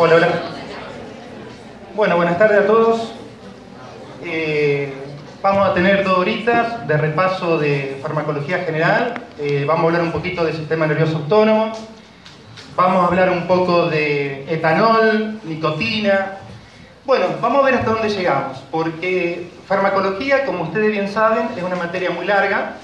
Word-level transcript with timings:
Hola, 0.00 0.14
hola. 0.14 0.28
Bueno, 1.96 2.14
buenas 2.14 2.38
tardes 2.38 2.60
a 2.60 2.66
todos. 2.68 3.14
Eh, 4.24 4.92
vamos 5.42 5.68
a 5.68 5.74
tener 5.74 6.04
dos 6.04 6.18
horitas 6.18 6.86
de 6.86 6.96
repaso 6.96 7.58
de 7.58 7.98
farmacología 8.00 8.60
general. 8.60 9.14
Eh, 9.40 9.64
vamos 9.66 9.82
a 9.82 9.86
hablar 9.88 10.02
un 10.02 10.12
poquito 10.12 10.44
del 10.44 10.54
sistema 10.54 10.86
nervioso 10.86 11.16
autónomo. 11.16 11.72
Vamos 12.76 13.02
a 13.02 13.06
hablar 13.08 13.30
un 13.30 13.48
poco 13.48 13.86
de 13.86 14.44
etanol, 14.48 15.40
nicotina. 15.42 16.36
Bueno, 17.04 17.26
vamos 17.42 17.62
a 17.62 17.64
ver 17.64 17.74
hasta 17.74 17.90
dónde 17.90 18.08
llegamos, 18.08 18.58
porque 18.70 19.50
farmacología, 19.66 20.44
como 20.46 20.62
ustedes 20.62 20.92
bien 20.92 21.08
saben, 21.08 21.48
es 21.56 21.62
una 21.64 21.74
materia 21.74 22.10
muy 22.10 22.24
larga. 22.24 22.74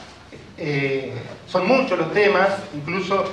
Eh, 0.59 1.13
son 1.47 1.69
muchos 1.69 1.97
los 1.97 2.13
temas, 2.13 2.49
incluso 2.75 3.25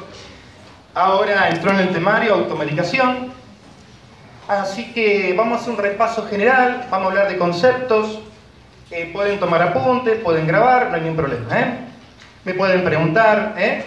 ahora 0.93 1.50
entró 1.50 1.71
en 1.71 1.79
el 1.79 1.89
temario 1.89 2.36
automedicación. 2.36 3.40
Así 4.52 4.91
que 4.91 5.33
vamos 5.37 5.60
a 5.60 5.61
hacer 5.61 5.73
un 5.73 5.79
repaso 5.79 6.28
general, 6.28 6.86
vamos 6.91 7.05
a 7.05 7.10
hablar 7.11 7.29
de 7.29 7.37
conceptos, 7.37 8.19
eh, 8.89 9.10
pueden 9.14 9.39
tomar 9.39 9.61
apuntes, 9.61 10.19
pueden 10.19 10.46
grabar, 10.46 10.89
no 10.89 10.96
hay 10.96 11.04
ningún 11.04 11.15
problema. 11.15 11.57
¿eh? 11.57 11.77
Me 12.43 12.54
pueden 12.55 12.83
preguntar. 12.83 13.55
¿eh? 13.57 13.82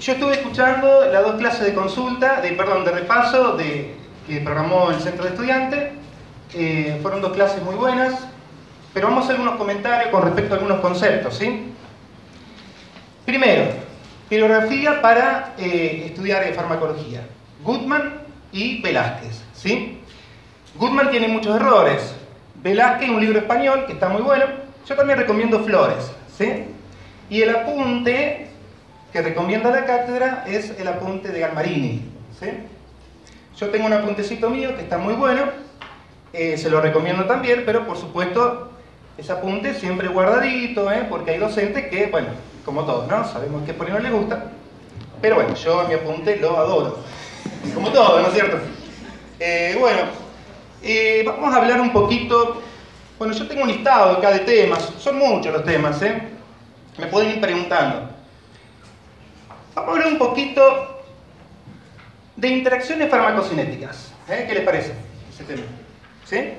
Yo 0.00 0.12
estuve 0.12 0.34
escuchando 0.34 1.06
las 1.12 1.24
dos 1.24 1.40
clases 1.40 1.66
de 1.66 1.74
consulta, 1.74 2.40
de, 2.40 2.52
perdón, 2.52 2.84
de 2.84 2.92
repaso 2.92 3.56
de, 3.56 3.96
que 4.28 4.40
programó 4.42 4.92
el 4.92 5.00
centro 5.00 5.24
de 5.24 5.30
estudiantes. 5.30 5.90
Eh, 6.54 7.00
fueron 7.02 7.20
dos 7.20 7.32
clases 7.32 7.60
muy 7.64 7.74
buenas, 7.74 8.14
pero 8.94 9.08
vamos 9.08 9.24
a 9.24 9.30
hacer 9.30 9.40
unos 9.40 9.56
comentarios 9.56 10.08
con 10.12 10.22
respecto 10.22 10.54
a 10.54 10.58
algunos 10.58 10.78
conceptos. 10.78 11.36
¿sí? 11.36 11.72
Primero, 13.26 13.64
bibliografía 14.30 15.02
para 15.02 15.54
eh, 15.58 16.04
estudiar 16.06 16.44
farmacología. 16.54 17.26
Goodman 17.62 18.19
y 18.52 18.80
Velázquez. 18.80 19.42
¿sí? 19.54 20.00
Goodman 20.76 21.10
tiene 21.10 21.28
muchos 21.28 21.56
errores. 21.56 22.14
Velázquez, 22.62 23.08
un 23.08 23.20
libro 23.20 23.38
español 23.38 23.86
que 23.86 23.92
está 23.94 24.08
muy 24.08 24.22
bueno. 24.22 24.44
Yo 24.86 24.96
también 24.96 25.18
recomiendo 25.18 25.60
Flores. 25.60 26.10
¿sí? 26.36 26.64
Y 27.28 27.42
el 27.42 27.50
apunte 27.50 28.48
que 29.12 29.22
recomienda 29.22 29.70
la 29.70 29.84
cátedra 29.84 30.44
es 30.46 30.70
el 30.78 30.88
apunte 30.88 31.28
de 31.28 31.40
Galmarini. 31.40 32.02
¿sí? 32.38 32.46
Yo 33.56 33.68
tengo 33.70 33.86
un 33.86 33.92
apuntecito 33.92 34.50
mío 34.50 34.74
que 34.76 34.82
está 34.82 34.98
muy 34.98 35.14
bueno. 35.14 35.42
Eh, 36.32 36.56
se 36.56 36.70
lo 36.70 36.80
recomiendo 36.80 37.24
también, 37.24 37.64
pero 37.66 37.86
por 37.86 37.96
supuesto 37.96 38.70
ese 39.18 39.32
apunte 39.32 39.74
siempre 39.74 40.08
guardadito, 40.08 40.90
¿eh? 40.90 41.06
porque 41.08 41.32
hay 41.32 41.38
docentes 41.38 41.88
que, 41.88 42.06
bueno, 42.06 42.28
como 42.64 42.84
todos, 42.84 43.08
¿no? 43.08 43.26
Sabemos 43.26 43.64
que 43.64 43.74
por 43.74 43.86
ahí 43.86 43.92
no 43.92 43.98
les 43.98 44.12
gusta. 44.12 44.44
Pero 45.20 45.34
bueno, 45.34 45.54
yo 45.54 45.84
mi 45.88 45.94
apunte 45.94 46.36
lo 46.36 46.56
adoro. 46.56 46.98
Como 47.74 47.90
todo, 47.90 48.20
¿no 48.20 48.28
es 48.28 48.34
cierto? 48.34 48.58
Eh, 49.38 49.76
bueno, 49.78 50.00
eh, 50.82 51.22
vamos 51.26 51.54
a 51.54 51.58
hablar 51.58 51.80
un 51.80 51.92
poquito. 51.92 52.62
Bueno, 53.18 53.34
yo 53.34 53.46
tengo 53.46 53.62
un 53.62 53.68
listado 53.68 54.16
acá 54.16 54.30
de 54.30 54.40
temas. 54.40 54.82
Son 54.98 55.18
muchos 55.18 55.52
los 55.52 55.64
temas, 55.64 56.00
¿eh? 56.02 56.22
Me 56.98 57.06
pueden 57.06 57.32
ir 57.32 57.40
preguntando. 57.40 58.08
Vamos 59.74 59.88
a 59.88 59.92
hablar 59.92 60.06
un 60.08 60.18
poquito 60.18 61.02
de 62.36 62.48
interacciones 62.48 63.10
farmacocinéticas. 63.10 64.12
¿eh? 64.28 64.46
¿Qué 64.48 64.54
les 64.54 64.64
parece 64.64 64.94
ese 65.32 65.44
tema? 65.44 65.62
¿Sí? 66.24 66.54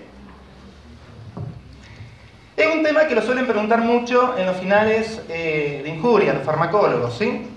Es 2.55 2.67
un 2.67 2.83
tema 2.83 3.08
que 3.08 3.15
lo 3.15 3.23
suelen 3.23 3.47
preguntar 3.47 3.80
mucho 3.80 4.38
en 4.38 4.45
los 4.45 4.58
finales 4.58 5.27
de 5.27 5.83
injuria, 5.88 6.33
los 6.33 6.43
farmacólogos, 6.43 7.17
¿sí? 7.17 7.47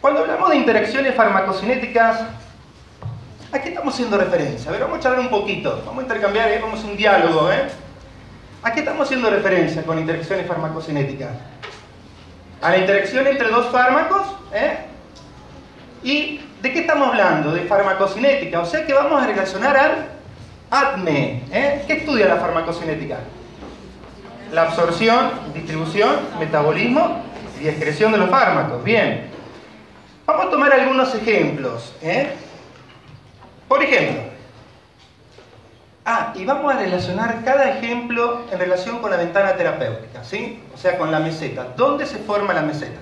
Cuando 0.00 0.20
hablamos 0.20 0.50
de 0.50 0.56
interacciones 0.56 1.14
farmacocinéticas, 1.14 2.26
¿a 3.54 3.62
qué 3.62 3.68
estamos 3.68 3.94
haciendo 3.94 4.18
referencia? 4.18 4.68
A 4.68 4.72
ver, 4.72 4.82
vamos 4.82 4.98
a 4.98 5.00
charlar 5.00 5.20
un 5.20 5.30
poquito, 5.30 5.80
vamos 5.86 6.00
a 6.00 6.02
intercambiar, 6.02 6.50
¿eh? 6.50 6.58
vamos 6.60 6.82
a 6.82 6.86
un 6.86 6.96
diálogo, 6.96 7.52
¿eh? 7.52 7.68
¿A 8.64 8.72
qué 8.72 8.80
estamos 8.80 9.06
haciendo 9.06 9.30
referencia 9.30 9.82
con 9.84 9.98
interacciones 9.98 10.46
farmacocinéticas? 10.46 11.30
A 12.60 12.70
la 12.70 12.78
interacción 12.78 13.26
entre 13.26 13.48
dos 13.48 13.70
fármacos, 13.70 14.26
¿eh? 14.52 14.78
¿Y 16.02 16.40
de 16.62 16.72
qué 16.72 16.80
estamos 16.80 17.08
hablando? 17.08 17.52
De 17.52 17.60
farmacocinética, 17.62 18.60
o 18.60 18.66
sea 18.66 18.84
que 18.84 18.92
vamos 18.92 19.22
a 19.22 19.26
relacionar 19.26 19.76
al 19.76 20.08
ADME, 20.70 21.44
¿eh? 21.52 21.84
¿Qué 21.86 21.92
estudia 21.98 22.26
la 22.26 22.36
farmacocinética? 22.36 23.18
La 24.52 24.62
absorción, 24.62 25.30
distribución, 25.54 26.10
metabolismo 26.40 27.22
y 27.62 27.68
excreción 27.68 28.10
de 28.10 28.18
los 28.18 28.30
fármacos. 28.30 28.82
Bien. 28.82 29.30
Vamos 30.26 30.46
a 30.46 30.50
tomar 30.50 30.72
algunos 30.72 31.14
ejemplos. 31.14 31.94
¿eh? 32.02 32.32
Por 33.68 33.82
ejemplo, 33.82 34.22
ah, 36.04 36.32
y 36.34 36.44
vamos 36.44 36.74
a 36.74 36.78
relacionar 36.78 37.42
cada 37.44 37.70
ejemplo 37.70 38.42
en 38.50 38.58
relación 38.58 38.98
con 38.98 39.10
la 39.10 39.16
ventana 39.16 39.56
terapéutica, 39.56 40.22
¿sí? 40.22 40.62
O 40.74 40.78
sea, 40.78 40.98
con 40.98 41.10
la 41.10 41.20
meseta. 41.20 41.68
¿Dónde 41.76 42.06
se 42.06 42.18
forma 42.18 42.52
la 42.52 42.62
meseta? 42.62 43.00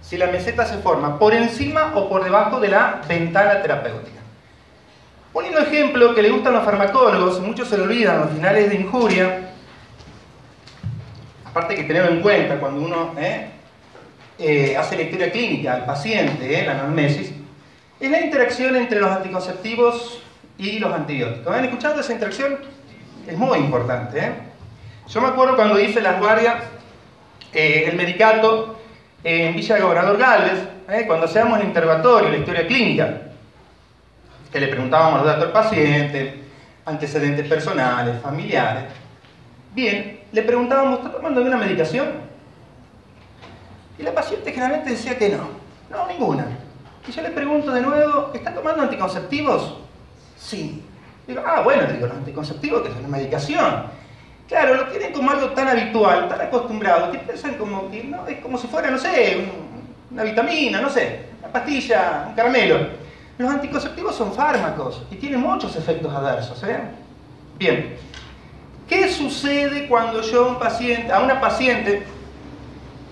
Si 0.00 0.16
la 0.16 0.26
meseta 0.26 0.66
se 0.66 0.78
forma 0.78 1.18
por 1.18 1.34
encima 1.34 1.92
o 1.94 2.08
por 2.08 2.22
debajo 2.22 2.60
de 2.60 2.68
la 2.68 3.00
ventana 3.08 3.62
terapéutica. 3.62 4.20
Poniendo 5.32 5.60
ejemplo 5.60 6.14
que 6.14 6.22
le 6.22 6.30
gustan 6.30 6.52
los 6.52 6.64
farmacólogos, 6.64 7.40
muchos 7.40 7.68
se 7.68 7.76
lo 7.76 7.84
olvidan 7.84 8.20
los 8.20 8.30
finales 8.30 8.70
de 8.70 8.76
injuria, 8.76 9.50
aparte 11.44 11.74
que 11.74 11.84
tenerlo 11.84 12.10
en 12.10 12.20
cuenta 12.20 12.60
cuando 12.60 12.80
uno 12.80 13.14
¿eh? 13.18 13.48
Eh, 14.38 14.76
hace 14.76 14.96
lectura 14.96 15.30
clínica 15.30 15.74
al 15.74 15.84
paciente, 15.84 16.60
¿eh? 16.60 16.66
la 16.66 16.72
anamnesis, 16.72 17.32
es 18.00 18.10
la 18.10 18.20
interacción 18.20 18.76
entre 18.76 19.00
los 19.00 19.10
anticonceptivos 19.10 20.22
y 20.58 20.78
los 20.78 20.92
antibióticos. 20.92 21.54
¿Han 21.54 21.64
escuchado 21.64 22.00
esa 22.00 22.12
interacción? 22.12 22.58
Es 23.26 23.36
muy 23.36 23.58
importante. 23.58 24.32
Yo 25.08 25.20
me 25.20 25.28
acuerdo 25.28 25.56
cuando 25.56 25.78
hice 25.80 26.00
las 26.00 26.18
guardias, 26.18 26.56
el 27.52 27.96
medicato 27.96 28.80
en 29.22 29.54
Villa 29.54 29.78
Gobernador 29.78 30.18
Galvez, 30.18 30.68
cuando 31.06 31.26
hacíamos 31.26 31.60
el 31.60 31.66
interrogatorio, 31.66 32.30
la 32.30 32.36
historia 32.36 32.66
clínica, 32.66 33.20
que 34.52 34.60
le 34.60 34.68
preguntábamos 34.68 35.20
los 35.20 35.26
datos 35.26 35.44
del 35.44 35.52
paciente, 35.52 36.44
antecedentes 36.84 37.48
personales, 37.48 38.20
familiares. 38.20 38.84
Bien, 39.72 40.20
le 40.30 40.42
preguntábamos, 40.42 40.98
¿está 40.98 41.12
tomando 41.12 41.40
alguna 41.40 41.56
medicación? 41.56 42.08
Y 43.98 44.02
la 44.02 44.12
paciente 44.12 44.52
generalmente 44.52 44.90
decía 44.90 45.16
que 45.16 45.30
no, 45.30 45.48
no, 45.90 46.06
ninguna. 46.06 46.46
Y 47.06 47.12
yo 47.12 47.22
le 47.22 47.30
pregunto 47.30 47.70
de 47.70 47.82
nuevo, 47.82 48.30
¿está 48.32 48.54
tomando 48.54 48.82
anticonceptivos? 48.82 49.78
Sí. 50.38 50.82
Digo, 51.26 51.42
ah, 51.46 51.60
bueno, 51.62 51.84
digo, 51.90 52.06
los 52.06 52.16
anticonceptivos 52.16 52.82
que 52.82 52.88
son 52.88 52.98
una 52.98 53.08
medicación. 53.08 53.84
Claro, 54.48 54.74
lo 54.74 54.86
tienen 54.88 55.12
como 55.12 55.30
algo 55.30 55.50
tan 55.50 55.68
habitual, 55.68 56.28
tan 56.28 56.40
acostumbrado, 56.40 57.10
que 57.12 57.18
piensan 57.18 57.54
como 57.54 57.90
que 57.90 58.04
no, 58.04 58.26
es 58.26 58.38
como 58.40 58.58
si 58.58 58.66
fuera, 58.66 58.90
no 58.90 58.98
sé, 58.98 59.48
una 60.10 60.22
vitamina, 60.22 60.80
no 60.80 60.90
sé, 60.90 61.26
una 61.40 61.48
pastilla, 61.48 62.26
un 62.28 62.34
caramelo. 62.34 62.88
Los 63.38 63.50
anticonceptivos 63.50 64.14
son 64.14 64.32
fármacos 64.32 65.02
y 65.10 65.16
tienen 65.16 65.40
muchos 65.40 65.74
efectos 65.76 66.12
adversos. 66.12 66.62
¿eh? 66.64 66.78
Bien, 67.58 67.96
¿qué 68.88 69.10
sucede 69.10 69.88
cuando 69.88 70.20
yo 70.20 70.44
a, 70.44 70.48
un 70.48 70.58
paciente, 70.58 71.12
a 71.12 71.20
una 71.20 71.40
paciente 71.40 72.02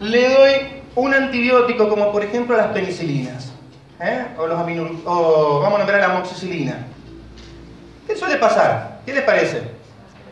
le 0.01 0.29
doy 0.29 0.53
un 0.95 1.15
antibiótico 1.15 1.89
como 1.89 2.13
por 2.13 2.23
ejemplo 2.23 2.57
las 2.57 2.69
penicilinas? 2.69 3.52
¿Eh? 4.01 4.27
O, 4.39 4.47
los 4.47 4.59
o 5.07 5.61
vamos 5.61 5.77
a 5.77 5.79
nombrar 5.79 6.01
la 6.01 6.15
amoxicilina. 6.15 6.87
¿Qué 8.07 8.17
suele 8.17 8.37
pasar? 8.37 9.01
¿Qué 9.07 9.13
les 9.13 9.23
parece? 9.25 9.63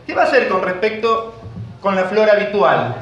¿Qué 0.07 0.15
va 0.15 0.23
a 0.23 0.27
hacer 0.27 0.49
con 0.49 0.63
respecto 0.63 1.35
con 1.81 1.95
la 1.95 2.05
flora 2.05 2.33
habitual? 2.33 2.97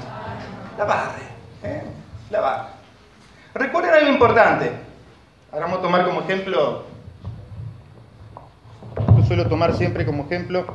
La 0.77 0.85
barre. 0.85 1.23
¿eh? 1.63 1.83
La 2.31 2.41
barre. 2.41 2.69
Recuerden 3.55 3.95
algo 3.95 4.11
importante. 4.11 4.73
Ahora 5.51 5.65
vamos 5.65 5.79
a 5.79 5.83
tomar 5.83 6.05
como 6.05 6.21
ejemplo, 6.21 6.85
yo 9.17 9.25
suelo 9.27 9.49
tomar 9.49 9.75
siempre 9.75 10.05
como 10.05 10.25
ejemplo. 10.25 10.67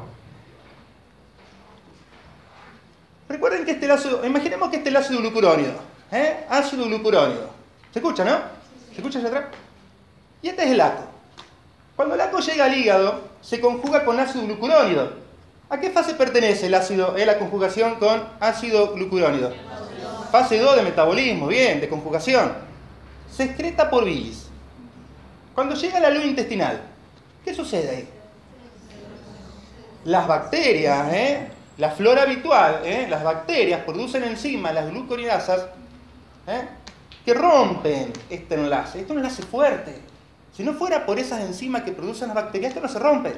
Recuerden 3.29 3.65
que 3.65 3.71
este 3.71 3.91
ácido, 3.91 4.25
imaginemos 4.25 4.69
que 4.69 4.77
este 4.77 4.89
es 4.89 4.95
el 4.95 5.01
ácido 5.01 5.19
glucurónido, 5.19 5.73
¿eh? 6.11 6.45
ácido 6.49 6.85
glucurónido. 6.85 7.49
¿Se 7.91 7.99
escucha, 7.99 8.25
no? 8.25 8.37
¿Se 8.91 8.97
escucha 8.97 9.19
allá 9.19 9.27
atrás? 9.27 9.43
Y 10.43 10.49
este 10.49 10.65
es 10.65 10.71
el 10.71 10.81
ACO. 10.81 11.05
Cuando 11.95 12.15
el 12.15 12.21
ACO 12.21 12.39
llega 12.39 12.65
al 12.65 12.77
hígado, 12.77 13.21
se 13.41 13.61
conjuga 13.61 14.03
con 14.03 14.19
ácido 14.19 14.45
glucurónido. 14.45 15.13
¿A 15.69 15.79
qué 15.79 15.89
fase 15.89 16.13
pertenece 16.13 16.67
el 16.67 16.73
ácido, 16.75 17.15
eh, 17.17 17.25
la 17.25 17.39
conjugación 17.39 17.95
con 17.95 18.21
ácido 18.41 18.93
glucurónido? 18.93 19.53
Fase 20.31 20.59
2 20.59 20.75
de 20.75 20.81
metabolismo, 20.81 21.47
bien, 21.47 21.79
de 21.79 21.87
conjugación. 21.87 22.53
Se 23.31 23.43
excreta 23.45 23.89
por 23.89 24.03
bilis. 24.03 24.47
Cuando 25.55 25.75
llega 25.75 25.99
la 26.01 26.09
luz 26.09 26.25
intestinal, 26.25 26.81
¿qué 27.45 27.53
sucede 27.53 27.89
ahí? 27.89 28.09
Las 30.03 30.27
bacterias, 30.27 31.13
¿eh? 31.13 31.47
la 31.77 31.91
flora 31.91 32.23
habitual, 32.23 32.81
¿eh? 32.83 33.07
las 33.09 33.23
bacterias 33.23 33.81
producen 33.83 34.25
enzimas, 34.25 34.73
las 34.73 34.89
glucorinasas, 34.89 35.67
¿eh? 36.47 36.67
que 37.23 37.33
rompen 37.33 38.11
este 38.29 38.55
enlace. 38.55 38.99
Este 38.99 39.13
enlace 39.13 39.41
fuerte. 39.43 40.12
Si 40.55 40.63
no 40.63 40.73
fuera 40.73 41.05
por 41.05 41.17
esas 41.17 41.41
enzimas 41.41 41.83
que 41.83 41.91
producen 41.91 42.27
las 42.27 42.35
bacterias, 42.35 42.69
esto 42.69 42.81
no 42.81 42.91
se 42.91 42.99
rompe. 42.99 43.33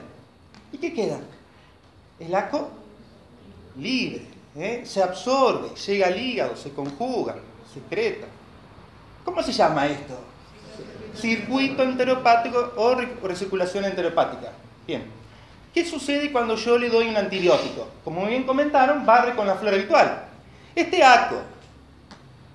¿Y 0.71 0.77
qué 0.77 0.93
queda? 0.93 1.19
El 2.19 2.35
ACO 2.35 2.69
libre, 3.77 4.25
¿eh? 4.55 4.83
se 4.85 5.01
absorbe, 5.01 5.69
llega 5.75 6.07
al 6.07 6.19
hígado, 6.19 6.55
se 6.55 6.71
conjuga, 6.71 7.35
secreta. 7.73 8.27
¿Cómo 9.23 9.41
se 9.41 9.51
llama 9.51 9.87
esto? 9.87 10.17
Circuito 11.15 11.83
enteropático 11.83 12.73
o 12.75 12.95
recirculación 13.23 13.85
enteropática. 13.85 14.51
Bien. 14.85 15.03
¿Qué 15.73 15.85
sucede 15.85 16.31
cuando 16.31 16.55
yo 16.55 16.77
le 16.77 16.89
doy 16.89 17.09
un 17.09 17.17
antibiótico? 17.17 17.87
Como 18.03 18.25
bien 18.25 18.43
comentaron, 18.43 19.05
barre 19.05 19.35
con 19.35 19.47
la 19.47 19.55
flora 19.55 19.75
habitual. 19.75 20.25
Este 20.73 21.03
ACO, 21.03 21.41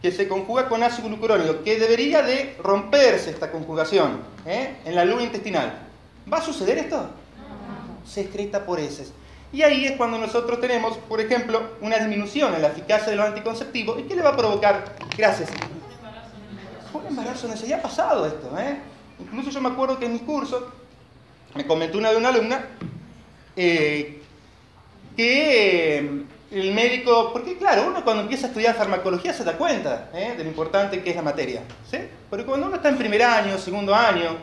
que 0.02 0.10
se 0.10 0.28
conjuga 0.28 0.68
con 0.68 0.82
ácido 0.82 1.08
glucurónico, 1.08 1.62
que 1.62 1.78
debería 1.78 2.22
de 2.22 2.56
romperse 2.62 3.30
esta 3.30 3.50
conjugación 3.50 4.20
¿eh? 4.46 4.76
en 4.84 4.94
la 4.94 5.04
luz 5.04 5.22
intestinal, 5.22 5.86
¿va 6.32 6.38
a 6.38 6.42
suceder 6.42 6.78
esto? 6.78 7.10
Se 8.06 8.22
excreta 8.22 8.64
por 8.64 8.80
heces. 8.80 9.12
Y 9.52 9.62
ahí 9.62 9.84
es 9.84 9.92
cuando 9.92 10.16
nosotros 10.16 10.60
tenemos, 10.60 10.96
por 10.96 11.20
ejemplo, 11.20 11.72
una 11.80 11.98
disminución 11.98 12.54
en 12.54 12.62
la 12.62 12.68
eficacia 12.68 13.10
de 13.10 13.16
los 13.16 13.26
anticonceptivos. 13.26 13.98
¿Y 13.98 14.04
qué 14.04 14.14
le 14.14 14.22
va 14.22 14.30
a 14.30 14.36
provocar? 14.36 14.96
Gracias. 15.16 15.50
Un 16.92 17.06
embarazo 17.06 17.48
en. 17.48 17.54
Ya 17.56 17.78
ha 17.78 17.82
pasado 17.82 18.26
esto, 18.26 18.56
¿eh? 18.58 18.78
Incluso 19.18 19.50
yo 19.50 19.60
me 19.60 19.68
acuerdo 19.68 19.98
que 19.98 20.06
en 20.06 20.12
mis 20.12 20.22
cursos 20.22 20.62
me 21.54 21.66
comentó 21.66 21.98
una 21.98 22.10
de 22.10 22.16
una 22.16 22.28
alumna 22.28 22.64
eh, 23.56 24.22
que 25.16 26.24
el 26.50 26.72
médico, 26.74 27.30
porque 27.32 27.56
claro, 27.56 27.84
uno 27.86 28.02
cuando 28.02 28.22
empieza 28.22 28.46
a 28.46 28.48
estudiar 28.48 28.74
farmacología 28.74 29.32
se 29.32 29.44
da 29.44 29.56
cuenta 29.56 30.10
¿eh? 30.12 30.34
de 30.36 30.42
lo 30.42 30.50
importante 30.50 31.02
que 31.02 31.10
es 31.10 31.16
la 31.16 31.22
materia, 31.22 31.62
¿sí? 31.88 31.98
Porque 32.28 32.44
cuando 32.44 32.66
uno 32.66 32.76
está 32.76 32.88
en 32.88 32.98
primer 32.98 33.22
año, 33.22 33.56
segundo 33.56 33.94
año, 33.94 34.36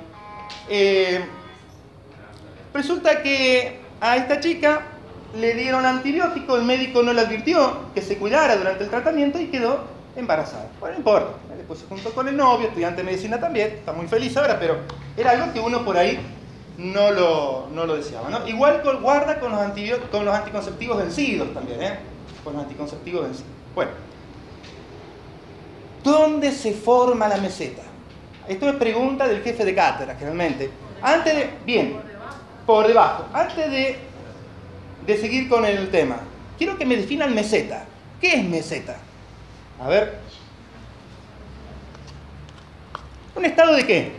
resulta 2.73 3.21
que 3.21 3.79
a 3.99 4.15
esta 4.15 4.39
chica 4.39 4.81
le 5.35 5.53
dieron 5.53 5.85
antibiótico, 5.85 6.55
el 6.55 6.63
médico 6.63 7.03
no 7.03 7.13
le 7.13 7.21
advirtió 7.21 7.91
que 7.93 8.01
se 8.01 8.17
cuidara 8.17 8.55
durante 8.55 8.83
el 8.83 8.89
tratamiento 8.89 9.39
y 9.39 9.47
quedó 9.47 9.85
embarazada. 10.15 10.69
Bueno, 10.79 10.93
no 10.93 10.99
importa. 10.99 11.31
Después 11.55 11.79
se 11.79 11.85
juntó 11.87 12.11
con 12.11 12.27
el 12.27 12.37
novio, 12.37 12.67
estudiante 12.67 13.01
de 13.01 13.03
medicina 13.03 13.39
también, 13.39 13.67
está 13.67 13.93
muy 13.93 14.07
feliz 14.07 14.35
ahora, 14.37 14.57
pero 14.59 14.77
era 15.17 15.31
algo 15.31 15.51
que 15.51 15.59
uno 15.59 15.83
por 15.83 15.97
ahí 15.97 16.19
no 16.77 17.11
lo, 17.11 17.67
no 17.73 17.85
lo 17.85 17.95
deseaba. 17.95 18.29
¿no? 18.29 18.47
Igual 18.47 18.81
guarda 19.01 19.39
con 19.39 19.51
los, 19.51 19.61
con 20.11 20.25
los 20.25 20.33
anticonceptivos 20.33 20.97
vencidos 20.97 21.53
también, 21.53 21.81
¿eh? 21.81 21.99
Con 22.43 22.53
los 22.53 22.63
anticonceptivos 22.63 23.23
vencidos. 23.23 23.51
Bueno, 23.75 23.91
¿dónde 26.03 26.51
se 26.51 26.73
forma 26.73 27.27
la 27.27 27.37
meseta? 27.37 27.83
Esto 28.47 28.69
es 28.69 28.75
pregunta 28.75 29.27
del 29.27 29.41
jefe 29.41 29.65
de 29.65 29.75
cátedra, 29.75 30.15
generalmente. 30.15 30.71
Antes 31.01 31.35
de, 31.35 31.49
bien, 31.65 31.97
por 32.65 32.87
debajo. 32.87 33.25
Antes 33.33 33.69
de 33.69 34.07
de 35.07 35.17
seguir 35.17 35.47
con 35.47 35.65
el 35.65 35.89
tema, 35.89 36.19
quiero 36.57 36.77
que 36.77 36.85
me 36.85 36.97
definan 36.97 37.33
meseta. 37.33 37.85
¿Qué 38.19 38.33
es 38.33 38.43
meseta? 38.43 38.97
A 39.81 39.87
ver. 39.87 40.19
¿Un 43.33 43.45
estado 43.45 43.73
de 43.73 43.87
qué? 43.87 44.11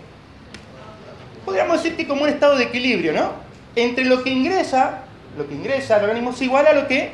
Podríamos 1.49 1.83
decir 1.83 1.97
que 1.97 2.07
como 2.07 2.25
un 2.25 2.29
estado 2.29 2.59
de 2.59 2.65
equilibrio, 2.65 3.15
¿no? 3.15 3.33
Entre 3.75 4.05
lo 4.05 4.23
que 4.23 4.29
ingresa, 4.29 4.99
lo 5.35 5.49
que 5.49 5.55
ingresa 5.55 5.97
al 5.97 6.03
organismo 6.03 6.29
es 6.33 6.43
igual 6.43 6.67
a 6.67 6.75
lo 6.75 6.87
que 6.87 7.13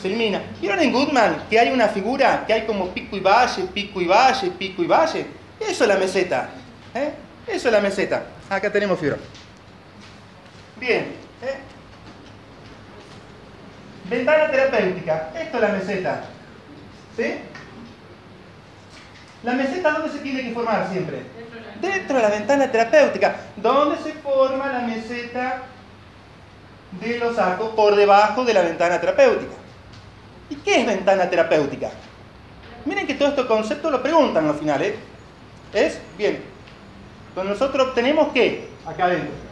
se 0.00 0.08
elimina. 0.08 0.40
¿Vieron 0.62 0.80
en 0.80 0.90
Goodman 0.90 1.44
que 1.50 1.60
hay 1.60 1.68
una 1.68 1.88
figura 1.88 2.44
que 2.46 2.54
hay 2.54 2.62
como 2.62 2.88
pico 2.88 3.18
y 3.18 3.20
valle, 3.20 3.64
pico 3.64 4.00
y 4.00 4.06
valle, 4.06 4.50
pico 4.52 4.82
y 4.82 4.86
valle? 4.86 5.26
Eso 5.60 5.84
es 5.84 5.88
la 5.88 5.98
meseta. 5.98 6.48
¿eh? 6.94 7.10
Eso 7.46 7.68
es 7.68 7.72
la 7.74 7.82
meseta. 7.82 8.24
Acá 8.48 8.72
tenemos 8.72 8.98
fibra. 8.98 9.18
Bien. 10.80 11.08
¿eh? 11.42 11.58
Ventana 14.08 14.50
terapéutica. 14.50 15.32
Esto 15.38 15.56
es 15.58 15.62
la 15.62 15.68
meseta. 15.68 16.24
¿Sí? 17.14 17.34
¿La 19.42 19.52
meseta 19.52 19.92
dónde 19.92 20.10
se 20.10 20.18
tiene 20.18 20.42
que 20.42 20.52
formar 20.52 20.88
siempre? 20.90 21.22
Dentro 21.80 22.16
de 22.16 22.22
la 22.22 22.28
ventana 22.28 22.70
terapéutica. 22.70 23.36
¿Dónde 23.56 23.96
se 24.02 24.12
forma 24.14 24.72
la 24.72 24.80
meseta 24.80 25.62
de 27.00 27.18
los 27.18 27.38
arcos? 27.38 27.70
Por 27.70 27.94
debajo 27.94 28.44
de 28.44 28.54
la 28.54 28.62
ventana 28.62 29.00
terapéutica. 29.00 29.52
¿Y 30.50 30.56
qué 30.56 30.80
es 30.80 30.86
ventana 30.86 31.30
terapéutica? 31.30 31.90
Miren 32.84 33.06
que 33.06 33.14
todo 33.14 33.28
este 33.28 33.46
concepto 33.46 33.90
lo 33.90 34.02
preguntan 34.02 34.48
al 34.48 34.54
final, 34.54 34.82
¿eh? 34.82 34.96
¿Es? 35.72 36.00
Bien. 36.16 36.42
Entonces 37.28 37.52
nosotros 37.52 37.88
obtenemos 37.88 38.28
qué? 38.32 38.68
Acá 38.86 39.04
adentro 39.04 39.48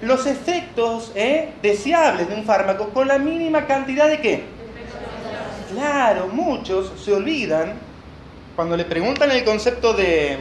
los 0.00 0.26
efectos 0.26 1.12
¿eh? 1.14 1.54
deseables 1.62 2.28
de 2.28 2.34
un 2.34 2.44
fármaco 2.44 2.90
con 2.90 3.08
la 3.08 3.18
mínima 3.18 3.66
cantidad 3.66 4.08
de 4.08 4.20
qué? 4.20 4.44
Claro, 5.72 6.28
muchos 6.28 6.92
se 7.04 7.12
olvidan 7.12 7.74
cuando 8.58 8.76
le 8.76 8.86
preguntan 8.86 9.30
el 9.30 9.44
concepto 9.44 9.92
de, 9.92 10.36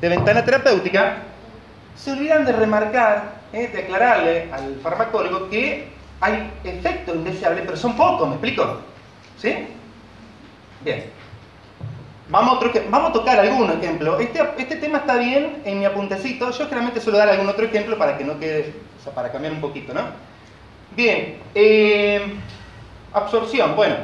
de 0.00 0.08
ventana 0.08 0.42
terapéutica, 0.42 1.18
se 1.94 2.12
olvidan 2.12 2.46
de 2.46 2.52
remarcar, 2.52 3.34
¿eh? 3.52 3.68
de 3.70 3.80
aclararle 3.80 4.48
al 4.50 4.76
farmacólogo 4.82 5.50
que 5.50 5.90
hay 6.22 6.50
efectos 6.64 7.16
indeseables, 7.16 7.64
pero 7.66 7.76
son 7.76 7.94
pocos, 7.98 8.26
¿me 8.26 8.36
explico? 8.36 8.78
¿Sí? 9.36 9.56
Bien. 10.82 11.04
Vamos 12.30 12.64
a, 12.64 13.12
tocar 13.12 13.38
algún 13.40 13.70
ejemplo. 13.70 14.18
Este, 14.18 14.40
este, 14.56 14.76
tema 14.76 15.00
está 15.00 15.16
bien 15.16 15.60
en 15.66 15.78
mi 15.78 15.84
apuntecito. 15.84 16.50
Yo 16.50 16.64
generalmente 16.64 17.02
suelo 17.02 17.18
dar 17.18 17.28
algún 17.28 17.50
otro 17.50 17.66
ejemplo 17.66 17.98
para 17.98 18.16
que 18.16 18.24
no 18.24 18.40
quede, 18.40 18.72
o 18.98 19.04
sea, 19.04 19.12
para 19.12 19.30
cambiar 19.30 19.52
un 19.52 19.60
poquito, 19.60 19.92
¿no? 19.92 20.00
Bien, 20.96 21.40
eh, 21.54 22.22
absorción. 23.12 23.76
Bueno, 23.76 23.96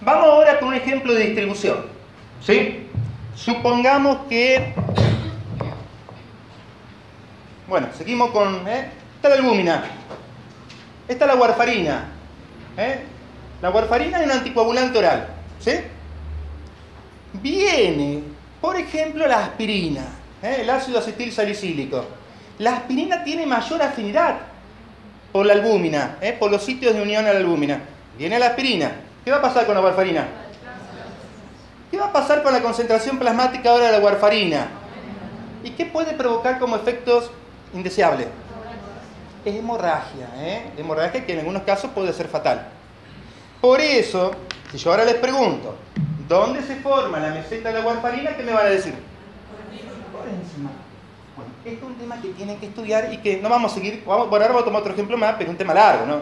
vamos 0.00 0.24
ahora 0.24 0.58
con 0.58 0.68
un 0.68 0.74
ejemplo 0.74 1.12
de 1.14 1.26
distribución. 1.26 1.86
¿Sí? 2.44 2.86
Supongamos 3.34 4.26
que... 4.28 4.74
Bueno, 7.68 7.88
seguimos 7.96 8.30
con... 8.30 8.66
¿eh? 8.68 8.90
Esta 9.16 9.28
la 9.28 9.34
albúmina. 9.36 9.84
Esta 11.06 11.24
es 11.24 11.30
la 11.30 11.36
warfarina. 11.36 12.08
¿eh? 12.76 13.00
La 13.60 13.70
warfarina 13.70 14.18
es 14.18 14.26
un 14.26 14.32
anticoagulante 14.32 14.98
oral. 14.98 15.28
¿Sí? 15.60 15.72
viene, 17.32 18.22
por 18.60 18.76
ejemplo, 18.76 19.26
la 19.26 19.44
aspirina, 19.44 20.02
¿eh? 20.42 20.58
el 20.62 20.70
ácido 20.70 20.98
acetil 20.98 21.32
salicílico. 21.32 22.04
La 22.58 22.74
aspirina 22.74 23.24
tiene 23.24 23.46
mayor 23.46 23.82
afinidad 23.82 24.38
por 25.32 25.46
la 25.46 25.54
albúmina, 25.54 26.16
¿eh? 26.20 26.36
por 26.38 26.50
los 26.50 26.64
sitios 26.64 26.94
de 26.94 27.02
unión 27.02 27.26
a 27.26 27.32
la 27.32 27.38
albúmina. 27.38 27.80
Viene 28.18 28.38
la 28.38 28.48
aspirina. 28.48 28.92
¿Qué 29.24 29.30
va 29.30 29.38
a 29.38 29.42
pasar 29.42 29.66
con 29.66 29.74
la 29.74 29.80
warfarina? 29.80 30.26
¿Qué 31.90 31.98
va 31.98 32.06
a 32.06 32.12
pasar 32.12 32.42
con 32.42 32.52
la 32.52 32.62
concentración 32.62 33.18
plasmática 33.18 33.70
ahora 33.70 33.86
de 33.86 33.92
la 33.92 34.04
warfarina? 34.04 34.68
¿Y 35.64 35.70
qué 35.70 35.86
puede 35.86 36.12
provocar 36.14 36.58
como 36.58 36.76
efectos 36.76 37.30
indeseables? 37.74 38.28
Hemorragia, 39.44 40.28
¿eh? 40.36 40.70
hemorragia 40.76 41.24
que 41.24 41.32
en 41.32 41.40
algunos 41.40 41.62
casos 41.62 41.90
puede 41.92 42.12
ser 42.12 42.28
fatal. 42.28 42.68
Por 43.60 43.80
eso, 43.80 44.32
si 44.70 44.78
yo 44.78 44.90
ahora 44.90 45.04
les 45.04 45.16
pregunto, 45.16 45.76
¿Dónde 46.30 46.62
se 46.62 46.76
forma 46.76 47.18
la 47.18 47.30
meseta 47.30 47.72
de 47.72 47.80
la 47.80 47.84
warfarina? 47.84 48.36
¿Qué 48.36 48.44
me 48.44 48.52
van 48.52 48.66
a 48.66 48.68
decir? 48.68 48.94
Por 50.12 50.28
encima. 50.28 50.70
Bueno, 51.34 51.50
esto 51.64 51.86
es 51.86 51.90
un 51.90 51.98
tema 51.98 52.22
que 52.22 52.28
tienen 52.28 52.56
que 52.60 52.66
estudiar 52.66 53.12
y 53.12 53.16
que 53.16 53.38
no 53.38 53.48
vamos 53.48 53.72
a 53.72 53.74
seguir. 53.74 54.04
Bueno, 54.06 54.28
ahora 54.30 54.46
vamos 54.46 54.62
a 54.62 54.64
tomar 54.64 54.80
otro 54.80 54.92
ejemplo 54.92 55.18
más, 55.18 55.32
pero 55.32 55.46
es 55.46 55.50
un 55.50 55.56
tema 55.56 55.74
largo, 55.74 56.06
¿no? 56.06 56.20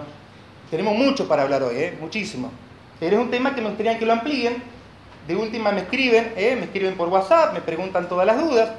Tenemos 0.70 0.96
mucho 0.96 1.28
para 1.28 1.42
hablar 1.42 1.62
hoy, 1.62 1.76
¿eh? 1.76 1.98
Muchísimo. 2.00 2.50
Pero 3.00 3.16
es 3.16 3.22
un 3.22 3.30
tema 3.30 3.54
que 3.54 3.60
me 3.60 3.68
gustaría 3.68 3.98
que 3.98 4.06
lo 4.06 4.12
amplíen. 4.12 4.62
De 5.26 5.36
última 5.36 5.72
me 5.72 5.82
escriben, 5.82 6.32
¿eh? 6.36 6.56
me 6.56 6.64
escriben 6.64 6.96
por 6.96 7.08
WhatsApp, 7.08 7.52
me 7.52 7.60
preguntan 7.60 8.08
todas 8.08 8.26
las 8.26 8.40
dudas. 8.40 8.70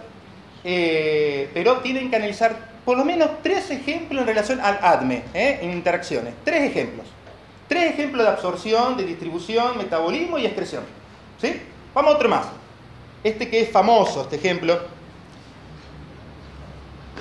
Eh, 0.63 1.49
pero 1.53 1.77
tienen 1.77 2.09
que 2.09 2.15
analizar 2.15 2.69
por 2.83 2.97
lo 2.97 3.05
menos 3.05 3.29
tres 3.43 3.69
ejemplos 3.69 4.21
en 4.21 4.27
relación 4.27 4.59
al 4.59 4.79
ADME, 4.81 5.23
¿eh? 5.33 5.59
en 5.61 5.71
interacciones. 5.71 6.33
Tres 6.43 6.63
ejemplos. 6.63 7.05
Tres 7.67 7.93
ejemplos 7.93 8.25
de 8.25 8.31
absorción, 8.31 8.97
de 8.97 9.05
distribución, 9.05 9.77
metabolismo 9.77 10.39
y 10.39 10.45
excreción. 10.45 10.83
¿Sí? 11.39 11.61
Vamos 11.93 12.13
a 12.13 12.15
otro 12.15 12.29
más. 12.29 12.47
Este 13.23 13.47
que 13.47 13.61
es 13.61 13.71
famoso, 13.71 14.23
este 14.23 14.38
ejemplo. 14.38 14.79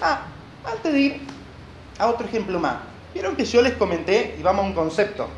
Ah, 0.00 0.22
antes 0.64 0.92
de 0.92 1.00
ir 1.00 1.20
a 1.98 2.06
otro 2.06 2.26
ejemplo 2.26 2.58
más. 2.58 2.76
Vieron 3.12 3.36
que 3.36 3.44
yo 3.44 3.60
les 3.60 3.74
comenté, 3.74 4.36
y 4.38 4.42
vamos 4.42 4.64
a 4.64 4.68
un 4.68 4.74
concepto. 4.74 5.28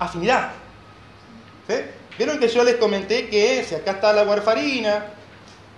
Afinidad. 0.00 0.50
¿Sí? 1.68 1.74
Vieron 2.18 2.40
que 2.40 2.48
yo 2.48 2.64
les 2.64 2.76
comenté 2.76 3.28
que 3.28 3.62
si 3.62 3.74
acá 3.74 3.92
está 3.92 4.12
la 4.12 4.24
warfarina, 4.24 5.04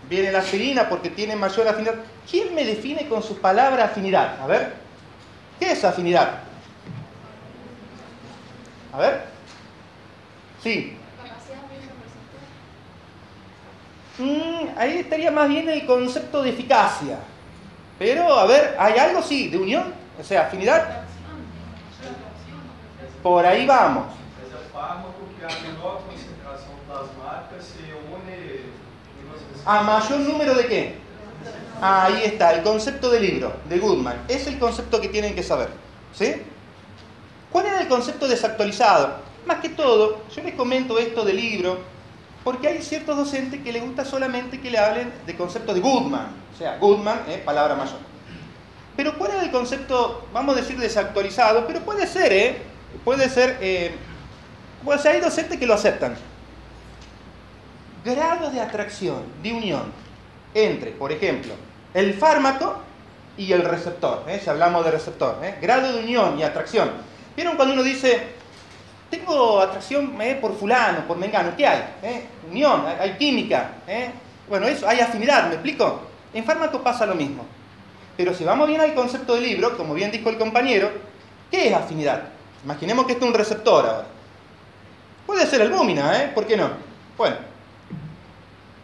viene 0.08 0.32
la 0.32 0.38
aspirina 0.38 0.88
porque 0.88 1.10
tiene 1.10 1.36
mayor 1.36 1.68
afinidad. 1.68 1.96
¿Quién 2.30 2.54
me 2.54 2.64
define 2.64 3.08
con 3.08 3.22
su 3.22 3.38
palabra 3.38 3.84
afinidad? 3.84 4.40
A 4.40 4.46
ver. 4.46 4.74
¿Qué 5.58 5.72
es 5.72 5.84
afinidad? 5.84 6.38
A 8.92 8.98
ver. 8.98 9.24
Sí. 10.62 10.96
Mm, 14.18 14.78
ahí 14.78 14.98
estaría 14.98 15.30
más 15.30 15.48
bien 15.48 15.68
el 15.68 15.84
concepto 15.84 16.42
de 16.42 16.50
eficacia. 16.50 17.18
Pero, 17.98 18.34
a 18.34 18.46
ver, 18.46 18.76
¿hay 18.78 18.98
algo, 18.98 19.22
sí, 19.22 19.48
de 19.48 19.58
unión? 19.58 19.94
O 20.20 20.24
sea, 20.24 20.42
afinidad. 20.42 21.01
Por 23.22 23.46
ahí 23.46 23.66
vamos. 23.66 24.04
¿A 29.64 29.82
mayor 29.82 30.20
número 30.20 30.54
de 30.54 30.66
qué? 30.66 30.94
Ahí 31.80 32.22
está, 32.24 32.52
el 32.52 32.62
concepto 32.62 33.10
de 33.10 33.20
libro, 33.20 33.52
de 33.68 33.78
Goodman. 33.78 34.24
Es 34.28 34.46
el 34.46 34.58
concepto 34.58 35.00
que 35.00 35.08
tienen 35.08 35.34
que 35.34 35.42
saber. 35.42 35.68
¿Sí? 36.12 36.34
¿Cuál 37.50 37.66
era 37.66 37.80
el 37.80 37.88
concepto 37.88 38.26
desactualizado? 38.26 39.16
Más 39.46 39.58
que 39.58 39.68
todo, 39.68 40.22
yo 40.34 40.42
les 40.42 40.54
comento 40.54 40.98
esto 40.98 41.24
del 41.24 41.36
libro, 41.36 41.78
porque 42.44 42.68
hay 42.68 42.82
ciertos 42.82 43.16
docentes 43.16 43.62
que 43.62 43.72
les 43.72 43.82
gusta 43.82 44.04
solamente 44.04 44.60
que 44.60 44.70
le 44.70 44.78
hablen 44.78 45.12
de 45.26 45.36
concepto 45.36 45.74
de 45.74 45.80
Goodman. 45.80 46.28
O 46.54 46.58
sea, 46.58 46.78
Goodman 46.78 47.22
es 47.28 47.38
palabra 47.38 47.74
mayor. 47.74 47.98
Pero 48.96 49.16
¿cuál 49.16 49.32
era 49.32 49.42
el 49.42 49.50
concepto, 49.50 50.26
vamos 50.32 50.56
a 50.56 50.60
decir, 50.60 50.78
desactualizado? 50.78 51.66
Pero 51.66 51.80
puede 51.80 52.06
ser, 52.06 52.32
¿eh? 52.32 52.71
Puede 53.04 53.28
ser, 53.28 53.58
eh, 53.60 53.94
pues 54.84 55.04
hay 55.06 55.20
docentes 55.20 55.58
que 55.58 55.66
lo 55.66 55.74
aceptan. 55.74 56.16
Grado 58.04 58.50
de 58.50 58.60
atracción, 58.60 59.22
de 59.42 59.52
unión, 59.52 59.92
entre, 60.54 60.90
por 60.90 61.12
ejemplo, 61.12 61.54
el 61.94 62.14
fármaco 62.14 62.76
y 63.36 63.52
el 63.52 63.64
receptor, 63.64 64.24
¿eh? 64.28 64.40
si 64.42 64.50
hablamos 64.50 64.84
de 64.84 64.90
receptor, 64.90 65.38
¿eh? 65.42 65.56
grado 65.60 65.92
de 65.92 66.00
unión 66.00 66.38
y 66.38 66.42
atracción. 66.42 66.90
¿Vieron 67.34 67.56
cuando 67.56 67.74
uno 67.74 67.82
dice, 67.82 68.28
tengo 69.10 69.60
atracción 69.60 70.20
¿eh? 70.20 70.36
por 70.40 70.56
fulano, 70.56 71.06
por 71.06 71.16
mengano? 71.16 71.52
¿Qué 71.56 71.66
hay? 71.66 71.82
¿Eh? 72.02 72.26
Unión, 72.50 72.84
hay 72.86 73.12
química. 73.12 73.70
Bueno, 74.48 74.66
eso, 74.66 74.86
hay 74.88 75.00
afinidad, 75.00 75.48
¿me 75.48 75.54
explico? 75.54 76.02
En 76.34 76.44
fármaco 76.44 76.82
pasa 76.82 77.06
lo 77.06 77.14
mismo. 77.14 77.46
Pero 78.16 78.34
si 78.34 78.44
vamos 78.44 78.68
bien 78.68 78.80
al 78.80 78.94
concepto 78.94 79.34
del 79.34 79.44
libro, 79.44 79.76
como 79.76 79.94
bien 79.94 80.10
dijo 80.10 80.28
el 80.28 80.36
compañero, 80.36 80.90
¿qué 81.50 81.68
es 81.68 81.74
afinidad? 81.74 82.24
Imaginemos 82.64 83.06
que 83.06 83.12
esto 83.12 83.24
es 83.24 83.30
un 83.30 83.36
receptor 83.36 83.86
ahora. 83.86 84.06
Puede 85.26 85.46
ser 85.46 85.62
albúmina, 85.62 86.22
¿eh? 86.22 86.30
¿Por 86.34 86.46
qué 86.46 86.56
no? 86.56 86.70
Bueno, 87.16 87.36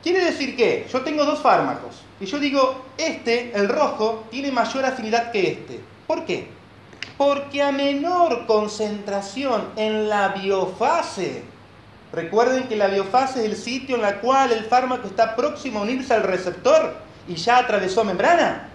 quiere 0.02 0.24
decir 0.24 0.56
que 0.56 0.86
yo 0.90 1.02
tengo 1.02 1.24
dos 1.24 1.40
fármacos 1.40 2.02
y 2.20 2.26
yo 2.26 2.38
digo, 2.38 2.84
este, 2.96 3.52
el 3.54 3.68
rojo, 3.68 4.24
tiene 4.30 4.50
mayor 4.50 4.84
afinidad 4.84 5.30
que 5.30 5.52
este. 5.52 5.80
¿Por 6.06 6.24
qué? 6.24 6.48
Porque 7.16 7.62
a 7.62 7.72
menor 7.72 8.46
concentración 8.46 9.68
en 9.76 10.08
la 10.08 10.28
biofase, 10.28 11.42
recuerden 12.12 12.68
que 12.68 12.76
la 12.76 12.86
biofase 12.86 13.40
es 13.40 13.46
el 13.46 13.56
sitio 13.56 13.96
en 13.96 14.04
el 14.04 14.16
cual 14.16 14.52
el 14.52 14.64
fármaco 14.64 15.06
está 15.06 15.36
próximo 15.36 15.80
a 15.80 15.82
unirse 15.82 16.14
al 16.14 16.22
receptor 16.22 16.96
y 17.26 17.34
ya 17.34 17.58
atravesó 17.58 18.04
membrana. 18.04 18.68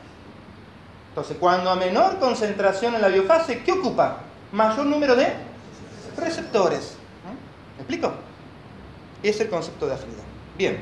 Entonces, 1.09 1.37
cuando 1.39 1.69
a 1.69 1.75
menor 1.75 2.19
concentración 2.19 2.95
en 2.95 3.01
la 3.01 3.07
biofase, 3.07 3.63
¿qué 3.63 3.71
ocupa? 3.71 4.19
Mayor 4.53 4.85
número 4.85 5.15
de 5.15 5.33
receptores. 6.15 6.95
¿Me 7.75 7.81
explico? 7.81 8.13
Es 9.23 9.41
el 9.41 9.49
concepto 9.49 9.87
de 9.87 9.95
afinidad. 9.95 10.23
Bien. 10.55 10.77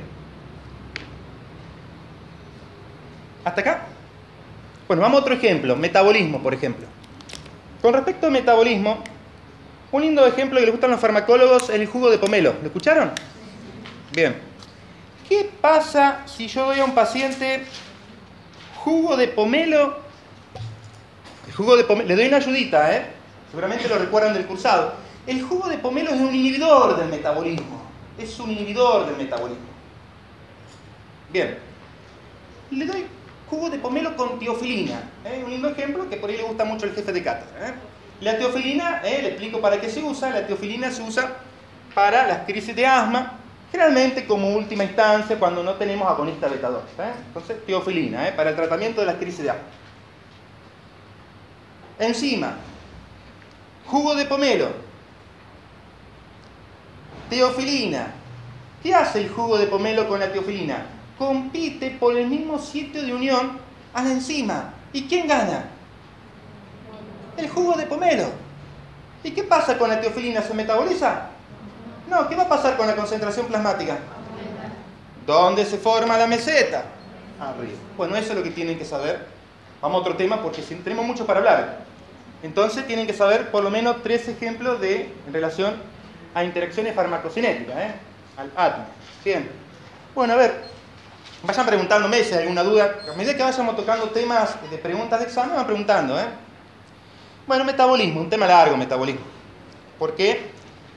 ¿Hasta 3.46 3.62
acá? 3.62 3.86
Bueno, 4.88 5.01
vamos 5.01 5.20
a 5.20 5.22
otro 5.22 5.34
ejemplo. 5.34 5.78
Metabolismo, 5.78 6.44
por 6.44 6.54
ejemplo. 6.54 6.86
Con 7.82 7.94
respecto 7.94 8.25
al 8.25 8.34
metabolismo, 8.34 9.01
un 9.94 10.01
lindo 10.01 10.25
ejemplo 10.25 10.60
que 10.60 10.66
le 10.66 10.72
gustan 10.72 10.92
los 10.92 11.00
farmacólogos 11.00 11.70
es 11.70 11.75
el 11.75 11.88
jugo 11.88 12.10
de 12.10 12.18
pomelo. 12.18 12.54
¿Lo 12.62 12.68
escucharon? 12.68 13.12
Bien. 14.12 14.36
¿Qué 15.30 15.50
pasa 15.62 16.24
si 16.25 16.50
yo 16.50 16.66
doy 16.66 16.82
a 16.82 16.84
un 16.84 16.94
paciente 16.94 17.63
jugo 18.84 19.16
de 19.16 19.30
pomelo? 19.30 19.98
El 21.48 21.54
jugo 21.54 21.78
de 21.78 21.86
pomelo, 21.86 22.10
le 22.10 22.16
doy 22.18 22.28
una 22.28 22.38
ayudita, 22.38 22.94
¿eh? 22.98 23.21
Seguramente 23.51 23.88
lo 23.89 23.98
recuerdan 23.98 24.34
del 24.34 24.46
cursado. 24.46 24.93
El 25.27 25.41
jugo 25.43 25.67
de 25.67 25.77
pomelo 25.77 26.12
es 26.12 26.22
un 26.22 26.34
inhibidor 26.34 26.98
del 26.98 27.10
metabolismo. 27.10 27.81
Es 28.17 28.39
un 28.39 28.50
inhibidor 28.50 29.08
del 29.08 29.17
metabolismo. 29.17 29.65
Bien. 31.31 31.58
Le 32.72 32.86
doy 32.86 33.05
jugo 33.50 33.70
de 33.70 33.77
pomelo 33.77 34.15
con 34.15 34.39
teofilina. 34.39 35.03
¿eh? 35.25 35.41
Un 35.43 35.51
lindo 35.51 35.70
ejemplo 35.70 36.10
que 36.10 36.15
por 36.15 36.29
ahí 36.29 36.38
le 36.38 36.43
gusta 36.43 36.63
mucho 36.63 36.86
el 36.86 36.93
jefe 36.93 37.12
de 37.12 37.22
cátedra. 37.22 37.67
¿eh? 37.67 37.74
La 38.22 38.38
teofilina, 38.38 39.01
¿eh? 39.03 39.22
le 39.22 39.27
explico 39.29 39.60
para 39.60 39.81
qué 39.81 39.89
se 39.89 40.01
usa. 40.01 40.29
La 40.29 40.48
teofilina 40.48 40.89
se 40.89 41.01
usa 41.01 41.36
para 41.93 42.25
las 42.25 42.46
crisis 42.46 42.74
de 42.74 42.86
asma, 42.86 43.38
generalmente 43.70 44.25
como 44.25 44.55
última 44.55 44.86
instancia 44.86 45.38
cuando 45.38 45.62
no 45.62 45.74
tenemos 45.74 46.10
agonista 46.10 46.48
beta 46.48 46.70
2. 46.70 46.81
Entonces, 47.27 47.65
teofilina, 47.65 48.34
para 48.36 48.51
el 48.51 48.55
tratamiento 48.55 49.01
de 49.01 49.08
las 49.08 49.15
crisis 49.15 49.43
de 49.43 49.50
asma. 49.50 49.63
Encima, 52.00 52.55
jugo 53.91 54.15
de 54.15 54.25
pomelo, 54.25 54.69
teofilina. 57.29 58.13
¿Qué 58.81 58.95
hace 58.95 59.19
el 59.21 59.29
jugo 59.29 59.60
de 59.60 59.67
pomelo 59.67 60.07
con 60.07 60.19
la 60.19 60.31
teofilina? 60.31 60.86
compite 61.21 61.91
por 62.00 62.17
el 62.17 62.25
mismo 62.25 62.57
sitio 62.57 63.03
de 63.03 63.13
unión 63.13 63.60
a 63.93 64.01
la 64.01 64.10
enzima. 64.10 64.74
¿Y 64.91 65.03
quién 65.03 65.27
gana? 65.27 65.65
El 67.38 67.48
jugo 67.48 67.77
de 67.77 67.86
pomelo. 67.86 68.25
¿Y 69.24 69.29
qué 69.29 69.43
pasa 69.43 69.77
con 69.77 69.88
la 69.88 70.01
teofilina? 70.01 70.41
¿Se 70.41 70.55
metaboliza? 70.55 71.27
No, 72.10 72.27
¿qué 72.27 72.36
va 72.36 72.43
a 72.43 72.50
pasar 72.50 72.75
con 72.75 72.88
la 72.88 72.95
concentración 72.95 73.45
plasmática? 73.45 74.00
¿Dónde 75.27 75.63
se 75.63 75.77
forma 75.77 76.17
la 76.17 76.25
meseta? 76.25 76.86
Arriba. 77.39 77.77
Bueno, 77.95 78.15
eso 78.15 78.31
es 78.31 78.38
lo 78.39 78.43
que 78.43 78.50
tienen 78.50 78.79
que 78.79 78.86
saber. 78.86 79.27
Vamos 79.79 80.00
a 80.00 80.01
otro 80.01 80.15
tema 80.15 80.41
porque 80.41 80.63
tenemos 80.63 81.05
mucho 81.05 81.27
para 81.27 81.38
hablar. 81.38 81.90
Entonces 82.43 82.88
tienen 82.88 83.07
que 83.07 83.13
saber 83.13 83.51
por 83.51 83.63
lo 83.63 83.69
menos 83.69 84.01
tres 84.03 84.27
ejemplos 84.27 84.81
de 84.81 85.13
en 85.27 85.33
relación 85.33 85.75
a 86.33 86.43
interacciones 86.43 86.95
farmacocinéticas, 86.95 87.75
¿eh? 87.77 87.91
al 88.38 88.51
átomo. 88.55 88.86
Bien. 89.24 89.50
Bueno, 90.15 90.33
a 90.33 90.38
ver, 90.38 90.71
Vayan 91.43 91.65
preguntándome 91.65 92.24
si 92.24 92.36
hay 92.36 92.41
alguna 92.41 92.62
duda. 92.62 93.00
A 93.12 93.17
medida 93.17 93.36
que 93.36 93.41
vayamos 93.41 93.75
tocando 93.75 94.10
temas 94.10 94.57
de 94.69 94.77
preguntas 94.77 95.19
de 95.19 95.25
examen, 95.25 95.55
van 95.55 95.65
preguntando. 95.65 96.19
¿eh? 96.19 96.25
Bueno, 97.48 97.65
metabolismo, 97.65 98.21
un 98.21 98.29
tema 98.29 98.45
largo, 98.45 98.77
metabolismo. 98.77 99.21
Porque 99.98 100.51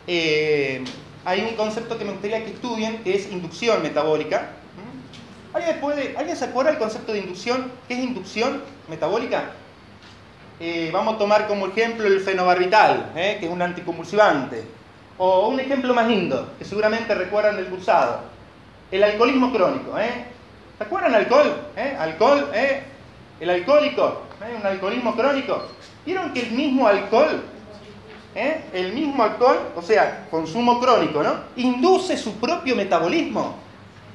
eh, 0.07 0.85
hay 1.25 1.41
un 1.41 1.57
concepto 1.57 1.97
que 1.97 2.05
me 2.05 2.13
gustaría 2.13 2.45
que 2.45 2.51
estudien, 2.51 3.03
que 3.03 3.17
es 3.17 3.33
inducción 3.33 3.83
metabólica. 3.83 4.51
¿Mm? 4.77 5.57
¿Alguien, 5.57 6.15
¿Alguien 6.19 6.37
se 6.37 6.45
acuerda 6.45 6.73
del 6.73 6.79
concepto 6.79 7.13
de 7.15 7.21
inducción? 7.21 7.73
¿Qué 7.89 7.95
es 7.95 8.01
inducción 8.01 8.63
metabólica? 8.89 9.53
Eh, 10.61 10.91
vamos 10.93 11.17
a 11.17 11.19
tomar 11.19 11.49
como 11.49 11.67
ejemplo 11.67 12.07
el 12.07 12.21
fenobarbital, 12.21 13.13
¿eh? 13.17 13.39
que 13.41 13.47
es 13.47 13.53
un 13.53 13.61
anticonvulsivante. 13.61 14.65
O 15.19 15.49
un 15.49 15.59
ejemplo 15.59 15.95
más 15.95 16.07
lindo, 16.07 16.55
que 16.59 16.65
seguramente 16.65 17.15
recuerdan 17.15 17.57
del 17.57 17.67
cursado. 17.67 18.21
El 18.91 19.03
alcoholismo 19.03 19.53
crónico. 19.53 19.99
¿eh? 19.99 20.25
¿Se 20.79 20.85
acuerdan 20.85 21.15
alcohol? 21.15 21.53
¿Eh? 21.77 21.97
Alcohol, 21.99 22.51
¿eh? 22.55 22.83
El 23.41 23.51
alcohólico, 23.51 24.23
un 24.59 24.67
alcoholismo 24.67 25.15
crónico. 25.17 25.65
¿Vieron 26.07 26.33
que 26.33 26.41
el 26.41 26.53
mismo 26.53 26.87
alcohol, 26.87 27.43
el 28.35 28.93
mismo 28.93 29.23
alcohol, 29.23 29.73
o 29.75 29.83
sea, 29.83 30.27
consumo 30.31 30.81
crónico, 30.81 31.23
¿no? 31.23 31.35
Induce 31.57 32.17
su 32.17 32.35
propio 32.37 32.77
metabolismo. 32.77 33.57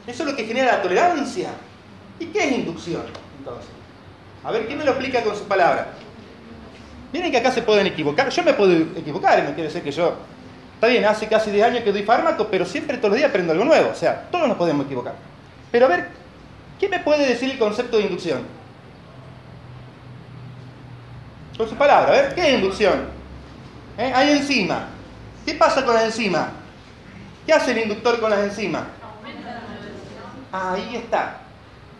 Eso 0.07 0.23
es 0.23 0.29
lo 0.29 0.35
que 0.35 0.45
genera 0.45 0.77
la 0.77 0.81
tolerancia. 0.81 1.49
¿Y 2.19 2.27
qué 2.27 2.45
es 2.45 2.51
inducción? 2.53 3.03
A 4.43 4.51
ver, 4.51 4.67
¿quién 4.67 4.77
me 4.77 4.85
lo 4.85 4.91
explica 4.91 5.21
con 5.21 5.35
sus 5.35 5.45
palabras? 5.45 5.87
Miren 7.11 7.31
que 7.31 7.37
acá 7.37 7.51
se 7.51 7.61
pueden 7.61 7.87
equivocar. 7.87 8.29
Yo 8.29 8.43
me 8.43 8.53
puedo 8.53 8.73
equivocar, 8.73 9.39
no 9.43 9.53
quiere 9.53 9.63
decir 9.63 9.81
que 9.81 9.91
yo. 9.91 10.15
Está 10.75 10.87
bien, 10.87 11.05
hace 11.05 11.27
casi 11.27 11.51
10 11.51 11.65
años 11.65 11.83
que 11.83 11.91
doy 11.91 12.03
fármaco, 12.03 12.47
pero 12.49 12.65
siempre 12.65 12.97
todos 12.97 13.09
los 13.09 13.17
días 13.17 13.29
aprendo 13.29 13.51
algo 13.53 13.65
nuevo. 13.65 13.89
O 13.91 13.95
sea, 13.95 14.27
todos 14.31 14.47
nos 14.47 14.57
podemos 14.57 14.85
equivocar. 14.85 15.15
Pero 15.71 15.85
a 15.85 15.89
ver, 15.89 16.19
¿Qué 16.79 16.87
me 16.87 16.99
puede 16.99 17.27
decir 17.27 17.51
el 17.51 17.59
concepto 17.59 17.97
de 17.97 18.03
inducción? 18.03 18.41
Con 21.57 21.67
su 21.67 21.75
palabra, 21.75 22.07
a 22.07 22.11
ver, 22.11 22.35
¿qué 22.35 22.47
es 22.47 22.53
inducción? 22.55 23.07
¿Eh? 23.97 24.13
Hay 24.15 24.37
enzima. 24.37 24.87
¿Qué 25.45 25.55
pasa 25.55 25.83
con 25.83 25.93
la 25.93 26.05
enzima? 26.05 26.51
¿Qué 27.45 27.51
hace 27.51 27.71
el 27.71 27.79
inductor 27.79 28.17
con 28.21 28.29
las 28.29 28.39
enzimas? 28.39 28.83
Ahí 30.53 30.95
está. 30.95 31.41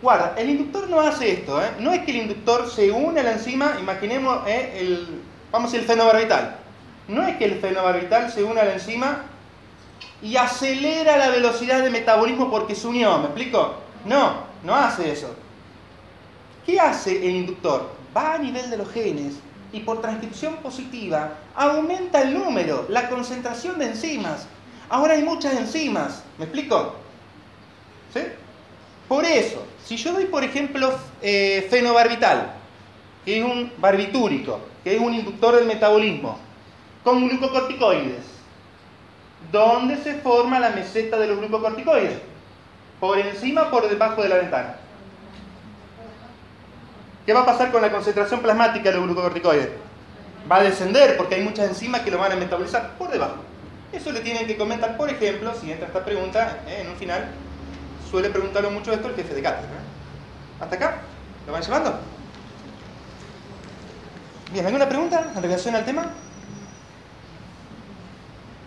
Guarda, 0.02 0.36
el 0.38 0.50
inductor 0.50 0.90
no 0.90 1.02
hace 1.02 1.32
esto, 1.32 1.62
¿eh? 1.62 1.72
No 1.80 1.92
es 1.92 2.04
que 2.06 2.12
el 2.12 2.18
inductor 2.18 2.70
se 2.70 2.90
une 2.90 3.20
a 3.20 3.24
la 3.24 3.34
enzima, 3.34 3.76
imaginemos 3.80 4.48
¿eh? 4.48 4.78
el, 4.80 5.22
vamos 5.52 5.74
a 5.74 5.78
el 5.78 5.84
fenobarbital. 5.84 6.58
No 7.10 7.28
es 7.28 7.36
que 7.38 7.46
el 7.46 7.60
fenobarbital 7.60 8.32
se 8.32 8.44
une 8.44 8.62
a 8.62 8.66
la 8.66 8.74
enzima 8.74 9.26
y 10.22 10.38
acelera 10.38 11.18
la 11.18 11.30
velocidad 11.30 11.84
de 11.84 11.90
metabolismo 11.90 12.50
porque 12.50 12.76
se 12.76 12.88
unió, 12.88 13.18
¿me 13.18 13.26
explico? 13.26 13.76
No, 14.06 14.44
no 14.64 14.74
hace 14.74 15.12
eso. 15.12 15.36
¿Qué 16.66 16.80
hace 16.80 17.18
el 17.18 17.36
inductor? 17.36 17.90
Va 18.16 18.36
a 18.36 18.38
nivel 18.38 18.70
de 18.70 18.78
los 18.78 18.90
genes 18.92 19.36
y 19.74 19.82
por 19.82 20.02
transcripción 20.02 20.56
positiva 20.58 21.34
aumenta 21.56 22.22
el 22.22 22.34
número, 22.34 22.86
la 22.88 23.10
concentración 23.10 23.78
de 23.80 23.88
enzimas. 23.88 24.48
Ahora 24.88 25.16
hay 25.16 25.24
muchas 25.24 25.56
enzimas, 25.56 26.24
¿me 26.38 26.46
explico? 26.46 26.96
¿Sí? 28.14 28.22
Por 29.10 29.26
eso, 29.26 29.66
si 29.84 29.98
yo 29.98 30.14
doy, 30.14 30.26
por 30.26 30.44
ejemplo, 30.44 30.94
eh, 31.20 31.68
fenobarbital, 31.68 32.54
que 33.26 33.40
es 33.40 33.44
un 33.44 33.74
barbitúrico, 33.80 34.60
que 34.84 34.96
es 34.96 35.02
un 35.02 35.16
inductor 35.16 35.56
del 35.56 35.66
metabolismo, 35.66 36.38
con 37.04 37.28
glucocorticoides, 37.28 38.24
¿dónde 39.52 39.98
se 39.98 40.14
forma 40.20 40.60
la 40.60 40.70
meseta 40.70 41.18
de 41.18 41.26
los 41.26 41.40
glucocorticoides? 41.40 42.20
¿Por 43.00 43.18
encima 43.18 43.64
o 43.64 43.72
por 43.72 43.90
debajo 43.90 44.22
de 44.22 44.30
la 44.30 44.36
ventana? 44.36 44.76
¿Qué 47.26 47.34
va 47.34 47.42
a 47.42 47.46
pasar 47.46 47.72
con 47.72 47.82
la 47.82 47.92
concentración 47.92 48.42
plasmática 48.42 48.92
de 48.92 48.98
los 48.98 49.06
glucocorticoides? 49.06 49.70
Va 50.50 50.58
a 50.58 50.64
descender 50.64 51.18
porque 51.18 51.34
hay 51.34 51.42
muchas 51.42 51.68
enzimas 51.68 52.02
que 52.02 52.12
lo 52.12 52.20
van 52.20 52.34
a 52.34 52.36
metabolizar 52.36 52.96
por 52.96 53.10
debajo. 53.10 53.38
Eso 53.92 54.12
le 54.12 54.20
tienen 54.20 54.46
que 54.46 54.56
comentar, 54.56 54.98
por 54.98 55.10
ejemplo, 55.10 55.52
si 55.60 55.72
entra 55.72 55.88
esta 55.88 56.06
pregunta 56.06 56.60
en 56.68 56.90
un 56.90 56.96
final, 56.96 57.32
suele 58.10 58.30
preguntarlo 58.30 58.72
mucho 58.72 58.92
esto 58.92 59.08
el 59.08 59.16
jefe 59.16 59.34
de 59.34 59.42
cátedra. 59.42 59.70
¿Hasta 60.60 60.76
acá? 60.76 60.98
¿Lo 61.46 61.54
van 61.54 61.62
llevando? 61.62 62.00
Bien, 64.52 64.66
¿alguna 64.66 64.90
pregunta 64.90 65.32
en 65.36 65.44
relación 65.44 65.76
al 65.76 65.86
tema? 65.86 66.08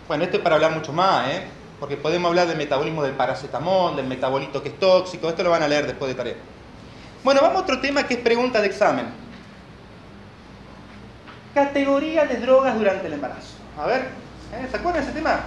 Bueno, 0.07 0.23
esto 0.23 0.37
es 0.37 0.43
para 0.43 0.55
hablar 0.55 0.71
mucho 0.71 0.93
más, 0.93 1.29
¿eh? 1.29 1.43
porque 1.79 1.97
podemos 1.97 2.29
hablar 2.29 2.47
del 2.47 2.57
metabolismo 2.57 3.03
del 3.03 3.13
paracetamol, 3.13 3.95
del 3.95 4.07
metabolito 4.07 4.63
que 4.63 4.69
es 4.69 4.79
tóxico, 4.79 5.27
esto 5.27 5.43
lo 5.43 5.49
van 5.49 5.63
a 5.63 5.67
leer 5.67 5.85
después 5.85 6.09
de 6.09 6.15
tarea. 6.15 6.35
Bueno, 7.23 7.41
vamos 7.41 7.57
a 7.57 7.61
otro 7.61 7.81
tema 7.81 8.03
que 8.03 8.15
es 8.15 8.19
pregunta 8.21 8.61
de 8.61 8.67
examen. 8.67 9.07
Categoría 11.53 12.25
de 12.25 12.37
drogas 12.37 12.77
durante 12.77 13.07
el 13.07 13.13
embarazo. 13.13 13.55
A 13.77 13.85
ver, 13.85 14.01
¿eh? 14.53 14.67
¿se 14.69 14.77
acuerdan 14.77 15.03
de 15.03 15.09
ese 15.09 15.19
tema? 15.19 15.41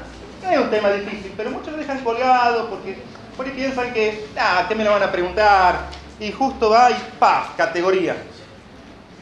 es 0.51 0.59
un 0.59 0.71
tema 0.71 0.91
difícil, 0.91 1.33
pero 1.37 1.51
muchos 1.51 1.73
lo 1.73 1.79
dejan 1.79 1.99
colgado 2.05 2.69
porque 2.71 3.03
por 3.37 3.47
ahí 3.47 3.53
piensan 3.53 3.93
que, 3.93 4.27
ah, 4.39 4.65
¿qué 4.69 4.75
me 4.75 4.85
lo 4.85 4.91
van 4.91 5.03
a 5.03 5.13
preguntar? 5.13 5.89
Y 6.19 6.33
justo 6.33 6.71
va 6.71 6.91
y 6.91 6.97
¡paf! 7.19 7.57
Categoría. 7.57 8.17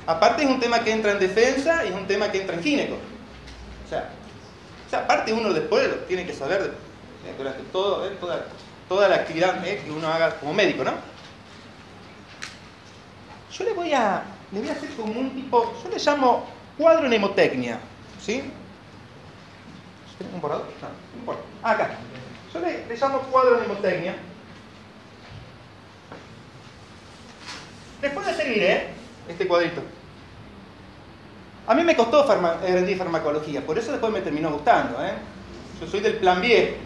Aparte 0.07 0.45
es 0.45 0.49
un 0.49 0.61
tema 0.61 0.85
que 0.85 0.93
entra 0.93 1.13
en 1.13 1.19
defensa 1.19 1.85
y 1.85 1.89
es 1.89 1.95
un 1.95 2.07
tema 2.07 2.31
que 2.31 2.41
entra 2.41 2.55
en 2.55 2.63
gineco. 2.63 2.95
O 2.95 3.89
sea, 3.89 4.11
aparte 4.99 5.33
uno 5.33 5.53
después 5.53 5.89
lo 5.89 5.97
tiene 6.05 6.25
que 6.25 6.33
saber 6.33 6.73
durante 7.37 7.63
todo, 7.73 8.07
¿eh? 8.07 8.13
toda, 8.89 9.09
la 9.09 9.17
actividad 9.17 9.67
¿eh? 9.67 9.83
que 9.85 9.91
uno 9.91 10.07
haga 10.07 10.39
como 10.39 10.53
médico, 10.53 10.85
¿no? 10.85 10.93
Yo 13.51 13.65
le 13.65 13.73
voy 13.73 13.93
a, 13.93 14.23
le 14.53 14.61
voy 14.61 14.69
a 14.69 14.73
hacer 14.73 14.91
como 14.91 15.19
un 15.19 15.31
tipo, 15.31 15.75
yo 15.83 15.89
le 15.89 15.99
llamo 15.99 16.47
cuadro 16.77 17.09
mnemotecnia, 17.09 17.79
¿sí? 18.21 18.43
¿Un 20.33 20.41
borrador? 20.41 20.67
No, 20.81 20.89
no 20.89 21.19
importa. 21.19 21.43
Acá. 21.63 21.91
Yo 22.55 22.61
le, 22.61 22.97
llamo 22.97 23.19
cuadro 23.19 23.59
mnemotecnia. 23.59 24.15
Les 28.01 28.13
puede 28.13 28.35
servir, 28.35 28.63
¿eh? 28.63 28.87
Este 29.29 29.49
cuadrito. 29.49 29.83
A 31.67 31.75
mí 31.75 31.83
me 31.83 31.97
costó 31.97 32.25
farma, 32.25 32.59
rendir 32.63 32.97
farmacología, 32.97 33.67
por 33.67 33.77
eso 33.77 33.91
después 33.91 34.13
me 34.13 34.21
terminó 34.21 34.51
gustando, 34.51 35.05
¿eh? 35.05 35.15
Yo 35.81 35.87
soy 35.89 36.01
del 36.01 36.19
plan 36.19 36.41
B. 36.41 36.77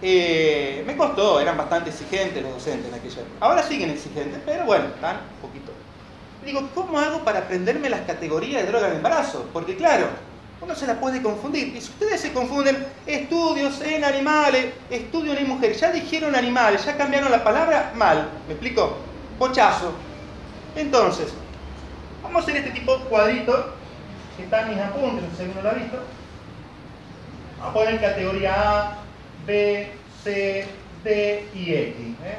Eh, 0.00 0.84
me 0.86 0.96
costó, 0.96 1.40
eran 1.40 1.56
bastante 1.56 1.90
exigentes 1.90 2.40
los 2.40 2.52
docentes 2.52 2.88
en 2.88 2.94
aquella 2.94 3.20
época. 3.22 3.36
Ahora 3.40 3.62
siguen 3.64 3.90
exigentes, 3.90 4.40
pero 4.46 4.66
bueno, 4.66 4.84
están 4.94 5.16
un 5.16 5.48
poquito. 5.48 5.72
Digo, 6.44 6.68
¿cómo 6.74 7.00
hago 7.00 7.24
para 7.24 7.40
aprenderme 7.40 7.90
las 7.90 8.02
categorías 8.02 8.62
de 8.62 8.68
drogas 8.68 8.90
de 8.90 8.96
embarazo? 8.98 9.48
Porque 9.52 9.74
claro, 9.76 10.06
uno 10.60 10.74
se 10.74 10.86
la 10.86 10.98
puede 10.98 11.22
confundir. 11.22 11.68
Y 11.68 11.80
si 11.80 11.90
ustedes 11.90 12.20
se 12.20 12.32
confunden, 12.32 12.86
estudios 13.06 13.80
en 13.80 14.04
animales, 14.04 14.66
estudios 14.90 15.38
en 15.38 15.48
mujeres, 15.48 15.80
ya 15.80 15.92
dijeron 15.92 16.34
animales, 16.34 16.84
ya 16.84 16.96
cambiaron 16.96 17.30
la 17.30 17.44
palabra 17.44 17.92
mal. 17.94 18.28
¿Me 18.46 18.54
explico? 18.54 18.96
Pochazo. 19.38 19.92
Entonces, 20.74 21.32
vamos 22.22 22.40
a 22.40 22.42
hacer 22.42 22.56
este 22.56 22.70
tipo 22.70 22.96
de 22.96 23.04
cuadrito 23.04 23.74
que 24.36 24.44
está 24.44 24.62
en 24.62 24.70
mis 24.70 24.78
apuntes, 24.78 25.24
no 25.54 25.62
lo 25.62 25.70
ha 25.70 25.74
visto. 25.74 25.98
Vamos 27.58 27.70
a 27.70 27.72
poner 27.74 28.00
categoría 28.00 28.54
A, 28.54 28.98
B, 29.46 29.90
C, 30.22 30.66
D 31.02 31.48
y 31.54 31.72
X. 31.72 31.96
¿eh? 32.24 32.38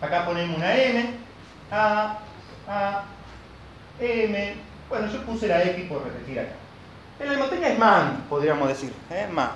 Acá 0.00 0.26
ponemos 0.26 0.56
una 0.56 0.76
M, 0.76 1.10
A, 1.70 2.18
A, 2.68 3.04
M, 3.98 4.54
bueno, 4.88 5.06
yo 5.10 5.22
puse 5.22 5.48
la 5.48 5.62
X 5.62 5.84
por 5.88 6.04
repetir 6.04 6.40
acá. 6.40 6.52
En 7.18 7.28
la 7.28 7.34
hemoteca 7.34 7.68
es 7.68 7.78
MAN, 7.78 8.24
podríamos 8.28 8.68
decir, 8.68 8.92
¿eh? 9.10 9.26
MAN. 9.30 9.50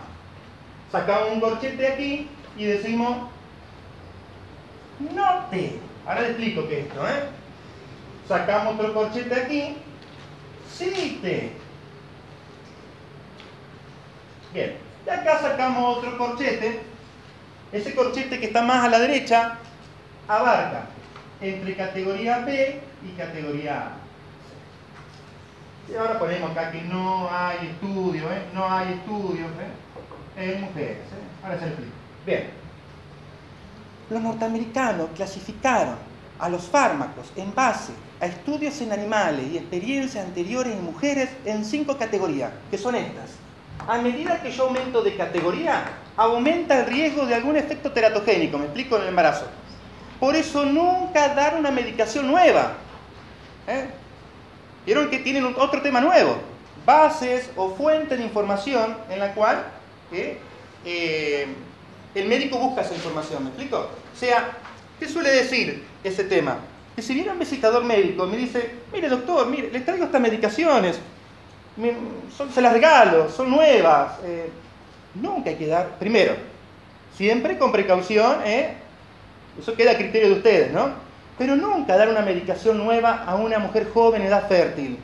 Sacamos 0.91 1.33
un 1.33 1.41
corchete 1.41 1.87
aquí 1.87 2.29
y 2.57 2.65
decimos 2.65 3.29
note. 4.99 5.79
Ahora 6.07 6.23
le 6.23 6.29
explico 6.29 6.67
qué 6.69 6.81
es 6.81 6.87
esto, 6.87 7.07
¿eh? 7.07 7.23
Sacamos 8.27 8.75
otro 8.75 8.95
corchete 8.95 9.35
aquí, 9.35 9.77
cite. 10.73 11.53
Bien, 14.53 14.77
de 15.05 15.11
acá 15.11 15.39
sacamos 15.41 15.99
otro 15.99 16.19
corchete. 16.19 16.81
Ese 17.73 17.95
corchete 17.95 18.41
que 18.41 18.47
está 18.47 18.63
más 18.63 18.85
a 18.85 18.89
la 18.89 18.99
derecha 18.99 19.59
abarca 20.27 20.87
entre 21.41 21.77
categoría 21.77 22.39
B 22.39 22.81
y 23.05 23.17
categoría 23.17 23.79
A. 23.79 24.00
Y 25.91 25.97
ahora 25.97 26.19
ponemos 26.19 26.51
acá 26.53 26.71
que 26.71 26.83
no 26.83 27.29
hay 27.31 27.69
estudios, 27.69 28.31
¿eh? 28.31 28.43
no 28.55 28.71
hay 28.71 28.93
estudios 28.93 29.51
¿eh? 30.39 30.55
en 30.55 30.61
mujeres. 30.63 30.99
¿eh? 30.99 31.43
Ahora 31.43 31.59
se 31.59 31.63
lo 31.63 31.71
explico. 31.73 31.93
Bien. 32.25 32.51
Los 34.09 34.23
norteamericanos 34.23 35.09
clasificaron 35.17 35.97
a 36.39 36.49
los 36.49 36.69
fármacos 36.69 37.33
en 37.37 37.55
base 37.55 37.93
a 38.21 38.27
estudios 38.27 38.81
en 38.81 38.93
animales 38.93 39.47
y 39.51 39.59
experiencias 39.59 40.25
anteriores 40.25 40.73
en 40.73 40.85
mujeres 40.85 41.31
en 41.45 41.65
cinco 41.65 41.97
categorías, 41.97 42.51
que 42.71 42.79
son 42.79 42.95
estas. 42.95 43.31
A 43.89 43.99
medida 43.99 44.43
que 44.43 44.51
yo 44.53 44.65
aumento 44.65 45.03
de 45.03 45.17
categoría, 45.17 45.85
aumenta 46.17 46.81
el 46.81 46.87
riesgo 46.87 47.27
de 47.27 47.35
algún 47.35 47.57
efecto 47.57 47.93
teratogénico, 47.93 48.59
me 48.59 48.65
explico 48.67 48.97
en 48.97 49.03
el 49.03 49.09
embarazo. 49.09 49.47
Por 50.19 50.37
eso 50.37 50.67
nunca 50.67 51.35
dar 51.35 51.57
una 51.57 51.71
medicación 51.71 52.27
nueva. 52.27 52.75
¿Eh? 53.67 53.89
Vieron 54.91 55.09
que 55.09 55.21
tienen 55.21 55.45
otro 55.45 55.81
tema 55.83 56.01
nuevo, 56.01 56.35
bases 56.85 57.49
o 57.55 57.77
fuentes 57.77 58.19
de 58.19 58.25
información 58.25 58.97
en 59.09 59.21
la 59.21 59.33
cual 59.35 59.65
¿eh? 60.11 60.37
Eh, 60.85 61.47
el 62.13 62.27
médico 62.27 62.59
busca 62.59 62.81
esa 62.81 62.97
información, 62.97 63.45
¿me 63.45 63.51
explico? 63.51 63.77
O 63.79 64.19
sea, 64.19 64.51
¿qué 64.99 65.09
suele 65.09 65.31
decir 65.31 65.85
ese 66.03 66.25
tema? 66.25 66.57
Que 66.97 67.03
si 67.03 67.15
viene 67.15 67.31
un 67.31 67.39
visitador 67.39 67.85
médico 67.85 68.27
me 68.27 68.37
dice, 68.37 68.69
mire 68.93 69.09
doctor, 69.09 69.47
mire, 69.47 69.71
les 69.71 69.85
traigo 69.85 70.07
estas 70.07 70.21
medicaciones, 70.21 70.99
se 72.53 72.61
las 72.61 72.73
regalo, 72.73 73.31
son 73.31 73.49
nuevas, 73.49 74.15
eh, 74.25 74.51
nunca 75.15 75.51
hay 75.51 75.57
que 75.57 75.69
dar, 75.69 76.01
primero, 76.01 76.35
siempre 77.17 77.57
con 77.59 77.71
precaución, 77.71 78.39
eso 79.57 79.73
queda 79.77 79.93
a 79.93 79.97
criterio 79.97 80.31
de 80.31 80.35
ustedes, 80.35 80.73
¿no? 80.73 81.10
Pero 81.41 81.57
nunca 81.57 81.97
dar 81.97 82.11
una 82.11 82.21
medicación 82.21 82.77
nueva 82.77 83.25
a 83.25 83.35
una 83.35 83.59
mujer 83.59 83.89
joven 83.95 84.21
en 84.21 84.29
edad 84.29 84.47
fértil. 84.47 84.99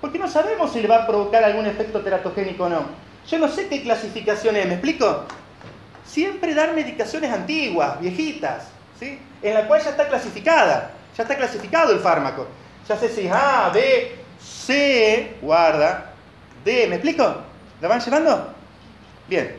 Porque 0.00 0.18
no 0.18 0.26
sabemos 0.28 0.72
si 0.72 0.80
le 0.80 0.88
va 0.88 1.02
a 1.02 1.06
provocar 1.06 1.44
algún 1.44 1.66
efecto 1.66 2.00
teratogénico 2.00 2.64
o 2.64 2.68
no. 2.70 2.86
Yo 3.28 3.38
no 3.38 3.48
sé 3.48 3.68
qué 3.68 3.82
clasificación 3.82 4.56
es, 4.56 4.64
¿me 4.64 4.72
explico? 4.72 5.24
Siempre 6.06 6.54
dar 6.54 6.72
medicaciones 6.72 7.30
antiguas, 7.30 8.00
viejitas, 8.00 8.68
¿sí? 8.98 9.18
en 9.42 9.52
la 9.52 9.68
cual 9.68 9.82
ya 9.82 9.90
está 9.90 10.08
clasificada, 10.08 10.92
ya 11.14 11.22
está 11.22 11.36
clasificado 11.36 11.92
el 11.92 11.98
fármaco. 11.98 12.46
Ya 12.88 12.96
sé 12.96 13.10
si 13.10 13.28
A, 13.28 13.68
B, 13.68 14.16
C, 14.40 15.36
guarda, 15.42 16.14
D, 16.64 16.86
¿me 16.88 16.94
explico? 16.94 17.42
¿La 17.82 17.88
van 17.88 18.00
llevando? 18.00 18.54
Bien. 19.28 19.54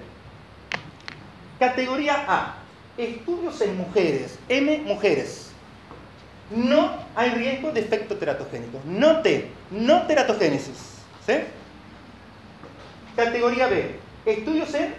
Categoría 1.60 2.26
A. 2.28 2.56
Estudios 2.98 3.62
en 3.62 3.78
mujeres. 3.78 4.40
M, 4.50 4.80
mujeres 4.88 5.45
no 6.52 6.92
hay 7.16 7.32
riesgo 7.32 7.72
de 7.72 7.82
efecto 7.82 8.16
teratogénico. 8.18 8.80
No 8.86 9.22
T, 9.22 9.50
no 9.72 10.04
teratogénesis. 10.04 10.96
¿sí? 11.26 11.34
Categoría 13.16 13.68
B, 13.68 13.96
estudios 14.26 14.74
en 14.76 14.94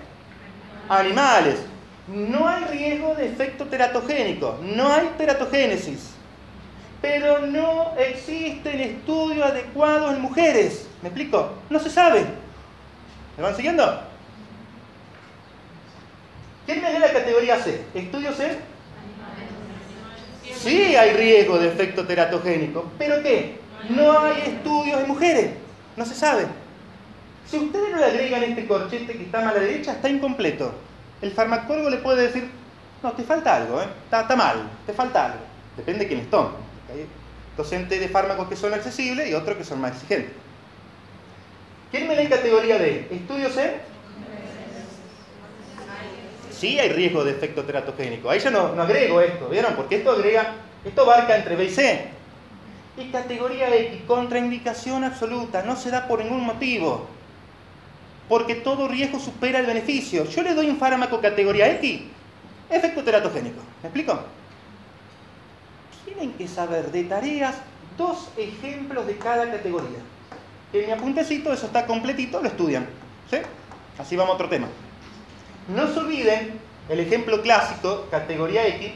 animales. 0.88 1.56
No 2.08 2.48
hay 2.48 2.64
riesgo 2.64 3.14
de 3.14 3.26
efecto 3.26 3.66
teratogénico, 3.66 4.58
no 4.62 4.92
hay 4.92 5.10
teratogénesis. 5.18 6.12
Pero 7.02 7.40
no 7.40 7.94
existen 7.98 8.80
estudios 8.80 9.44
adecuados 9.44 10.14
en 10.14 10.22
mujeres. 10.22 10.88
¿Me 11.02 11.08
explico? 11.08 11.52
No 11.68 11.78
se 11.78 11.90
sabe. 11.90 12.24
¿Me 13.36 13.42
van 13.42 13.54
siguiendo? 13.54 14.02
¿Quién 16.64 16.82
me 16.82 16.92
lee 16.92 16.98
la 16.98 17.12
categoría 17.12 17.58
C? 17.58 17.80
Estudios 17.94 18.38
en 18.40 18.56
Sí 20.54 20.96
hay 20.96 21.12
riesgo 21.12 21.58
de 21.58 21.68
efecto 21.68 22.06
teratogénico, 22.06 22.90
pero 22.98 23.22
¿qué? 23.22 23.58
No 23.88 24.18
hay 24.18 24.42
estudios 24.46 25.00
en 25.00 25.08
mujeres, 25.08 25.50
no 25.96 26.04
se 26.04 26.14
sabe. 26.14 26.46
Si 27.48 27.58
ustedes 27.58 27.90
no 27.90 27.98
le 27.98 28.04
agregan 28.04 28.42
este 28.42 28.66
corchete 28.66 29.12
que 29.12 29.24
está 29.24 29.48
a 29.48 29.52
la 29.52 29.60
derecha, 29.60 29.92
está 29.92 30.08
incompleto. 30.08 30.72
El 31.22 31.30
farmacólogo 31.30 31.90
le 31.90 31.98
puede 31.98 32.26
decir, 32.26 32.50
No, 33.02 33.12
te 33.12 33.22
falta 33.22 33.56
algo, 33.56 33.80
¿eh? 33.80 33.86
está, 34.04 34.36
mal, 34.36 34.68
te 34.84 34.92
falta 34.92 35.26
algo. 35.26 35.38
Depende 35.76 36.00
de 36.00 36.08
quiénes 36.08 36.30
tomen. 36.30 36.52
Hay 36.90 37.06
docentes 37.56 38.00
de 38.00 38.08
fármacos 38.08 38.48
que 38.48 38.56
son 38.56 38.74
accesibles 38.74 39.28
y 39.28 39.34
otros 39.34 39.56
que 39.56 39.64
son 39.64 39.80
más 39.80 39.92
exigentes. 39.92 40.32
¿Quién 41.90 42.08
me 42.08 42.16
da 42.16 42.22
en 42.22 42.28
categoría 42.28 42.78
D? 42.78 43.08
¿Estudios 43.10 43.56
en? 43.56 43.72
Sí 46.56 46.78
hay 46.78 46.88
riesgo 46.88 47.22
de 47.22 47.32
efecto 47.32 47.64
teratogénico. 47.64 48.30
Ahí 48.30 48.40
ya 48.40 48.50
no, 48.50 48.74
no 48.74 48.82
agrego 48.82 49.20
esto, 49.20 49.48
¿vieron? 49.48 49.74
Porque 49.74 49.96
esto 49.96 50.12
agrega, 50.12 50.54
esto 50.84 51.02
abarca 51.02 51.36
entre 51.36 51.54
B 51.54 51.64
y 51.64 51.70
C. 51.70 52.08
Y 52.96 53.10
categoría 53.10 53.74
X, 53.74 54.00
contraindicación 54.06 55.04
absoluta, 55.04 55.62
no 55.62 55.76
se 55.76 55.90
da 55.90 56.08
por 56.08 56.20
ningún 56.20 56.46
motivo. 56.46 57.06
Porque 58.26 58.54
todo 58.54 58.88
riesgo 58.88 59.20
supera 59.20 59.58
el 59.58 59.66
beneficio. 59.66 60.24
Yo 60.24 60.42
le 60.42 60.54
doy 60.54 60.70
un 60.70 60.78
fármaco 60.78 61.20
categoría 61.20 61.70
X, 61.72 62.00
efecto 62.70 63.04
teratogénico. 63.04 63.60
¿Me 63.82 63.88
explico? 63.88 64.18
Tienen 66.06 66.32
que 66.32 66.48
saber 66.48 66.90
de 66.90 67.04
tareas 67.04 67.56
dos 67.98 68.30
ejemplos 68.38 69.06
de 69.06 69.18
cada 69.18 69.50
categoría. 69.50 69.98
En 70.72 70.86
mi 70.86 70.92
apuntecito 70.92 71.52
eso 71.52 71.66
está 71.66 71.84
completito, 71.86 72.40
lo 72.40 72.48
estudian. 72.48 72.86
¿sí? 73.30 73.36
Así 73.98 74.16
vamos 74.16 74.32
a 74.32 74.34
otro 74.36 74.48
tema. 74.48 74.68
No 75.68 75.86
se 75.92 75.98
olviden 75.98 76.60
el 76.88 77.00
ejemplo 77.00 77.42
clásico, 77.42 78.06
categoría 78.10 78.66
X, 78.68 78.92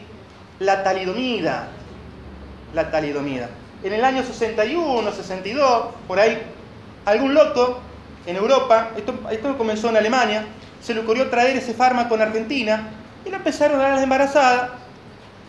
la 0.58 0.82
talidomida. 0.82 1.68
La 2.74 2.90
talidomida 2.90 3.48
en 3.82 3.92
el 3.92 4.04
año 4.04 4.22
61, 4.22 5.12
62, 5.12 5.86
por 6.06 6.18
ahí, 6.18 6.38
algún 7.04 7.34
loco 7.34 7.80
en 8.26 8.36
Europa, 8.36 8.90
esto, 8.96 9.14
esto 9.30 9.56
comenzó 9.56 9.88
en 9.88 9.96
Alemania, 9.96 10.44
se 10.82 10.94
le 10.94 11.00
ocurrió 11.00 11.30
traer 11.30 11.56
ese 11.56 11.74
fármaco 11.74 12.14
en 12.14 12.22
Argentina 12.22 12.90
y 13.24 13.30
lo 13.30 13.36
empezaron 13.36 13.78
a 13.78 13.82
dar 13.82 13.92
a 13.92 13.94
las 13.94 14.04
embarazadas 14.04 14.70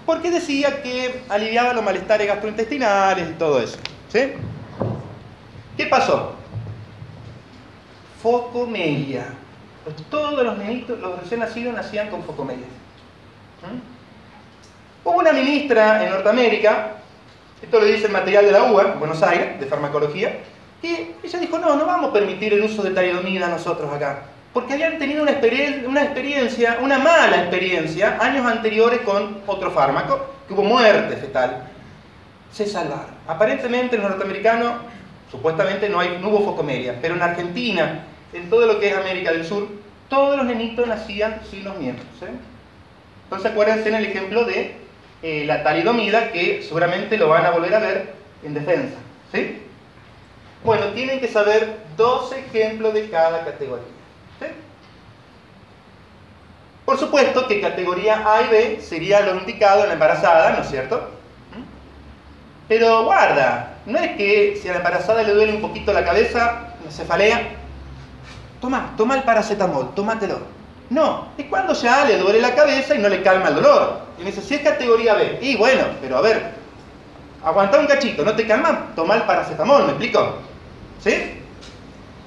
porque 0.05 0.31
decía 0.31 0.81
que 0.81 1.23
aliviaba 1.29 1.73
los 1.73 1.83
malestares 1.83 2.27
gastrointestinales 2.27 3.29
y 3.29 3.33
todo 3.33 3.61
eso. 3.61 3.77
¿sí? 4.11 4.33
¿Qué 5.77 5.85
pasó? 5.85 6.35
Focomelia. 8.21 9.25
Todos 10.09 10.43
los 10.43 10.57
nenitos, 10.57 10.99
los 10.99 11.19
recién 11.19 11.39
nacidos 11.39 11.73
nacían 11.73 12.09
con 12.09 12.23
focomelia. 12.23 12.67
¿Mm? 13.61 15.07
Hubo 15.07 15.17
una 15.17 15.33
ministra 15.33 16.03
en 16.03 16.11
Norteamérica 16.11 17.01
esto 17.61 17.79
lo 17.79 17.85
dice 17.85 18.07
el 18.07 18.11
material 18.11 18.45
de 18.45 18.51
la 18.51 18.63
UBA, 18.63 18.95
Buenos 18.95 19.21
Aires, 19.21 19.59
de 19.59 19.67
farmacología. 19.67 20.39
Y 20.81 21.11
ella 21.23 21.39
dijo, 21.39 21.59
no, 21.59 21.75
no 21.75 21.85
vamos 21.85 22.09
a 22.09 22.13
permitir 22.13 22.53
el 22.53 22.63
uso 22.63 22.81
de 22.81 22.89
talidomida 22.89 23.47
nosotros 23.47 23.93
acá. 23.93 24.23
Porque 24.51 24.73
habían 24.73 24.97
tenido 24.97 25.21
una, 25.21 25.31
experiencia, 25.31 26.79
una 26.81 26.97
mala 26.97 27.37
experiencia, 27.37 28.17
años 28.19 28.45
anteriores 28.47 29.01
con 29.01 29.41
otro 29.45 29.69
fármaco, 29.71 30.25
que 30.47 30.53
hubo 30.53 30.63
muerte 30.63 31.15
fetal. 31.17 31.67
Se 32.51 32.65
salvaron. 32.65 33.13
Aparentemente 33.27 33.95
en 33.95 34.01
los 34.01 34.09
norteamericanos, 34.09 34.73
supuestamente 35.29 35.87
no, 35.87 35.99
hay, 35.99 36.17
no 36.19 36.29
hubo 36.29 36.43
focomelia, 36.43 36.97
pero 36.99 37.13
en 37.13 37.21
Argentina, 37.21 38.05
en 38.33 38.49
todo 38.49 38.65
lo 38.65 38.79
que 38.79 38.89
es 38.89 38.97
América 38.97 39.31
del 39.31 39.45
Sur, 39.45 39.67
todos 40.09 40.37
los 40.37 40.45
nenitos 40.45 40.87
nacían 40.87 41.41
sin 41.49 41.63
los 41.63 41.77
miembros. 41.77 42.05
Entonces 43.23 43.51
acuérdense 43.51 43.89
en 43.89 43.95
el 43.95 44.05
ejemplo 44.05 44.45
de 44.45 44.75
eh, 45.23 45.45
la 45.45 45.63
talidomida, 45.63 46.31
que 46.31 46.61
seguramente 46.63 47.17
lo 47.17 47.29
van 47.29 47.45
a 47.45 47.51
volver 47.51 47.75
a 47.75 47.79
ver 47.79 48.13
en 48.43 48.53
defensa. 48.53 48.97
¿sí? 49.31 49.61
Bueno, 50.63 50.87
tienen 50.87 51.19
que 51.19 51.27
saber 51.27 51.77
dos 51.95 52.33
ejemplos 52.33 52.93
de 52.93 53.09
cada 53.09 53.45
categoría. 53.45 53.85
Por 56.85 56.97
supuesto 56.97 57.47
que 57.47 57.61
categoría 57.61 58.21
A 58.25 58.41
y 58.41 58.47
B 58.49 58.81
sería 58.81 59.21
lo 59.21 59.37
indicado 59.37 59.83
en 59.83 59.87
la 59.87 59.93
embarazada, 59.93 60.51
¿no 60.51 60.61
es 60.61 60.69
cierto? 60.69 61.09
Pero 62.67 63.05
guarda, 63.05 63.77
no 63.85 63.97
es 63.97 64.17
que 64.17 64.59
si 64.61 64.67
a 64.67 64.73
la 64.73 64.77
embarazada 64.79 65.23
le 65.23 65.33
duele 65.33 65.55
un 65.55 65.61
poquito 65.61 65.93
la 65.93 66.03
cabeza, 66.03 66.73
cefalea, 66.89 67.60
toma, 68.61 68.93
toma 68.95 69.15
el 69.15 69.23
paracetamol, 69.23 69.93
tómatelo. 69.93 70.39
No, 70.89 71.29
es 71.37 71.45
cuando 71.45 71.73
ya 71.73 72.05
le 72.05 72.17
duele 72.17 72.39
la 72.39 72.53
cabeza 72.53 72.95
y 72.95 72.99
no 72.99 73.09
le 73.09 73.21
calma 73.21 73.49
el 73.49 73.55
dolor. 73.55 74.01
Y 74.17 74.23
me 74.23 74.27
dice, 74.27 74.41
si 74.41 74.55
es 74.55 74.61
categoría 74.61 75.15
B, 75.15 75.39
y 75.41 75.57
bueno, 75.57 75.83
pero 75.99 76.17
a 76.17 76.21
ver, 76.21 76.51
aguanta 77.43 77.79
un 77.79 77.87
cachito, 77.87 78.23
¿no 78.23 78.35
te 78.35 78.45
calma? 78.45 78.91
Toma 78.95 79.15
el 79.15 79.23
paracetamol, 79.23 79.83
¿me 79.83 79.89
explico? 79.89 80.35
¿Sí? 81.03 81.39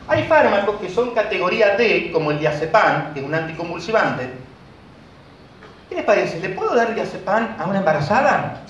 Hay 0.09 0.25
fármacos 0.25 0.81
que 0.81 0.90
son 0.90 1.11
categoría 1.11 1.77
D, 1.77 2.11
como 2.12 2.31
el 2.31 2.38
diazepam, 2.38 3.14
que 3.14 3.20
es 3.20 3.27
un 3.27 3.35
anticonvulsivante. 3.35 4.31
¿Qué 5.88 5.94
les 5.94 6.05
parece? 6.05 6.40
¿Le 6.40 6.51
puedo 6.51 6.75
dar 6.75 6.94
diazepam 6.94 7.57
a 7.59 7.64
una 7.66 7.79
embarazada? 7.79 8.61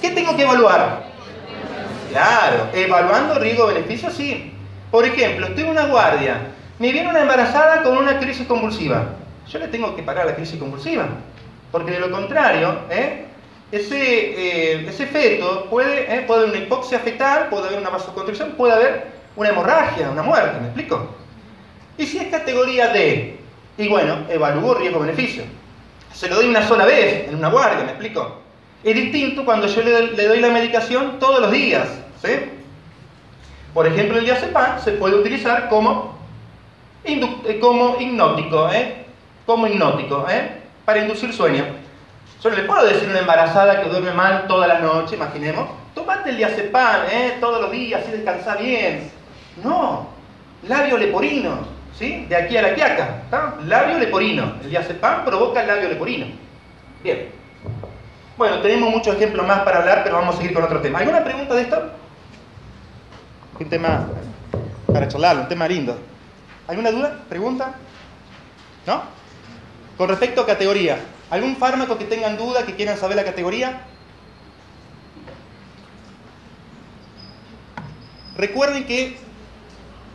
¿Qué 0.00 0.10
tengo 0.10 0.36
que 0.36 0.42
evaluar? 0.42 1.04
Claro, 2.10 2.68
evaluando 2.72 3.34
riesgo-beneficio, 3.38 4.10
sí. 4.10 4.52
Por 4.94 5.04
ejemplo, 5.04 5.48
estoy 5.48 5.64
en 5.64 5.70
una 5.70 5.86
guardia 5.86 6.52
me 6.78 6.92
viene 6.92 7.10
una 7.10 7.22
embarazada 7.22 7.82
con 7.82 7.96
una 7.98 8.20
crisis 8.20 8.46
convulsiva. 8.46 9.16
Yo 9.50 9.58
le 9.58 9.66
tengo 9.66 9.96
que 9.96 10.04
parar 10.04 10.24
la 10.24 10.36
crisis 10.36 10.56
convulsiva. 10.56 11.08
Porque 11.72 11.90
de 11.90 11.98
lo 11.98 12.12
contrario, 12.12 12.78
¿eh? 12.88 13.24
ese, 13.72 13.96
eh, 13.98 14.86
ese 14.88 15.06
feto 15.06 15.64
puede, 15.68 16.02
¿eh? 16.02 16.22
puede 16.28 16.42
haber 16.42 16.54
una 16.54 16.64
hipoxia 16.64 17.00
fetal, 17.00 17.48
puede 17.48 17.66
haber 17.66 17.80
una 17.80 17.90
vasoconstricción, 17.90 18.52
puede 18.52 18.72
haber 18.72 19.06
una 19.34 19.48
hemorragia, 19.48 20.10
una 20.10 20.22
muerte, 20.22 20.60
¿me 20.60 20.66
explico? 20.66 21.08
Y 21.98 22.06
si 22.06 22.18
es 22.18 22.28
categoría 22.28 22.92
D, 22.92 23.36
y 23.76 23.88
bueno, 23.88 24.18
evalúo 24.28 24.74
riesgo-beneficio. 24.74 25.42
Se 26.12 26.28
lo 26.28 26.36
doy 26.36 26.46
una 26.46 26.68
sola 26.68 26.84
vez, 26.84 27.26
en 27.26 27.34
una 27.34 27.48
guardia, 27.48 27.82
¿me 27.82 27.90
explico? 27.90 28.42
Es 28.84 28.94
distinto 28.94 29.44
cuando 29.44 29.66
yo 29.66 29.82
le, 29.82 30.24
doy 30.24 30.38
la 30.38 30.50
medicación 30.50 31.18
todos 31.18 31.40
los 31.40 31.50
días, 31.50 31.88
¿sí? 32.24 32.30
Por 33.74 33.86
ejemplo, 33.88 34.18
el 34.18 34.24
diazepam 34.24 34.80
se 34.80 34.92
puede 34.92 35.16
utilizar 35.16 35.68
como 35.68 36.14
eh, 37.04 37.58
como 37.60 38.00
hipnótico, 38.00 38.70
¿eh? 38.70 39.04
Como 39.44 39.66
hipnótico, 39.66 40.26
¿eh? 40.30 40.62
Para 40.84 41.00
inducir 41.00 41.32
sueño. 41.32 41.64
Yo 42.42 42.50
le 42.50 42.62
puedo 42.62 42.84
decir 42.86 43.08
a 43.08 43.10
una 43.10 43.20
embarazada 43.20 43.82
que 43.82 43.88
duerme 43.88 44.12
mal 44.12 44.46
toda 44.46 44.66
la 44.66 44.78
noche, 44.78 45.16
imaginemos, 45.16 45.68
tomate 45.94 46.30
el 46.30 46.36
diazepam, 46.36 47.02
¿eh? 47.10 47.36
Todos 47.40 47.60
los 47.60 47.70
días, 47.70 48.02
así 48.02 48.12
descansa 48.12 48.56
bien. 48.56 49.10
No, 49.62 50.06
labio 50.68 50.96
leporino, 50.96 51.58
¿sí? 51.98 52.26
De 52.28 52.36
aquí 52.36 52.56
a 52.56 52.62
la 52.62 52.74
quiaca, 52.74 53.22
Labio 53.66 53.98
leporino. 53.98 54.54
El 54.62 54.70
diazepam 54.70 55.24
provoca 55.24 55.62
el 55.62 55.66
labio 55.66 55.88
leporino. 55.88 56.26
Bien. 57.02 57.28
Bueno, 58.36 58.60
tenemos 58.60 58.90
muchos 58.90 59.16
ejemplos 59.16 59.46
más 59.46 59.60
para 59.60 59.78
hablar, 59.78 60.02
pero 60.04 60.16
vamos 60.16 60.34
a 60.34 60.38
seguir 60.38 60.54
con 60.54 60.64
otro 60.64 60.80
tema. 60.80 61.00
¿Alguna 61.00 61.22
pregunta 61.22 61.54
de 61.54 61.62
esto? 61.62 61.90
Un 63.58 63.68
tema 63.68 64.08
para 64.92 65.06
charlar, 65.06 65.36
un 65.36 65.48
tema 65.48 65.68
lindo. 65.68 65.96
¿Alguna 66.66 66.90
duda? 66.90 67.24
¿Pregunta? 67.28 67.74
¿No? 68.86 69.02
Con 69.96 70.08
respecto 70.08 70.40
a 70.40 70.46
categoría, 70.46 70.98
¿algún 71.30 71.56
fármaco 71.56 71.96
que 71.96 72.04
tengan 72.04 72.36
duda, 72.36 72.66
que 72.66 72.74
quieran 72.74 72.98
saber 72.98 73.16
la 73.16 73.24
categoría? 73.24 73.82
Recuerden 78.36 78.86
que 78.86 79.16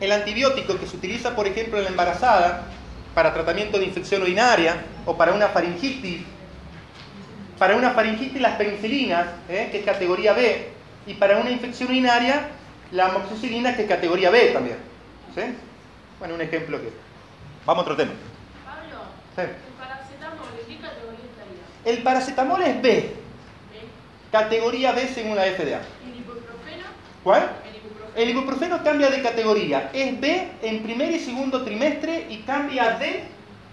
el 0.02 0.12
antibiótico 0.12 0.78
que 0.78 0.88
se 0.88 0.98
utiliza, 0.98 1.34
por 1.36 1.48
ejemplo, 1.48 1.78
en 1.78 1.86
la 1.86 1.90
embarazada 1.92 2.66
para 3.16 3.34
tratamiento 3.34 3.80
de 3.80 3.86
infección 3.86 4.22
urinaria 4.22 4.84
o 5.06 5.16
para 5.16 5.34
una 5.34 5.48
faringitis, 5.48 6.24
para 7.58 7.78
una 7.78 7.92
faringitis 7.92 8.42
las 8.42 8.56
penicilinas, 8.56 9.28
¿eh? 9.48 9.70
que 9.72 9.80
es 9.80 9.86
categoría 9.86 10.34
B, 10.34 10.70
y 11.08 11.14
para 11.14 11.38
una 11.38 11.50
infección 11.50 11.90
urinaria 11.90 12.50
la 12.92 13.08
amoxicilina, 13.08 13.76
que 13.76 13.84
es 13.84 13.88
categoría 13.88 14.30
B 14.30 14.48
también. 14.48 14.78
¿sí? 15.36 15.42
Bueno, 16.20 16.36
un 16.36 16.42
ejemplo 16.42 16.80
que... 16.82 16.92
Vamos 17.66 17.82
a 17.82 17.84
otro 17.84 17.96
tema. 17.96 18.12
Pablo, 18.66 19.04
¿el 19.38 19.74
paracetamol 19.78 20.48
en 20.60 20.68
qué 20.68 20.82
categoría 20.82 21.26
estaría? 21.30 21.92
El 21.94 22.04
paracetamol 22.04 22.62
es 22.64 22.82
B. 22.82 23.14
Categoría 24.32 24.92
B 24.92 25.08
según 25.08 25.36
la 25.36 25.44
FDA. 25.44 25.82
¿El 26.06 26.20
ibuprofeno? 26.20 26.86
¿Cuál? 27.24 27.50
El 27.68 27.76
ibuprofeno. 27.76 28.16
El 28.16 28.30
ibuprofeno 28.30 28.84
cambia 28.84 29.10
de 29.10 29.22
categoría. 29.22 29.90
Es 29.94 30.20
B 30.20 30.48
en 30.62 30.84
primer 30.84 31.12
y 31.12 31.20
segundo 31.20 31.64
trimestre 31.64 32.28
y 32.30 32.38
cambia 32.40 32.96
a 32.96 33.00
D 33.00 33.24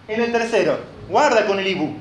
en 0.09 0.21
el 0.21 0.33
tercero. 0.33 0.79
Guarda 1.09 1.47
con 1.47 1.59
el 1.59 1.67
ibu. 1.67 1.95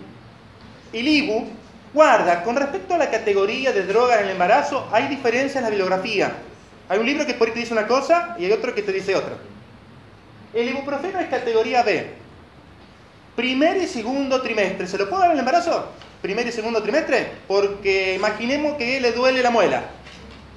El 0.94 1.08
ibu, 1.08 1.48
guarda, 1.94 2.44
con 2.44 2.56
respecto 2.56 2.94
a 2.94 2.98
la 2.98 3.10
categoría 3.12 3.72
de 3.72 3.86
drogas 3.86 4.20
en 4.20 4.26
el 4.26 4.32
embarazo, 4.32 4.88
hay 4.92 5.08
diferencia 5.08 5.60
en 5.60 5.64
la 5.64 5.70
bibliografía. 5.70 6.34
Hay 6.88 7.00
un 7.00 7.06
libro 7.06 7.26
que 7.26 7.34
por 7.34 7.48
ahí 7.48 7.54
te 7.54 7.62
dice 7.62 7.74
una 7.74 7.88
cosa 7.88 8.36
y 8.38 8.46
hay 8.46 8.52
otro 8.52 8.76
que 8.76 8.82
te 8.82 8.92
dice 8.92 9.16
otra. 9.16 9.38
El 10.54 10.70
ibuprofeno 10.70 11.20
es 11.20 11.28
categoría 11.28 11.84
B. 11.84 12.14
Primer 13.36 13.78
y 13.78 13.88
segundo 13.88 14.42
trimestre. 14.42 14.88
¿Se 14.88 14.98
lo 14.98 15.10
puedo 15.10 15.22
dar 15.22 15.32
en 15.32 15.34
el 15.34 15.40
embarazo? 15.40 15.90
Primer 16.22 16.48
y 16.48 16.52
segundo 16.52 16.82
trimestre. 16.82 17.32
Porque 17.48 18.16
imaginemos 18.16 18.78
que 18.78 19.02
le 19.02 19.12
duele 19.12 19.42
la 19.42 19.50
muela. 19.50 19.84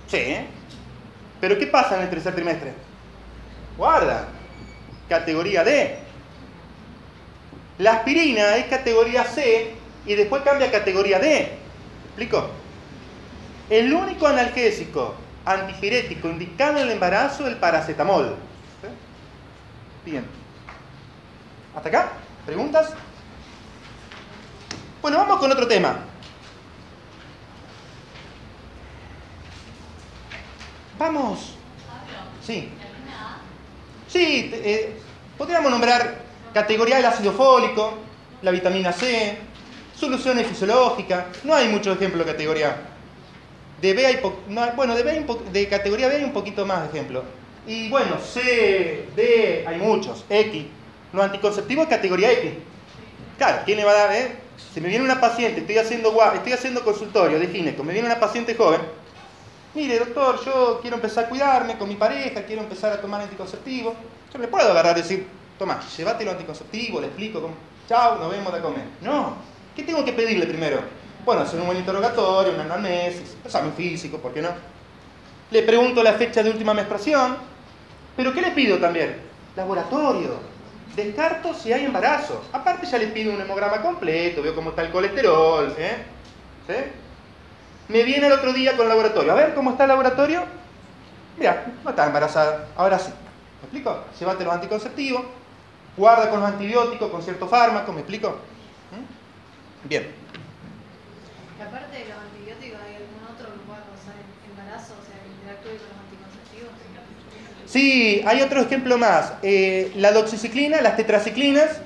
Sí. 0.07 0.19
¿eh? 0.19 0.47
Pero 1.41 1.59
¿qué 1.59 1.67
pasa 1.67 1.97
en 1.97 2.03
el 2.03 2.11
tercer 2.11 2.35
trimestre? 2.35 2.73
Guarda. 3.77 4.29
Categoría 5.09 5.65
D. 5.65 5.99
La 7.79 7.93
aspirina 7.95 8.57
es 8.57 8.67
categoría 8.67 9.25
C 9.25 9.73
y 10.05 10.15
después 10.15 10.43
cambia 10.43 10.69
a 10.69 10.71
categoría 10.71 11.19
D. 11.19 11.29
¿Me 11.29 12.25
explico? 12.25 12.51
El 13.71 13.93
único 13.93 14.27
analgésico 14.27 15.15
antipirético 15.49 16.29
indicado 16.29 16.79
en 16.79 16.85
el 16.85 16.91
embarazo 16.91 17.47
el 17.47 17.57
paracetamol. 17.57 18.37
Bien. 20.05 20.25
¿Hasta 21.75 21.89
acá? 21.89 22.13
¿Preguntas? 22.47 22.93
Bueno, 25.03 25.19
vamos 25.19 25.39
con 25.39 25.53
otro 25.53 25.67
tema. 25.67 25.99
Vamos. 30.99 31.55
Sí. 32.45 32.71
Sí, 34.09 34.51
eh, 34.53 34.97
podríamos 35.37 35.71
nombrar 35.71 36.23
categoría 36.53 36.97
del 36.97 37.07
ácido 37.07 37.33
fólico, 37.33 37.99
la 38.43 38.51
vitamina 38.51 38.93
C, 38.93 39.39
soluciones 39.95 40.47
fisiológicas. 40.47 41.27
No 41.45 41.55
hay 41.55 41.69
muchos 41.69 41.97
ejemplos 41.97 42.27
de 42.27 42.33
categoría. 42.33 42.88
De 43.81 43.95
B 43.95 44.07
hay 44.07 44.21
bueno, 44.75 44.95
de, 44.95 45.03
B 45.03 45.27
de 45.53 45.69
categoría 45.69 46.09
B 46.09 46.17
hay 46.17 46.25
un 46.25 46.33
poquito 46.33 46.67
más 46.67 46.83
de 46.83 46.99
ejemplos. 46.99 47.25
Y 47.67 47.89
bueno, 47.91 48.19
C, 48.19 49.07
D, 49.15 49.65
hay 49.67 49.77
muchos. 49.77 50.25
X. 50.29 50.65
Los 51.13 51.25
anticonceptivos 51.25 51.87
categoría 51.87 52.33
X. 52.33 52.53
Claro, 53.37 53.63
¿quién 53.65 53.79
le 53.79 53.85
va 53.85 53.93
a 53.93 53.95
dar? 53.95 54.13
Eh? 54.15 54.33
Si 54.73 54.81
me 54.81 54.89
viene 54.89 55.05
una 55.05 55.21
paciente, 55.21 55.61
estoy 55.61 55.79
haciendo, 55.79 56.13
estoy 56.35 56.53
haciendo 56.53 56.83
consultorio 56.83 57.39
de 57.39 57.47
gineco, 57.47 57.85
me 57.85 57.93
viene 57.93 58.09
una 58.09 58.19
paciente 58.19 58.55
joven, 58.55 58.81
mire 59.75 59.99
doctor, 59.99 60.45
yo 60.45 60.79
quiero 60.81 60.97
empezar 60.97 61.25
a 61.25 61.29
cuidarme 61.29 61.79
con 61.79 61.89
mi 61.89 61.95
pareja, 61.95 62.43
quiero 62.43 62.63
empezar 62.63 62.93
a 62.93 63.01
tomar 63.01 63.21
anticonceptivos. 63.21 63.95
Yo 64.33 64.39
le 64.39 64.49
puedo 64.49 64.71
agarrar 64.71 64.99
y 64.99 65.03
decir, 65.03 65.27
toma, 65.59 65.81
llévate 65.97 66.25
los 66.25 66.35
anticonceptivos, 66.35 67.01
le 67.01 67.07
explico 67.07 67.41
cómo, 67.41 67.55
chao, 67.89 68.19
nos 68.19 68.31
vemos 68.31 68.53
de 68.53 68.61
comer. 68.61 68.85
No, 69.01 69.37
¿qué 69.77 69.85
tengo 69.85 70.05
que 70.05 70.13
pedirle 70.13 70.47
primero? 70.47 70.81
Bueno, 71.29 71.43
hacer 71.43 71.61
un 71.61 71.67
buen 71.67 71.77
interrogatorio, 71.77 72.55
un 72.55 72.61
anamnesis, 72.61 73.37
examen 73.45 73.75
físico, 73.75 74.17
¿por 74.17 74.33
qué 74.33 74.41
no? 74.41 74.49
Le 75.51 75.63
pregunto 75.63 76.03
la 76.03 76.15
fecha 76.15 76.43
de 76.43 76.49
última 76.49 76.73
menstruación, 76.73 77.37
pero 78.17 78.33
¿qué 78.33 78.41
le 78.41 78.53
pido 78.53 78.79
también? 78.79 79.15
Laboratorio, 79.55 80.37
descarto 80.97 81.53
si 81.53 81.71
hay 81.71 81.85
embarazo. 81.85 82.43
Aparte 82.51 82.87
ya 82.87 82.97
le 82.97 83.09
pido 83.09 83.35
un 83.35 83.39
hemograma 83.43 83.83
completo, 83.83 84.41
veo 84.41 84.55
cómo 84.55 84.71
está 84.71 84.81
el 84.81 84.91
colesterol. 84.91 85.75
¿eh? 85.77 85.97
¿Sí? 86.67 86.75
Me 87.89 88.05
viene 88.05 88.29
el 88.29 88.33
otro 88.33 88.55
día 88.55 88.75
con 88.75 88.85
el 88.85 88.89
laboratorio. 88.89 89.31
A 89.31 89.35
ver 89.35 89.53
cómo 89.53 89.73
está 89.73 89.85
el 89.85 89.91
laboratorio. 89.91 90.45
Mira, 91.37 91.75
no 91.85 91.91
está 91.91 92.07
embarazada. 92.07 92.69
Ahora 92.75 92.99
sí. 92.99 93.11
¿Me 93.11 93.65
explico? 93.65 94.03
Llévate 94.19 94.45
los 94.45 94.55
anticonceptivos, 94.55 95.27
guarda 95.95 96.31
con 96.31 96.41
los 96.41 96.49
antibióticos, 96.49 97.11
con 97.11 97.23
ciertos 97.23 97.51
fármacos, 97.51 97.95
¿me 97.95 98.01
explico? 98.01 98.31
¿Mm? 98.31 99.89
Bien. 99.91 100.28
Aparte 101.63 101.99
de 101.99 102.05
los 102.09 102.19
antibióticos, 102.19 102.79
¿hay 102.81 102.95
algún 102.97 103.23
otro 103.27 103.53
que 103.53 103.61
pueda 103.67 103.83
causar 103.83 104.15
embarazo? 104.49 104.95
O 104.95 105.05
sea, 105.05 105.19
interactúe 105.27 105.77
con 105.79 105.89
los 105.91 106.01
anticonceptivos. 106.07 106.73
Sí, 107.67 108.23
hay 108.27 108.41
otro 108.41 108.61
ejemplo 108.61 108.97
más. 108.97 109.35
Eh, 109.43 109.93
la 109.97 110.13
doxiciclina, 110.13 110.81
las 110.81 110.97
tetraciclinas, 110.97 111.81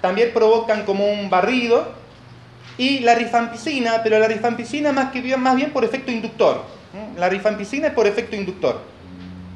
también 0.00 0.32
provocan 0.32 0.84
como 0.84 1.06
un 1.10 1.30
barrido. 1.30 1.94
Y 2.78 3.00
la 3.00 3.14
rifampicina, 3.14 4.02
pero 4.02 4.18
la 4.18 4.28
rifampicina 4.28 4.92
más, 4.92 5.10
que 5.10 5.36
más 5.36 5.56
bien 5.56 5.72
por 5.72 5.84
efecto 5.84 6.10
inductor. 6.10 6.62
La 7.16 7.28
rifampicina 7.28 7.88
es 7.88 7.94
por 7.94 8.06
efecto 8.06 8.36
inductor. 8.36 8.80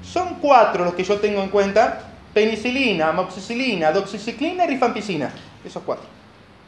Son 0.03 0.37
cuatro 0.41 0.85
los 0.85 0.95
que 0.95 1.05
yo 1.05 1.19
tengo 1.19 1.43
en 1.43 1.51
cuenta. 1.51 2.13
Penicilina, 2.33 3.09
amoxicilina, 3.09 3.93
doxiciclina 3.93 4.65
y 4.65 4.69
rifampicina. 4.69 5.33
Esos 5.65 5.83
cuatro. 5.83 6.07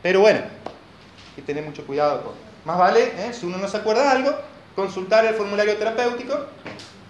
Pero 0.03 0.21
bueno, 0.21 0.41
hay 0.41 1.37
que 1.37 1.43
tener 1.43 1.65
mucho 1.65 1.87
cuidado 1.87 2.23
con... 2.23 2.52
Más 2.65 2.79
vale, 2.79 3.13
¿eh? 3.19 3.33
si 3.33 3.47
uno 3.47 3.59
no 3.59 3.67
se 3.67 3.77
acuerda 3.77 4.03
de 4.05 4.09
algo, 4.11 4.39
consultar 4.77 5.25
el 5.25 5.35
formulario 5.35 5.77
terapéutico 5.77 6.47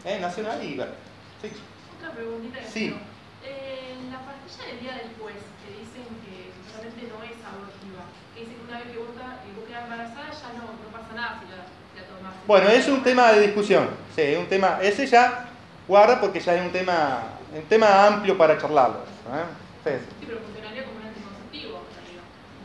¿eh? 0.04 0.18
nacional 0.18 0.64
y 0.64 0.76
ver. 0.76 0.94
Sí. 1.42 1.52
Otra 1.98 2.12
preguntita 2.12 2.60
que 2.60 2.66
sí. 2.66 2.96
Eh, 3.44 3.96
la 4.10 4.20
pastilla 4.20 4.68
del 4.68 4.80
día 4.80 4.92
después, 5.04 5.34
que 5.60 5.76
dicen 5.76 6.08
que 6.24 6.52
realmente 6.72 7.04
no 7.04 7.22
es 7.22 7.36
abortiva, 7.44 8.08
que 8.34 8.40
dicen 8.40 8.56
que 8.56 8.64
una 8.64 8.78
vez 8.78 8.92
que 8.92 8.98
vos, 8.98 9.08
quedas 9.68 9.84
embarazada 9.84 10.30
ya 10.30 10.48
no, 10.56 10.72
no 10.72 10.88
pasa 10.90 11.14
nada 11.14 11.40
si 11.40 11.50
la, 11.50 12.00
la 12.00 12.08
tomas. 12.08 12.32
Bueno, 12.46 12.68
es 12.70 12.88
un 12.88 13.02
tema 13.02 13.32
de 13.32 13.40
discusión. 13.42 13.90
Sí, 14.16 14.34
un 14.38 14.46
tema, 14.46 14.78
ese 14.80 15.06
ya 15.06 15.48
guarda 15.86 16.18
porque 16.18 16.40
ya 16.40 16.54
es 16.54 16.62
un 16.62 16.72
tema, 16.72 17.24
un 17.54 17.64
tema 17.64 18.06
amplio 18.06 18.38
para 18.38 18.56
charlarlo. 18.56 19.00
¿eh? 19.00 19.44
Sí. 19.84 19.90
sí, 20.20 20.26
pero 20.26 20.40
funcionaría 20.40 20.84
como 20.84 20.96
un 20.96 21.06
anticonceptivo. 21.06 21.82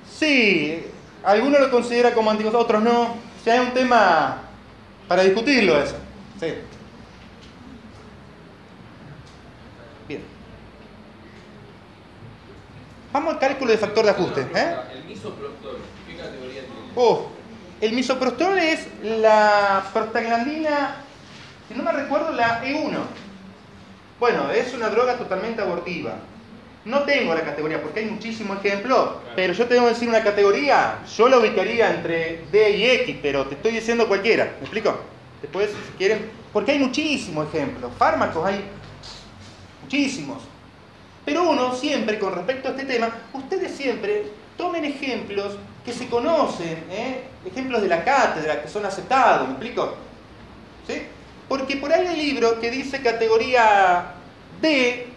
Sí, 0.10 0.88
algunos 1.24 1.60
lo 1.60 1.72
consideran 1.72 2.14
como 2.14 2.32
anticonceptivo, 2.32 2.64
otros 2.64 2.84
no. 2.84 3.16
Ya 3.46 3.56
es 3.56 3.62
un 3.62 3.74
tema 3.74 4.38
para 5.08 5.24
discutirlo 5.24 5.82
eso. 5.82 5.96
Sí. 6.40 6.54
Bien. 10.08 10.22
Vamos 13.14 13.34
al 13.34 13.40
cálculo 13.40 13.72
de 13.72 13.78
factor 13.78 14.06
de 14.06 14.12
ajuste. 14.12 14.42
¿eh? 14.54 14.76
El 14.94 15.06
misoprostol, 15.06 15.78
¿qué 16.08 16.18
categoría 16.18 16.62
tiene? 16.62 16.92
Oh, 16.96 17.28
el 17.80 17.94
misoprostol 17.94 18.58
es 18.58 18.88
la 19.04 19.86
prostaglandina, 19.94 20.98
si 21.68 21.74
no 21.76 21.84
me 21.84 21.92
recuerdo, 21.92 22.32
la 22.32 22.64
E1. 22.64 22.98
Bueno, 24.20 24.52
es 24.52 24.74
una 24.74 24.90
droga 24.90 25.16
totalmente 25.18 25.62
abortiva. 25.62 26.16
No 26.88 27.04
tengo 27.04 27.36
la 27.36 27.42
categoría 27.42 27.82
porque 27.82 28.00
hay 28.00 28.06
muchísimos 28.06 28.64
ejemplos, 28.64 29.10
pero 29.36 29.52
yo 29.52 29.68
tengo 29.68 29.84
que 29.84 29.90
decir 29.90 30.08
una 30.08 30.24
categoría, 30.24 31.00
yo 31.18 31.28
la 31.28 31.38
ubicaría 31.40 31.94
entre 31.94 32.46
D 32.50 32.78
y 32.78 32.86
X, 32.86 33.18
pero 33.22 33.46
te 33.46 33.56
estoy 33.56 33.74
diciendo 33.74 34.08
cualquiera, 34.08 34.46
¿me 34.46 34.62
explico? 34.62 34.98
Después, 35.42 35.70
si 35.70 35.98
quieren, 35.98 36.30
porque 36.54 36.72
hay 36.72 36.80
muchísimos 36.80 37.54
ejemplos, 37.54 37.92
fármacos 37.98 38.46
hay 38.46 38.64
muchísimos. 39.82 40.38
Pero 41.26 41.50
uno 41.50 41.76
siempre, 41.76 42.18
con 42.18 42.34
respecto 42.34 42.70
a 42.70 42.72
este 42.72 42.86
tema, 42.86 43.14
ustedes 43.34 43.74
siempre 43.76 44.28
tomen 44.56 44.86
ejemplos 44.86 45.58
que 45.84 45.92
se 45.92 46.08
conocen, 46.08 46.86
¿eh? 46.90 47.24
ejemplos 47.46 47.82
de 47.82 47.90
la 47.90 48.06
cátedra, 48.06 48.62
que 48.62 48.70
son 48.70 48.86
aceptados, 48.86 49.46
¿me 49.46 49.56
explico? 49.56 49.94
¿Sí? 50.88 51.02
Porque 51.50 51.76
por 51.76 51.92
ahí 51.92 52.08
hay 52.08 52.16
libro 52.16 52.62
que 52.62 52.72
dice 52.72 53.02
categoría 53.02 54.14
D 54.62 55.17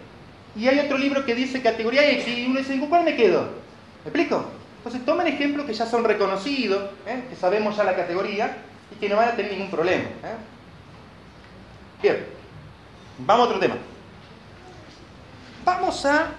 y 0.55 0.67
hay 0.67 0.79
otro 0.79 0.97
libro 0.97 1.25
que 1.25 1.35
dice 1.35 1.61
categoría 1.61 2.09
X 2.11 2.27
y 2.27 2.45
uno 2.45 2.59
dice, 2.59 2.79
¿cuál 2.89 3.03
me 3.03 3.15
quedo? 3.15 3.41
¿Me 4.03 4.09
explico? 4.09 4.45
Entonces 4.77 5.05
tomen 5.05 5.27
ejemplos 5.27 5.65
que 5.65 5.73
ya 5.73 5.85
son 5.85 6.03
reconocidos, 6.03 6.89
¿eh? 7.07 7.23
que 7.29 7.35
sabemos 7.35 7.77
ya 7.77 7.83
la 7.83 7.95
categoría 7.95 8.57
y 8.91 8.95
que 8.95 9.07
no 9.07 9.15
van 9.15 9.29
a 9.29 9.35
tener 9.35 9.51
ningún 9.51 9.69
problema. 9.69 10.03
¿eh? 10.03 10.35
Bien, 12.01 12.25
vamos 13.19 13.45
a 13.45 13.49
otro 13.49 13.59
tema. 13.59 13.75
Vamos 15.63 16.05
a... 16.05 16.31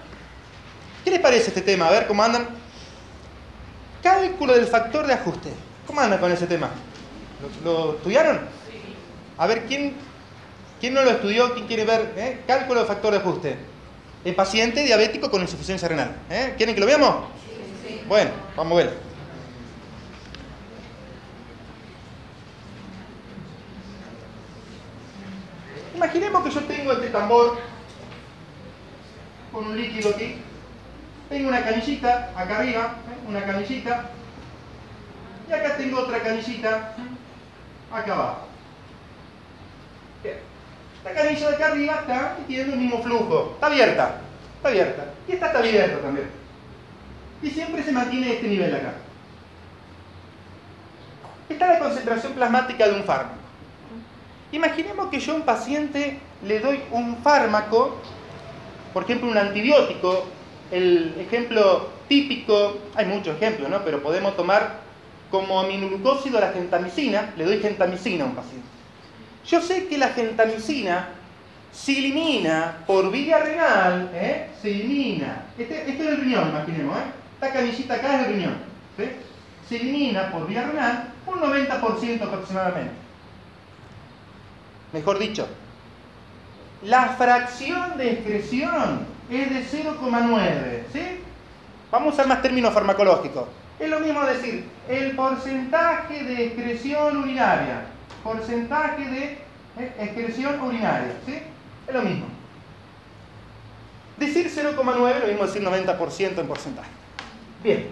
¿Qué 1.03 1.11
les 1.11 1.19
parece 1.19 1.47
este 1.47 1.61
tema? 1.61 1.87
A 1.87 1.91
ver 1.91 2.05
cómo 2.05 2.23
andan. 2.23 2.47
Cálculo 4.03 4.53
del 4.53 4.67
factor 4.67 5.07
de 5.07 5.13
ajuste. 5.13 5.49
¿Cómo 5.87 6.01
andan 6.01 6.19
con 6.19 6.31
ese 6.31 6.45
tema? 6.45 6.69
¿Lo, 7.63 7.95
estudiaron? 7.95 8.41
A 9.37 9.47
ver, 9.47 9.65
¿quién, 9.65 9.93
¿quién 10.79 10.93
no 10.93 11.01
lo 11.01 11.11
estudió? 11.11 11.53
¿Quién 11.53 11.65
quiere 11.65 11.85
ver? 11.85 12.13
Eh? 12.17 12.41
Cálculo 12.45 12.79
del 12.81 12.87
factor 12.87 13.11
de 13.13 13.19
ajuste. 13.19 13.72
El 14.25 14.35
paciente 14.35 14.83
diabético 14.83 15.29
con 15.29 15.41
insuficiencia 15.41 15.87
renal. 15.87 16.15
¿Eh? 16.29 16.53
¿Quieren 16.55 16.73
que 16.73 16.81
lo 16.81 16.87
veamos? 16.87 17.25
Sí, 17.85 18.01
Bueno, 18.07 18.31
vamos 18.55 18.73
a 18.73 18.83
ver. 18.85 18.97
Imaginemos 25.95 26.43
que 26.43 26.51
yo 26.51 26.61
tengo 26.61 26.91
este 26.93 27.07
tambor 27.07 27.57
con 29.51 29.67
un 29.67 29.77
líquido 29.77 30.09
aquí. 30.09 30.37
Tengo 31.29 31.49
una 31.49 31.63
canillita 31.63 32.31
acá 32.35 32.59
arriba, 32.59 32.95
¿eh? 33.09 33.27
una 33.27 33.43
canillita. 33.45 34.09
Y 35.49 35.53
acá 35.53 35.75
tengo 35.77 35.99
otra 35.99 36.21
canillita 36.21 36.95
acá 37.91 38.13
abajo. 38.13 38.52
La 41.03 41.13
canilla 41.13 41.49
de 41.49 41.55
acá 41.55 41.67
arriba 41.67 41.99
está 42.01 42.37
y 42.41 42.43
tiene 42.43 42.73
el 42.73 42.79
mismo 42.79 43.01
flujo. 43.03 43.51
Está 43.55 43.67
abierta. 43.67 44.21
Está 44.57 44.69
abierta. 44.69 45.05
Y 45.27 45.31
esta 45.33 45.47
está 45.47 45.59
abierta 45.59 45.99
también. 45.99 46.27
Y 47.41 47.49
siempre 47.49 47.83
se 47.83 47.91
mantiene 47.91 48.33
este 48.33 48.47
nivel 48.47 48.73
acá. 48.75 48.93
Esta 51.49 51.65
es 51.65 51.79
la 51.79 51.85
concentración 51.85 52.33
plasmática 52.33 52.87
de 52.87 52.93
un 52.93 53.03
fármaco. 53.03 53.35
Imaginemos 54.51 55.09
que 55.09 55.19
yo 55.19 55.33
a 55.33 55.35
un 55.35 55.41
paciente 55.41 56.19
le 56.43 56.59
doy 56.59 56.81
un 56.91 57.17
fármaco 57.17 57.97
por 58.93 59.03
ejemplo, 59.03 59.29
un 59.29 59.37
antibiótico, 59.37 60.25
el 60.71 61.15
ejemplo 61.19 61.89
típico, 62.07 62.77
hay 62.95 63.07
muchos 63.07 63.35
ejemplos, 63.35 63.69
¿no? 63.69 63.83
Pero 63.83 64.03
podemos 64.03 64.37
tomar 64.37 64.81
como 65.31 65.59
aminoglucósido 65.59 66.39
la 66.39 66.51
gentamicina, 66.51 67.33
le 67.35 67.45
doy 67.45 67.59
gentamicina 67.59 68.23
a 68.23 68.27
un 68.27 68.35
paciente. 68.35 68.67
Yo 69.45 69.61
sé 69.61 69.87
que 69.87 69.97
la 69.97 70.09
gentamicina 70.09 71.09
se 71.71 71.97
elimina 71.97 72.77
por 72.85 73.11
vía 73.11 73.39
renal, 73.39 74.09
¿eh? 74.13 74.49
se 74.61 74.71
elimina. 74.71 75.45
Este, 75.57 75.89
este 75.89 76.03
es 76.03 76.09
el 76.09 76.21
riñón, 76.21 76.49
imaginemos, 76.49 76.97
¿eh? 76.97 77.03
esta 77.33 77.51
canillita 77.51 77.93
acá 77.95 78.21
es 78.21 78.27
el 78.27 78.33
riñón. 78.35 78.55
¿sí? 78.97 79.03
Se 79.67 79.75
elimina 79.77 80.31
por 80.31 80.47
vía 80.47 80.63
renal 80.63 81.09
un 81.25 81.39
90% 81.39 82.21
aproximadamente. 82.21 82.93
Mejor 84.93 85.17
dicho, 85.17 85.47
la 86.83 87.09
fracción 87.09 87.97
de 87.97 88.11
excreción 88.11 89.07
es 89.29 89.49
de 89.49 89.83
0,9. 89.83 90.83
¿sí? 90.93 91.01
Vamos 91.91 92.07
a 92.07 92.13
usar 92.13 92.27
más 92.27 92.41
términos 92.41 92.73
farmacológicos. 92.73 93.45
Es 93.79 93.89
lo 93.89 93.99
mismo 93.99 94.23
decir 94.25 94.69
el 94.87 95.15
porcentaje 95.15 96.23
de 96.23 96.45
excreción 96.45 97.17
urinaria. 97.17 97.87
Porcentaje 98.23 99.05
de 99.05 99.23
eh, 99.79 99.95
excreción 99.99 100.61
urinaria. 100.61 101.13
¿sí? 101.25 101.39
Es 101.87 101.93
lo 101.93 102.01
mismo. 102.01 102.25
Decir 104.17 104.49
0,9 104.49 105.11
es 105.11 105.21
lo 105.21 105.27
mismo 105.27 105.45
decir 105.45 105.63
90% 105.63 106.39
en 106.39 106.47
porcentaje. 106.47 106.89
Bien, 107.63 107.89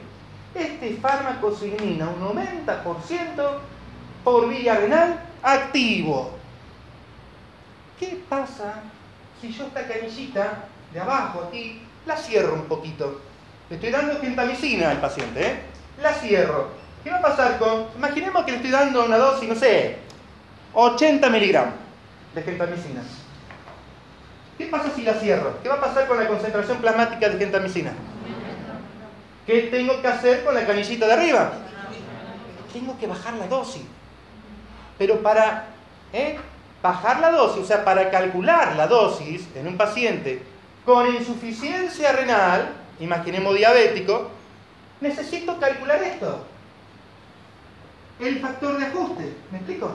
este 0.54 0.96
fármaco 0.96 1.56
se 1.56 1.76
elimina 1.76 2.10
un 2.10 2.22
90% 2.22 3.58
por 4.24 4.50
vía 4.50 4.76
renal 4.76 5.20
activo. 5.41 6.32
¿Qué 8.00 8.22
pasa 8.30 8.76
si 9.39 9.52
yo 9.52 9.65
esta 9.65 9.88
canillita 9.88 10.65
de 10.94 11.00
abajo 11.00 11.46
aquí 11.48 11.82
la 12.06 12.15
cierro 12.15 12.54
un 12.54 12.65
poquito? 12.65 13.22
Le 13.70 13.76
estoy 13.76 13.91
dando 13.91 14.20
gentamicina 14.20 14.91
al 14.91 15.00
paciente, 15.00 15.46
¿eh? 15.46 15.60
La 16.02 16.13
cierro. 16.13 16.70
¿Qué 17.04 17.10
va 17.10 17.17
a 17.17 17.22
pasar 17.22 17.58
con.? 17.58 17.88
Imaginemos 17.96 18.44
que 18.44 18.52
le 18.52 18.58
estoy 18.58 18.72
dando 18.72 19.06
una 19.06 19.17
dosis, 19.17 19.48
no 19.48 19.56
sé, 19.56 19.98
80 20.74 21.30
miligramos 21.30 21.74
de 22.34 22.42
gentamicina. 22.44 23.02
¿Qué 24.58 24.66
pasa 24.68 24.92
si 24.96 25.02
la 25.02 25.16
cierro? 25.16 25.58
¿Qué 25.62 25.70
va 25.70 25.76
a 25.76 25.82
pasar 25.82 26.08
con 26.08 26.18
la 26.18 26.28
concentración 26.28 26.78
plasmática 26.78 27.30
de 27.30 27.38
gentamicina? 27.38 27.94
¿Qué 29.46 29.64
tengo 29.64 30.02
que 30.02 30.08
hacer 30.08 30.46
con 30.46 30.54
la 30.54 30.66
canillita 30.66 31.08
de 31.08 31.14
arriba? 31.14 31.54
Tengo 32.72 32.98
que 33.00 33.08
bajar 33.08 33.34
la 33.34 33.48
dosis. 33.48 33.82
Pero 34.98 35.22
para 35.22 35.66
¿eh? 36.14 36.38
bajar 36.82 37.20
la 37.20 37.32
dosis, 37.32 37.64
o 37.64 37.66
sea, 37.66 37.84
para 37.84 38.10
calcular 38.10 38.76
la 38.76 38.88
dosis 38.88 39.48
en 39.56 39.68
un 39.68 39.78
paciente 39.78 40.44
con 40.86 41.14
insuficiencia 41.14 42.12
renal, 42.12 42.70
imaginemos 43.00 43.56
diabético, 43.56 44.30
necesito 45.00 45.60
calcular 45.60 46.02
esto. 46.04 46.46
El 48.20 48.40
factor 48.40 48.78
de 48.78 48.86
ajuste. 48.86 49.34
¿Me 49.52 49.58
explico? 49.58 49.92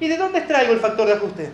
¿Y 0.00 0.08
de 0.08 0.16
dónde 0.16 0.38
extraigo 0.38 0.72
el 0.72 0.80
factor 0.80 1.06
de 1.06 1.12
ajuste? 1.12 1.52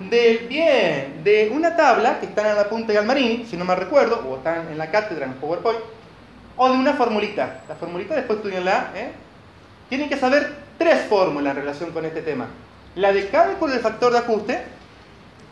De, 0.00 0.46
bien, 0.48 1.22
de 1.22 1.50
una 1.52 1.76
tabla 1.76 2.18
que 2.18 2.26
está 2.26 2.50
en 2.50 2.56
la 2.56 2.68
punta 2.68 2.88
de 2.88 2.94
Galmarini, 2.94 3.46
si 3.46 3.56
no 3.56 3.64
me 3.64 3.76
recuerdo, 3.76 4.24
o 4.28 4.38
están 4.38 4.68
en 4.68 4.78
la 4.78 4.90
cátedra 4.90 5.26
en 5.26 5.34
PowerPoint, 5.34 5.80
o 6.56 6.68
de 6.68 6.74
una 6.76 6.94
formulita. 6.94 7.60
La 7.68 7.74
formulita 7.74 8.14
después 8.14 8.38
estudianla. 8.38 8.90
¿eh? 8.94 9.12
Tienen 9.88 10.08
que 10.08 10.16
saber 10.16 10.54
tres 10.78 11.02
fórmulas 11.08 11.54
en 11.54 11.62
relación 11.62 11.92
con 11.92 12.04
este 12.04 12.22
tema. 12.22 12.46
La 12.96 13.12
de 13.12 13.28
cálculo 13.28 13.72
del 13.72 13.82
factor 13.82 14.12
de 14.12 14.18
ajuste 14.18 14.62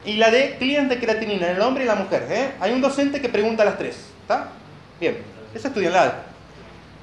y 0.05 0.17
la 0.17 0.31
de 0.31 0.57
cliente 0.57 0.97
de 0.97 1.01
creatinina 1.01 1.51
en 1.51 1.57
el 1.57 1.63
hombre 1.63 1.85
y 1.85 1.87
la 1.87 1.95
mujer. 1.95 2.27
¿eh? 2.31 2.53
Hay 2.61 2.73
un 2.73 2.81
docente 2.81 3.21
que 3.21 3.29
pregunta 3.29 3.65
las 3.65 3.77
tres. 3.79 4.07
Bien, 4.99 5.19
esa 5.55 5.69
estudianla. 5.69 6.15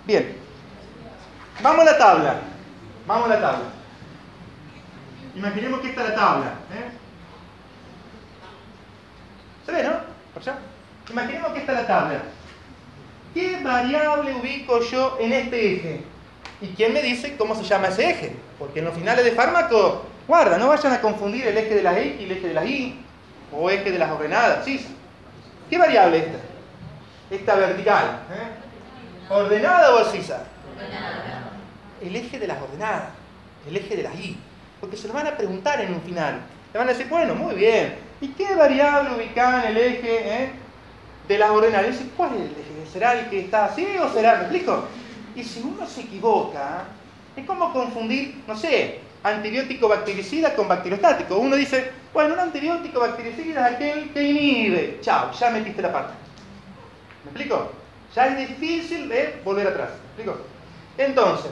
Bien. 0.06 0.36
Vamos 1.62 1.82
a 1.82 1.91
la 1.91 1.98
tabla. 1.98 2.36
Vamos 3.06 3.26
a 3.30 3.34
la 3.36 3.41
tabla. 3.41 3.79
Imaginemos 5.36 5.80
que 5.82 5.89
esta 5.89 6.04
es 6.04 6.10
la 6.10 6.15
tabla. 6.15 6.48
¿eh? 6.74 6.92
¿Se 9.65 9.72
ve, 9.72 9.84
no? 9.84 9.92
¿Por 10.34 10.42
allá? 10.42 10.60
Imaginemos 11.10 11.54
que 11.54 11.60
esta 11.60 11.72
es 11.74 11.78
la 11.80 11.88
tabla. 11.88 12.22
¿Qué 13.34 13.62
variable 13.63 14.36
ubico 14.36 14.82
yo 14.82 15.18
en 15.20 15.34
este 15.34 15.76
eje? 15.76 16.04
¿Y 16.62 16.68
quién 16.70 16.94
me 16.94 17.02
dice 17.02 17.38
cómo 17.38 17.56
se 17.56 17.63
llama 17.63 17.88
ese 17.88 18.10
eje? 18.10 18.36
Porque 18.58 18.80
en 18.80 18.86
los 18.86 18.96
finales 18.96 19.24
de 19.24 19.32
fármaco, 19.32 20.06
guarda, 20.28 20.58
no 20.58 20.68
vayan 20.68 20.94
a 20.94 21.02
confundir 21.02 21.48
el 21.48 21.58
eje 21.58 21.76
de 21.76 21.84
las 21.84 21.98
X 21.98 22.15
y 22.20 22.24
el 22.24 22.32
eje 22.32 22.48
de 22.48 22.54
las 22.54 22.65
Y, 22.65 23.00
o 23.54 23.70
eje 23.70 23.92
de 23.92 24.00
las 24.00 24.12
ordenadas, 24.12 24.65
¿sí? 24.65 24.86
¿Qué 25.70 25.78
variable 25.78 26.18
es 26.18 26.26
esta? 26.26 26.39
Esta 27.32 27.56
vertical. 27.56 28.20
¿eh? 28.32 29.32
¿Ordenada 29.32 29.96
o 29.96 30.00
abscisa? 30.00 30.44
Ordenada. 30.76 31.52
El 32.02 32.15
eje 32.15 32.39
de 32.39 32.48
las 32.48 32.62
ordenadas, 32.62 33.10
el 33.68 33.78
eje 33.78 33.96
de 33.96 34.04
las 34.04 34.15
Y. 34.15 34.38
Porque 34.80 34.98
se 34.98 35.08
lo 35.08 35.13
van 35.13 35.28
a 35.28 35.38
preguntar 35.38 35.82
en 35.82 35.94
un 35.94 36.02
final. 36.02 36.39
Le 36.74 36.80
van 36.80 36.88
a 36.88 36.92
decir, 36.92 37.08
bueno, 37.10 37.36
muy 37.36 37.56
bien. 37.56 37.96
¿Y 38.22 38.30
qué 38.30 38.56
variable 38.56 39.15
ubicada 39.15 39.63
en 39.63 39.78
el 39.78 39.78
eje 39.78 40.44
eh, 40.44 40.50
de 41.28 41.38
las 41.38 41.50
ordenadas? 41.50 42.00
Y 42.02 42.12
¿cuál 42.15 42.36
es 42.36 42.42
el 42.42 42.52
eje? 42.52 42.92
¿Será 42.92 43.20
el 43.20 43.30
que 43.30 43.42
está 43.42 43.65
así 43.65 43.86
o 44.02 44.10
será? 44.10 44.36
¿Me 44.36 44.42
explico? 44.42 44.86
Y 45.36 45.44
si 45.44 45.62
uno 45.62 45.86
se 45.88 46.02
equivoca, 46.02 46.86
es 47.36 47.46
como 47.46 47.72
confundir, 47.72 48.44
no 48.48 48.56
sé, 48.56 49.00
antibiótico 49.24 49.88
bactericida 49.88 50.56
con 50.56 50.68
bacteriostático. 50.68 51.38
Uno 51.38 51.56
dice, 51.56 51.92
bueno, 52.13 52.34
un 52.34 52.39
antibiótico 52.39 53.00
bactericida 53.00 53.70
es 53.70 53.76
aquel 53.76 54.12
que 54.12 54.24
inhibe. 54.24 55.00
Chao, 55.02 55.32
ya 55.32 55.50
metiste 55.50 55.82
la 55.82 55.92
parte. 55.92 56.13
¿Me 57.24 57.32
explico? 57.32 57.72
Ya 58.15 58.28
es 58.28 58.50
difícil 58.50 59.08
de 59.10 59.39
volver 59.44 59.68
atrás. 59.68 59.89
¿Me 59.89 60.24
explico? 60.24 60.46
Entonces, 60.98 61.52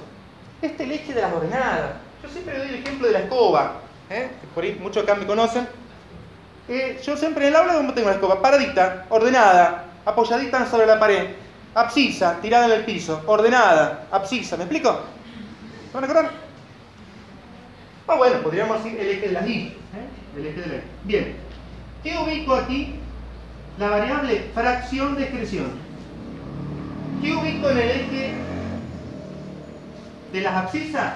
este 0.62 0.84
es 0.84 0.92
eje 0.92 1.14
de 1.14 1.22
las 1.22 1.34
ordenadas. 1.34 2.07
Yo 2.24 2.30
siempre 2.30 2.58
doy 2.58 2.68
el 2.70 2.76
ejemplo 2.76 3.08
de 3.08 3.14
la 3.14 3.20
escoba. 3.20 3.82
¿eh? 4.10 4.30
Por 4.54 4.64
ahí 4.64 4.78
muchos 4.82 5.04
acá 5.04 5.16
me 5.16 5.26
conocen. 5.26 5.68
Eh, 6.68 7.00
yo 7.04 7.16
siempre 7.16 7.48
en 7.48 7.54
el 7.54 7.56
aula, 7.56 7.94
tengo 7.94 8.10
la 8.10 8.16
escoba? 8.16 8.42
Paradita, 8.42 9.06
ordenada, 9.10 9.86
apoyadita 10.06 10.66
sobre 10.66 10.86
la 10.86 11.00
pared 11.00 11.28
abscisa, 11.78 12.40
tirada 12.42 12.66
en 12.66 12.72
el 12.72 12.86
piso, 12.86 13.22
ordenada, 13.28 14.08
abscisa, 14.12 14.58
¿me 14.58 14.64
explico? 14.64 15.00
¿Se 15.92 15.94
van 15.94 16.04
a 16.04 16.08
acordar? 16.08 16.32
Ah, 18.08 18.16
bueno, 18.16 18.42
podríamos 18.42 18.84
decir 18.84 19.00
el 19.00 19.10
eje 19.10 19.28
de 19.28 19.34
las 19.34 19.48
I. 19.48 19.68
¿eh? 19.68 20.38
El 20.38 20.48
eje 20.48 20.62
de 20.62 20.68
la. 20.68 20.84
Bien. 21.04 21.36
¿Qué 22.04 22.18
ubico 22.18 22.56
aquí? 22.56 22.96
La 23.78 23.90
variable 23.90 24.50
fracción 24.56 25.16
de 25.16 25.24
excreción. 25.24 25.68
¿Qué 27.22 27.36
ubico 27.36 27.70
en 27.70 27.78
el 27.78 27.90
eje 27.90 28.34
de 30.34 30.42
las 30.42 30.56
abscisas? 30.56 31.14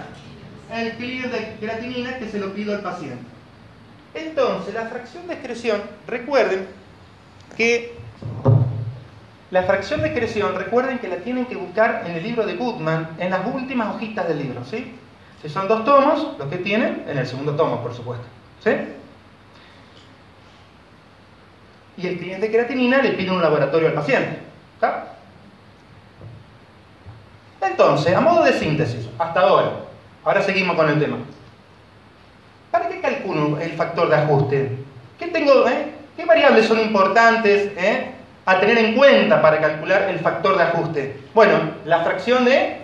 El 0.71 0.93
clear 0.93 1.29
de 1.29 1.55
creatinina 1.59 2.17
que 2.17 2.29
se 2.29 2.39
lo 2.39 2.53
pido 2.53 2.73
al 2.73 2.81
paciente. 2.81 3.23
Entonces, 4.13 4.73
la 4.73 4.85
fracción 4.85 5.27
de 5.27 5.33
excreción, 5.33 5.81
recuerden 6.07 6.67
que 7.57 7.97
la 9.51 9.63
fracción 9.63 10.01
de 10.01 10.07
excreción, 10.07 10.55
recuerden 10.55 10.99
que 10.99 11.09
la 11.09 11.17
tienen 11.17 11.45
que 11.45 11.55
buscar 11.55 12.03
en 12.05 12.15
el 12.15 12.23
libro 12.23 12.45
de 12.45 12.55
Goodman, 12.55 13.09
en 13.19 13.29
las 13.29 13.45
últimas 13.45 13.95
hojitas 13.95 14.27
del 14.27 14.39
libro, 14.39 14.63
¿sí? 14.63 14.95
Si 15.41 15.49
son 15.49 15.67
dos 15.67 15.83
tomos, 15.83 16.37
los 16.37 16.47
que 16.47 16.57
tienen, 16.57 17.03
en 17.07 17.17
el 17.17 17.27
segundo 17.27 17.53
tomo, 17.55 17.81
por 17.81 17.93
supuesto, 17.93 18.25
¿sí? 18.63 18.71
Y 21.97 22.07
el 22.07 22.17
cliente 22.17 22.47
de 22.47 22.51
creatinina 22.51 23.01
le 23.01 23.11
pide 23.11 23.31
un 23.31 23.41
laboratorio 23.41 23.89
al 23.89 23.93
paciente, 23.93 24.39
¿está? 24.75 25.15
Entonces, 27.61 28.15
a 28.15 28.21
modo 28.21 28.43
de 28.43 28.53
síntesis, 28.53 29.09
hasta 29.19 29.41
ahora, 29.41 29.71
ahora 30.23 30.41
seguimos 30.41 30.75
con 30.75 30.89
el 30.89 30.99
tema. 30.99 31.17
¿Para 32.71 32.87
qué 32.87 33.01
calculo 33.01 33.59
el 33.59 33.71
factor 33.71 34.09
de 34.09 34.15
ajuste? 34.15 34.77
¿Qué 35.19 35.27
tengo, 35.27 35.67
eh? 35.67 35.91
¿Qué 36.15 36.25
variables 36.25 36.65
son 36.65 36.79
importantes, 36.79 37.71
eh? 37.77 38.11
a 38.45 38.59
tener 38.59 38.77
en 38.77 38.95
cuenta 38.95 39.41
para 39.41 39.59
calcular 39.59 40.09
el 40.09 40.19
factor 40.19 40.57
de 40.57 40.63
ajuste? 40.63 41.21
Bueno, 41.33 41.59
la 41.85 42.03
fracción 42.03 42.45
de 42.45 42.81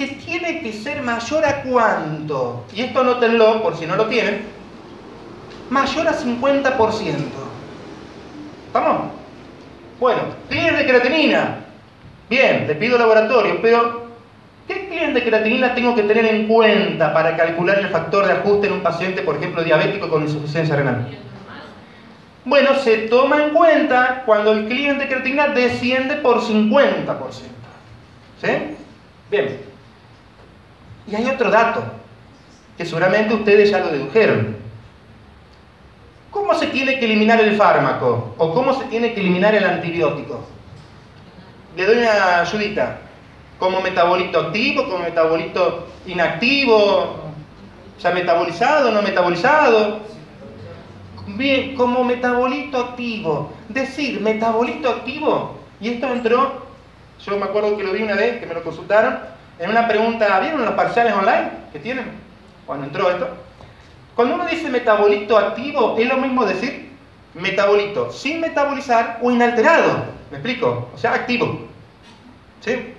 que 0.00 0.06
tiene 0.06 0.60
que 0.60 0.72
ser 0.72 1.02
mayor 1.02 1.44
a 1.44 1.62
cuánto. 1.62 2.64
Y 2.74 2.82
esto 2.82 3.00
anótenlo 3.00 3.62
por 3.62 3.76
si 3.76 3.86
no 3.86 3.96
lo 3.96 4.06
tienen. 4.06 4.46
Mayor 5.68 6.08
a 6.08 6.14
50%. 6.14 7.16
¿Estamos? 8.66 9.12
Bueno, 9.98 10.22
clientes 10.48 10.78
de 10.78 10.86
creatinina. 10.86 11.58
Bien, 12.30 12.66
le 12.66 12.74
pido 12.76 12.96
laboratorio, 12.96 13.60
pero 13.60 13.99
¿qué 15.14 15.20
cliente 15.20 15.20
de 15.20 15.26
creatinina 15.26 15.74
tengo 15.74 15.94
que 15.94 16.02
tener 16.02 16.24
en 16.26 16.46
cuenta 16.46 17.12
para 17.12 17.36
calcular 17.36 17.78
el 17.78 17.88
factor 17.88 18.26
de 18.26 18.32
ajuste 18.34 18.66
en 18.68 18.74
un 18.74 18.80
paciente, 18.80 19.22
por 19.22 19.36
ejemplo, 19.36 19.64
diabético 19.64 20.08
con 20.08 20.22
insuficiencia 20.22 20.76
renal? 20.76 21.08
Bueno, 22.44 22.74
se 22.76 23.08
toma 23.08 23.44
en 23.44 23.50
cuenta 23.50 24.22
cuando 24.24 24.52
el 24.52 24.66
cliente 24.66 25.04
de 25.04 25.08
creatinina 25.08 25.48
desciende 25.48 26.16
por 26.16 26.40
50%. 26.40 27.30
¿Sí? 28.40 28.48
Bien. 29.30 29.60
Y 31.06 31.14
hay 31.14 31.26
otro 31.26 31.50
dato, 31.50 31.82
que 32.78 32.86
seguramente 32.86 33.34
ustedes 33.34 33.70
ya 33.70 33.80
lo 33.80 33.88
dedujeron. 33.88 34.56
¿Cómo 36.30 36.54
se 36.54 36.68
tiene 36.68 36.98
que 36.98 37.04
eliminar 37.04 37.40
el 37.40 37.56
fármaco? 37.56 38.34
¿O 38.38 38.54
cómo 38.54 38.72
se 38.74 38.84
tiene 38.84 39.12
que 39.12 39.20
eliminar 39.20 39.54
el 39.54 39.64
antibiótico? 39.64 40.46
Le 41.76 41.84
doy 41.84 41.98
una 41.98 42.40
ayudita. 42.40 42.98
¿Como 43.60 43.82
metabolito 43.82 44.40
activo, 44.40 44.84
como 44.84 45.04
metabolito 45.04 45.86
inactivo? 46.06 47.16
¿Ya 48.00 48.10
metabolizado, 48.10 48.90
no 48.90 49.02
metabolizado? 49.02 50.00
Bien, 51.26 51.74
como 51.76 52.02
metabolito 52.02 52.78
activo. 52.78 53.52
Decir 53.68 54.18
metabolito 54.22 54.88
activo, 54.88 55.58
y 55.78 55.90
esto 55.90 56.10
entró, 56.10 56.66
yo 57.22 57.36
me 57.36 57.44
acuerdo 57.44 57.76
que 57.76 57.84
lo 57.84 57.92
vi 57.92 58.02
una 58.02 58.14
vez, 58.14 58.40
que 58.40 58.46
me 58.46 58.54
lo 58.54 58.64
consultaron, 58.64 59.18
en 59.58 59.68
una 59.68 59.86
pregunta, 59.86 60.40
¿vieron 60.40 60.64
los 60.64 60.74
parciales 60.74 61.12
online 61.12 61.50
que 61.70 61.80
tienen? 61.80 62.12
Cuando 62.64 62.86
entró 62.86 63.10
esto. 63.10 63.28
Cuando 64.16 64.36
uno 64.36 64.46
dice 64.46 64.70
metabolito 64.70 65.36
activo, 65.36 65.96
es 65.98 66.08
lo 66.08 66.16
mismo 66.16 66.46
decir 66.46 66.88
metabolito 67.34 68.10
sin 68.10 68.40
metabolizar 68.40 69.18
o 69.20 69.30
inalterado. 69.30 70.04
¿Me 70.30 70.38
explico? 70.38 70.88
O 70.94 70.98
sea, 70.98 71.12
activo. 71.12 71.68
¿Sí? 72.64 72.94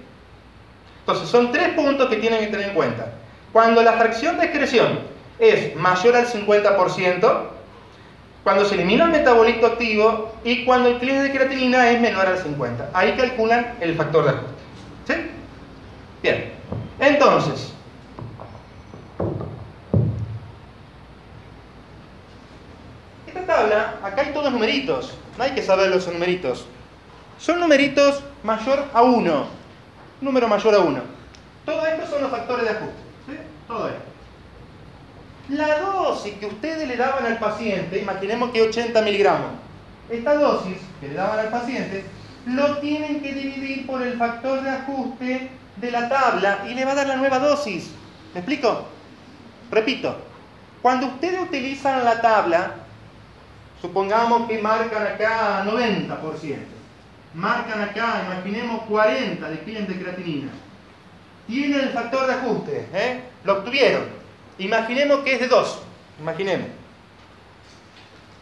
Entonces, 1.01 1.29
son 1.29 1.51
tres 1.51 1.69
puntos 1.73 2.09
que 2.09 2.15
tienen 2.17 2.39
que 2.39 2.47
tener 2.47 2.69
en 2.69 2.75
cuenta. 2.75 3.13
Cuando 3.51 3.81
la 3.83 3.93
fracción 3.93 4.37
de 4.37 4.45
excreción 4.45 4.99
es 5.39 5.75
mayor 5.75 6.15
al 6.15 6.27
50%, 6.27 7.47
cuando 8.43 8.65
se 8.65 8.75
elimina 8.75 9.05
el 9.05 9.11
metabolito 9.11 9.67
activo 9.67 10.33
y 10.43 10.63
cuando 10.65 10.89
el 10.89 10.97
cliente 10.97 11.23
de 11.23 11.31
creatinina 11.31 11.89
es 11.91 12.01
menor 12.01 12.25
al 12.25 12.37
50%. 12.37 12.87
Ahí 12.93 13.13
calculan 13.13 13.75
el 13.81 13.95
factor 13.95 14.23
de 14.23 14.29
ajuste. 14.29 14.53
¿Sí? 15.07 15.13
Bien. 16.23 16.51
Entonces, 16.99 17.73
esta 23.27 23.45
tabla, 23.45 23.95
acá 24.03 24.21
hay 24.21 24.33
todos 24.33 24.51
numeritos. 24.51 25.17
No 25.37 25.43
hay 25.43 25.51
que 25.51 25.61
saber 25.61 25.89
los 25.89 26.07
numeritos. 26.07 26.65
Son 27.39 27.59
numeritos 27.59 28.23
mayor 28.43 28.85
a 28.93 29.01
1. 29.01 29.60
Número 30.21 30.47
mayor 30.47 30.75
a 30.75 30.79
1. 30.79 31.01
Todo 31.65 31.85
esto 31.85 32.07
son 32.07 32.21
los 32.21 32.31
factores 32.31 32.65
de 32.65 32.71
ajuste. 32.71 33.01
Todo 33.67 33.87
esto. 33.87 34.01
La 35.49 35.79
dosis 35.79 36.33
que 36.35 36.45
ustedes 36.45 36.87
le 36.87 36.95
daban 36.95 37.25
al 37.25 37.37
paciente, 37.39 37.99
imaginemos 37.99 38.51
que 38.51 38.61
80 38.61 39.01
miligramos. 39.01 39.49
Esta 40.09 40.35
dosis 40.35 40.77
que 40.99 41.09
le 41.09 41.15
daban 41.15 41.39
al 41.39 41.49
paciente, 41.49 42.05
lo 42.45 42.77
tienen 42.77 43.21
que 43.21 43.33
dividir 43.33 43.85
por 43.85 44.01
el 44.01 44.17
factor 44.17 44.61
de 44.61 44.69
ajuste 44.69 45.49
de 45.75 45.91
la 45.91 46.07
tabla 46.07 46.65
y 46.69 46.73
le 46.73 46.85
va 46.85 46.91
a 46.91 46.95
dar 46.95 47.07
la 47.07 47.15
nueva 47.17 47.39
dosis. 47.39 47.91
¿Me 48.33 48.39
explico? 48.39 48.85
Repito, 49.69 50.15
cuando 50.81 51.07
ustedes 51.07 51.41
utilizan 51.41 52.03
la 52.03 52.21
tabla, 52.21 52.71
supongamos 53.81 54.47
que 54.47 54.59
marcan 54.59 55.07
acá 55.07 55.63
90%, 55.65 56.57
marcan 57.33 57.81
acá, 57.81 58.23
imaginemos 58.25 58.83
40 58.83 59.49
de 59.49 59.55
de 59.55 60.01
creatinina, 60.01 60.51
tienen 61.47 61.79
el 61.79 61.89
factor 61.89 62.27
de 62.27 62.33
ajuste, 62.33 62.87
¿eh? 62.93 63.21
lo 63.43 63.59
obtuvieron, 63.59 64.03
imaginemos 64.57 65.19
que 65.19 65.33
es 65.33 65.39
de 65.39 65.47
2, 65.47 65.81
imaginemos. 66.19 66.67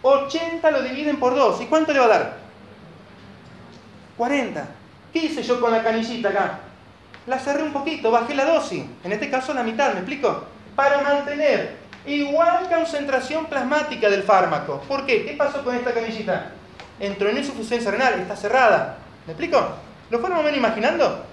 80 0.01 0.71
lo 0.71 0.81
dividen 0.81 1.17
por 1.17 1.35
2, 1.35 1.61
¿y 1.61 1.65
cuánto 1.65 1.91
le 1.91 1.99
va 1.99 2.05
a 2.05 2.09
dar? 2.09 2.37
40. 4.17 4.67
¿Qué 5.13 5.19
hice 5.19 5.43
yo 5.43 5.59
con 5.59 5.71
la 5.71 5.83
canillita 5.83 6.29
acá? 6.29 6.59
La 7.27 7.39
cerré 7.39 7.63
un 7.63 7.73
poquito, 7.73 8.11
bajé 8.11 8.33
la 8.33 8.45
dosis, 8.45 8.83
en 9.03 9.11
este 9.11 9.29
caso 9.29 9.53
la 9.53 9.63
mitad, 9.63 9.93
¿me 9.93 9.99
explico? 9.99 10.45
Para 10.75 11.01
mantener 11.01 11.77
igual 12.05 12.69
concentración 12.69 13.45
plasmática 13.45 14.09
del 14.09 14.23
fármaco. 14.23 14.81
¿Por 14.87 15.05
qué? 15.05 15.25
¿Qué 15.25 15.33
pasó 15.33 15.63
con 15.63 15.75
esta 15.75 15.93
canillita? 15.93 16.51
Entró 16.99 17.29
en 17.29 17.37
insuficiencia 17.37 17.91
renal, 17.91 18.15
está 18.19 18.35
cerrada. 18.35 18.97
¿Me 19.25 19.33
explico? 19.33 19.57
¿Lo 20.09 20.19
fueron 20.19 20.43
menos 20.43 20.57
imaginando? 20.57 21.23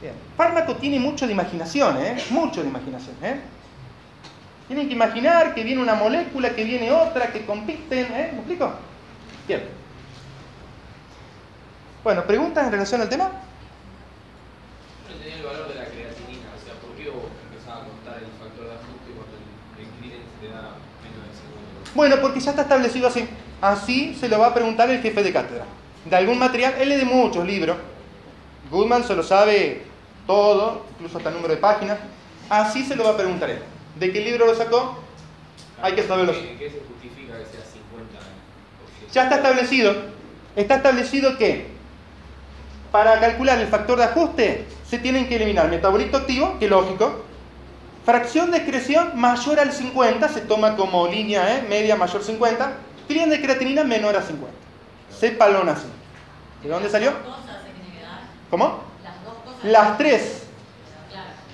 Bien. 0.00 0.14
Fármaco 0.36 0.76
tiene 0.76 0.98
mucho 0.98 1.26
de 1.26 1.32
imaginación, 1.32 1.96
¿eh? 1.98 2.16
Mucho 2.30 2.62
de 2.62 2.68
imaginación, 2.68 3.16
¿eh? 3.22 3.40
Tienen 4.66 4.88
que 4.88 4.94
imaginar 4.94 5.54
que 5.54 5.62
viene 5.62 5.82
una 5.82 5.94
molécula, 5.94 6.54
que 6.54 6.64
viene 6.64 6.90
otra, 6.90 7.32
que 7.32 7.44
compiten, 7.44 8.06
¿eh? 8.12 8.30
¿Me 8.32 8.38
explico? 8.38 8.72
Bien. 9.46 9.64
Bueno, 12.02 12.24
¿preguntas 12.24 12.64
en 12.64 12.72
relación 12.72 13.00
al 13.00 13.08
tema? 13.08 13.24
Yo 13.24 13.30
no 15.08 15.14
entendía 15.14 15.36
el 15.36 15.42
valor 15.42 15.68
de 15.68 15.74
la 15.74 15.84
creatinina, 15.86 16.48
o 16.56 16.64
sea, 16.64 16.74
¿por 16.80 16.96
qué 16.96 17.10
vos 17.10 17.28
empezás 17.50 17.76
a 17.76 17.84
contar 17.84 18.16
el 18.22 18.32
factor 18.40 18.64
de 18.64 18.72
ajuste 18.72 19.10
cuando 19.12 19.36
el, 19.36 20.12
el 20.12 20.20
te 20.40 20.48
da 20.48 20.76
menos 21.04 21.20
de 21.20 21.90
50%? 21.90 21.94
Bueno, 21.94 22.16
porque 22.20 22.40
ya 22.40 22.50
está 22.50 22.62
establecido 22.62 23.08
así. 23.08 23.28
Así 23.64 24.14
se 24.20 24.28
lo 24.28 24.38
va 24.38 24.48
a 24.48 24.54
preguntar 24.54 24.90
el 24.90 25.00
jefe 25.00 25.22
de 25.22 25.32
cátedra. 25.32 25.64
De 26.04 26.14
algún 26.14 26.38
material, 26.38 26.74
él 26.78 26.90
lee 26.90 26.96
de 26.96 27.06
muchos 27.06 27.46
libros. 27.46 27.78
Goodman 28.70 29.04
se 29.04 29.16
lo 29.16 29.22
sabe 29.22 29.84
todo, 30.26 30.84
incluso 30.92 31.16
hasta 31.16 31.30
el 31.30 31.36
número 31.36 31.54
de 31.54 31.60
páginas. 31.62 31.96
Así 32.50 32.84
se 32.84 32.94
lo 32.94 33.04
va 33.04 33.12
a 33.12 33.16
preguntar 33.16 33.48
él. 33.48 33.60
¿De 33.98 34.12
qué 34.12 34.20
libro 34.20 34.44
lo 34.44 34.54
sacó? 34.54 34.98
Hay 35.80 35.94
que 35.94 36.02
saberlo. 36.02 36.34
¿En 36.34 36.58
qué 36.58 36.68
se 36.68 36.82
justifica 36.86 37.38
que 37.38 37.46
sea 37.46 37.60
50%? 37.60 39.12
Ya 39.14 39.22
está 39.22 39.36
establecido. 39.36 39.94
Está 40.56 40.74
establecido 40.74 41.38
que 41.38 41.68
para 42.92 43.18
calcular 43.18 43.58
el 43.58 43.68
factor 43.68 43.96
de 43.96 44.04
ajuste 44.04 44.66
se 44.86 44.98
tienen 44.98 45.26
que 45.26 45.36
eliminar 45.36 45.70
metabolito 45.70 46.18
activo, 46.18 46.58
que 46.58 46.68
lógico, 46.68 47.24
fracción 48.04 48.50
de 48.50 48.58
excreción 48.58 49.12
mayor 49.18 49.58
al 49.58 49.72
50, 49.72 50.28
se 50.28 50.42
toma 50.42 50.76
como 50.76 51.08
línea 51.08 51.56
¿eh? 51.56 51.66
media 51.66 51.96
mayor 51.96 52.22
50, 52.22 52.74
trían 53.06 53.30
de 53.30 53.40
creatinina 53.40 53.84
menor 53.84 54.16
a 54.16 54.22
50. 54.22 54.52
Sépalo 55.10 55.70
así. 55.70 55.86
¿De 56.62 56.68
dónde 56.68 56.88
salió? 56.88 57.12
cosas 57.22 57.62
se 57.64 57.70
tiene 57.72 57.98
que 57.98 58.02
dar. 58.04 58.20
¿Cómo? 58.50 58.84
Las 59.02 59.24
dos 59.24 59.34
cosas. 59.44 59.64
Las 59.64 59.98
tres. 59.98 60.42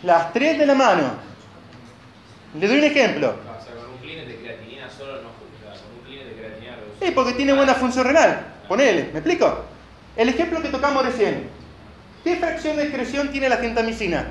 Las 0.03 0.33
tres 0.33 0.59
de 0.59 0.67
la 0.67 0.75
mano. 0.75 1.11
Le 2.59 2.67
doy 2.67 2.79
un 2.79 2.85
ejemplo. 2.85 3.29
O 3.29 3.65
sea, 3.65 3.75
con 3.75 3.91
un 3.93 3.99
clearance 3.99 4.33
de 4.33 4.39
creatinina 4.39 4.89
solo 4.91 5.23
no 5.23 5.29
justifica, 5.39 5.83
con 5.83 5.99
un 5.99 6.05
clearance 6.07 6.35
de 6.35 6.41
creatinina 6.41 6.77
reducido. 6.77 7.07
Sí, 7.07 7.13
porque 7.15 7.33
tiene 7.35 7.53
buena 7.53 7.75
función 7.75 8.07
renal. 8.07 8.47
Ponele, 8.69 9.11
¿me 9.13 9.19
explico? 9.19 9.65
El 10.17 10.29
ejemplo 10.29 10.63
que 10.63 10.69
tocamos 10.69 11.05
recién. 11.05 11.49
¿Qué 12.25 12.37
fracción 12.37 12.77
de 12.77 12.85
excreción 12.85 13.31
tiene 13.31 13.49
la 13.49 13.57
gentamicina? 13.57 14.27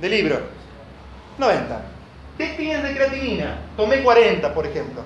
Del 0.00 0.10
libro. 0.10 0.40
90. 1.38 1.80
¿Qué 2.38 2.54
tienes 2.56 2.82
de 2.82 2.94
creatinina? 2.94 3.58
Tomé 3.76 4.02
40, 4.02 4.54
por 4.54 4.66
ejemplo. 4.66 5.02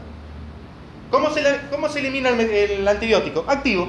¿Cómo 1.14 1.30
se, 1.30 1.42
la- 1.42 1.70
cómo 1.70 1.88
se 1.88 2.00
elimina 2.00 2.30
el, 2.30 2.88
antibiótico? 2.88 3.44
Activo. 3.46 3.86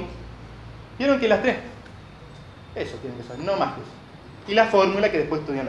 ¿Vieron 0.96 1.18
que 1.18 1.26
las 1.26 1.42
tres? 1.42 1.56
Eso 2.72 2.96
tienen 2.98 3.18
que 3.18 3.26
saber, 3.26 3.44
no 3.44 3.56
más 3.56 3.74
que 3.74 3.80
eso. 3.80 3.90
Y 4.46 4.54
la 4.54 4.66
fórmula 4.66 5.10
que 5.10 5.18
después 5.18 5.40
estudian. 5.40 5.68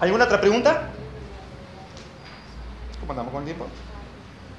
¿Alguna 0.00 0.24
otra 0.24 0.40
pregunta? 0.40 0.88
¿Cómo 2.98 3.12
andamos 3.12 3.32
con 3.32 3.42
el 3.42 3.44
tiempo? 3.44 3.68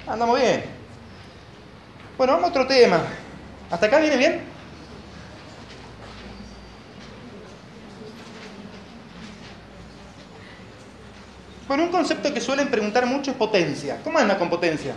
Andamos 0.06 0.40
bien. 0.40 0.64
Bueno, 2.16 2.32
vamos 2.32 2.46
a 2.46 2.50
otro 2.52 2.66
tema. 2.66 3.02
¿Hasta 3.70 3.84
acá 3.84 3.98
viene 3.98 4.16
bien? 4.16 4.51
Bueno, 11.72 11.86
un 11.86 11.90
concepto 11.90 12.34
que 12.34 12.40
suelen 12.42 12.68
preguntar 12.68 13.06
mucho 13.06 13.30
es 13.30 13.36
potencia. 13.38 13.98
¿Cómo 14.04 14.18
anda 14.18 14.36
con 14.36 14.50
potencia? 14.50 14.92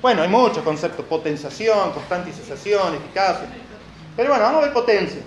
Bueno, 0.00 0.22
hay 0.22 0.28
muchos 0.28 0.62
conceptos. 0.62 1.04
Potenciación, 1.06 1.90
constantización, 1.90 2.94
eficacia. 2.94 3.48
Pero 4.16 4.28
bueno, 4.28 4.44
vamos 4.44 4.62
a 4.62 4.64
ver 4.66 4.72
potencia. 4.72 5.22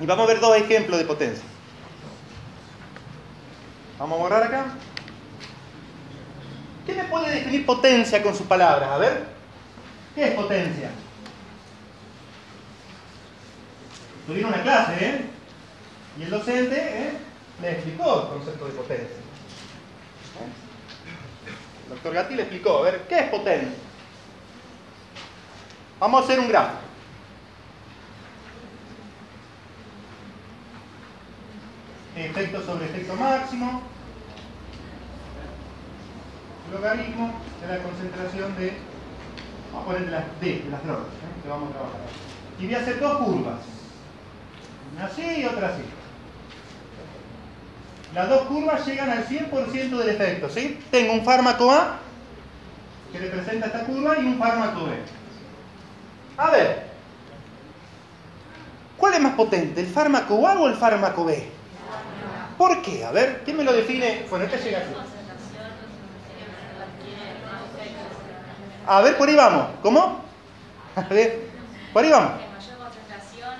Y 0.00 0.06
vamos 0.06 0.24
a 0.24 0.28
ver 0.28 0.40
dos 0.40 0.56
ejemplos 0.56 0.98
de 0.98 1.04
potencia. 1.04 1.44
Vamos 3.98 4.18
a 4.18 4.22
borrar 4.22 4.42
acá. 4.44 4.64
¿Qué 6.86 6.94
me 6.94 7.04
puede 7.04 7.34
definir 7.34 7.66
potencia 7.66 8.22
con 8.22 8.34
sus 8.34 8.46
palabras? 8.46 8.88
A 8.88 8.96
ver. 8.96 9.26
¿Qué 10.14 10.28
es 10.28 10.34
potencia? 10.34 10.90
Tuvieron 14.26 14.54
una 14.54 14.62
clase, 14.62 15.04
¿eh? 15.04 15.37
Y 16.18 16.24
el 16.24 16.30
docente 16.30 16.76
¿eh? 16.76 17.12
le 17.62 17.72
explicó 17.72 18.22
el 18.22 18.28
concepto 18.28 18.66
de 18.66 18.72
potencia. 18.72 19.06
¿Eh? 19.06 20.50
El 21.84 21.90
doctor 21.90 22.12
Gatti 22.12 22.34
le 22.34 22.42
explicó, 22.42 22.78
a 22.78 22.82
ver, 22.82 23.06
¿qué 23.08 23.20
es 23.20 23.30
potencia? 23.30 23.78
Vamos 26.00 26.20
a 26.20 26.24
hacer 26.24 26.40
un 26.40 26.48
gráfico. 26.48 26.80
Efecto 32.16 32.62
sobre 32.62 32.86
efecto 32.86 33.14
máximo. 33.14 33.82
Logaritmo 36.72 37.32
de 37.60 37.68
la 37.68 37.82
concentración 37.82 38.56
de, 38.56 38.72
vamos 39.72 39.82
a 39.82 39.86
poner 39.86 40.04
de 40.04 40.10
las 40.10 40.40
D, 40.40 40.62
de 40.64 40.70
las 40.70 40.84
drogas, 40.84 41.06
¿eh? 41.06 41.42
que 41.42 41.48
vamos 41.48 41.70
a 41.70 41.72
trabajar. 41.74 42.00
Y 42.58 42.66
voy 42.66 42.74
a 42.74 42.80
hacer 42.80 42.98
dos 42.98 43.18
curvas. 43.18 43.60
Una 44.94 45.06
así 45.06 45.22
y 45.22 45.44
otra 45.44 45.68
así. 45.68 45.82
Las 48.14 48.28
dos 48.28 48.42
curvas 48.42 48.86
llegan 48.86 49.10
al 49.10 49.26
100% 49.26 49.90
del 49.90 50.08
efecto, 50.08 50.48
¿sí? 50.48 50.80
Tengo 50.90 51.12
un 51.12 51.24
fármaco 51.24 51.70
A 51.70 51.98
que 53.12 53.18
representa 53.18 53.66
esta 53.66 53.84
curva 53.84 54.18
y 54.18 54.24
un 54.24 54.38
fármaco 54.38 54.86
B. 54.86 54.92
A 56.36 56.50
ver, 56.50 56.86
¿cuál 58.96 59.14
es 59.14 59.20
más 59.20 59.34
potente, 59.34 59.80
el 59.80 59.86
fármaco 59.86 60.46
A 60.46 60.58
o 60.58 60.68
el 60.68 60.74
fármaco 60.74 61.24
B? 61.24 61.50
¿Por 62.56 62.82
qué? 62.82 63.04
A 63.04 63.12
ver, 63.12 63.42
¿quién 63.44 63.56
me 63.56 63.64
lo 63.64 63.72
define? 63.72 64.26
Bueno, 64.28 64.46
este 64.46 64.58
llega 64.58 64.78
aquí. 64.78 64.88
A 68.86 69.02
ver, 69.02 69.18
por 69.18 69.28
ahí 69.28 69.36
vamos. 69.36 69.66
¿Cómo? 69.82 70.22
A 70.96 71.02
ver, 71.02 71.46
por 71.92 72.02
ahí 72.02 72.10
vamos. 72.10 72.32
concentración 72.32 73.50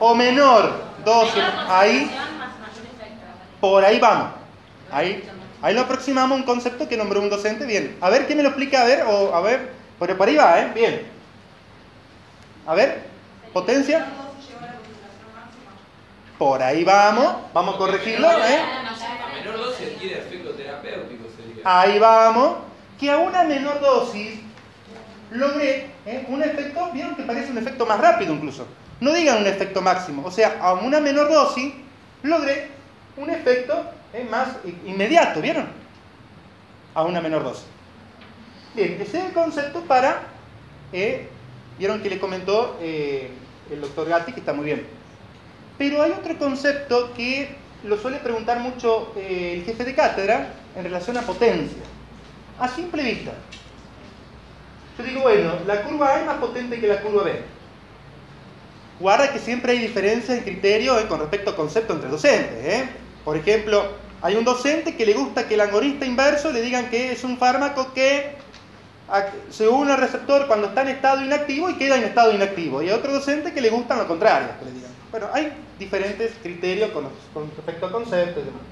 O 0.00 0.14
menor 0.14 0.82
dosis. 1.04 1.44
Ahí, 1.68 2.10
por 3.62 3.84
ahí 3.84 4.00
vamos. 4.00 4.32
Ahí, 4.90 5.22
ahí 5.62 5.72
lo 5.72 5.82
aproximamos 5.82 6.36
a 6.36 6.40
un 6.40 6.42
concepto 6.42 6.88
que 6.88 6.96
nombró 6.96 7.20
un 7.20 7.30
docente. 7.30 7.64
Bien. 7.64 7.96
A 8.00 8.10
ver, 8.10 8.26
¿quién 8.26 8.36
me 8.36 8.42
lo 8.42 8.48
explica? 8.48 8.82
A 8.82 8.84
ver, 8.84 9.04
o 9.04 9.32
a 9.32 9.40
ver. 9.40 9.70
Por, 10.00 10.14
por 10.16 10.28
ahí 10.28 10.34
va, 10.34 10.60
¿eh? 10.60 10.72
Bien. 10.74 11.06
A 12.66 12.74
ver, 12.74 13.04
potencia. 13.52 14.04
Por 16.38 16.60
ahí 16.60 16.82
vamos. 16.82 17.36
Vamos 17.54 17.76
a 17.76 17.78
corregirlo, 17.78 18.28
¿eh? 18.28 18.58
A 18.58 19.32
menor 19.32 19.56
dosis 19.56 19.94
adquiere 19.94 20.18
efecto 20.18 20.50
terapéutico, 20.50 21.28
sería. 21.36 21.62
Ahí 21.64 22.00
vamos. 22.00 22.56
Que 22.98 23.12
a 23.12 23.18
una 23.18 23.44
menor 23.44 23.80
dosis 23.80 24.40
logré 25.30 25.86
¿eh? 26.04 26.26
un 26.28 26.42
efecto, 26.42 26.90
vieron 26.92 27.14
que 27.14 27.22
parece 27.22 27.52
un 27.52 27.58
efecto 27.58 27.86
más 27.86 28.00
rápido 28.00 28.34
incluso. 28.34 28.66
No 28.98 29.12
digan 29.12 29.38
un 29.38 29.46
efecto 29.46 29.80
máximo. 29.80 30.26
O 30.26 30.32
sea, 30.32 30.58
a 30.60 30.74
una 30.74 30.98
menor 30.98 31.28
dosis 31.30 31.72
logré 32.24 32.81
un 33.16 33.30
efecto 33.30 33.84
¿eh? 34.12 34.26
más 34.30 34.48
inmediato, 34.86 35.40
¿vieron? 35.40 35.66
A 36.94 37.02
una 37.02 37.20
menor 37.20 37.44
dosis. 37.44 37.66
Bien, 38.74 38.98
ese 39.00 39.18
es 39.18 39.24
el 39.26 39.32
concepto 39.32 39.82
para, 39.82 40.22
eh, 40.92 41.28
vieron 41.78 42.00
que 42.02 42.08
le 42.08 42.18
comentó 42.18 42.78
eh, 42.80 43.30
el 43.70 43.80
doctor 43.80 44.08
Gatti, 44.08 44.32
que 44.32 44.40
está 44.40 44.52
muy 44.52 44.64
bien. 44.64 44.86
Pero 45.76 46.02
hay 46.02 46.12
otro 46.12 46.38
concepto 46.38 47.12
que 47.14 47.54
lo 47.84 47.98
suele 47.98 48.18
preguntar 48.18 48.60
mucho 48.60 49.12
eh, 49.16 49.54
el 49.58 49.64
jefe 49.64 49.84
de 49.84 49.94
cátedra 49.94 50.54
en 50.76 50.84
relación 50.84 51.16
a 51.18 51.22
potencia. 51.22 51.82
A 52.58 52.68
simple 52.68 53.02
vista. 53.02 53.32
Yo 54.96 55.04
digo, 55.04 55.22
bueno, 55.22 55.54
la 55.66 55.82
curva 55.82 56.14
A 56.14 56.20
es 56.20 56.26
más 56.26 56.36
potente 56.36 56.80
que 56.80 56.86
la 56.86 57.00
curva 57.00 57.24
B. 57.24 57.42
Guarda 59.00 59.32
que 59.32 59.38
siempre 59.38 59.72
hay 59.72 59.78
diferencias 59.80 60.38
en 60.38 60.44
criterio 60.44 61.08
con 61.08 61.18
respecto 61.20 61.50
a 61.50 61.56
concepto 61.56 61.94
entre 61.94 62.08
docentes. 62.08 62.64
¿eh? 62.64 62.88
Por 63.24 63.36
ejemplo, 63.36 63.84
hay 64.20 64.36
un 64.36 64.44
docente 64.44 64.96
que 64.96 65.06
le 65.06 65.14
gusta 65.14 65.46
que 65.46 65.54
el 65.54 65.60
angonista 65.60 66.06
inverso 66.06 66.52
le 66.52 66.62
digan 66.62 66.90
que 66.90 67.12
es 67.12 67.24
un 67.24 67.38
fármaco 67.38 67.92
que 67.92 68.36
se 69.50 69.68
une 69.68 69.92
al 69.92 69.98
receptor 69.98 70.46
cuando 70.46 70.68
está 70.68 70.82
en 70.82 70.88
estado 70.88 71.22
inactivo 71.22 71.68
y 71.68 71.74
queda 71.74 71.96
en 71.96 72.04
estado 72.04 72.32
inactivo. 72.32 72.82
Y 72.82 72.88
hay 72.88 72.94
otro 72.94 73.12
docente 73.12 73.52
que 73.52 73.60
le 73.60 73.70
gustan 73.70 73.98
lo 73.98 74.08
contrario, 74.08 74.48
que 74.58 74.64
le 74.64 74.72
digan. 74.72 74.90
Bueno, 75.10 75.28
hay 75.32 75.52
diferentes 75.78 76.32
criterios 76.42 76.90
con, 76.92 77.08
respecto 77.56 77.86
a 77.86 77.92
conceptos 77.92 78.42
y 78.42 78.46
demás. 78.46 78.62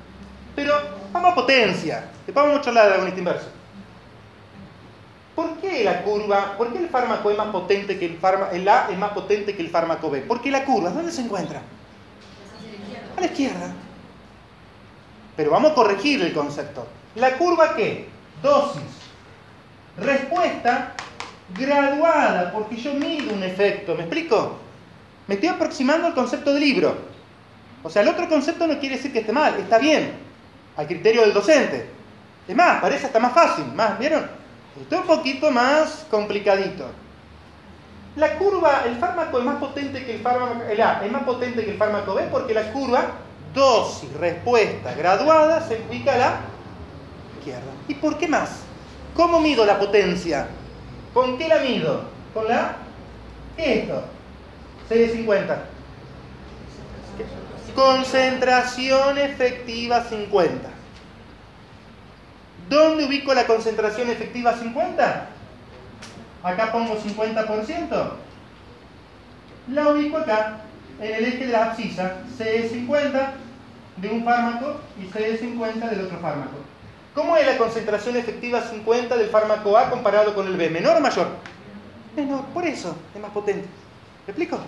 Pero 0.56 0.74
vamos 1.12 1.32
a 1.32 1.34
potencia. 1.34 2.08
Después 2.26 2.46
vamos 2.46 2.60
a 2.60 2.62
charlar 2.62 2.84
del 2.86 2.94
agonista 2.94 3.18
inverso. 3.18 3.48
¿Por 5.34 5.56
qué 5.58 5.84
la 5.84 6.02
curva, 6.02 6.56
por 6.56 6.72
qué 6.72 6.78
el 6.78 6.88
fármaco 6.88 7.30
es 7.30 7.36
más 7.36 7.48
potente 7.48 7.98
que 7.98 8.06
el 8.06 8.18
fármaco, 8.18 8.54
el 8.54 8.68
A 8.68 8.88
es 8.90 8.98
más 8.98 9.12
potente 9.12 9.54
que 9.54 9.62
el 9.62 9.70
fármaco 9.70 10.10
B? 10.10 10.22
Porque 10.26 10.50
la 10.50 10.64
curva, 10.64 10.90
¿dónde 10.90 11.12
se 11.12 11.22
encuentra? 11.22 11.62
A 13.16 13.20
la 13.20 13.26
izquierda. 13.26 13.72
Pero 15.36 15.50
vamos 15.50 15.72
a 15.72 15.74
corregir 15.74 16.22
el 16.22 16.32
concepto. 16.32 16.86
¿La 17.14 17.36
curva 17.36 17.74
qué? 17.74 18.08
Dosis. 18.42 18.82
Respuesta 19.96 20.94
graduada, 21.56 22.52
porque 22.52 22.76
yo 22.76 22.94
mido 22.94 23.34
un 23.34 23.42
efecto. 23.42 23.94
¿Me 23.94 24.02
explico? 24.02 24.58
Me 25.26 25.34
estoy 25.34 25.48
aproximando 25.48 26.06
al 26.06 26.14
concepto 26.14 26.52
del 26.52 26.60
libro. 26.60 26.96
O 27.82 27.90
sea, 27.90 28.02
el 28.02 28.08
otro 28.08 28.28
concepto 28.28 28.66
no 28.66 28.78
quiere 28.78 28.96
decir 28.96 29.12
que 29.12 29.20
esté 29.20 29.32
mal, 29.32 29.58
está 29.58 29.78
bien, 29.78 30.12
al 30.76 30.86
criterio 30.86 31.22
del 31.22 31.32
docente. 31.32 31.88
Es 32.46 32.54
más, 32.54 32.80
parece 32.80 33.06
hasta 33.06 33.18
más 33.18 33.32
fácil, 33.32 33.64
más, 33.74 33.98
¿vieron? 33.98 34.28
Esto 34.80 34.94
es 34.96 35.00
un 35.00 35.06
poquito 35.06 35.50
más 35.50 36.06
complicadito. 36.10 36.86
La 38.16 38.36
curva, 38.36 38.82
el 38.86 38.96
fármaco 38.96 39.38
es 39.38 39.44
más 39.44 39.56
potente 39.56 40.04
que 40.04 40.16
el 40.16 40.20
fármaco, 40.20 40.62
el 40.68 40.80
A 40.80 41.00
es 41.04 41.12
más 41.12 41.22
potente 41.22 41.64
que 41.64 41.70
el 41.72 41.78
fármaco 41.78 42.14
B 42.14 42.24
porque 42.30 42.54
la 42.54 42.72
curva 42.72 43.04
dosis, 43.54 44.12
respuesta 44.14 44.94
graduada 44.94 45.66
se 45.66 45.82
ubica 45.88 46.14
a 46.14 46.18
la 46.18 46.40
izquierda. 47.38 47.72
¿Y 47.88 47.94
por 47.94 48.18
qué 48.18 48.28
más? 48.28 48.60
¿Cómo 49.14 49.40
mido 49.40 49.66
la 49.66 49.78
potencia? 49.78 50.48
¿Con 51.12 51.36
qué 51.36 51.48
la 51.48 51.58
mido? 51.58 52.04
¿Con 52.32 52.48
la? 52.48 52.76
¿Qué 53.56 53.72
es 53.72 53.82
esto? 53.82 54.04
6 54.88 55.00
de 55.00 55.16
50. 55.16 55.64
Concentración 57.74 59.18
efectiva 59.18 60.04
50. 60.04 60.68
¿Dónde 62.68 63.04
ubico 63.04 63.34
la 63.34 63.46
concentración 63.46 64.10
efectiva 64.10 64.56
50? 64.56 65.28
Acá 66.42 66.72
pongo 66.72 66.96
50%. 66.96 68.10
La 69.72 69.88
ubico 69.88 70.18
acá, 70.18 70.60
en 71.00 71.14
el 71.14 71.24
eje 71.24 71.46
de 71.46 71.52
la 71.52 71.70
abscisa, 71.70 72.18
CD50 72.38 73.30
de 73.96 74.08
un 74.08 74.24
fármaco 74.24 74.80
y 74.98 75.06
CD50 75.06 75.88
del 75.88 76.04
otro 76.04 76.18
fármaco. 76.18 76.56
¿Cómo 77.14 77.36
es 77.36 77.46
la 77.46 77.58
concentración 77.58 78.16
efectiva 78.16 78.62
50 78.62 79.16
del 79.16 79.30
fármaco 79.30 79.76
A 79.76 79.90
comparado 79.90 80.34
con 80.34 80.46
el 80.46 80.56
B? 80.56 80.70
¿Menor 80.70 80.98
o 80.98 81.00
mayor? 81.00 81.28
Menor, 82.14 82.44
por 82.46 82.64
eso 82.64 82.96
es 83.14 83.20
más 83.20 83.30
potente. 83.30 83.66
¿Me 84.26 84.32
explico? 84.32 84.58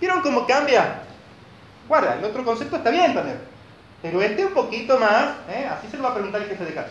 ¿Vieron 0.00 0.20
cómo 0.20 0.46
cambia? 0.46 1.02
Guarda, 1.88 2.16
el 2.18 2.24
otro 2.24 2.44
concepto 2.44 2.76
está 2.76 2.90
bien 2.90 3.14
también. 3.14 3.38
Pero 4.02 4.20
este 4.22 4.44
un 4.44 4.52
poquito 4.52 4.98
más, 4.98 5.36
¿eh? 5.48 5.66
así 5.70 5.88
se 5.88 5.96
lo 5.96 6.02
va 6.02 6.10
a 6.10 6.14
preguntar 6.14 6.42
el 6.42 6.48
jefe 6.48 6.64
de 6.64 6.74
casa. 6.74 6.90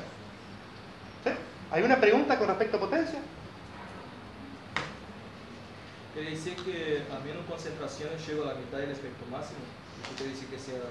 ¿Sí? 1.23 1.31
¿Hay 1.71 1.83
una 1.83 1.97
pregunta 1.97 2.37
con 2.37 2.47
respecto 2.47 2.77
a 2.77 2.79
potencia? 2.79 3.19
Quiere 6.15 6.29
decir 6.31 6.55
que 6.55 7.03
a 7.13 7.19
menos 7.25 7.43
concentraciones 7.45 8.25
llego 8.25 8.43
a 8.43 8.53
la 8.53 8.53
mitad 8.53 8.77
del 8.77 8.91
espectro 8.91 9.27
máximo. 9.29 9.59
Eso 10.01 10.15
quiere 10.15 10.31
decir 10.31 10.47
que 10.47 10.57
sea 10.57 10.79
14. 10.79 10.89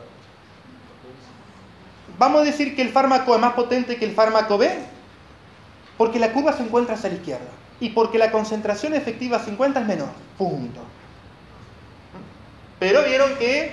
Vamos 2.18 2.42
a 2.42 2.44
decir 2.44 2.76
que 2.76 2.82
el 2.82 2.90
fármaco 2.90 3.34
es 3.34 3.40
más 3.40 3.54
potente 3.54 3.96
que 3.96 4.04
el 4.04 4.14
fármaco 4.14 4.58
B, 4.58 4.70
porque 5.96 6.18
la 6.18 6.30
curva 6.30 6.52
se 6.52 6.62
encuentra 6.62 6.94
hacia 6.94 7.08
la 7.08 7.16
izquierda 7.16 7.48
y 7.80 7.88
porque 7.88 8.18
la 8.18 8.30
concentración 8.30 8.92
efectiva 8.92 9.38
50 9.38 9.80
es 9.80 9.86
menor. 9.86 10.10
Punto. 10.36 10.82
Pero 12.78 13.02
vieron 13.04 13.34
que 13.36 13.72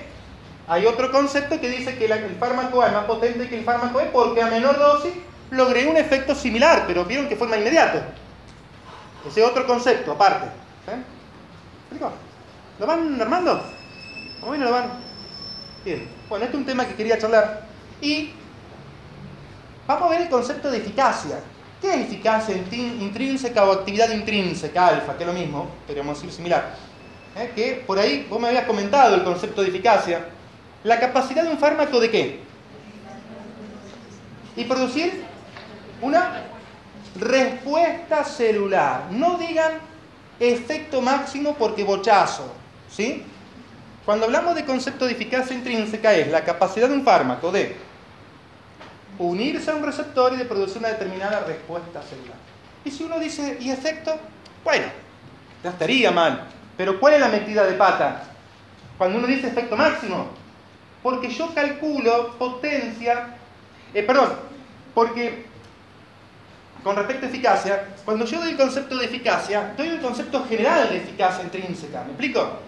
hay 0.66 0.86
otro 0.86 1.12
concepto 1.12 1.60
que 1.60 1.68
dice 1.68 1.98
que 1.98 2.06
el 2.06 2.36
fármaco 2.36 2.80
A 2.80 2.86
es 2.86 2.92
más 2.94 3.04
potente 3.04 3.50
que 3.50 3.58
el 3.58 3.64
fármaco 3.64 3.98
B 3.98 4.08
porque 4.10 4.40
a 4.40 4.46
menor 4.46 4.78
dosis 4.78 5.12
logré 5.50 5.86
un 5.86 5.98
efecto 5.98 6.34
similar, 6.34 6.84
pero 6.86 7.04
vieron 7.04 7.28
que 7.28 7.36
fue 7.36 7.46
más 7.46 7.58
inmediato. 7.58 8.00
Ese 9.28 9.44
otro 9.44 9.66
concepto 9.66 10.12
aparte. 10.12 10.46
¿Sí? 10.86 10.92
¿Me 11.92 11.98
explico? 11.98 12.12
¿Lo 12.78 12.86
van 12.86 13.20
armando? 13.20 13.62
¿Cómo 14.40 14.52
bien 14.52 14.64
lo 14.64 14.70
van? 14.70 14.92
Bien. 15.84 16.08
Bueno, 16.26 16.46
este 16.46 16.56
es 16.56 16.60
un 16.60 16.66
tema 16.66 16.86
que 16.86 16.94
quería 16.94 17.18
charlar. 17.18 17.66
Y 18.00 18.30
vamos 19.86 20.04
a 20.04 20.08
ver 20.08 20.22
el 20.22 20.28
concepto 20.30 20.70
de 20.70 20.78
eficacia. 20.78 21.40
¿Qué 21.82 21.92
es 21.92 22.00
eficacia 22.06 22.56
intrínseca 22.56 23.64
o 23.64 23.72
actividad 23.72 24.10
intrínseca, 24.10 24.86
alfa? 24.86 25.16
Que 25.18 25.24
es 25.24 25.26
lo 25.26 25.34
mismo, 25.34 25.68
queremos 25.86 26.16
decir 26.16 26.32
similar. 26.32 26.74
¿Eh? 27.36 27.52
Que 27.54 27.84
por 27.86 27.98
ahí 27.98 28.26
vos 28.30 28.40
me 28.40 28.48
habías 28.48 28.64
comentado 28.64 29.14
el 29.14 29.22
concepto 29.22 29.60
de 29.60 29.68
eficacia. 29.68 30.28
La 30.84 30.98
capacidad 30.98 31.42
de 31.42 31.50
un 31.50 31.58
fármaco 31.58 32.00
de 32.00 32.10
qué? 32.10 32.40
Y 34.56 34.64
producir 34.64 35.24
una 36.00 36.44
respuesta 37.20 38.24
celular. 38.24 39.08
No 39.10 39.36
digan 39.36 39.91
efecto 40.48 41.00
máximo 41.00 41.56
porque 41.58 41.84
bochazo. 41.84 42.52
¿Sí? 42.90 43.24
Cuando 44.04 44.26
hablamos 44.26 44.54
de 44.54 44.64
concepto 44.64 45.06
de 45.06 45.12
eficacia 45.12 45.56
intrínseca 45.56 46.12
es 46.12 46.28
la 46.28 46.44
capacidad 46.44 46.88
de 46.88 46.94
un 46.94 47.04
fármaco 47.04 47.52
de 47.52 47.76
unirse 49.18 49.70
a 49.70 49.74
un 49.74 49.84
receptor 49.84 50.32
y 50.32 50.36
de 50.36 50.44
producir 50.44 50.78
una 50.78 50.88
determinada 50.88 51.44
respuesta 51.44 52.02
celular. 52.02 52.36
Y 52.84 52.90
si 52.90 53.04
uno 53.04 53.18
dice, 53.20 53.58
¿y 53.60 53.70
efecto? 53.70 54.16
Bueno, 54.64 54.86
ya 55.62 55.70
estaría 55.70 56.10
mal. 56.10 56.48
Pero 56.76 56.98
¿cuál 56.98 57.14
es 57.14 57.20
la 57.20 57.28
metida 57.28 57.64
de 57.64 57.74
pata? 57.74 58.24
Cuando 58.98 59.18
uno 59.18 59.26
dice 59.26 59.48
efecto 59.48 59.76
máximo. 59.76 60.28
Porque 61.02 61.28
yo 61.28 61.52
calculo 61.54 62.36
potencia, 62.38 63.36
eh, 63.92 64.02
perdón, 64.02 64.30
porque 64.94 65.46
con 66.82 66.96
respecto 66.96 67.26
a 67.26 67.28
eficacia, 67.28 67.88
cuando 68.04 68.24
yo 68.24 68.40
doy 68.40 68.50
el 68.50 68.56
concepto 68.56 68.96
de 68.96 69.06
eficacia, 69.06 69.72
doy 69.76 69.90
un 69.90 69.98
concepto 69.98 70.44
general 70.46 70.88
de 70.88 70.96
eficacia 70.96 71.44
intrínseca. 71.44 72.02
¿Me 72.02 72.10
explico? 72.10 72.58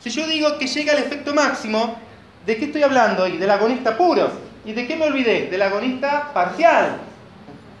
Si 0.00 0.10
yo 0.10 0.26
digo 0.26 0.58
que 0.58 0.66
llega 0.66 0.92
al 0.92 0.98
efecto 0.98 1.34
máximo, 1.34 1.96
¿de 2.44 2.56
qué 2.56 2.66
estoy 2.66 2.82
hablando 2.82 3.24
ahí? 3.24 3.38
Del 3.38 3.50
agonista 3.50 3.96
puro. 3.96 4.30
¿Y 4.64 4.72
de 4.72 4.86
qué 4.86 4.96
me 4.96 5.06
olvidé? 5.06 5.48
Del 5.48 5.62
agonista 5.62 6.32
parcial. 6.32 6.98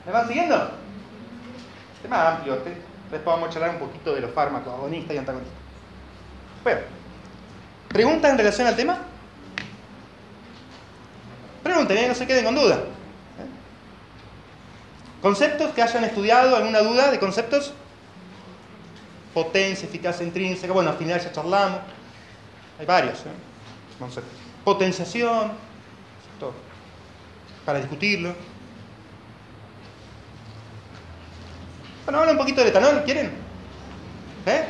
¿Me 0.06 0.12
van 0.12 0.26
siguiendo? 0.26 0.70
Tema 2.02 2.28
amplio. 2.28 2.54
este. 2.54 2.70
Después 3.10 3.36
vamos 3.36 3.48
a 3.48 3.52
charlar 3.52 3.70
un 3.70 3.78
poquito 3.78 4.14
de 4.14 4.20
los 4.20 4.32
fármacos, 4.32 4.72
agonista 4.72 5.14
y 5.14 5.18
antagonista. 5.18 5.54
Bueno, 6.64 6.80
¿preguntas 7.88 8.32
en 8.32 8.38
relación 8.38 8.66
al 8.66 8.74
tema? 8.74 8.98
Pregunten, 11.62 11.98
¿eh? 11.98 12.08
no 12.08 12.14
se 12.14 12.26
queden 12.26 12.44
con 12.44 12.54
duda. 12.54 12.80
Conceptos 15.26 15.72
que 15.72 15.82
hayan 15.82 16.04
estudiado, 16.04 16.54
alguna 16.54 16.78
duda 16.78 17.10
de 17.10 17.18
conceptos. 17.18 17.72
Potencia, 19.34 19.88
eficacia 19.88 20.24
intrínseca, 20.24 20.72
bueno, 20.72 20.90
al 20.90 20.96
final 20.96 21.20
ya 21.20 21.32
charlamos. 21.32 21.80
Hay 22.78 22.86
varios 22.86 23.18
¿eh? 23.22 23.32
conceptos. 23.98 24.32
Potenciación, 24.64 25.50
todo. 26.38 26.52
Para 27.64 27.80
discutirlo. 27.80 28.36
Bueno, 32.04 32.20
habla 32.20 32.30
un 32.30 32.38
poquito 32.38 32.60
del 32.60 32.68
etanol, 32.68 33.02
¿quieren? 33.02 33.32
¿Eh? 34.46 34.64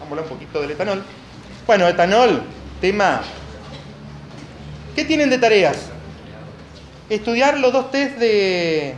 a 0.00 0.04
hablar 0.08 0.24
un 0.24 0.30
poquito 0.30 0.62
del 0.62 0.70
etanol. 0.70 1.04
Bueno, 1.66 1.86
etanol, 1.86 2.44
tema. 2.80 3.20
¿Qué 4.94 5.04
tienen 5.04 5.28
de 5.28 5.36
tareas? 5.36 5.90
Estudiar 7.08 7.58
los 7.58 7.72
dos 7.72 7.90
test 7.90 8.16
de, 8.18 8.94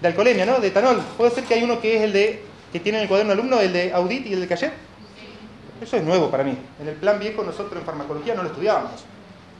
de 0.00 0.08
alcoholemia, 0.08 0.44
¿no? 0.46 0.58
De 0.58 0.68
etanol. 0.68 1.00
Puede 1.16 1.30
ser 1.30 1.44
que 1.44 1.54
hay 1.54 1.62
uno 1.62 1.80
que 1.80 1.96
es 1.96 2.02
el 2.02 2.12
de 2.12 2.42
que 2.72 2.80
tiene 2.80 2.98
en 2.98 3.02
el 3.02 3.08
cuaderno 3.08 3.32
alumno, 3.32 3.60
el 3.60 3.72
de 3.72 3.92
Audit 3.92 4.26
y 4.26 4.32
el 4.32 4.40
de 4.40 4.48
Cayet. 4.48 4.72
Eso 5.80 5.96
es 5.96 6.02
nuevo 6.02 6.30
para 6.30 6.42
mí. 6.42 6.58
En 6.80 6.88
el 6.88 6.94
plan 6.96 7.18
viejo 7.20 7.44
nosotros 7.44 7.76
en 7.76 7.84
farmacología 7.84 8.34
no 8.34 8.42
lo 8.42 8.48
estudiábamos. 8.48 9.04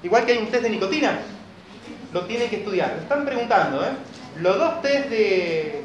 Igual 0.03 0.27
que 0.27 0.33
hay 0.33 0.39
un 0.39 0.49
test 0.49 0.65
de 0.65 0.71
nicotina, 0.71 1.21
lo 2.13 2.25
tienen 2.27 2.51
que 2.51 2.57
estudiar. 2.57 2.97
Están 3.01 3.25
preguntando, 3.25 3.85
¿eh? 3.85 3.91
Los 4.41 4.59
dos 4.59 4.83
test 4.83 5.11
de, 5.11 5.83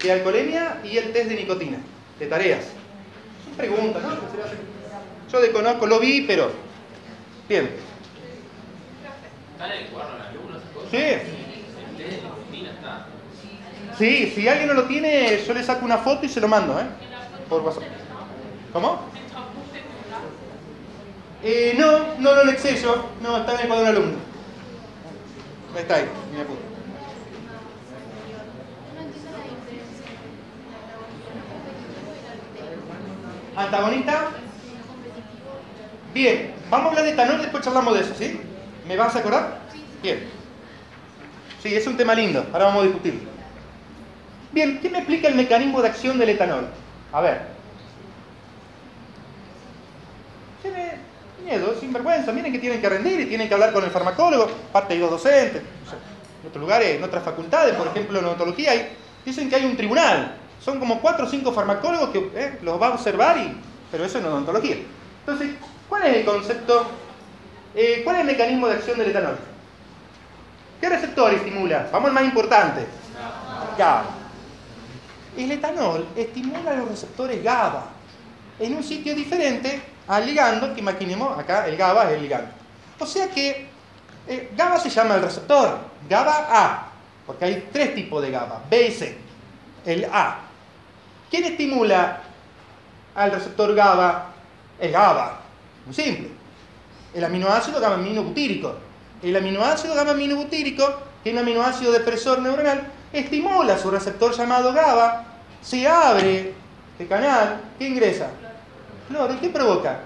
de 0.00 0.12
alcoholemia 0.12 0.80
y 0.84 0.96
el 0.96 1.12
test 1.12 1.28
de 1.28 1.34
nicotina, 1.34 1.78
de 2.18 2.26
tareas. 2.26 2.66
Son 3.44 3.54
preguntas, 3.56 4.02
¿no? 4.02 4.10
Yo 5.32 5.40
desconozco, 5.40 5.86
lo 5.86 5.98
vi, 5.98 6.22
pero. 6.22 6.52
Bien. 7.48 7.70
¿Están 9.52 9.72
en 9.72 9.78
el 9.84 9.90
cuaderno 9.90 10.31
de 10.92 11.14
cosas? 11.14 11.22
Sí. 13.98 14.24
De 14.24 14.32
si 14.34 14.48
alguien 14.48 14.68
no 14.68 14.74
lo 14.74 14.84
tiene, 14.84 15.42
yo 15.46 15.54
le 15.54 15.62
saco 15.62 15.84
una 15.84 15.98
foto 15.98 16.26
y 16.26 16.28
se 16.28 16.40
lo 16.40 16.48
mando, 16.48 16.78
¿eh? 16.78 16.84
Por 17.48 17.62
WhatsApp. 17.62 17.84
¿Cómo? 18.72 19.00
Eh, 21.42 21.74
no, 21.76 22.14
no 22.18 22.34
lo 22.34 22.40
anexé 22.42 22.80
yo. 22.80 23.10
No, 23.20 23.38
está 23.38 23.54
en 23.54 23.60
el 23.60 23.66
cuaderno 23.68 23.90
alumno. 23.90 24.18
Ahí 25.74 25.82
está 25.82 25.96
ahí, 25.96 26.08
mi 26.32 26.40
el 26.40 26.46
Antagonista. 33.56 34.28
Bien, 36.14 36.54
vamos 36.70 36.86
a 36.86 36.88
hablar 36.90 37.04
de 37.04 37.10
etanol, 37.12 37.40
después 37.40 37.64
charlamos 37.64 37.94
de 37.94 38.00
eso, 38.00 38.14
¿sí? 38.14 38.40
¿Me 38.86 38.96
vas 38.96 39.14
a 39.16 39.18
acordar? 39.20 39.58
Bien. 40.02 40.41
Sí, 41.62 41.74
es 41.74 41.86
un 41.86 41.96
tema 41.96 42.14
lindo, 42.14 42.44
ahora 42.52 42.64
vamos 42.66 42.82
a 42.82 42.86
discutirlo. 42.86 43.20
Bien, 44.50 44.78
¿quién 44.80 44.92
me 44.92 44.98
explica 44.98 45.28
el 45.28 45.36
mecanismo 45.36 45.80
de 45.80 45.88
acción 45.88 46.18
del 46.18 46.30
etanol? 46.30 46.66
A 47.12 47.20
ver. 47.20 47.42
Tiene 50.60 50.92
miedo, 51.44 51.74
sinvergüenza, 51.78 52.32
miren 52.32 52.52
que 52.52 52.58
tienen 52.58 52.80
que 52.80 52.88
rendir 52.88 53.20
y 53.20 53.26
tienen 53.26 53.46
que 53.46 53.54
hablar 53.54 53.72
con 53.72 53.84
el 53.84 53.90
farmacólogo, 53.90 54.48
parte 54.72 54.94
de 54.94 55.00
los 55.00 55.10
docentes. 55.10 55.62
En 56.42 56.48
otros 56.48 56.60
lugares, 56.60 56.96
en 56.96 57.04
otras 57.04 57.22
facultades, 57.22 57.74
por 57.76 57.86
ejemplo 57.86 58.18
en 58.18 58.24
odontología, 58.24 58.72
dicen 59.24 59.48
que 59.48 59.56
hay 59.56 59.64
un 59.64 59.76
tribunal. 59.76 60.34
Son 60.60 60.80
como 60.80 61.00
cuatro 61.00 61.26
o 61.26 61.28
cinco 61.28 61.52
farmacólogos 61.52 62.10
que 62.10 62.30
eh, 62.34 62.58
los 62.62 62.80
va 62.80 62.88
a 62.88 62.94
observar, 62.94 63.38
y, 63.38 63.56
pero 63.90 64.04
eso 64.04 64.18
en 64.18 64.26
odontología. 64.26 64.76
Entonces, 65.20 65.50
¿cuál 65.88 66.06
es 66.06 66.16
el 66.16 66.24
concepto? 66.24 66.86
eh, 67.74 68.00
¿Cuál 68.02 68.16
es 68.16 68.20
el 68.22 68.26
mecanismo 68.26 68.66
de 68.66 68.74
acción 68.74 68.98
del 68.98 69.10
etanol? 69.10 69.51
¿Qué 70.82 70.88
receptor 70.88 71.32
estimula? 71.32 71.88
Vamos 71.92 72.08
al 72.08 72.14
más 72.14 72.24
importante. 72.24 72.84
GABA. 73.78 74.04
El 75.36 75.52
etanol 75.52 76.08
estimula 76.16 76.74
los 76.74 76.88
receptores 76.88 77.40
GABA 77.40 77.84
en 78.58 78.74
un 78.74 78.82
sitio 78.82 79.14
diferente 79.14 79.80
al 80.08 80.26
ligando, 80.26 80.74
que 80.74 80.80
imaginemos, 80.80 81.38
acá 81.38 81.68
el 81.68 81.76
GABA 81.76 82.10
es 82.10 82.16
el 82.16 82.22
ligando. 82.22 82.50
O 82.98 83.06
sea 83.06 83.28
que 83.28 83.68
eh, 84.26 84.50
GABA 84.56 84.80
se 84.80 84.90
llama 84.90 85.14
el 85.14 85.22
receptor, 85.22 85.78
GABA 86.08 86.48
A, 86.50 86.88
porque 87.28 87.44
hay 87.44 87.68
tres 87.72 87.94
tipos 87.94 88.20
de 88.20 88.32
GABA, 88.32 88.62
B 88.68 88.88
y 88.88 88.90
C. 88.90 89.16
El 89.86 90.04
A. 90.06 90.40
¿Quién 91.30 91.44
estimula 91.44 92.22
al 93.14 93.30
receptor 93.30 93.72
GABA? 93.72 94.32
El 94.80 94.90
GABA. 94.90 95.40
Muy 95.86 95.94
simple. 95.94 96.28
El 97.14 97.22
aminoácido 97.22 97.80
gamma 97.80 97.94
aminobutírico. 97.94 98.74
El 99.22 99.36
aminoácido 99.36 99.94
gamma 99.94 100.12
aminobutírico, 100.12 100.84
que 101.22 101.30
es 101.30 101.34
un 101.34 101.40
aminoácido 101.40 101.92
depresor 101.92 102.40
neuronal, 102.40 102.88
estimula 103.12 103.78
su 103.78 103.90
receptor 103.90 104.32
llamado 104.34 104.72
GABA, 104.72 105.24
se 105.62 105.86
abre 105.86 106.54
el 106.98 107.08
canal, 107.08 107.60
¿qué 107.78 107.88
ingresa? 107.88 108.28
Cloro. 109.08 109.34
¿Y 109.34 109.36
qué 109.36 109.48
provoca? 109.48 110.00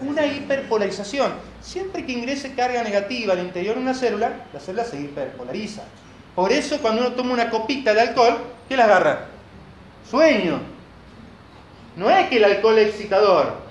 Una 0.00 0.26
hiperpolarización. 0.26 1.32
Siempre 1.62 2.04
que 2.04 2.12
ingrese 2.12 2.54
carga 2.54 2.82
negativa 2.82 3.32
al 3.32 3.40
interior 3.40 3.76
de 3.76 3.82
una 3.82 3.94
célula, 3.94 4.46
la 4.52 4.60
célula 4.60 4.84
se 4.84 5.00
hiperpolariza. 5.00 5.82
Por 6.34 6.52
eso 6.52 6.78
cuando 6.78 7.02
uno 7.02 7.12
toma 7.12 7.34
una 7.34 7.50
copita 7.50 7.92
de 7.94 8.00
alcohol, 8.00 8.38
¿qué 8.68 8.76
la 8.76 8.84
agarra? 8.84 9.26
Sueño. 10.08 10.60
No 11.96 12.08
es 12.08 12.28
que 12.28 12.36
el 12.36 12.44
alcohol 12.44 12.78
es 12.78 12.88
excitador. 12.88 13.69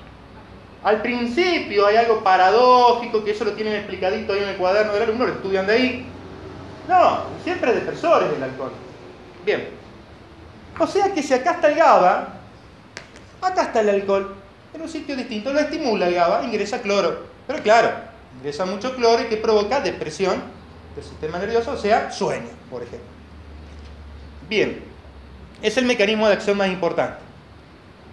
Al 0.84 1.01
principio 1.01 1.86
hay 1.86 1.97
algo 1.97 2.23
paradójico, 2.23 3.23
que 3.23 3.32
eso 3.32 3.43
lo 3.43 3.53
tienen 3.53 3.73
explicadito 3.73 4.34
ahí 4.34 4.43
en 4.43 4.49
el 4.49 4.57
cuaderno 4.57 4.93
del 4.93 5.03
alumno, 5.03 5.27
lo 5.27 5.34
estudian 5.34 5.67
de 5.67 5.73
ahí. 5.73 6.05
No, 6.88 7.23
siempre 7.43 7.71
es 7.71 7.75
depresores 7.77 8.30
el 8.36 8.41
alcohol. 8.41 8.71
Bien. 9.45 9.69
O 10.80 10.88
sea 10.88 11.13
que 11.13 11.21
si 11.21 11.34
acá 11.34 11.51
está 11.51 11.67
el 11.67 11.75
GABA, 11.75 12.30
acá 13.41 13.61
está 13.63 13.82
el 13.82 13.89
alcohol. 13.89 14.36
En 14.73 14.82
un 14.82 14.89
sitio 14.89 15.15
distinto 15.17 15.51
lo 15.51 15.59
estimula 15.59 16.07
el 16.07 16.15
GABA, 16.15 16.45
ingresa 16.45 16.82
cloro. 16.82 17.25
Pero 17.45 17.61
claro, 17.61 17.91
ingresa 18.38 18.65
mucho 18.65 18.95
cloro 18.95 19.23
y 19.23 19.25
que 19.25 19.38
provoca 19.38 19.82
depresión 19.82 20.41
del 20.95 21.03
sistema 21.03 21.39
nervioso, 21.39 21.71
o 21.71 21.77
sea, 21.77 22.09
sueño, 22.09 22.47
por 22.69 22.84
ejemplo. 22.84 23.07
Bien, 24.47 24.82
es 25.61 25.75
el 25.77 25.86
mecanismo 25.86 26.27
de 26.27 26.34
acción 26.34 26.57
más 26.57 26.69
importante. 26.69 27.17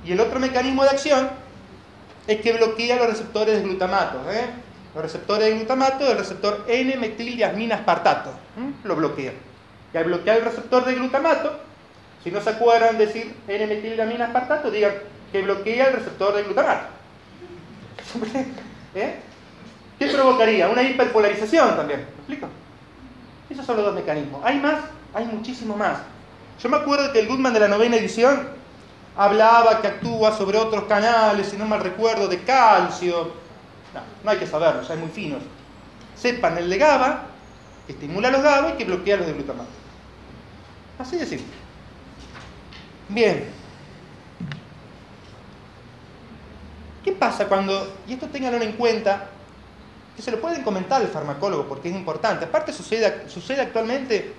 Y 0.05 0.13
el 0.13 0.21
otro 0.21 0.41
mecanismo 0.41 0.83
de 0.83 0.91
acción 0.91 1.31
es 2.27 2.41
que 2.41 2.53
bloquea 2.53 2.97
los 2.97 3.09
receptores 3.09 3.57
de 3.57 3.63
glutamato. 3.63 4.19
¿eh? 4.31 4.47
Los 4.95 5.05
receptores 5.05 5.49
de 5.49 5.55
glutamato, 5.57 6.11
el 6.11 6.19
receptor 6.19 6.65
N-metil-yasmina-aspartato. 6.69 8.31
Lo 8.85 8.97
bloquea. 8.97 9.33
Y 9.93 9.97
al 9.97 10.05
bloquear 10.05 10.39
el 10.39 10.45
receptor 10.45 10.85
de 10.85 10.95
glutamato, 10.95 11.59
si 12.25 12.31
no 12.31 12.41
se 12.41 12.51
acuerdan 12.51 12.99
decir 12.99 13.35
N-metil-yasmina-aspartato, 13.47 14.71
digan 14.71 14.95
que 15.31 15.43
bloquea 15.43 15.89
el 15.89 15.93
receptor 15.95 16.35
de 16.35 16.43
glutamato. 16.43 16.87
¿Eh? 18.95 19.15
¿Qué 19.99 20.07
provocaría? 20.09 20.69
Una 20.69 20.83
hiperpolarización 20.83 21.77
también. 21.77 22.01
¿Me 22.01 22.17
explico? 22.17 22.49
Esos 23.49 23.65
son 23.65 23.77
los 23.77 23.87
dos 23.87 23.95
mecanismos. 23.95 24.41
¿Hay 24.45 24.59
más? 24.59 24.81
Hay 25.15 25.27
muchísimo 25.27 25.77
más. 25.77 25.99
Yo 26.63 26.69
me 26.69 26.79
acuerdo 26.79 27.13
que 27.13 27.21
el 27.21 27.29
Goodman 27.29 27.55
de 27.55 27.61
la 27.61 27.69
novena 27.69 27.97
edición 27.97 28.49
hablaba 29.17 29.81
que 29.81 29.89
actúa 29.89 30.37
sobre 30.37 30.59
otros 30.59 30.85
canales, 30.85 31.49
si 31.49 31.57
no 31.57 31.65
mal 31.65 31.81
recuerdo, 31.81 32.29
de 32.29 32.43
calcio. 32.43 33.33
No, 33.95 34.01
no 34.25 34.31
hay 34.31 34.39
que 34.39 34.47
saberlo, 34.47 34.83
ya 34.83 34.95
es 34.95 35.01
muy 35.01 35.09
fino. 35.09 35.39
Sepan 36.15 36.59
el 36.59 36.69
de 36.69 36.79
GABA, 36.79 37.23
que 37.87 37.93
estimula 37.93 38.31
los 38.31 38.43
GABA 38.43 38.71
y 38.71 38.73
que 38.75 38.85
bloquea 38.85 39.17
los 39.17 39.27
de 39.27 39.33
glutamato. 39.33 39.71
Así 40.99 41.17
de 41.17 41.27
simple. 41.27 41.55
Bien. 43.09 43.49
¿Qué 47.05 47.13
pasa 47.13 47.47
cuando, 47.47 47.95
y 48.09 48.15
esto 48.15 48.27
ténganlo 48.27 48.61
en 48.63 48.73
cuenta, 48.73 49.29
que 50.17 50.23
se 50.23 50.31
lo 50.31 50.41
pueden 50.41 50.63
comentar 50.63 51.03
al 51.03 51.09
farmacólogo 51.09 51.69
porque 51.69 51.91
es 51.91 51.95
importante. 51.95 52.47
Aparte 52.47 52.73
sucede, 52.73 53.29
sucede 53.29 53.61
actualmente 53.61 54.35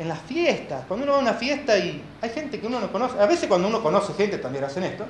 en 0.00 0.08
las 0.08 0.20
fiestas. 0.22 0.84
Cuando 0.88 1.04
uno 1.04 1.12
va 1.12 1.18
a 1.18 1.22
una 1.22 1.34
fiesta 1.34 1.76
y 1.76 2.02
hay 2.22 2.30
gente 2.30 2.58
que 2.58 2.66
uno 2.66 2.80
no 2.80 2.90
conoce, 2.90 3.20
a 3.20 3.26
veces 3.26 3.46
cuando 3.46 3.68
uno 3.68 3.82
conoce 3.82 4.14
gente 4.14 4.38
también 4.38 4.64
hacen 4.64 4.82
esto. 4.82 5.04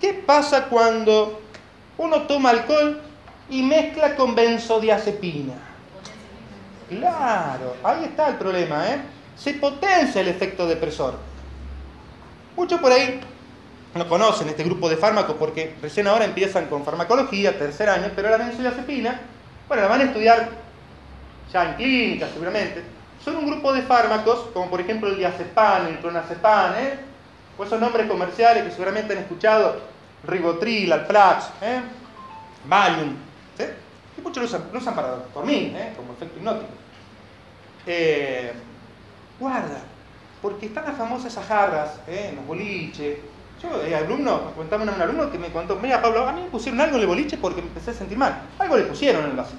¿Qué 0.00 0.14
pasa 0.14 0.66
cuando 0.66 1.40
uno 1.98 2.22
toma 2.22 2.50
alcohol 2.50 3.02
y 3.50 3.60
mezcla 3.60 4.14
con 4.14 4.36
benzodiazepina? 4.36 5.54
Claro, 6.88 7.74
ahí 7.82 8.04
está 8.04 8.28
el 8.28 8.36
problema, 8.36 8.88
¿eh? 8.88 9.00
Se 9.36 9.54
potencia 9.54 10.20
el 10.20 10.28
efecto 10.28 10.68
depresor. 10.68 11.14
Muchos 12.56 12.80
por 12.80 12.92
ahí 12.92 13.20
no 13.96 14.08
conocen 14.08 14.48
este 14.48 14.62
grupo 14.62 14.88
de 14.88 14.96
fármacos 14.96 15.34
porque 15.36 15.74
recién 15.82 16.06
ahora 16.06 16.24
empiezan 16.24 16.66
con 16.66 16.84
farmacología, 16.84 17.58
tercer 17.58 17.88
año, 17.88 18.12
pero 18.14 18.30
la 18.30 18.36
benzodiazepina, 18.36 19.20
bueno, 19.66 19.82
la 19.82 19.88
van 19.88 20.02
a 20.02 20.04
estudiar 20.04 20.50
ya 21.52 21.70
en 21.70 21.74
clínica 21.74 22.28
seguramente. 22.28 22.97
Son 23.24 23.36
un 23.36 23.46
grupo 23.46 23.72
de 23.72 23.82
fármacos, 23.82 24.48
como 24.52 24.70
por 24.70 24.80
ejemplo 24.80 25.08
el 25.08 25.16
diazepam, 25.16 25.86
el 25.86 25.98
clonazepam, 25.98 26.74
¿eh? 26.76 26.98
o 27.56 27.64
esos 27.64 27.80
nombres 27.80 28.06
comerciales 28.06 28.64
que 28.64 28.70
seguramente 28.70 29.12
han 29.12 29.20
escuchado, 29.20 29.76
Ribotril, 30.24 30.92
Alplax, 30.92 31.50
¿eh? 31.62 31.80
Valium. 32.66 33.14
¿sí? 33.56 33.64
que 34.14 34.22
muchos 34.22 34.42
lo 34.42 34.48
usan, 34.48 34.62
lo 34.72 34.78
usan 34.78 34.94
para 34.94 35.16
dormir, 35.34 35.74
¿eh? 35.76 35.92
como 35.96 36.12
efecto 36.12 36.38
hipnótico. 36.38 36.72
Eh, 37.86 38.52
guarda, 39.38 39.80
porque 40.42 40.66
están 40.66 40.84
las 40.84 40.96
famosas 40.96 41.34
jarras 41.46 42.00
¿eh? 42.06 42.32
los 42.34 42.46
boliches. 42.46 43.18
Yo, 43.62 43.82
eh, 43.82 43.94
alumno, 43.94 44.42
me 44.46 44.52
contaba 44.52 44.84
un 44.84 44.88
alumno 44.90 45.30
que 45.32 45.38
me 45.38 45.50
contó, 45.50 45.76
mira 45.76 46.00
Pablo, 46.00 46.28
a 46.28 46.32
mí 46.32 46.42
me 46.42 46.48
pusieron 46.48 46.80
algo 46.80 46.96
en 46.96 47.02
el 47.02 47.08
boliche 47.08 47.38
porque 47.38 47.60
me 47.60 47.68
empecé 47.68 47.90
a 47.90 47.94
sentir 47.94 48.16
mal. 48.16 48.42
Algo 48.58 48.76
le 48.76 48.84
pusieron 48.84 49.24
en 49.24 49.30
el 49.30 49.36
vasito. 49.36 49.58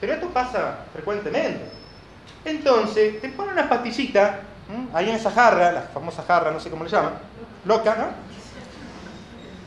Pero 0.00 0.14
esto 0.14 0.28
pasa 0.30 0.86
frecuentemente. 0.92 1.79
Entonces, 2.44 3.20
te 3.20 3.28
ponen 3.30 3.52
una 3.52 3.68
pastillita 3.68 4.40
¿m? 4.68 4.88
ahí 4.94 5.08
en 5.08 5.16
esa 5.16 5.30
jarra, 5.30 5.72
la 5.72 5.82
famosa 5.82 6.22
jarra, 6.22 6.50
no 6.50 6.60
sé 6.60 6.70
cómo 6.70 6.84
le 6.84 6.90
llaman, 6.90 7.12
loca, 7.64 7.96
¿no? 7.96 8.06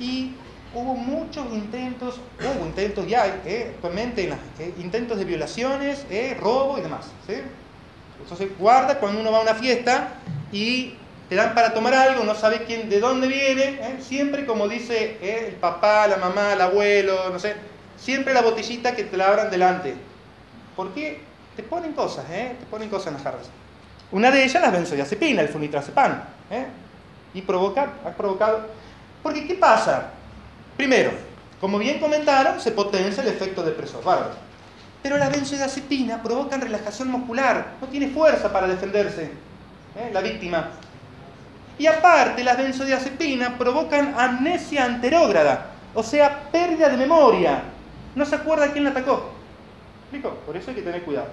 Y 0.04 0.34
hubo 0.74 0.96
muchos 0.96 1.46
intentos, 1.52 2.20
hubo 2.40 2.66
intentos 2.66 3.08
ya 3.08 3.28
¿eh? 3.46 3.74
actualmente, 3.76 4.28
¿eh? 4.60 4.74
intentos 4.80 5.18
de 5.18 5.26
violaciones, 5.26 6.06
¿eh? 6.10 6.36
robo 6.40 6.78
y 6.78 6.82
demás. 6.82 7.08
Entonces 8.22 8.50
guarda 8.58 9.00
cuando 9.00 9.22
uno 9.22 9.32
va 9.32 9.40
a 9.40 9.42
una 9.42 9.56
fiesta 9.56 10.16
y 10.52 10.96
te 11.30 11.36
dan 11.36 11.54
para 11.54 11.74
tomar 11.74 11.94
algo, 11.94 12.24
no 12.24 12.36
sabe 12.36 12.64
quién, 12.64 12.90
de 12.90 13.00
dónde 13.00 13.28
viene, 13.28 13.64
¿eh? 13.64 13.98
siempre 14.00 14.46
como 14.46 14.68
dice 14.68 15.18
el 15.22 15.54
papá, 15.56 16.08
la 16.08 16.18
mamá, 16.18 16.54
el 16.54 16.62
abuelo, 16.62 17.30
no 17.32 17.40
sé, 17.40 17.56
siempre 17.98 18.34
la 18.34 18.42
botellita 18.42 18.96
que 18.96 19.04
te 19.04 19.16
la 19.16 19.28
abran 19.28 19.52
delante. 19.52 19.94
Porque 20.76 21.22
te 21.56 21.64
ponen 21.64 21.94
cosas, 21.94 22.26
¿eh? 22.32 22.56
te 22.60 22.66
ponen 22.66 22.90
cosas 22.90 23.08
en 23.08 23.14
las 23.14 23.24
jarras. 23.24 23.50
Una 24.12 24.32
de 24.32 24.44
ellas 24.44 24.62
las 24.62 24.72
benzodiazepina, 24.72 25.42
el 25.42 25.50
flunitrazepam, 25.50 26.22
¿eh? 26.52 26.66
y 27.34 27.42
provoca, 27.42 27.94
ha 28.06 28.10
provocado. 28.12 28.68
Porque 29.22 29.48
¿qué 29.48 29.56
pasa? 29.56 30.10
Primero, 30.78 31.12
como 31.60 31.78
bien 31.78 32.00
comentaron, 32.00 32.60
se 32.60 32.72
potencia 32.72 33.24
el 33.24 33.30
efecto 33.30 33.64
depresor, 33.64 34.04
bárbaro. 34.04 34.36
Pero 35.02 35.18
la 35.18 35.30
benzodiazepina 35.30 36.22
provocan 36.22 36.62
relajación 36.62 37.10
muscular, 37.10 37.74
no 37.82 37.88
tiene 37.88 38.10
fuerza 38.10 38.52
para 38.52 38.68
defenderse 38.68 39.32
¿eh? 39.96 40.10
la 40.14 40.22
víctima. 40.22 40.70
Y 41.78 41.88
aparte, 41.88 42.44
las 42.44 42.58
benzodiazepinas 42.58 43.54
provocan 43.54 44.14
amnesia 44.18 44.86
anterógrada, 44.86 45.72
o 45.94 46.04
sea, 46.04 46.52
pérdida 46.52 46.90
de 46.90 46.98
memoria. 46.98 47.64
No 48.16 48.26
se 48.26 48.36
acuerda 48.36 48.72
quién 48.72 48.84
la 48.84 48.92
atacó. 48.92 49.33
Por 50.22 50.56
eso 50.56 50.70
hay 50.70 50.76
que 50.76 50.82
tener 50.82 51.04
cuidado. 51.04 51.28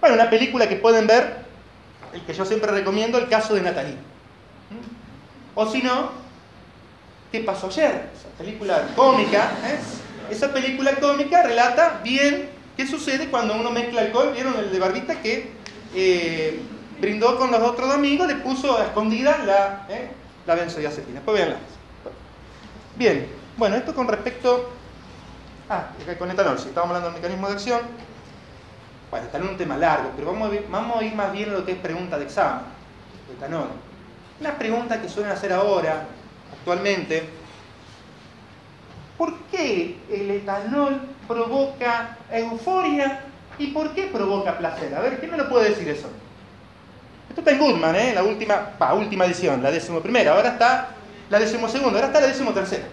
Bueno, 0.00 0.14
una 0.14 0.30
película 0.30 0.68
que 0.68 0.76
pueden 0.76 1.06
ver, 1.06 1.44
el 2.12 2.22
que 2.22 2.34
yo 2.34 2.44
siempre 2.44 2.70
recomiendo, 2.70 3.18
el 3.18 3.28
caso 3.28 3.54
de 3.54 3.62
Natalie. 3.62 3.96
O 5.54 5.66
si 5.66 5.82
no, 5.82 6.10
¿qué 7.32 7.40
pasó 7.40 7.66
ayer? 7.68 8.10
Esa 8.14 8.28
película 8.38 8.88
cómica, 8.94 9.52
¿eh? 9.64 9.78
Esa 10.30 10.52
película 10.52 10.94
cómica 10.96 11.42
relata 11.42 12.00
bien 12.04 12.50
qué 12.76 12.86
sucede 12.86 13.28
cuando 13.28 13.54
uno 13.54 13.70
mezcla 13.70 14.02
alcohol. 14.02 14.32
¿Vieron 14.34 14.56
el 14.58 14.70
de 14.70 14.78
Barbita 14.78 15.20
que 15.20 15.50
eh, 15.94 16.60
brindó 17.00 17.38
con 17.38 17.50
los 17.50 17.60
otros 17.60 17.92
amigos, 17.92 18.28
le 18.28 18.36
puso 18.36 18.76
a 18.76 18.84
escondida 18.84 19.38
la, 19.44 19.86
¿eh? 19.88 20.10
la 20.46 20.54
benzodiazepina? 20.54 21.22
Pues 21.24 21.38
véanla. 21.38 21.56
Bien, 22.96 23.26
bueno, 23.56 23.76
esto 23.76 23.94
con 23.94 24.06
respecto... 24.06 24.77
Ah, 25.70 25.88
con 26.18 26.30
etanol, 26.30 26.58
si 26.58 26.68
estamos 26.68 26.88
hablando 26.88 27.10
del 27.10 27.20
mecanismo 27.20 27.46
de 27.46 27.52
acción. 27.52 27.80
Bueno, 29.10 29.26
etanol 29.26 29.48
es 29.48 29.52
un 29.52 29.58
tema 29.58 29.76
largo, 29.76 30.12
pero 30.16 30.32
vamos 30.32 30.50
a, 30.50 31.04
ir 31.04 31.14
más 31.14 31.30
bien 31.30 31.50
a 31.50 31.52
lo 31.52 31.66
que 31.66 31.72
es 31.72 31.78
pregunta 31.78 32.16
de 32.16 32.24
examen. 32.24 32.62
Etanol. 33.36 33.68
Una 34.40 34.56
pregunta 34.56 35.02
que 35.02 35.10
suelen 35.10 35.30
hacer 35.30 35.52
ahora, 35.52 36.06
actualmente. 36.58 37.28
¿Por 39.18 39.36
qué 39.50 39.98
el 40.10 40.30
etanol 40.30 41.02
provoca 41.26 42.16
euforia 42.30 43.24
y 43.58 43.66
por 43.66 43.94
qué 43.94 44.04
provoca 44.04 44.56
placer? 44.56 44.94
A 44.94 45.00
ver, 45.00 45.18
¿quién 45.18 45.32
me 45.32 45.36
lo 45.36 45.50
puede 45.50 45.70
decir 45.70 45.86
eso? 45.90 46.08
Esto 47.28 47.42
está 47.42 47.50
en 47.50 47.58
Goodman, 47.58 47.94
¿eh? 47.94 48.12
la 48.14 48.22
última, 48.22 48.70
pa, 48.78 48.94
última 48.94 49.26
edición, 49.26 49.62
la 49.62 49.70
décimo 49.70 50.00
primera. 50.00 50.32
Ahora 50.32 50.50
está 50.50 50.88
la 51.28 51.38
decimosegunda, 51.38 51.98
ahora 51.98 52.06
está 52.06 52.22
la 52.22 52.28
décimo 52.28 52.52
tercera. 52.52 52.86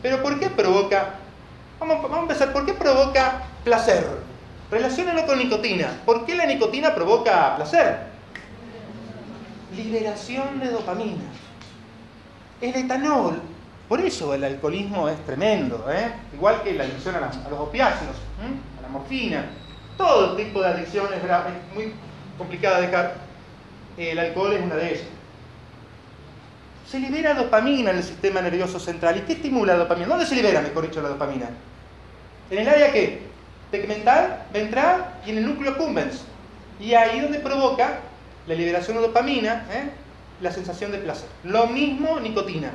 Pero 0.00 0.22
¿por 0.22 0.40
qué 0.40 0.48
provoca? 0.48 1.17
Vamos, 1.80 2.02
vamos 2.02 2.18
a 2.18 2.22
empezar. 2.22 2.52
¿Por 2.52 2.66
qué 2.66 2.74
provoca 2.74 3.42
placer? 3.64 4.04
Relaciónalo 4.70 5.26
con 5.26 5.38
nicotina. 5.38 6.00
¿Por 6.04 6.26
qué 6.26 6.34
la 6.34 6.46
nicotina 6.46 6.94
provoca 6.94 7.56
placer? 7.56 7.98
Liberación 9.74 10.60
de 10.60 10.70
dopamina. 10.70 11.24
El 12.60 12.74
etanol, 12.74 13.40
por 13.88 14.00
eso 14.00 14.34
el 14.34 14.44
alcoholismo 14.44 15.08
es 15.08 15.24
tremendo, 15.24 15.86
¿eh? 15.90 16.12
igual 16.34 16.62
que 16.62 16.74
la 16.74 16.84
adicción 16.84 17.14
a, 17.14 17.20
los 17.48 17.60
opiáceos, 17.60 18.16
a 18.78 18.82
la 18.82 18.88
morfina, 18.88 19.46
todo 19.96 20.36
tipo 20.36 20.60
de 20.60 20.66
adicción 20.66 21.06
es, 21.14 21.22
muy 21.74 21.94
complicada 22.36 22.80
de 22.80 22.86
dejar. 22.88 23.14
El 23.96 24.18
alcohol 24.18 24.52
es 24.52 24.62
una 24.62 24.74
de 24.74 24.90
ellas. 24.90 25.06
Se 26.90 26.98
libera 26.98 27.34
dopamina 27.34 27.90
en 27.90 27.98
el 27.98 28.02
sistema 28.02 28.40
nervioso 28.40 28.80
central. 28.80 29.18
¿Y 29.18 29.20
qué 29.22 29.34
estimula 29.34 29.74
la 29.74 29.80
dopamina? 29.80 30.08
¿Dónde 30.08 30.24
se 30.24 30.34
libera, 30.34 30.62
mejor 30.62 30.88
dicho, 30.88 31.02
la 31.02 31.10
dopamina? 31.10 31.50
¿En 32.50 32.58
el 32.58 32.68
área 32.68 32.90
qué? 32.92 33.22
Tegmental, 33.70 34.46
ventral 34.52 35.16
y 35.26 35.30
en 35.30 35.38
el 35.38 35.46
núcleo 35.46 35.72
accumbens. 35.72 36.24
Y 36.80 36.94
ahí 36.94 37.20
donde 37.20 37.40
provoca 37.40 37.98
la 38.46 38.54
liberación 38.54 38.96
de 38.96 39.02
dopamina, 39.02 39.66
¿eh? 39.70 39.90
la 40.40 40.50
sensación 40.50 40.90
de 40.90 40.98
placer. 40.98 41.28
Lo 41.44 41.66
mismo 41.66 42.20
nicotina. 42.20 42.70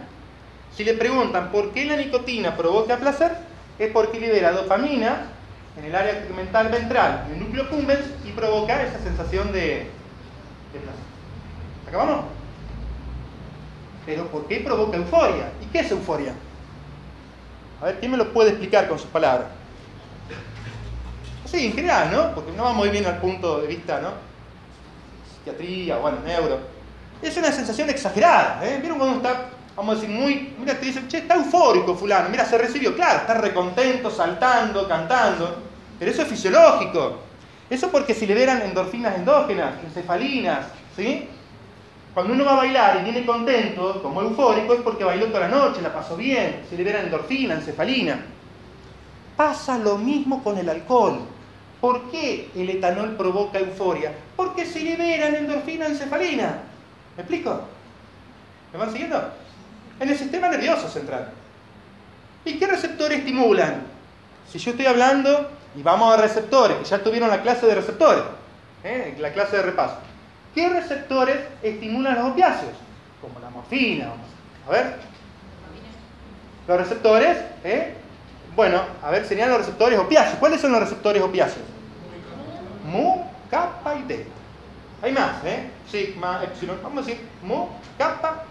Si 0.75 0.83
le 0.83 0.93
preguntan 0.93 1.51
por 1.51 1.71
qué 1.71 1.85
la 1.85 1.95
nicotina 1.95 2.55
provoca 2.55 2.97
placer, 2.97 3.31
es 3.79 3.91
porque 3.91 4.19
libera 4.19 4.51
dopamina 4.51 5.23
en 5.75 5.85
el 5.85 5.95
área 5.95 6.21
tegmental 6.21 6.69
ventral, 6.69 7.25
en 7.27 7.33
el 7.33 7.39
núcleo 7.39 7.63
accumbens, 7.63 8.05
y 8.23 8.31
provoca 8.31 8.83
esa 8.83 8.99
sensación 8.99 9.51
de, 9.51 9.87
de 10.71 10.79
placer. 10.79 11.03
¿Acabamos? 11.87 12.42
Pero 14.05 14.27
¿por 14.27 14.47
qué 14.47 14.59
provoca 14.59 14.97
euforia? 14.97 15.51
¿Y 15.61 15.65
qué 15.67 15.79
es 15.79 15.91
euforia? 15.91 16.33
A 17.81 17.85
ver, 17.85 17.99
¿quién 17.99 18.11
me 18.11 18.17
lo 18.17 18.31
puede 18.31 18.49
explicar 18.51 18.87
con 18.87 18.99
sus 18.99 19.09
palabras? 19.09 19.47
Sí, 21.45 21.67
en 21.67 21.73
general, 21.73 22.09
¿no? 22.11 22.33
Porque 22.33 22.51
no 22.51 22.63
vamos 22.63 22.85
ir 22.87 22.93
bien 22.93 23.05
al 23.05 23.19
punto 23.19 23.61
de 23.61 23.67
vista, 23.67 23.99
¿no? 24.01 24.11
Psiquiatría, 25.35 25.97
bueno, 25.97 26.17
neuro. 26.25 26.59
Es 27.21 27.37
una 27.37 27.51
sensación 27.51 27.89
exagerada, 27.89 28.59
¿eh? 28.65 28.79
¿Vieron 28.79 28.97
cuando 28.97 29.17
está, 29.17 29.49
vamos 29.75 29.97
a 29.97 30.01
decir, 30.01 30.15
muy... 30.15 30.55
Mira, 30.57 30.79
te 30.79 30.85
dicen, 30.85 31.07
che, 31.07 31.19
está 31.19 31.35
eufórico 31.35 31.95
fulano, 31.95 32.29
mira, 32.29 32.45
se 32.45 32.57
recibió. 32.57 32.95
Claro, 32.95 33.19
está 33.19 33.35
recontento, 33.35 34.09
saltando, 34.09 34.87
cantando. 34.87 35.57
Pero 35.99 36.11
eso 36.11 36.23
es 36.23 36.27
fisiológico. 36.27 37.19
Eso 37.69 37.89
porque 37.89 38.13
se 38.13 38.27
liberan 38.27 38.61
endorfinas 38.61 39.15
endógenas, 39.15 39.73
encefalinas, 39.85 40.67
¿sí? 40.95 41.29
Cuando 42.13 42.33
uno 42.33 42.45
va 42.45 42.53
a 42.53 42.57
bailar 42.57 42.99
y 42.99 43.03
viene 43.03 43.25
contento, 43.25 44.01
como 44.01 44.21
eufórico, 44.21 44.73
es 44.73 44.81
porque 44.81 45.03
bailó 45.03 45.27
toda 45.27 45.47
la 45.47 45.55
noche, 45.55 45.81
la 45.81 45.91
pasó 45.91 46.15
bien, 46.15 46.63
se 46.69 46.77
libera 46.77 47.01
endorfina, 47.01 47.55
encefalina. 47.55 48.19
Pasa 49.35 49.79
lo 49.79 49.97
mismo 49.97 50.43
con 50.43 50.57
el 50.59 50.69
alcohol. 50.69 51.21
¿Por 51.81 52.11
qué 52.11 52.51
el 52.55 52.69
etanol 52.69 53.15
provoca 53.15 53.59
euforia? 53.59 54.13
Porque 54.35 54.65
se 54.65 54.81
liberan 54.81 55.33
endorfina, 55.33 55.87
encefalina. 55.87 56.59
¿Me 57.17 57.23
explico? 57.23 57.61
¿Me 58.71 58.79
van 58.79 58.91
siguiendo? 58.91 59.31
En 59.99 60.09
el 60.09 60.17
sistema 60.17 60.49
nervioso 60.49 60.87
central. 60.87 61.31
¿Y 62.45 62.59
qué 62.59 62.67
receptores 62.67 63.19
estimulan? 63.19 63.81
Si 64.51 64.59
yo 64.59 64.71
estoy 64.71 64.85
hablando, 64.85 65.49
y 65.75 65.81
vamos 65.81 66.13
a 66.13 66.21
receptores, 66.21 66.77
que 66.77 66.85
ya 66.85 66.99
tuvieron 66.99 67.29
la 67.29 67.41
clase 67.41 67.65
de 67.65 67.75
receptores, 67.75 68.23
¿eh? 68.83 69.15
la 69.19 69.33
clase 69.33 69.57
de 69.57 69.63
repaso. 69.63 69.97
¿Qué 70.53 70.69
receptores 70.69 71.37
estimulan 71.63 72.15
los 72.15 72.31
opiáceos? 72.31 72.73
Como 73.21 73.39
la 73.39 73.49
morfina. 73.49 74.09
vamos 74.09 74.27
A 74.67 74.71
ver. 74.71 74.95
Los 76.67 76.77
receptores, 76.77 77.37
¿eh? 77.63 77.93
Bueno, 78.55 78.81
a 79.01 79.09
ver, 79.09 79.25
serían 79.25 79.49
los 79.49 79.57
receptores 79.57 79.99
opiáceos. 79.99 80.37
¿Cuáles 80.37 80.61
son 80.61 80.71
los 80.71 80.79
receptores 80.79 81.21
opiáceos? 81.21 81.65
Mu, 82.85 83.23
kappa 83.49 83.95
y 83.95 84.03
delta. 84.03 84.31
Hay 85.01 85.11
más, 85.11 85.43
¿eh? 85.43 85.69
Sigma, 85.89 86.43
epsilon. 86.43 86.77
Vamos 86.83 87.03
a 87.03 87.07
decir 87.07 87.25
mu, 87.41 87.67
kappa, 87.97 88.43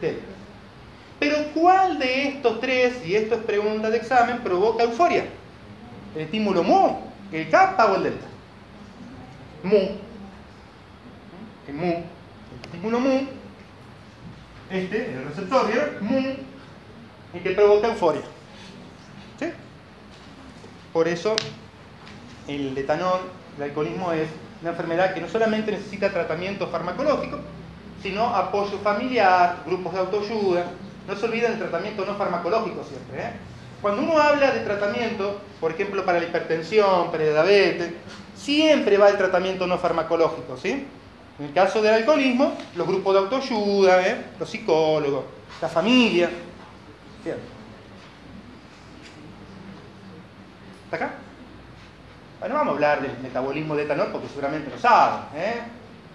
delta. 0.00 0.24
Pero 1.18 1.36
¿cuál 1.52 1.98
de 1.98 2.28
estos 2.28 2.60
tres, 2.60 3.04
y 3.04 3.16
esto 3.16 3.34
es 3.34 3.42
pregunta 3.42 3.90
de 3.90 3.96
examen, 3.96 4.38
provoca 4.38 4.84
euforia? 4.84 5.24
¿El 6.14 6.22
estímulo 6.22 6.62
mu, 6.62 6.96
el 7.32 7.50
kappa 7.50 7.86
o 7.86 7.96
el 7.96 8.04
delta? 8.04 8.26
Mu. 9.64 10.07
El 11.68 11.74
mu, 11.74 11.86
el 11.86 12.04
estímulo 12.64 13.00
mu, 13.00 13.20
este, 14.70 15.12
el 15.12 15.24
receptor. 15.24 15.66
Mu, 16.00 16.18
el 17.34 17.42
que 17.42 17.50
provoca 17.50 17.88
euforia. 17.88 18.22
¿Sí? 19.38 19.52
Por 20.92 21.06
eso 21.06 21.36
el 22.48 22.76
etanol, 22.76 23.20
el 23.56 23.62
alcoholismo 23.62 24.12
es 24.12 24.28
una 24.62 24.70
enfermedad 24.70 25.14
que 25.14 25.20
no 25.20 25.28
solamente 25.28 25.70
necesita 25.70 26.10
tratamiento 26.10 26.68
farmacológico, 26.68 27.38
sino 28.02 28.34
apoyo 28.34 28.78
familiar, 28.78 29.62
grupos 29.66 29.92
de 29.92 29.98
autoayuda. 30.00 30.64
No 31.06 31.16
se 31.16 31.26
olviden 31.26 31.52
del 31.52 31.60
tratamiento 31.60 32.04
no 32.04 32.14
farmacológico 32.16 32.82
siempre. 32.84 33.22
¿eh? 33.22 33.32
cuando 33.80 34.02
uno 34.02 34.18
habla 34.18 34.50
de 34.50 34.60
tratamiento, 34.60 35.40
por 35.60 35.70
ejemplo, 35.70 36.04
para 36.04 36.18
la 36.18 36.26
hipertensión, 36.26 37.10
para 37.10 37.24
la 37.24 37.44
diabetes, 37.44 37.92
siempre 38.34 38.96
va 38.98 39.08
el 39.08 39.16
tratamiento 39.16 39.66
no 39.66 39.78
farmacológico, 39.78 40.56
¿sí? 40.56 40.86
En 41.38 41.46
el 41.46 41.52
caso 41.52 41.80
del 41.80 41.94
alcoholismo, 41.94 42.56
los 42.74 42.86
grupos 42.86 43.14
de 43.14 43.20
autoayuda, 43.20 44.06
¿eh? 44.06 44.24
los 44.40 44.50
psicólogos, 44.50 45.24
la 45.62 45.68
familia. 45.68 46.28
¿Está 50.84 50.96
acá? 50.96 51.14
Bueno, 52.40 52.54
vamos 52.54 52.72
a 52.72 52.74
hablar 52.74 53.02
del 53.02 53.18
metabolismo 53.22 53.76
de 53.76 53.84
etanol 53.84 54.08
porque 54.10 54.28
seguramente 54.28 54.70
lo 54.70 54.78
saben. 54.78 55.24
¿eh? 55.36 55.60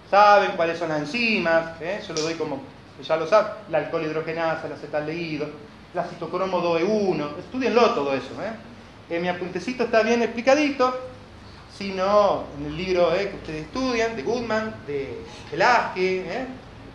Saben 0.09 0.51
cuáles 0.57 0.77
son 0.77 0.89
las 0.89 0.99
enzimas, 0.99 1.81
¿eh? 1.81 2.01
yo 2.05 2.13
lo 2.13 2.21
doy 2.21 2.33
como 2.33 2.61
ya 3.01 3.15
lo 3.15 3.27
saben. 3.27 3.53
La 3.69 3.79
alcohol 3.79 4.03
hidrogenasa, 4.03 4.67
el 4.67 4.73
acetaldehído, 4.73 5.47
la 5.93 6.03
citocromo 6.05 6.61
2E1. 6.61 7.39
Estudienlo 7.39 7.93
todo 7.93 8.13
eso. 8.13 8.31
¿eh? 8.41 9.15
En 9.15 9.21
mi 9.21 9.29
apuntecito 9.29 9.83
está 9.83 10.03
bien 10.03 10.21
explicadito. 10.21 11.12
Si 11.77 11.91
no, 11.91 12.45
en 12.57 12.65
el 12.67 12.77
libro 12.77 13.15
¿eh? 13.15 13.29
que 13.29 13.35
ustedes 13.35 13.65
estudian, 13.65 14.15
de 14.15 14.21
Goodman, 14.21 14.75
de 14.85 15.23
Velázquez, 15.51 16.25
¿eh? 16.27 16.45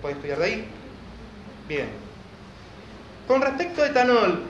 pueden 0.00 0.16
estudiar 0.16 0.38
de 0.38 0.44
ahí. 0.44 0.68
Bien. 1.66 1.88
Con 3.26 3.42
respecto 3.42 3.82
a 3.82 3.88
etanol, 3.88 4.44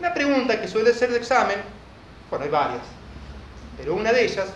una 0.00 0.14
pregunta 0.14 0.60
que 0.60 0.68
suele 0.68 0.94
ser 0.94 1.10
de 1.10 1.18
examen, 1.18 1.58
bueno, 2.30 2.46
hay 2.46 2.50
varias, 2.50 2.82
pero 3.76 3.94
una 3.94 4.12
de 4.12 4.24
ellas 4.24 4.46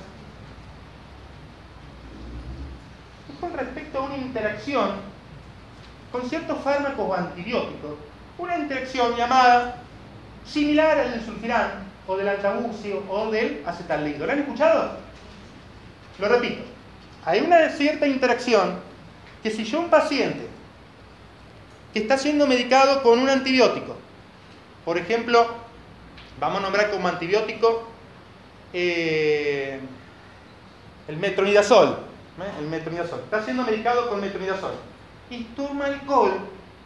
es 3.29 3.39
con 3.39 3.53
respecto 3.53 3.99
a 3.99 4.03
una 4.03 4.17
interacción 4.17 4.93
con 6.11 6.29
ciertos 6.29 6.59
fármacos 6.65 7.07
o 7.07 7.15
antibióticos, 7.15 7.93
una 8.39 8.59
interacción 8.59 9.15
llamada 9.17 9.77
similar 10.45 10.99
al 10.99 11.13
del 11.13 11.25
sulfirán 11.25 11.90
o 12.07 12.17
del 12.17 12.29
altabucio 12.29 13.03
o 13.09 13.31
del 13.31 13.63
acetaldehído. 13.67 14.27
¿Lo 14.27 14.33
han 14.33 14.41
escuchado? 14.41 14.93
Lo 16.19 16.29
repito, 16.29 16.63
hay 17.25 17.41
una 17.41 17.69
cierta 17.71 18.07
interacción 18.07 18.79
que 19.43 19.51
si 19.51 19.65
yo 19.65 19.81
un 19.81 19.91
paciente 19.91 20.47
que 21.93 22.01
está 22.01 22.19
siendo 22.19 22.47
medicado 22.47 23.03
con 23.03 23.19
un 23.19 23.29
antibiótico, 23.29 23.97
por 24.85 24.99
ejemplo, 24.99 25.47
vamos 26.39 26.59
a 26.59 26.63
nombrar 26.63 26.91
como 26.91 27.09
antibiótico 27.09 27.89
eh, 28.73 29.81
el 31.09 31.17
metronidazol. 31.17 31.99
¿eh? 32.39 32.61
El 32.61 32.69
metronidazol. 32.69 33.21
Está 33.21 33.45
siendo 33.45 33.65
medicado 33.65 34.09
con 34.09 34.21
metronidazol. 34.21 34.73
Y 35.31 35.45
toma 35.57 35.87
alcohol, 35.87 36.33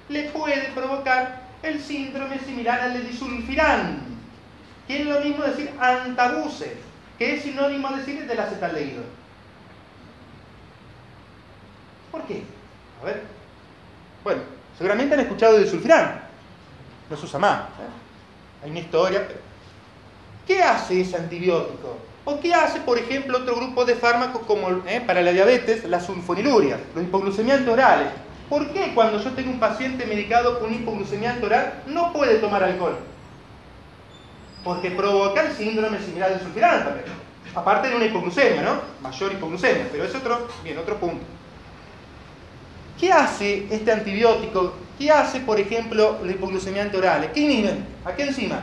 le 0.09 0.25
puede 0.31 0.71
provocar 0.75 1.45
el 1.63 1.81
síndrome 1.81 2.39
similar 2.41 2.81
al 2.81 2.95
de 2.95 3.01
disulfirán, 3.01 4.14
es 4.89 5.07
lo 5.07 5.21
mismo 5.21 5.45
decir 5.45 5.71
antabuse, 5.81 6.77
que 7.19 7.37
es 7.37 7.43
sinónimo 7.43 7.89
de 7.91 7.97
decir 7.99 8.27
del 8.27 8.41
acetaldehído. 8.41 9.03
¿Por 12.11 12.23
qué? 12.25 12.43
A 13.03 13.07
ver. 13.07 13.23
Bueno, 14.23 14.43
seguramente 14.77 15.15
han 15.15 15.21
escuchado 15.21 15.59
de 15.59 15.67
sulfirán. 15.67 16.23
No 17.11 17.17
se 17.17 17.27
usa 17.27 17.39
más. 17.39 17.61
¿eh? 17.61 18.63
Hay 18.65 18.71
una 18.71 18.81
historia. 18.81 19.27
¿Qué 20.47 20.63
hace 20.63 21.01
ese 21.01 21.17
antibiótico? 21.17 21.99
¿O 22.25 22.41
qué 22.41 22.55
hace, 22.55 22.81
por 22.81 22.99
ejemplo, 22.99 23.39
otro 23.39 23.57
grupo 23.57 23.85
de 23.85 23.97
fármacos 23.97 24.43
como 24.47 24.69
¿eh? 24.87 25.03
para 25.07 25.23
la 25.23 25.33
diabetes, 25.33 25.85
la 25.85 26.01
sulfoniluria, 26.01 26.79
los 26.95 27.05
hipoglucemiantes 27.05 27.69
orales? 27.69 28.09
¿Por 28.49 28.73
qué 28.73 28.93
cuando 28.95 29.19
yo 29.23 29.33
tengo 29.33 29.51
un 29.51 29.61
paciente 29.61 30.07
medicado 30.07 30.61
con 30.61 30.73
hipoglucemiante 30.73 31.45
oral 31.45 31.83
no 31.87 32.13
puede 32.13 32.37
tomar 32.37 32.63
alcohol? 32.63 32.97
Porque 34.65 34.91
provoca 34.91 35.43
el 35.43 35.53
síndrome 35.53 36.01
similar 36.01 36.31
del 36.31 36.41
sulfirán 36.41 36.85
también. 36.85 37.07
Aparte 37.55 37.89
de 37.89 37.97
una 37.97 38.07
hipoglucemia, 38.07 38.63
¿no? 38.63 38.81
Mayor 39.01 39.33
hipoglucemia, 39.33 39.89
pero 39.93 40.05
es 40.05 40.15
otro, 40.15 40.49
bien, 40.65 40.79
otro 40.79 40.97
punto. 40.97 41.25
¿Qué 42.99 43.13
hace 43.13 43.67
este 43.71 43.93
antibiótico? 43.93 44.75
¿Qué 44.99 45.11
hace, 45.11 45.41
por 45.41 45.61
ejemplo, 45.61 46.19
la 46.25 46.33
hipoglucemiante 46.33 46.97
oral? 46.97 47.31
¿Qué 47.33 47.41
inhiben? 47.41 47.87
¿A 48.05 48.13
qué 48.13 48.25
enzima? 48.25 48.63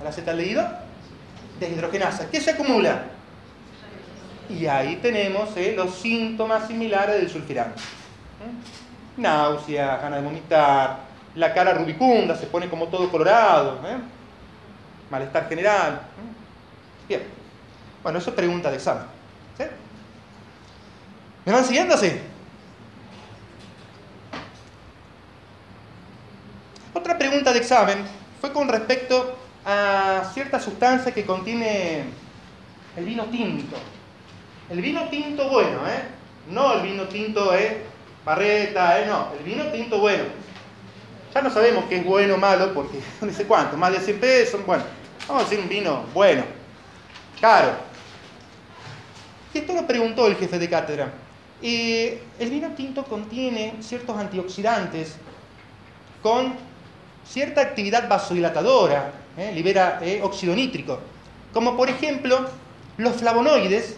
¿Al 0.00 0.06
acetaldehído? 0.06 0.68
Deshidrogenasa. 1.58 2.28
¿Qué 2.30 2.40
se 2.40 2.50
acumula? 2.50 3.04
Y 4.50 4.66
ahí 4.66 4.96
tenemos 4.96 5.56
eh, 5.56 5.74
los 5.76 5.94
síntomas 5.94 6.66
similares 6.66 7.16
del 7.16 7.30
sulfirán. 7.30 7.68
¿Eh? 7.68 9.16
Náusea, 9.16 9.96
ganas 9.96 10.20
de 10.20 10.26
vomitar, 10.26 10.98
la 11.34 11.54
cara 11.54 11.72
rubicunda, 11.74 12.36
se 12.36 12.46
pone 12.46 12.68
como 12.68 12.88
todo 12.88 13.10
colorado, 13.10 13.80
¿eh? 13.86 13.96
Malestar 15.14 15.48
general. 15.48 16.00
Bien. 17.08 17.22
Bueno, 18.02 18.18
eso 18.18 18.30
es 18.30 18.36
pregunta 18.36 18.68
de 18.70 18.76
examen. 18.76 19.04
¿Me 21.46 21.52
van 21.52 21.64
siguiendo 21.64 21.94
así? 21.94 22.10
Otra 26.94 27.18
pregunta 27.18 27.52
de 27.52 27.58
examen 27.58 27.98
fue 28.40 28.50
con 28.50 28.66
respecto 28.66 29.36
a 29.64 30.30
cierta 30.32 30.58
sustancia 30.58 31.12
que 31.12 31.24
contiene 31.24 32.04
el 32.96 33.04
vino 33.04 33.24
tinto. 33.26 33.76
El 34.70 34.80
vino 34.80 35.08
tinto 35.10 35.48
bueno, 35.50 35.86
¿eh? 35.86 36.02
No 36.50 36.72
el 36.72 36.82
vino 36.82 37.04
tinto, 37.04 37.54
¿eh? 37.54 37.82
Barreta, 38.24 39.00
¿eh? 39.00 39.06
No, 39.06 39.28
el 39.38 39.44
vino 39.44 39.64
tinto 39.66 39.98
bueno. 39.98 40.24
Ya 41.34 41.42
no 41.42 41.50
sabemos 41.50 41.84
qué 41.88 41.98
es 41.98 42.04
bueno 42.04 42.34
o 42.34 42.38
malo 42.38 42.72
porque 42.72 43.00
no 43.20 43.32
sé 43.32 43.44
cuánto, 43.44 43.76
más 43.76 43.92
de 43.92 43.98
100 44.00 44.20
pesos, 44.20 44.64
bueno, 44.64 44.84
vamos 45.28 45.42
a 45.42 45.48
decir 45.48 45.60
un 45.60 45.68
vino 45.68 46.04
bueno, 46.12 46.44
caro. 47.40 47.72
Esto 49.52 49.72
lo 49.72 49.86
preguntó 49.86 50.26
el 50.26 50.36
jefe 50.36 50.58
de 50.58 50.68
cátedra. 50.68 51.12
Eh, 51.62 52.22
el 52.38 52.50
vino 52.50 52.70
tinto 52.70 53.04
contiene 53.04 53.74
ciertos 53.80 54.16
antioxidantes 54.18 55.16
con 56.22 56.54
cierta 57.26 57.60
actividad 57.60 58.08
vasodilatadora, 58.08 59.12
¿eh? 59.36 59.52
libera 59.54 60.00
eh, 60.02 60.20
óxido 60.22 60.54
nítrico, 60.54 60.98
como 61.52 61.76
por 61.76 61.88
ejemplo 61.88 62.46
los 62.96 63.16
flavonoides 63.16 63.96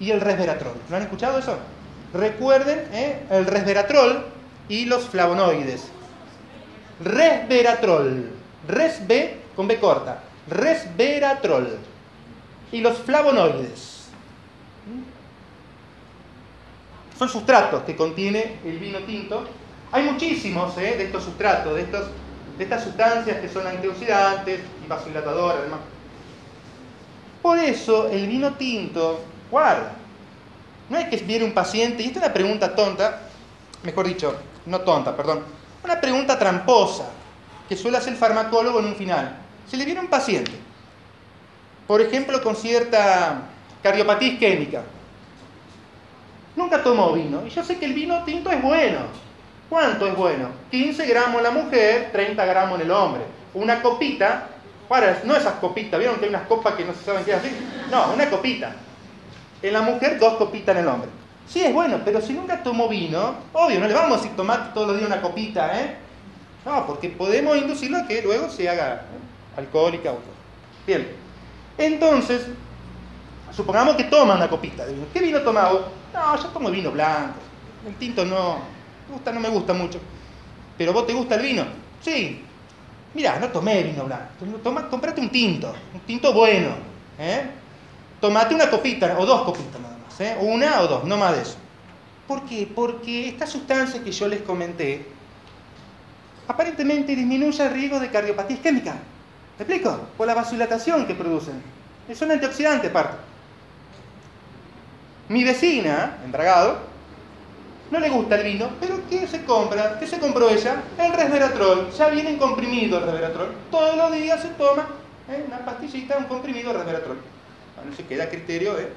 y 0.00 0.10
el 0.10 0.20
resveratrol. 0.20 0.74
¿No 0.88 0.96
han 0.96 1.02
escuchado 1.02 1.38
eso? 1.38 1.58
Recuerden 2.14 2.88
¿eh? 2.92 3.26
el 3.30 3.46
resveratrol 3.46 4.24
y 4.68 4.84
los 4.86 5.04
flavonoides. 5.08 5.88
Resveratrol, 7.02 8.30
resve 8.68 9.36
con 9.56 9.66
B 9.66 9.78
corta, 9.78 10.22
resveratrol 10.48 11.78
y 12.72 12.80
los 12.80 12.98
flavonoides. 12.98 14.08
Son 17.18 17.28
sustratos 17.28 17.82
que 17.84 17.94
contiene 17.94 18.58
el 18.64 18.78
vino 18.78 18.98
tinto. 19.00 19.46
Hay 19.92 20.04
muchísimos 20.04 20.76
¿eh? 20.78 20.96
de 20.96 21.04
estos 21.04 21.24
sustratos, 21.24 21.76
de, 21.76 21.86
estas 22.58 22.82
sustancias 22.82 23.38
que 23.40 23.48
son 23.48 23.66
antioxidantes 23.66 24.60
y 24.84 24.88
vasodilatadoras, 24.88 25.58
además. 25.60 25.80
Por 27.42 27.58
eso 27.58 28.08
el 28.08 28.26
vino 28.26 28.54
tinto, 28.54 29.20
guarda, 29.50 29.92
no 30.88 30.98
es 30.98 31.08
que 31.08 31.16
viene 31.18 31.44
un 31.44 31.52
paciente, 31.52 32.02
y 32.02 32.06
esta 32.06 32.20
es 32.20 32.24
una 32.26 32.34
pregunta 32.34 32.74
tonta, 32.74 33.20
mejor 33.82 34.06
dicho, 34.06 34.34
no 34.66 34.80
tonta, 34.80 35.16
perdón, 35.16 35.42
una 35.84 36.00
pregunta 36.00 36.38
tramposa 36.38 37.08
que 37.68 37.76
suele 37.76 37.98
hacer 37.98 38.12
el 38.12 38.18
farmacólogo 38.18 38.78
en 38.80 38.86
un 38.86 38.94
final. 38.94 39.38
Si 39.72 39.78
le 39.78 39.86
viene 39.86 40.00
un 40.00 40.08
paciente, 40.08 40.52
por 41.86 42.02
ejemplo, 42.02 42.42
con 42.42 42.54
cierta 42.54 43.40
cardiopatía 43.82 44.34
isquémica, 44.34 44.82
nunca 46.54 46.82
tomó 46.82 47.10
vino, 47.14 47.46
y 47.46 47.48
yo 47.48 47.64
sé 47.64 47.78
que 47.78 47.86
el 47.86 47.94
vino 47.94 48.22
tinto 48.24 48.50
es 48.50 48.60
bueno. 48.60 48.98
¿Cuánto 49.70 50.06
es 50.06 50.14
bueno? 50.14 50.50
15 50.70 51.06
gramos 51.06 51.36
en 51.38 51.42
la 51.44 51.50
mujer, 51.52 52.10
30 52.12 52.44
gramos 52.44 52.78
en 52.78 52.84
el 52.84 52.90
hombre. 52.90 53.22
Una 53.54 53.80
copita, 53.80 54.48
para, 54.90 55.22
no 55.24 55.34
esas 55.34 55.54
copitas, 55.54 55.98
¿vieron 55.98 56.16
que 56.18 56.26
hay 56.26 56.28
unas 56.28 56.46
copas 56.46 56.74
que 56.74 56.84
no 56.84 56.92
se 56.92 57.04
saben 57.04 57.24
qué 57.24 57.30
es 57.30 57.38
así? 57.38 57.48
No, 57.90 58.12
una 58.12 58.28
copita. 58.28 58.74
En 59.62 59.72
la 59.72 59.80
mujer, 59.80 60.18
dos 60.18 60.34
copitas 60.34 60.76
en 60.76 60.82
el 60.82 60.88
hombre. 60.88 61.08
Sí, 61.48 61.64
es 61.64 61.72
bueno, 61.72 61.98
pero 62.04 62.20
si 62.20 62.34
nunca 62.34 62.62
tomó 62.62 62.90
vino, 62.90 63.36
obvio, 63.54 63.80
no 63.80 63.88
le 63.88 63.94
vamos 63.94 64.18
a 64.18 64.20
decir 64.20 64.36
tomar 64.36 64.74
todos 64.74 64.88
los 64.88 64.98
días 64.98 65.08
una 65.08 65.22
copita, 65.22 65.80
¿eh? 65.80 65.96
No, 66.66 66.86
porque 66.86 67.08
podemos 67.08 67.56
inducirlo 67.56 67.96
a 67.96 68.06
que 68.06 68.20
luego 68.20 68.50
se 68.50 68.68
haga 68.68 68.96
¿eh? 68.96 69.31
Alcohólica 69.56 70.10
o 70.10 70.16
todo. 70.16 70.34
Bien. 70.86 71.08
Entonces, 71.78 72.46
supongamos 73.50 73.96
que 73.96 74.04
toma 74.04 74.34
una 74.34 74.48
copita 74.48 74.84
de 74.84 74.94
vino. 74.94 75.06
¿Qué 75.12 75.20
vino 75.20 75.40
tomado? 75.40 75.88
No, 76.12 76.36
yo 76.36 76.48
tomo 76.48 76.70
vino 76.70 76.90
blanco. 76.90 77.40
El 77.86 77.94
tinto 77.96 78.24
no, 78.24 78.58
me 79.08 79.14
gusta, 79.14 79.32
no 79.32 79.40
me 79.40 79.48
gusta 79.48 79.72
mucho. 79.72 79.98
¿Pero 80.76 80.92
vos 80.92 81.06
te 81.06 81.12
gusta 81.12 81.34
el 81.36 81.42
vino? 81.42 81.64
Sí. 82.00 82.44
Mirá, 83.14 83.38
no 83.38 83.48
tomé 83.48 83.82
vino 83.82 84.04
blanco. 84.04 84.32
Toma, 84.62 84.88
comprate 84.88 85.20
un 85.20 85.30
tinto, 85.30 85.74
un 85.92 86.00
tinto 86.00 86.32
bueno. 86.32 86.70
¿eh? 87.18 87.42
Tomate 88.20 88.54
una 88.54 88.70
copita, 88.70 89.16
o 89.18 89.26
dos 89.26 89.42
copitas 89.42 89.80
nada 89.80 89.96
más. 89.98 90.20
¿eh? 90.20 90.36
Una 90.40 90.80
o 90.80 90.86
dos, 90.86 91.04
no 91.04 91.16
más 91.16 91.34
de 91.34 91.42
eso. 91.42 91.56
¿Por 92.26 92.44
qué? 92.44 92.70
Porque 92.72 93.28
estas 93.28 93.50
sustancias 93.50 94.02
que 94.02 94.12
yo 94.12 94.28
les 94.28 94.42
comenté 94.42 95.06
aparentemente 96.48 97.14
disminuye 97.14 97.62
el 97.62 97.72
riesgo 97.72 98.00
de 98.00 98.10
cardiopatía 98.10 98.56
isquémica. 98.56 98.96
¿Me 99.62 99.74
explico? 99.76 99.96
Por 100.18 100.26
la 100.26 100.34
vasodilatación 100.34 101.06
que 101.06 101.14
producen. 101.14 101.62
Es 102.08 102.20
un 102.20 102.32
antioxidante 102.32 102.88
aparte. 102.88 103.14
Mi 105.28 105.44
vecina, 105.44 106.18
en 106.24 106.32
Bragado, 106.32 106.78
no 107.92 108.00
le 108.00 108.10
gusta 108.10 108.34
el 108.40 108.42
vino, 108.42 108.70
pero 108.80 108.98
¿qué 109.08 109.24
se 109.28 109.44
compra? 109.44 110.00
¿Qué 110.00 110.06
se 110.08 110.18
compró 110.18 110.50
ella? 110.50 110.82
El 110.98 111.12
resveratrol. 111.12 111.92
Ya 111.92 112.08
viene 112.08 112.30
en 112.30 112.38
comprimido 112.38 112.98
el 112.98 113.04
resveratrol. 113.04 113.54
Todos 113.70 113.96
los 113.96 114.12
días 114.12 114.42
se 114.42 114.48
toma 114.48 114.88
¿eh? 115.30 115.44
una 115.46 115.58
pastillita, 115.58 116.18
un 116.18 116.24
comprimido 116.24 116.72
de 116.72 116.78
resveratrol. 116.78 117.18
Bueno, 117.76 117.96
se 117.96 118.04
queda 118.04 118.24
a 118.24 118.28
criterio 118.28 118.76
¿eh? 118.80 118.88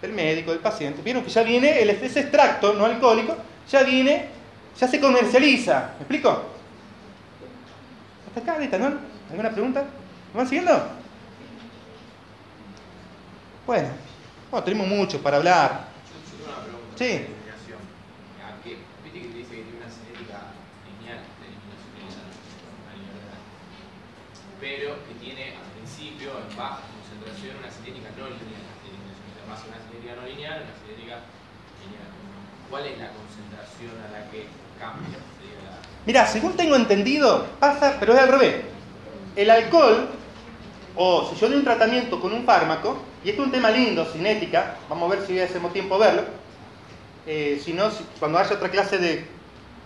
del 0.00 0.14
médico, 0.14 0.52
del 0.52 0.60
paciente. 0.60 1.02
Vieron 1.02 1.22
que 1.22 1.28
ya 1.28 1.42
viene 1.42 1.82
el, 1.82 1.90
ese 1.90 2.20
extracto 2.20 2.72
no 2.72 2.86
alcohólico, 2.86 3.36
ya 3.70 3.82
viene, 3.82 4.30
ya 4.80 4.88
se 4.88 4.98
comercializa. 4.98 5.90
¿Me 5.98 6.04
explico? 6.04 6.44
Hasta 8.34 8.52
acá, 8.54 8.78
¿no? 8.78 9.17
¿Alguna 9.30 9.50
pregunta? 9.50 9.84
¿Me 10.32 10.38
van 10.38 10.48
siguiendo? 10.48 10.72
Bueno, 13.66 13.88
bueno, 14.50 14.64
tenemos 14.64 14.88
mucho 14.88 15.22
para 15.22 15.36
hablar. 15.36 15.88
Yo, 16.08 16.16
tengo 16.24 16.48
una 16.48 16.64
pregunta. 16.64 16.96
Sí. 16.96 17.26
Viste 19.04 19.20
que 19.20 19.28
te 19.28 19.38
dice 19.38 19.50
que 19.50 19.62
tiene 19.62 19.76
una 19.76 19.92
cinética 19.92 20.56
lineal 20.88 21.20
de 21.20 21.44
eliminación. 21.44 22.28
Pero 24.60 24.96
que 25.04 25.14
tiene 25.20 25.52
al 25.60 25.68
principio, 25.76 26.32
en 26.32 26.56
baja 26.56 26.80
concentración, 26.88 27.60
una 27.60 27.70
cinética 27.70 28.08
no 28.16 28.32
lineal 28.32 28.68
una 29.48 29.56
cinética 29.56 30.16
no 30.16 30.26
lineal, 30.28 30.60
una 30.64 30.76
cinética 30.76 31.16
lineal. 31.84 32.08
¿Cuál 32.68 32.84
es 32.84 32.98
la 32.98 33.08
concentración 33.12 33.92
a 34.00 34.08
la 34.12 34.30
que 34.30 34.48
cambia? 34.80 35.18
Mirá, 36.04 36.26
según 36.26 36.56
tengo 36.56 36.76
entendido, 36.76 37.46
pasa, 37.60 37.96
pero 38.00 38.14
es 38.14 38.20
al 38.20 38.28
revés. 38.28 38.77
El 39.36 39.50
alcohol, 39.50 40.08
o 40.96 41.30
si 41.30 41.40
yo 41.40 41.48
doy 41.48 41.58
un 41.58 41.64
tratamiento 41.64 42.20
con 42.20 42.32
un 42.32 42.44
fármaco, 42.44 42.98
y 43.24 43.30
esto 43.30 43.42
es 43.42 43.46
un 43.46 43.52
tema 43.52 43.70
lindo, 43.70 44.04
cinética, 44.04 44.76
vamos 44.88 45.10
a 45.10 45.16
ver 45.16 45.26
si 45.26 45.38
hacemos 45.38 45.72
tiempo 45.72 45.96
a 45.96 45.98
verlo. 45.98 46.22
Eh, 47.26 47.60
si 47.62 47.72
no, 47.72 47.90
cuando 48.18 48.38
haya 48.38 48.54
otra 48.54 48.70
clase 48.70 48.98
de, 48.98 49.26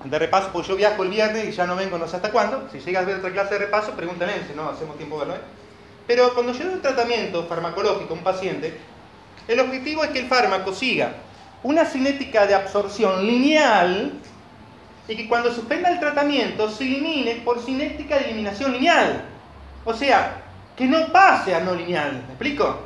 de 0.04 0.18
repaso, 0.18 0.50
porque 0.52 0.68
yo 0.68 0.76
viajo 0.76 1.02
el 1.02 1.10
viernes 1.10 1.48
y 1.48 1.52
ya 1.52 1.66
no 1.66 1.76
vengo 1.76 1.98
no 1.98 2.06
sé 2.06 2.16
hasta 2.16 2.30
cuándo, 2.30 2.68
si 2.70 2.80
llegas 2.80 3.02
a 3.02 3.06
ver 3.06 3.16
otra 3.16 3.32
clase 3.32 3.54
de 3.54 3.60
repaso, 3.60 3.92
pregúntame 3.92 4.32
si 4.48 4.54
no 4.54 4.68
hacemos 4.68 4.96
tiempo 4.96 5.16
a 5.16 5.18
verlo. 5.20 5.34
¿eh? 5.34 5.40
Pero 6.06 6.34
cuando 6.34 6.52
yo 6.52 6.64
doy 6.64 6.74
un 6.74 6.82
tratamiento 6.82 7.44
farmacológico 7.46 8.14
a 8.14 8.16
un 8.16 8.22
paciente, 8.22 8.76
el 9.48 9.60
objetivo 9.60 10.04
es 10.04 10.10
que 10.10 10.20
el 10.20 10.26
fármaco 10.28 10.72
siga 10.72 11.14
una 11.62 11.84
cinética 11.84 12.46
de 12.46 12.54
absorción 12.54 13.26
lineal 13.26 14.12
y 15.08 15.16
que 15.16 15.28
cuando 15.28 15.52
suspenda 15.52 15.90
el 15.90 16.00
tratamiento 16.00 16.70
se 16.70 16.84
elimine 16.84 17.36
por 17.44 17.60
cinética 17.60 18.18
de 18.18 18.24
eliminación 18.26 18.72
lineal. 18.72 19.24
O 19.84 19.94
sea, 19.94 20.42
que 20.76 20.86
no 20.86 21.12
pase 21.12 21.54
a 21.54 21.60
no 21.60 21.74
lineal. 21.74 22.12
¿Me 22.26 22.34
explico? 22.34 22.80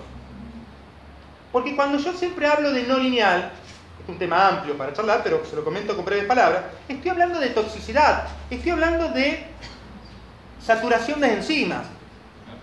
Porque 1.52 1.76
cuando 1.76 1.98
yo 1.98 2.12
siempre 2.12 2.46
hablo 2.46 2.72
de 2.72 2.82
no 2.84 2.98
lineal, 2.98 3.52
es 4.02 4.08
un 4.08 4.18
tema 4.18 4.48
amplio 4.48 4.76
para 4.76 4.92
charlar, 4.92 5.22
pero 5.22 5.44
se 5.44 5.56
lo 5.56 5.64
comento 5.64 5.96
con 5.96 6.04
breves 6.04 6.26
palabras, 6.26 6.62
estoy 6.88 7.10
hablando 7.10 7.40
de 7.40 7.50
toxicidad, 7.50 8.24
estoy 8.50 8.70
hablando 8.70 9.08
de 9.08 9.44
saturación 10.64 11.20
de 11.20 11.34
enzimas. 11.34 11.86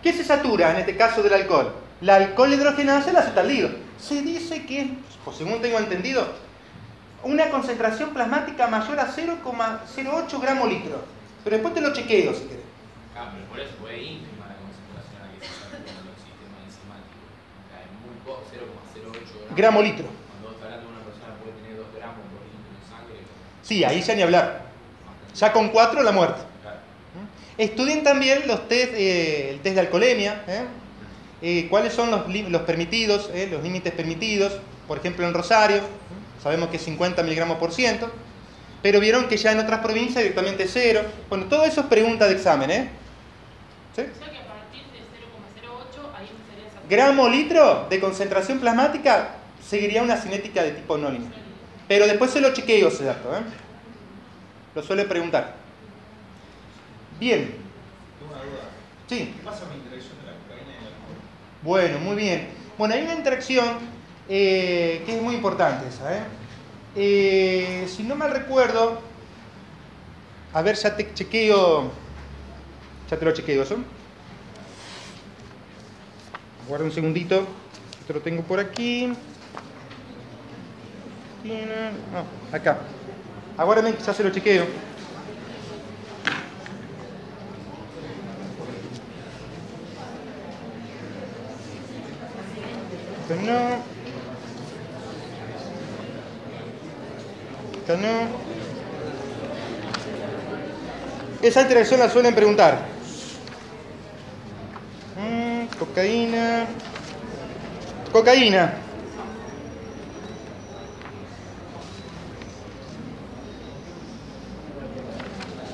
¿Qué 0.01 0.11
se 0.11 0.23
satura 0.23 0.71
en 0.71 0.77
este 0.77 0.97
caso 0.97 1.23
del 1.23 1.33
alcohol? 1.33 1.73
La 2.01 2.15
alcohol 2.15 2.53
hidrogenasa 2.53 3.11
el 3.11 3.17
acetaldehído. 3.17 3.69
Se 3.97 4.21
dice 4.21 4.65
que 4.65 4.81
es, 4.81 4.87
o 5.25 5.31
según 5.31 5.61
tengo 5.61 5.79
entendido, 5.79 6.27
una 7.23 7.49
concentración 7.49 8.09
plasmática 8.09 8.67
mayor 8.67 8.99
a 8.99 9.07
0,08 9.07 10.41
gramos 10.41 10.69
litro. 10.69 11.01
Pero 11.43 11.55
después 11.55 11.73
te 11.73 11.81
lo 11.81 11.93
chequeo 11.93 12.33
si 12.33 12.41
querés. 12.41 12.62
Ah, 13.15 13.29
pero 13.31 13.45
por 13.45 13.59
eso 13.59 13.73
fue 13.79 13.93
ínfima 14.01 14.49
la 14.49 14.57
concentración 14.57 15.21
a 15.21 15.29
la 15.29 15.37
que 15.37 15.45
se 15.45 15.53
saturan 15.53 16.01
los 16.09 16.17
sistemas 16.17 16.59
enzimáticos. 16.65 17.29
O 17.29 17.65
sea, 17.69 17.77
es 17.85 17.91
muy 18.01 18.17
poco, 18.25 18.41
0,08 18.49 19.53
gramos. 19.53 19.55
Gramo 19.55 19.79
litro. 19.81 20.07
Cuando 20.09 20.49
vos 20.49 20.57
hablando 20.63 20.85
de 20.89 20.91
una 20.97 21.03
persona 21.05 21.31
puede 21.37 21.53
tener 21.61 21.77
2 21.77 21.85
gramos 21.93 22.23
por 22.33 22.41
litro 22.41 22.73
de 22.73 22.83
sangre, 22.89 23.17
Sí, 23.61 23.83
ahí 23.85 24.01
ya 24.01 24.15
ni 24.17 24.21
hablar. 24.25 24.65
Ya 25.35 25.53
con 25.53 25.69
4 25.69 26.01
la 26.01 26.11
muerte. 26.11 26.41
Claro. 26.61 26.79
Estudien 27.57 28.03
también 28.03 28.47
los 28.47 28.67
test, 28.67 28.93
eh, 28.97 29.51
el 29.51 29.59
test 29.61 29.75
de 29.75 29.81
alcoholemia, 29.81 30.43
¿eh? 30.47 30.65
Eh, 31.43 31.67
cuáles 31.69 31.93
son 31.93 32.09
los, 32.09 32.25
los 32.27 32.61
permitidos, 32.61 33.29
¿eh? 33.33 33.47
los 33.51 33.61
límites 33.61 33.93
permitidos, 33.93 34.53
por 34.87 34.97
ejemplo 34.97 35.27
en 35.27 35.33
Rosario, 35.33 35.81
sabemos 36.41 36.69
que 36.69 36.77
es 36.77 36.83
50 36.83 37.21
miligramos 37.21 37.57
por 37.57 37.73
ciento, 37.73 38.09
pero 38.81 39.01
vieron 39.01 39.27
que 39.27 39.35
ya 39.35 39.51
en 39.51 39.59
otras 39.59 39.81
provincias 39.81 40.23
directamente 40.23 40.67
cero. 40.69 41.01
Bueno, 41.29 41.45
todo 41.45 41.65
eso 41.65 41.81
es 41.81 41.87
pregunta 41.87 42.27
de 42.27 42.33
examen, 42.35 42.71
¿eh? 42.71 42.89
¿Sí? 43.95 44.01
O 44.01 44.17
sea 44.19 44.31
que 44.31 44.37
a 44.39 44.47
partir 44.47 44.81
de 44.91 44.99
0,08 44.99 46.17
ahí 46.17 46.29
sería 46.49 46.67
esa 46.67 46.79
Gramo 46.89 47.29
litro 47.29 47.87
de 47.89 47.99
concentración 47.99 48.59
plasmática 48.59 49.35
seguiría 49.61 50.01
una 50.03 50.17
cinética 50.17 50.63
de 50.63 50.71
tipo 50.71 50.97
no 50.97 51.09
lineal. 51.09 51.31
Pero 51.87 52.07
después 52.07 52.31
se 52.31 52.41
lo 52.41 52.53
chequeo 52.53 52.87
ese 52.87 53.03
dato, 53.05 53.35
¿eh? 53.35 53.41
Lo 54.75 54.81
suele 54.81 55.03
preguntar. 55.05 55.55
Bien, 57.19 57.55
Tengo 58.19 58.33
una 58.33 58.43
duda. 58.43 58.63
sí. 59.07 59.33
¿Qué 59.37 59.43
pasa 59.45 59.59
con 59.61 59.69
la 59.69 59.75
interacción 59.75 60.17
de 60.19 60.25
la 60.25 60.31
cocaína 60.39 60.71
y 60.71 60.81
el 60.81 60.87
alcohol? 60.87 61.15
Bueno, 61.61 61.99
muy 61.99 62.15
bien. 62.15 62.49
Bueno, 62.77 62.95
hay 62.95 63.03
una 63.03 63.13
interacción 63.13 63.65
eh, 64.27 65.03
que 65.05 65.15
es 65.17 65.21
muy 65.21 65.35
importante 65.35 65.87
esa, 65.87 66.17
¿eh? 66.17 66.21
Eh, 66.95 67.85
Si 67.87 68.03
no 68.03 68.15
mal 68.15 68.31
recuerdo, 68.31 69.01
a 70.53 70.61
ver, 70.61 70.75
ya 70.75 70.95
te 70.95 71.13
chequeo, 71.13 71.91
ya 73.13 73.19
te 73.19 73.25
lo 73.25 73.31
chequeo 73.31 73.61
eso. 73.61 73.77
Guarda 76.67 76.85
un 76.85 76.91
segundito, 76.91 77.45
esto 77.99 78.13
lo 78.13 78.21
tengo 78.21 78.41
por 78.41 78.59
aquí. 78.59 79.13
No, 81.43 82.55
acá. 82.55 82.79
Aguárdame 83.57 83.93
ya 84.03 84.13
se 84.13 84.23
lo 84.23 84.31
chequeo. 84.31 84.63
Acá 93.25 93.35
no. 93.41 93.57
Acá 97.83 97.97
no. 97.97 98.27
Esa 101.43 101.61
interacción 101.61 101.99
la 101.99 102.09
suelen 102.09 102.33
preguntar. 102.33 102.92
Mm, 105.17 105.65
cocaína. 105.77 106.65
Cocaína. 108.11 108.73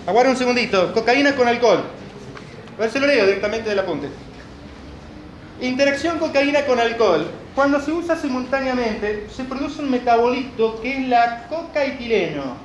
Aguarda 0.05 0.31
un 0.31 0.37
segundito. 0.37 0.93
Cocaína 0.93 1.35
con 1.35 1.47
alcohol. 1.47 1.83
A 2.77 2.81
ver 2.81 2.91
si 2.91 2.99
lo 2.99 3.07
leo 3.07 3.25
directamente 3.25 3.69
del 3.69 3.79
apunte. 3.79 4.09
Interacción 5.61 6.19
cocaína 6.19 6.65
con 6.65 6.79
alcohol. 6.79 7.27
Cuando 7.53 7.81
se 7.81 7.91
usa 7.91 8.15
simultáneamente, 8.15 9.27
se 9.29 9.43
produce 9.43 9.81
un 9.81 9.91
metabolito 9.91 10.79
que 10.81 10.97
es 10.97 11.07
la 11.07 11.47
cocaetileno. 11.49 12.55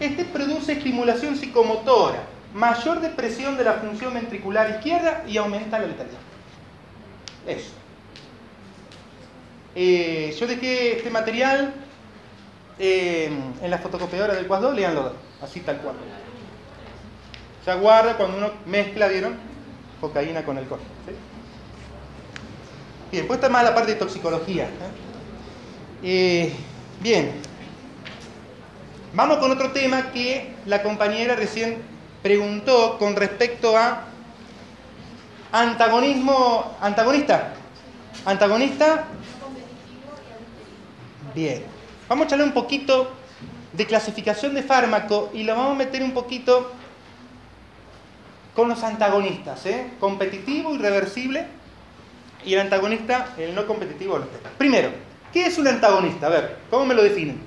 Este 0.00 0.24
produce 0.24 0.72
estimulación 0.72 1.36
psicomotora, 1.36 2.24
mayor 2.54 3.00
depresión 3.00 3.56
de 3.56 3.64
la 3.64 3.74
función 3.74 4.14
ventricular 4.14 4.70
izquierda 4.70 5.24
y 5.26 5.36
aumenta 5.36 5.78
la 5.78 5.86
letalidad. 5.86 6.18
Eso. 7.46 7.72
Eh, 9.74 10.34
yo 10.38 10.46
dejé 10.46 10.98
este 10.98 11.10
material 11.10 11.74
eh, 12.78 13.30
en 13.60 13.70
la 13.70 13.78
fotocopiadora 13.78 14.34
del 14.34 14.46
cuadro, 14.46 14.72
leanlo 14.72 15.12
así 15.42 15.60
tal 15.60 15.78
cual. 15.78 15.96
Se 17.64 17.70
aguarda 17.70 18.16
cuando 18.16 18.38
uno 18.38 18.50
mezcla, 18.66 19.08
¿vieron? 19.08 19.36
Cocaína 20.00 20.44
con 20.44 20.56
alcohol. 20.56 20.80
Bien, 23.10 23.26
pues 23.26 23.38
está 23.38 23.48
más 23.48 23.64
la 23.64 23.74
parte 23.74 23.92
de 23.92 23.98
toxicología. 23.98 24.64
¿eh? 24.64 24.68
Eh, 26.02 26.52
bien, 27.00 27.32
vamos 29.12 29.38
con 29.38 29.50
otro 29.50 29.72
tema 29.72 30.12
que 30.12 30.54
la 30.66 30.82
compañera 30.82 31.34
recién 31.34 31.93
preguntó 32.24 32.96
con 32.98 33.14
respecto 33.16 33.76
a 33.76 34.04
antagonismo, 35.52 36.74
antagonista, 36.80 37.52
antagonista. 38.24 39.04
Bien, 41.34 41.64
vamos 42.08 42.24
a 42.24 42.28
charlar 42.30 42.48
un 42.48 42.54
poquito 42.54 43.12
de 43.74 43.84
clasificación 43.84 44.54
de 44.54 44.62
fármaco 44.62 45.32
y 45.34 45.42
lo 45.42 45.54
vamos 45.54 45.72
a 45.72 45.74
meter 45.74 46.02
un 46.02 46.12
poquito 46.12 46.72
con 48.54 48.70
los 48.70 48.82
antagonistas, 48.82 49.66
¿eh? 49.66 49.90
competitivo, 50.00 50.74
irreversible 50.74 51.44
y 52.42 52.54
el 52.54 52.60
antagonista, 52.60 53.34
el 53.36 53.54
no 53.54 53.66
competitivo. 53.66 54.18
Primero, 54.56 54.88
¿qué 55.30 55.44
es 55.44 55.58
un 55.58 55.68
antagonista? 55.68 56.28
A 56.28 56.30
ver, 56.30 56.56
¿cómo 56.70 56.86
me 56.86 56.94
lo 56.94 57.02
definen? 57.02 57.38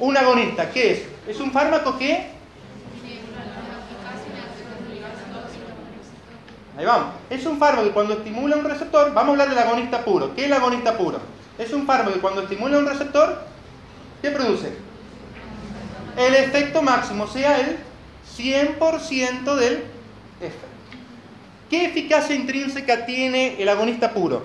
Un 0.00 0.16
agonista, 0.18 0.70
¿qué 0.70 0.92
es? 0.92 1.13
Es 1.26 1.40
un 1.40 1.52
fármaco 1.52 1.98
que... 1.98 2.34
Ahí 6.76 6.84
vamos. 6.84 7.14
Es 7.30 7.46
un 7.46 7.58
fármaco 7.58 7.86
que 7.86 7.92
cuando 7.92 8.14
estimula 8.14 8.56
un 8.56 8.64
receptor, 8.64 9.14
vamos 9.14 9.28
a 9.28 9.32
hablar 9.32 9.48
del 9.50 9.58
agonista 9.58 10.04
puro. 10.04 10.34
¿Qué 10.34 10.42
es 10.42 10.46
el 10.48 10.52
agonista 10.52 10.96
puro? 10.96 11.20
Es 11.56 11.72
un 11.72 11.86
fármaco 11.86 12.14
que 12.14 12.20
cuando 12.20 12.42
estimula 12.42 12.78
un 12.78 12.86
receptor, 12.86 13.42
¿qué 14.20 14.30
produce? 14.30 14.72
El 16.16 16.34
efecto 16.34 16.82
máximo, 16.82 17.24
o 17.24 17.28
sea, 17.28 17.60
el 17.60 17.78
100% 18.36 19.54
del 19.54 19.84
efecto. 20.40 20.66
¿Qué 21.70 21.86
eficacia 21.86 22.34
intrínseca 22.34 23.06
tiene 23.06 23.60
el 23.62 23.68
agonista 23.68 24.12
puro? 24.12 24.42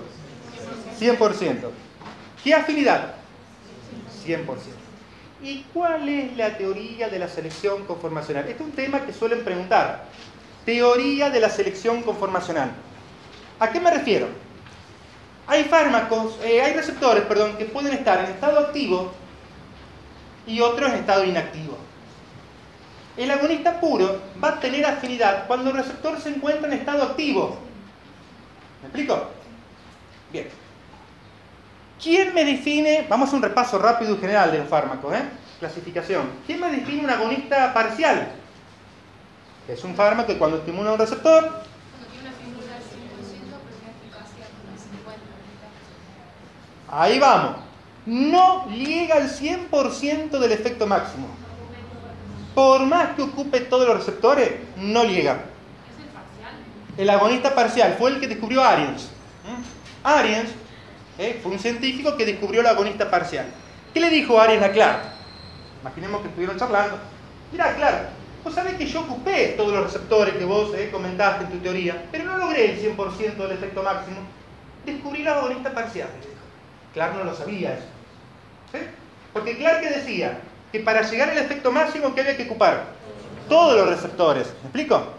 100%. 0.98 1.70
¿Qué 2.42 2.54
afinidad? 2.54 3.14
100%. 4.24 4.46
¿Y 5.42 5.64
cuál 5.72 6.08
es 6.08 6.36
la 6.36 6.56
teoría 6.56 7.08
de 7.08 7.18
la 7.18 7.28
selección 7.28 7.84
conformacional? 7.86 8.46
Este 8.46 8.62
es 8.62 8.68
un 8.68 8.72
tema 8.72 9.06
que 9.06 9.12
suelen 9.12 9.42
preguntar. 9.42 10.04
Teoría 10.66 11.30
de 11.30 11.40
la 11.40 11.48
selección 11.48 12.02
conformacional. 12.02 12.70
¿A 13.58 13.70
qué 13.70 13.80
me 13.80 13.90
refiero? 13.90 14.28
Hay 15.46 15.64
fármacos, 15.64 16.38
eh, 16.44 16.60
hay 16.60 16.74
receptores, 16.74 17.24
perdón, 17.24 17.56
que 17.56 17.64
pueden 17.64 17.94
estar 17.94 18.22
en 18.22 18.30
estado 18.30 18.58
activo 18.58 19.12
y 20.46 20.60
otros 20.60 20.90
en 20.90 20.98
estado 20.98 21.24
inactivo. 21.24 21.78
El 23.16 23.30
agonista 23.30 23.80
puro 23.80 24.20
va 24.42 24.50
a 24.50 24.60
tener 24.60 24.84
afinidad 24.84 25.46
cuando 25.46 25.70
el 25.70 25.76
receptor 25.76 26.20
se 26.20 26.28
encuentra 26.28 26.68
en 26.68 26.74
estado 26.74 27.02
activo. 27.02 27.58
¿Me 28.82 28.88
explico? 28.88 29.26
Bien. 30.32 30.48
¿Quién 32.02 32.32
me 32.32 32.44
define, 32.44 33.06
vamos 33.08 33.26
a 33.26 33.28
hacer 33.28 33.36
un 33.36 33.42
repaso 33.42 33.78
rápido 33.78 34.14
y 34.14 34.18
general 34.18 34.50
de 34.50 34.58
los 34.58 34.68
fármacos, 34.68 35.14
¿eh? 35.14 35.22
clasificación. 35.58 36.22
¿Quién 36.46 36.58
me 36.58 36.70
define 36.70 37.04
un 37.04 37.10
agonista 37.10 37.72
parcial? 37.74 38.32
Es 39.68 39.84
un 39.84 39.94
fármaco 39.94 40.32
que 40.32 40.38
cuando 40.38 40.56
estimula 40.56 40.92
un 40.92 40.98
receptor, 40.98 41.42
Cuando 41.44 42.06
tiene 42.10 42.28
una 42.28 42.36
figura 42.38 42.74
del 42.74 42.82
100%, 42.82 42.88
pero 43.52 43.76
tiene 43.76 43.92
eficacia 44.00 44.46
con 44.56 44.72
el 44.72 44.80
50%. 46.88 47.02
ahí 47.02 47.18
vamos, 47.18 47.56
no 48.06 48.68
llega 48.70 49.16
al 49.16 49.28
100% 49.28 50.38
del 50.38 50.52
efecto 50.52 50.86
máximo. 50.86 51.28
Por 52.54 52.80
más 52.86 53.14
que 53.14 53.22
ocupe 53.22 53.60
todos 53.60 53.86
los 53.86 53.98
receptores, 53.98 54.54
no 54.76 55.04
llega. 55.04 55.32
¿Es 55.32 56.02
el 56.02 56.08
parcial? 56.08 56.54
El 56.96 57.10
agonista 57.10 57.54
parcial 57.54 57.96
fue 57.98 58.10
el 58.10 58.20
que 58.20 58.26
descubrió 58.26 58.64
Ariens. 58.64 59.10
¿Mm? 59.44 60.06
Ariens 60.06 60.50
¿eh? 61.18 61.38
fue 61.42 61.52
un 61.52 61.58
científico 61.58 62.16
que 62.16 62.26
descubrió 62.26 62.60
el 62.60 62.66
agonista 62.66 63.10
parcial. 63.10 63.46
¿Qué 63.92 64.00
le 64.00 64.10
dijo 64.10 64.40
Ariens 64.40 64.64
a 64.64 64.72
Clark? 64.72 65.00
Imaginemos 65.80 66.20
que 66.22 66.28
estuvieron 66.28 66.58
charlando. 66.58 66.98
Mira, 67.52 67.74
Clark, 67.74 68.08
vos 68.44 68.54
sabés 68.54 68.74
que 68.74 68.86
yo 68.86 69.00
ocupé 69.00 69.54
todos 69.56 69.72
los 69.72 69.84
receptores 69.84 70.34
que 70.34 70.44
vos 70.44 70.72
eh, 70.74 70.90
comentaste 70.92 71.44
en 71.44 71.50
tu 71.50 71.58
teoría, 71.58 72.04
pero 72.12 72.24
no 72.24 72.38
logré 72.38 72.72
el 72.72 72.96
100% 72.96 73.36
del 73.36 73.52
efecto 73.52 73.82
máximo. 73.82 74.18
Descubrí 74.86 75.22
el 75.22 75.28
agonista 75.28 75.72
parcial. 75.72 76.08
le 76.20 76.26
dijo. 76.28 76.40
Clark 76.94 77.16
no 77.16 77.24
lo 77.24 77.34
sabía 77.34 77.74
eso. 77.74 77.86
¿Sí? 78.72 78.78
Porque 79.32 79.56
Clark 79.56 79.80
que 79.80 79.90
decía 79.90 80.38
que 80.72 80.80
para 80.80 81.02
llegar 81.02 81.30
al 81.30 81.38
efecto 81.38 81.72
máximo 81.72 82.14
que 82.14 82.20
había 82.20 82.36
que 82.36 82.44
ocupar 82.44 82.84
todos 83.48 83.76
los 83.76 83.88
receptores. 83.88 84.46
¿Me 84.62 84.68
explico? 84.68 85.14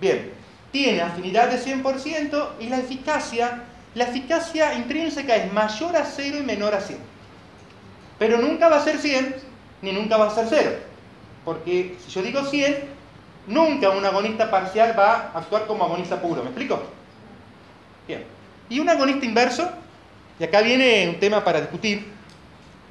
Bien, 0.00 0.32
tiene 0.72 1.00
afinidad 1.00 1.48
de 1.48 1.58
100% 1.58 2.48
y 2.58 2.68
la 2.68 2.78
eficacia, 2.78 3.62
la 3.94 4.04
eficacia 4.04 4.74
intrínseca 4.74 5.36
es 5.36 5.52
mayor 5.52 5.96
a 5.96 6.04
0 6.04 6.38
y 6.40 6.42
menor 6.42 6.74
a 6.74 6.80
100. 6.80 6.98
Pero 8.18 8.38
nunca 8.38 8.68
va 8.68 8.78
a 8.78 8.84
ser 8.84 8.98
100 8.98 9.36
ni 9.82 9.92
nunca 9.92 10.16
va 10.16 10.28
a 10.28 10.30
ser 10.30 10.46
0. 10.48 10.70
Porque 11.44 11.96
si 12.04 12.10
yo 12.10 12.22
digo 12.22 12.44
100, 12.44 12.84
nunca 13.46 13.90
un 13.90 14.04
agonista 14.04 14.50
parcial 14.50 14.98
va 14.98 15.30
a 15.34 15.38
actuar 15.38 15.66
como 15.66 15.84
agonista 15.84 16.20
puro. 16.20 16.42
¿Me 16.42 16.48
explico? 16.48 16.82
Bien. 18.08 18.24
¿Y 18.68 18.80
un 18.80 18.88
agonista 18.88 19.26
inverso? 19.26 19.70
Y 20.38 20.44
acá 20.44 20.62
viene 20.62 21.08
un 21.08 21.20
tema 21.20 21.44
para 21.44 21.60
discutir. 21.60 22.12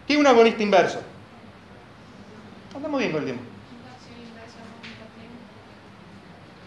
¿Qué 0.07 0.13
es 0.13 0.19
un 0.19 0.27
agonista 0.27 0.63
inverso? 0.63 1.01
Andamos 2.75 2.99
bien 2.99 3.11
con 3.11 3.19
el 3.21 3.25
tiempo. 3.25 3.43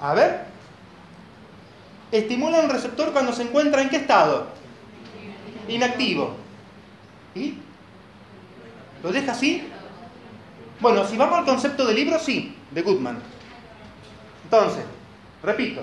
A 0.01 0.15
ver. 0.15 0.46
Estimula 2.13 2.61
un 2.61 2.71
receptor 2.71 3.13
cuando 3.13 3.33
se 3.33 3.43
encuentra 3.43 3.83
en 3.83 3.89
qué 3.89 3.97
estado? 3.97 4.47
Inactivo. 5.69 6.37
¿Y? 7.35 7.59
¿Lo 9.03 9.11
deja 9.11 9.33
así? 9.33 9.69
Bueno, 10.81 11.05
si 11.07 11.17
vamos 11.17 11.39
al 11.39 11.45
concepto 11.45 11.85
del 11.85 11.97
libro, 11.97 12.19
sí, 12.19 12.57
de 12.71 12.83
Goodman. 12.83 13.19
Entonces, 14.45 14.85
repito, 15.43 15.83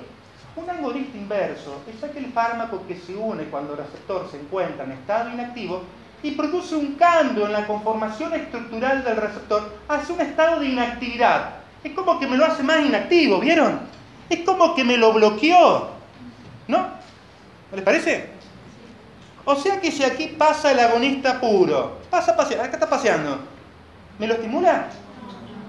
un 0.56 0.70
agonista 0.70 1.18
inverso 1.18 1.82
es 1.88 2.04
aquel 2.04 2.28
fármaco 2.28 2.84
que 2.88 2.96
se 2.96 3.16
une 3.16 3.46
cuando 3.46 3.74
el 3.74 3.80
receptor 3.80 4.30
se 4.30 4.40
encuentra 4.40 4.86
en 4.86 4.92
estado 4.92 5.32
inactivo 5.32 5.82
y 6.22 6.32
produce 6.32 6.76
un 6.76 6.94
cambio 6.94 7.48
en 7.48 7.54
la 7.54 7.68
conformación 7.68 8.34
estructural 8.34 9.04
del 9.04 9.18
receptor 9.18 9.74
hacia 9.90 10.16
un 10.16 10.22
estado 10.22 10.60
de 10.60 10.68
inactividad. 10.68 11.56
Es 11.84 11.92
como 11.94 12.20
que 12.20 12.28
me 12.28 12.38
lo 12.38 12.46
hace 12.46 12.64
más 12.64 12.86
inactivo, 12.86 13.40
¿vieron? 13.40 13.82
Es 14.30 14.40
como 14.42 14.74
que 14.74 14.86
me 14.86 14.96
lo 14.96 15.12
bloqueó. 15.12 15.90
¿No? 16.68 16.78
¿No 16.78 17.76
les 17.76 17.84
parece? 17.84 18.30
O 19.46 19.56
sea 19.56 19.80
que 19.82 19.92
si 19.92 20.04
aquí 20.04 20.28
pasa 20.38 20.72
el 20.72 20.80
agonista 20.80 21.40
puro, 21.40 22.00
pasa 22.10 22.36
paseando, 22.36 22.64
acá 22.64 22.76
está 22.76 22.90
paseando, 22.90 23.40
¿me 24.18 24.28
lo 24.28 24.36
estimula? 24.36 24.88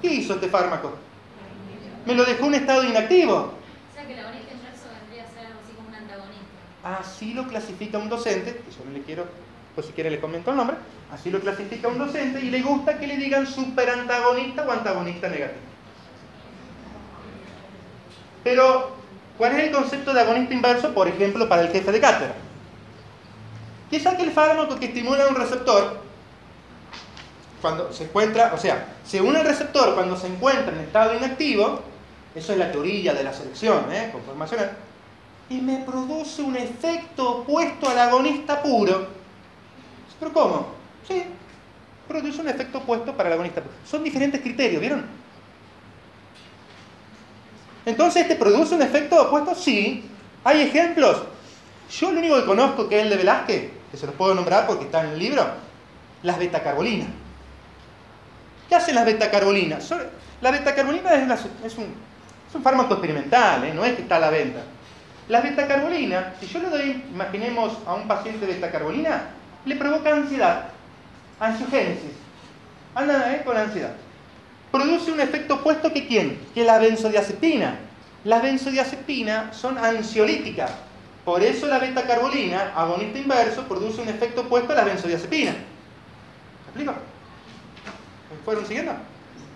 ¿Qué 0.01 0.09
hizo 0.09 0.35
este 0.35 0.49
fármaco? 0.49 0.93
¿Me 2.07 2.15
lo 2.15 2.25
dejó 2.25 2.47
en 2.47 2.55
estado 2.55 2.85
inactivo? 2.85 3.35
O 3.35 3.95
sea 3.95 4.07
que 4.07 4.13
el 4.13 4.21
agonista 4.21 4.53
inverso 4.53 4.85
vendría 5.01 5.25
a 5.25 5.29
ser 5.29 5.47
algo 5.47 5.61
así 5.65 5.73
como 5.75 5.89
un 5.89 5.95
antagonista. 5.95 7.01
Así 7.01 7.35
lo 7.35 7.49
clasifica 7.49 7.99
un 7.99 8.09
docente, 8.09 8.55
que 8.55 8.71
yo 8.71 8.85
no 8.85 8.93
le 8.93 9.03
quiero, 9.03 9.27
pues 9.75 9.87
si 9.87 9.93
quiere 9.93 10.11
le 10.11 10.21
comento 10.21 10.51
el 10.51 10.57
nombre, 10.57 10.77
así 11.11 11.31
lo 11.31 11.41
clasifica 11.41 11.89
un 11.89 11.99
docente 11.99 12.41
y 12.41 12.51
le 12.51 12.63
gusta 12.63 12.99
que 12.99 13.07
le 13.07 13.17
digan 13.17 13.47
superantagonista 13.47 14.65
o 14.69 14.71
antagonista 14.71 15.29
negativo. 15.29 15.61
Pero, 18.45 19.04
¿cuál 19.39 19.53
es 19.53 19.65
el 19.65 19.73
concepto 19.73 20.13
de 20.13 20.21
agonista 20.21 20.55
inverso, 20.55 20.95
por 20.95 21.09
ejemplo, 21.09 21.49
para 21.49 21.63
el 21.63 21.69
jefe 21.69 21.93
de 21.93 22.01
cátedra? 22.01 22.35
Que 23.91 23.97
es 23.97 24.07
aquel 24.07 24.31
fármaco 24.31 24.77
que 24.77 24.87
estimula 24.87 25.27
un 25.29 25.37
receptor 25.37 26.05
cuando 27.65 27.91
se 27.95 28.05
encuentra, 28.05 28.53
o 28.53 28.59
sea, 28.59 28.89
se 29.07 29.23
une 29.23 29.39
al 29.39 29.47
receptor 29.47 29.95
cuando 29.95 30.19
se 30.19 30.27
encuentra 30.27 30.75
en 30.75 30.81
estado 30.81 31.15
inactivo, 31.15 31.81
eso 32.35 32.53
es 32.53 32.59
la 32.59 32.71
teoría 32.71 33.15
de 33.15 33.25
la 33.25 33.33
selección 33.33 33.91
¿eh? 33.91 34.11
conformacional, 34.13 34.77
y 35.49 35.63
me 35.63 35.79
produce 35.79 36.43
un 36.43 36.57
efecto 36.57 37.39
opuesto 37.39 37.89
al 37.89 37.99
agonista 37.99 38.63
puro. 38.63 39.07
¿Pero 40.21 40.33
cómo? 40.33 40.67
Sí, 41.09 41.25
produce 42.07 42.41
un 42.43 42.49
efecto 42.49 42.79
opuesto 42.79 43.17
para 43.17 43.31
el 43.31 43.33
agonista 43.33 43.63
puro. 43.63 43.75
Son 43.87 44.05
diferentes 44.05 44.43
criterios, 44.43 44.81
¿vieron? 44.81 45.24
Entonces, 47.87 48.23
¿este 48.23 48.37
produce 48.37 48.75
un 48.75 48.83
efecto 48.83 49.21
opuesto? 49.21 49.55
Sí. 49.55 50.05
¿Hay 50.45 50.63
ejemplos? 50.63 51.23
Yo 51.91 52.11
lo 52.13 52.19
único 52.19 52.37
que 52.37 52.47
conozco 52.47 52.89
que 52.89 52.99
es 52.99 53.05
el 53.05 53.11
de 53.11 53.17
Velázquez, 53.17 53.71
que 53.91 53.97
se 53.97 54.07
los 54.07 54.15
puedo 54.15 54.35
nombrar 54.35 54.67
porque 54.67 54.85
está 54.87 55.03
en 55.05 55.11
el 55.11 55.19
libro, 55.19 55.45
las 56.23 56.39
betacarbolinas. 56.39 57.09
¿Qué 58.69 58.75
hacen 58.75 58.95
las 58.95 59.05
betacarbolinas? 59.05 59.93
La 60.41 60.51
betacarbolina 60.51 61.15
es, 61.15 61.23
una- 61.25 61.35
es 61.65 61.77
un, 61.79 61.85
es 62.55 62.63
fármaco 62.63 62.95
experimental, 62.95 63.65
¿eh? 63.65 63.73
no 63.75 63.85
es 63.85 63.95
que 63.95 64.03
está 64.03 64.17
a 64.17 64.21
la 64.21 64.31
venta. 64.31 64.61
Las 65.29 65.43
betacarbolinas, 65.43 66.25
si 66.41 66.47
yo 66.47 66.61
le 66.61 66.69
doy, 66.71 67.05
imaginemos 67.13 67.79
a 67.87 67.95
un 67.95 68.09
paciente 68.09 68.47
betacarbolina, 68.47 69.31
le 69.65 69.77
provoca 69.77 70.11
ansiedad, 70.13 70.67
ansiogénesis. 71.41 72.13
Anda 72.95 73.35
¿eh? 73.35 73.43
con 73.45 73.57
ansiedad. 73.57 73.93
Produce 74.75 75.13
un 75.13 75.21
efecto 75.21 75.55
opuesto 75.55 75.93
que 75.93 76.05
quién? 76.05 76.37
Que 76.53 76.65
la 76.65 76.81
benzodiazepina. 76.81 77.79
Las 78.25 78.43
benzodiazepinas 78.43 79.57
son 79.57 79.79
ansiolíticas. 79.79 80.73
Por 81.25 81.45
eso 81.45 81.69
la 81.69 81.79
betacarbolina, 81.79 82.73
agonista 82.75 83.21
inverso, 83.21 83.69
produce 83.69 84.03
un 84.03 84.09
efecto 84.09 84.41
opuesto 84.41 84.73
a 84.73 84.75
la 84.75 84.83
benzodiazepina. 84.83 85.53
¿Me 85.53 86.65
explico? 86.67 86.91
¿Me 86.91 88.45
fueron 88.45 88.67
siguiendo? 88.67 88.95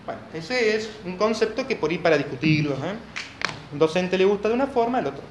Bueno, 0.07 0.21
ese 0.33 0.77
es 0.77 0.89
un 1.05 1.17
concepto 1.17 1.67
que 1.67 1.75
por 1.75 1.93
ir 1.93 2.01
para 2.01 2.17
discutirlo. 2.17 2.75
¿eh? 2.75 2.95
Un 3.73 3.79
docente 3.81 4.17
le 4.17 4.25
gusta 4.25 4.47
de 4.47 4.55
una 4.55 4.69
forma, 4.69 5.01
el 5.01 5.09
otro. 5.09 5.25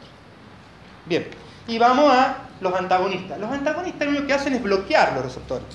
Bien, 1.06 1.28
y 1.66 1.78
vamos 1.78 2.12
a 2.12 2.40
los 2.60 2.74
antagonistas. 2.74 3.40
Los 3.40 3.50
antagonistas 3.50 4.10
lo 4.10 4.28
que 4.28 4.34
hacen 4.34 4.54
es 4.54 4.62
bloquear 4.62 5.14
los 5.14 5.24
receptores. 5.24 5.66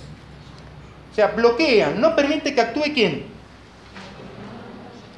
O 1.11 1.15
sea, 1.15 1.29
bloquean, 1.29 1.99
no 1.99 2.15
permite 2.15 2.55
que 2.55 2.61
actúe 2.61 2.93
quién. 2.93 3.33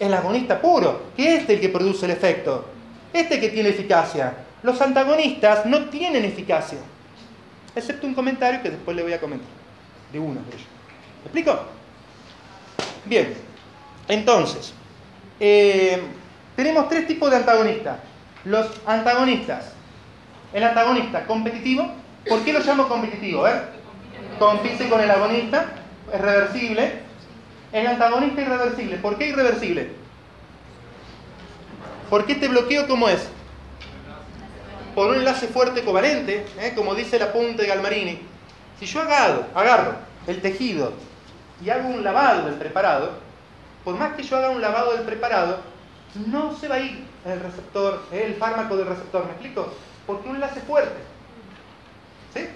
El 0.00 0.12
agonista 0.12 0.60
puro, 0.60 1.02
que 1.16 1.36
es 1.36 1.48
el 1.48 1.60
que 1.60 1.68
produce 1.68 2.06
el 2.06 2.12
efecto. 2.12 2.66
Este 3.12 3.40
que 3.40 3.48
tiene 3.48 3.68
eficacia. 3.68 4.34
Los 4.62 4.80
antagonistas 4.80 5.66
no 5.66 5.86
tienen 5.86 6.24
eficacia. 6.24 6.78
Excepto 7.76 8.06
un 8.06 8.14
comentario 8.14 8.62
que 8.62 8.70
después 8.70 8.96
le 8.96 9.02
voy 9.02 9.12
a 9.12 9.20
comentar. 9.20 9.48
De 10.12 10.18
uno 10.18 10.40
de 10.40 10.56
ellos. 10.56 10.66
¿Me 11.22 11.24
explico? 11.24 11.60
Bien, 13.04 13.34
entonces, 14.08 14.72
eh, 15.40 16.00
tenemos 16.56 16.88
tres 16.88 17.06
tipos 17.06 17.30
de 17.30 17.36
antagonistas. 17.36 17.98
Los 18.44 18.66
antagonistas. 18.86 19.72
El 20.52 20.62
antagonista 20.62 21.26
competitivo, 21.26 21.90
¿por 22.28 22.40
qué 22.44 22.52
lo 22.52 22.60
llamo 22.60 22.88
competitivo? 22.88 23.42
Ver, 23.42 23.70
compite 24.38 24.88
con 24.88 25.00
el 25.00 25.10
agonista, 25.10 25.66
es 26.12 26.20
reversible. 26.20 27.02
El 27.74 27.88
antagonista 27.88 28.40
irreversible, 28.40 28.98
¿por 28.98 29.18
qué 29.18 29.30
irreversible? 29.30 29.90
Porque 32.09 32.34
este 32.34 32.46
bloqueo, 32.46 32.86
¿cómo 32.86 33.09
es? 33.09 33.28
Por 34.94 35.09
un 35.09 35.16
enlace 35.16 35.48
fuerte 35.48 35.82
covalente, 35.82 36.46
¿eh? 36.60 36.72
como 36.76 36.94
dice 36.94 37.18
la 37.18 37.32
punta 37.32 37.62
de 37.62 37.68
Galmarini. 37.68 38.20
Si 38.78 38.86
yo 38.86 39.01
agarro, 39.01 39.46
agarro 39.56 39.96
el 40.28 40.40
tejido 40.40 40.92
y 41.64 41.68
hago 41.68 41.88
un 41.88 42.05
lavado 42.05 42.46
del 42.46 42.55
preparado, 42.55 43.10
por 43.82 43.96
más 43.96 44.14
que 44.14 44.22
yo 44.22 44.36
haga 44.36 44.51
un 44.51 44.62
lavado 44.62 44.92
del 44.92 45.05
preparado, 45.05 45.59
no 46.26 46.56
se 46.56 46.68
va 46.68 46.76
a 46.76 46.80
ir 46.80 47.05
el 47.24 47.40
receptor, 47.40 48.05
¿eh? 48.12 48.22
el 48.24 48.34
fármaco 48.36 48.76
del 48.76 48.86
receptor, 48.86 49.24
¿me 49.24 49.32
explico? 49.32 49.74
Porque 50.06 50.28
un 50.28 50.36
enlace 50.36 50.60
fuerte. 50.60 51.01
¿Sí? 52.34 52.46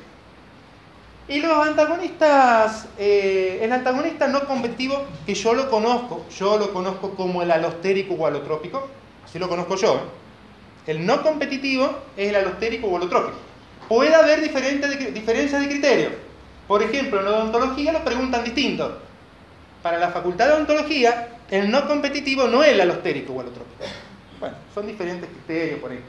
Y 1.29 1.41
los 1.41 1.67
antagonistas, 1.67 2.87
eh, 2.97 3.59
el 3.61 3.71
antagonista 3.71 4.27
no 4.29 4.47
competitivo, 4.47 5.05
que 5.27 5.35
yo 5.35 5.53
lo 5.53 5.69
conozco, 5.69 6.25
yo 6.31 6.57
lo 6.57 6.73
conozco 6.73 7.11
como 7.11 7.43
el 7.43 7.51
alostérico 7.51 8.15
o 8.15 8.27
alotrópico, 8.27 8.89
así 9.27 9.39
lo 9.39 9.47
conozco 9.47 9.77
yo. 9.77 10.01
El 10.87 11.05
no 11.05 11.23
competitivo 11.23 11.99
es 12.17 12.31
el 12.31 12.37
alostérico 12.37 12.87
o 12.87 12.97
alotrópico. 12.97 13.37
Puede 13.91 14.15
haber 14.15 14.41
diferentes 14.41 15.13
diferencias 15.13 15.61
de 15.61 15.69
criterio. 15.69 16.11
Por 16.67 16.83
ejemplo, 16.83 17.19
en 17.19 17.27
la 17.27 17.33
odontología 17.33 17.93
lo 17.93 18.03
preguntan 18.03 18.43
distinto. 18.43 18.99
Para 19.83 19.99
la 19.99 20.09
facultad 20.09 20.47
de 20.47 20.53
odontología, 20.55 21.29
el 21.51 21.71
no 21.71 21.87
competitivo 21.87 22.47
no 22.49 22.63
es 22.63 22.71
el 22.71 22.81
alostérico 22.81 23.35
o 23.35 23.41
alotrópico. 23.41 23.85
Bueno, 24.41 24.57
son 24.75 24.87
diferentes 24.87 25.29
criterios 25.29 25.79
por 25.79 25.91
ahí. 25.91 26.01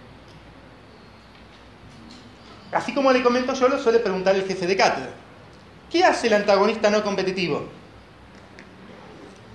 Así 2.71 2.93
como 2.93 3.11
le 3.11 3.23
comento 3.23 3.53
yo, 3.53 3.67
lo 3.67 3.79
suele 3.79 3.99
preguntar 3.99 4.35
el 4.35 4.45
jefe 4.45 4.67
de 4.67 4.77
cátedra. 4.77 5.09
¿Qué 5.89 6.03
hace 6.03 6.27
el 6.27 6.33
antagonista 6.33 6.89
no 6.89 7.03
competitivo? 7.03 7.63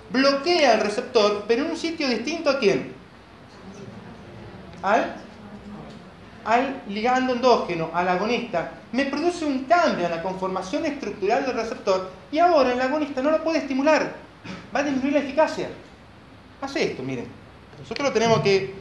Bloquea 0.09 0.73
el 0.73 0.81
receptor, 0.81 1.45
pero 1.47 1.63
en 1.63 1.71
un 1.71 1.77
sitio 1.77 2.07
distinto 2.09 2.49
a 2.49 2.59
quién? 2.59 2.93
Al, 4.83 5.15
al 6.43 6.81
ligando 6.87 7.33
endógeno, 7.33 7.89
al 7.93 8.07
agonista. 8.09 8.71
Me 8.91 9.05
produce 9.05 9.45
un 9.45 9.63
cambio 9.63 10.05
en 10.05 10.11
la 10.11 10.21
conformación 10.21 10.85
estructural 10.85 11.45
del 11.45 11.55
receptor 11.55 12.11
y 12.31 12.39
ahora 12.39 12.73
el 12.73 12.81
agonista 12.81 13.21
no 13.21 13.31
lo 13.31 13.43
puede 13.43 13.59
estimular. 13.59 14.13
Va 14.75 14.81
a 14.81 14.83
disminuir 14.83 15.13
la 15.13 15.19
eficacia. 15.19 15.69
Hace 16.61 16.91
esto, 16.91 17.01
miren. 17.01 17.27
Nosotros 17.79 18.09
lo 18.09 18.13
tenemos 18.13 18.39
que 18.41 18.73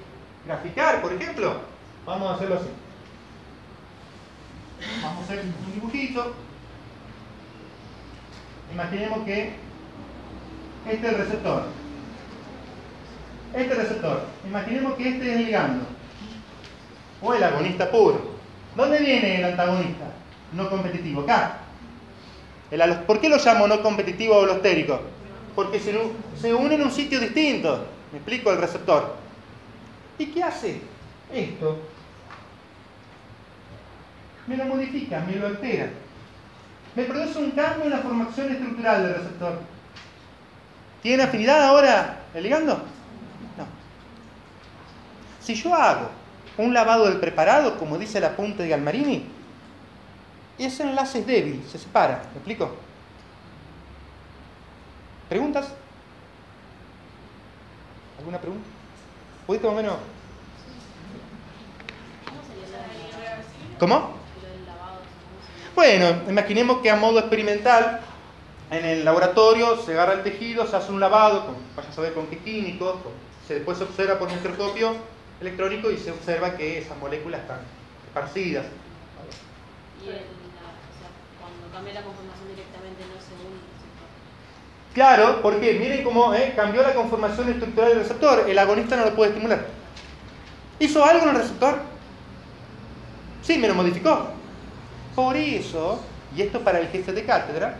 graficar, 0.47 1.01
por 1.01 1.13
ejemplo. 1.13 1.55
Vamos 2.05 2.31
a 2.31 2.35
hacerlo 2.35 2.57
así. 2.57 2.69
Vamos 5.03 5.21
a 5.21 5.25
hacer 5.25 5.45
un 5.45 5.75
dibujito. 5.75 6.33
Imaginemos 8.73 9.25
que 9.25 9.53
este 10.91 11.07
es 11.07 11.13
el 11.13 11.19
receptor. 11.19 11.63
Este 13.55 13.75
receptor. 13.75 14.23
Imaginemos 14.47 14.95
que 14.95 15.09
este 15.09 15.31
es 15.31 15.37
el 15.37 15.45
ligando. 15.47 15.87
O 17.23 17.35
el 17.35 17.43
agonista 17.43 17.91
puro. 17.91 18.35
¿Dónde 18.77 18.99
viene 18.99 19.39
el 19.39 19.45
antagonista? 19.45 20.07
No 20.53 20.69
competitivo. 20.69 21.23
Acá. 21.23 21.59
¿Por 23.07 23.21
qué 23.21 23.29
lo 23.29 23.37
llamo 23.37 23.69
no 23.69 23.83
competitivo 23.83 24.37
o 24.37 24.45
alostérico? 24.45 25.01
Porque 25.55 25.79
se, 25.79 25.95
se 26.41 26.53
une 26.53 26.75
en 26.75 26.83
un 26.83 26.91
sitio 26.91 27.21
distinto. 27.21 27.87
Me 28.11 28.19
explico 28.19 28.51
el 28.51 28.59
receptor. 28.59 29.15
¿Y 30.19 30.27
qué 30.27 30.43
hace? 30.43 30.81
Esto 31.33 31.79
me 34.47 34.57
lo 34.57 34.65
modifica, 34.67 35.21
me 35.21 35.37
lo 35.37 35.47
altera. 35.47 35.89
Me 36.95 37.05
produce 37.05 37.39
un 37.39 37.51
cambio 37.53 37.85
en 37.85 37.91
la 37.91 37.99
formación 37.99 38.53
estructural 38.53 39.03
del 39.03 39.15
receptor. 39.15 39.61
¿Tiene 41.03 41.23
afinidad 41.23 41.63
ahora 41.63 42.21
el 42.35 42.43
ligando? 42.43 42.75
No. 42.75 43.67
Si 45.41 45.55
yo 45.55 45.75
hago 45.75 46.09
un 46.57 46.73
lavado 46.73 47.07
del 47.07 47.19
preparado, 47.19 47.79
como 47.79 47.99
dice 47.99 48.21
la 48.21 48.37
punta 48.37 48.63
de 48.63 48.69
Galmarini, 48.69 49.27
ese 50.59 50.85
enlace 50.85 51.21
es 51.21 51.27
débil, 51.27 51.65
se 51.69 51.79
separa. 51.79 52.23
¿Me 52.33 52.37
explico? 52.37 52.77
¿Preguntas? 55.29 55.69
¿Alguna 58.19 58.39
pregunta? 58.39 58.67
¿Pudiste 59.47 59.67
más 59.67 59.75
o 59.75 59.77
menos? 59.77 59.97
¿Cómo? 63.79 64.24
Bueno, 65.75 66.23
imaginemos 66.29 66.79
que 66.83 66.91
a 66.91 66.95
modo 66.95 67.19
experimental, 67.19 68.01
en 68.71 68.85
el 68.85 69.05
laboratorio 69.05 69.77
se 69.77 69.93
agarra 69.93 70.13
el 70.13 70.23
tejido, 70.23 70.67
se 70.69 70.77
hace 70.77 70.93
un 70.93 71.01
lavado, 71.01 71.47
con, 71.47 71.57
vaya 71.75 71.89
a 71.89 71.93
saber 71.93 72.15
con 72.15 72.29
qué 72.29 72.39
químicos, 72.39 72.95
se, 73.49 73.55
después 73.55 73.79
se 73.79 73.85
observa 73.85 74.19
por 74.19 74.31
microscopio 74.31 74.95
electrónico 75.41 75.91
y 75.91 75.99
se 75.99 76.13
observa 76.13 76.57
que 76.57 76.79
esas 76.79 76.97
moléculas 76.99 77.41
están 77.41 77.59
esparcidas. 78.07 78.67
Y 80.01 80.09
el, 80.09 80.15
la, 80.15 80.21
o 80.21 80.95
sea, 80.95 81.11
cuando 81.41 81.75
cambia 81.75 81.95
la 81.95 82.03
conformación 82.03 82.49
directamente 82.49 83.03
no 83.03 83.15
el 83.15 83.19
receptor. 83.19 84.07
Claro, 84.95 85.43
porque 85.43 85.75
miren 85.75 86.05
cómo 86.05 86.35
eh, 86.35 86.53
cambió 86.55 86.83
la 86.83 86.95
conformación 86.95 87.49
estructural 87.49 87.91
del 87.91 87.99
receptor, 87.99 88.49
el 88.49 88.59
agonista 88.59 88.95
no 88.95 89.07
lo 89.07 89.15
puede 89.17 89.31
estimular. 89.31 89.67
¿Hizo 90.79 91.05
algo 91.05 91.25
en 91.25 91.31
el 91.31 91.43
receptor? 91.43 91.79
Sí, 93.43 93.59
me 93.59 93.67
lo 93.67 93.75
modificó. 93.75 94.44
Por 95.15 95.37
eso, 95.37 96.01
y 96.37 96.43
esto 96.43 96.61
para 96.61 96.81
el 96.81 96.89
jefe 96.89 97.13
de 97.13 97.25
cátedra, 97.25 97.79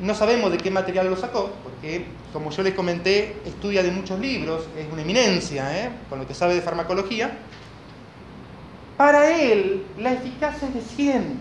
no 0.00 0.14
sabemos 0.14 0.52
de 0.52 0.58
qué 0.58 0.70
material 0.70 1.10
lo 1.10 1.16
sacó, 1.16 1.50
porque 1.64 2.04
como 2.32 2.50
yo 2.50 2.62
les 2.62 2.74
comenté, 2.74 3.36
estudia 3.44 3.82
de 3.82 3.90
muchos 3.90 4.20
libros, 4.20 4.68
es 4.76 4.86
una 4.92 5.02
eminencia 5.02 5.76
¿eh? 5.76 5.90
con 6.08 6.20
lo 6.20 6.26
que 6.28 6.34
sabe 6.34 6.54
de 6.54 6.62
farmacología. 6.62 7.32
Para 8.96 9.30
él, 9.40 9.84
la 9.98 10.12
eficacia 10.12 10.68
es 10.68 10.74
de 10.74 10.80
100. 10.80 11.38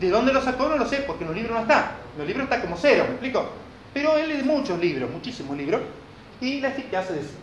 ¿De 0.00 0.10
dónde 0.10 0.32
lo 0.32 0.42
sacó? 0.42 0.68
No 0.68 0.76
lo 0.76 0.86
sé, 0.86 0.98
porque 0.98 1.24
en 1.24 1.28
los 1.28 1.36
libros 1.36 1.54
no 1.54 1.62
está. 1.62 1.96
En 2.12 2.18
los 2.18 2.26
libros 2.26 2.44
está 2.44 2.60
como 2.60 2.76
cero, 2.76 3.04
¿me 3.06 3.12
explico? 3.12 3.48
Pero 3.94 4.16
él 4.16 4.36
de 4.36 4.42
muchos 4.42 4.78
libros, 4.78 5.10
muchísimos 5.10 5.56
libros, 5.56 5.80
y 6.40 6.60
la 6.60 6.68
eficacia 6.68 7.14
es 7.16 7.22
de 7.22 7.28
100. 7.28 7.42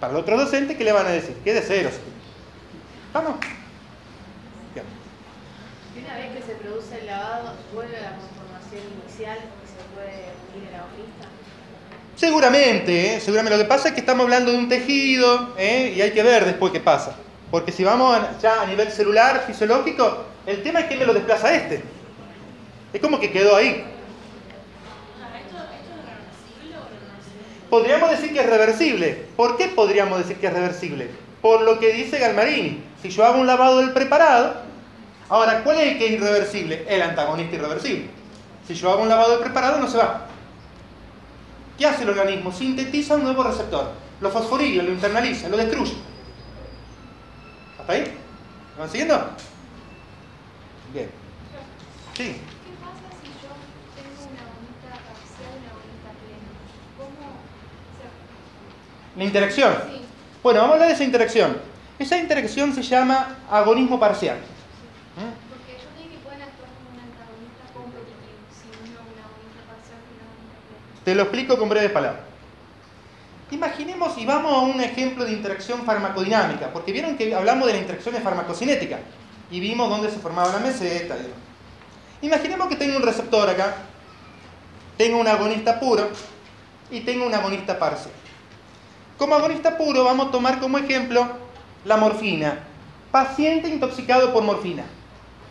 Para 0.00 0.12
el 0.12 0.18
otro 0.18 0.36
docente, 0.36 0.76
¿qué 0.76 0.84
le 0.84 0.92
van 0.92 1.06
a 1.06 1.10
decir? 1.10 1.36
Que 1.44 1.54
de 1.54 1.62
cero. 1.62 1.90
¿Vamos? 3.14 3.36
Bien. 4.74 4.84
Y 5.96 6.04
una 6.04 6.14
vez 6.16 6.32
que 6.36 6.42
se 6.42 6.54
produce 6.58 6.98
el 7.00 7.06
lavado, 7.06 7.54
vuelve 7.72 7.96
a 7.96 8.00
la 8.02 8.10
conformación 8.16 8.82
inicial 9.02 9.38
y 9.38 9.66
se 9.68 9.94
puede 9.94 10.32
unir 10.54 10.68
el 10.68 10.74
agonista. 10.74 11.26
Seguramente, 12.16 13.14
¿eh? 13.16 13.20
seguramente. 13.20 13.56
Lo 13.56 13.62
que 13.62 13.68
pasa 13.68 13.88
es 13.88 13.94
que 13.94 14.00
estamos 14.00 14.24
hablando 14.24 14.50
de 14.52 14.58
un 14.58 14.68
tejido 14.68 15.54
¿eh? 15.58 15.94
y 15.96 16.00
hay 16.02 16.10
que 16.12 16.22
ver 16.22 16.44
después 16.44 16.72
qué 16.72 16.80
pasa. 16.80 17.14
Porque 17.50 17.70
si 17.72 17.84
vamos 17.84 18.16
a- 18.16 18.36
ya 18.40 18.62
a 18.62 18.66
nivel 18.66 18.90
celular, 18.90 19.44
fisiológico, 19.46 20.24
el 20.46 20.62
tema 20.62 20.80
es 20.80 20.86
que 20.86 20.96
me 20.96 21.06
lo 21.06 21.14
desplaza 21.14 21.54
este. 21.54 21.82
Es 22.92 23.00
como 23.00 23.18
que 23.20 23.30
quedó 23.30 23.54
ahí. 23.56 23.84
Ah, 25.22 25.38
¿Esto, 25.38 25.56
¿Esto 25.56 25.94
es 25.94 26.04
reversible 26.04 26.78
o 26.78 26.84
reversible? 26.84 27.68
Podríamos 27.70 28.10
decir 28.10 28.32
que 28.32 28.40
es 28.40 28.46
reversible. 28.50 29.26
¿Por 29.36 29.56
qué 29.56 29.68
podríamos 29.68 30.18
decir 30.18 30.36
que 30.38 30.46
es 30.48 30.52
reversible? 30.52 31.10
Por 31.44 31.60
lo 31.60 31.78
que 31.78 31.92
dice 31.92 32.18
Galmarini. 32.18 32.82
Si 33.02 33.10
yo 33.10 33.22
hago 33.22 33.38
un 33.38 33.46
lavado 33.46 33.80
del 33.80 33.92
preparado, 33.92 34.54
ahora, 35.28 35.62
¿cuál 35.62 35.78
es 35.78 35.92
el 35.92 35.98
que 35.98 36.06
es 36.06 36.12
irreversible? 36.12 36.86
El 36.88 37.02
antagonista 37.02 37.56
irreversible. 37.56 38.08
Si 38.66 38.72
yo 38.72 38.90
hago 38.90 39.02
un 39.02 39.10
lavado 39.10 39.32
del 39.32 39.40
preparado, 39.40 39.78
no 39.78 39.86
se 39.86 39.98
va. 39.98 40.26
¿Qué 41.76 41.84
hace 41.84 42.04
el 42.04 42.08
organismo? 42.08 42.50
Sintetiza 42.50 43.16
un 43.16 43.24
nuevo 43.24 43.42
receptor. 43.42 43.90
Lo 44.22 44.30
fosforila, 44.30 44.84
lo 44.84 44.92
internaliza, 44.92 45.50
lo 45.50 45.58
destruye. 45.58 45.92
¿Hasta 47.78 47.92
ahí? 47.92 48.04
¿Me 48.76 48.80
van 48.80 48.90
siguiendo? 48.90 49.14
Bien. 50.94 51.10
Sí. 52.16 52.24
¿Qué 52.24 52.72
pasa 52.80 53.20
si 53.20 53.28
yo 53.28 53.52
tengo 54.00 54.32
una 54.32 54.44
bonita 54.48 54.96
parcial 54.96 55.52
y 55.52 55.60
una 55.60 55.72
bonita 55.74 56.10
plena? 56.24 56.48
¿Cómo? 56.96 57.28
O 57.28 58.00
sea, 58.00 58.08
La 59.18 59.24
interacción. 59.24 60.03
Bueno, 60.44 60.60
vamos 60.60 60.72
a 60.72 60.74
hablar 60.74 60.88
de 60.88 60.94
esa 60.94 61.04
interacción. 61.04 61.56
Esa 61.98 62.18
interacción 62.18 62.74
se 62.74 62.82
llama 62.82 63.38
agonismo 63.50 63.98
parcial. 63.98 64.36
Te 71.02 71.14
lo 71.14 71.22
explico 71.22 71.56
con 71.56 71.70
breves 71.70 71.90
palabras. 71.92 72.20
Imaginemos 73.52 74.18
y 74.18 74.26
vamos 74.26 74.52
a 74.52 74.58
un 74.58 74.82
ejemplo 74.82 75.24
de 75.24 75.32
interacción 75.32 75.82
farmacodinámica, 75.86 76.70
porque 76.74 76.92
vieron 76.92 77.16
que 77.16 77.34
hablamos 77.34 77.66
de 77.66 77.72
la 77.72 77.78
interacción 77.78 78.14
farmacocinética 78.16 78.98
y 79.50 79.60
vimos 79.60 79.88
dónde 79.88 80.10
se 80.10 80.18
formaba 80.18 80.52
la 80.52 80.58
meseta. 80.58 81.16
y. 81.16 82.26
Imaginemos 82.26 82.68
que 82.68 82.76
tengo 82.76 82.98
un 82.98 83.02
receptor 83.02 83.48
acá 83.48 83.76
tengo 84.98 85.18
un 85.18 85.26
agonista 85.26 85.80
puro 85.80 86.10
y 86.90 87.00
tengo 87.00 87.24
un 87.24 87.32
agonista 87.32 87.78
parcial. 87.78 88.12
Como 89.18 89.34
agonista 89.34 89.76
puro 89.76 90.04
vamos 90.04 90.28
a 90.28 90.30
tomar 90.30 90.60
como 90.60 90.78
ejemplo 90.78 91.26
la 91.84 91.96
morfina. 91.96 92.58
Paciente 93.10 93.68
intoxicado 93.68 94.32
por 94.32 94.42
morfina. 94.42 94.84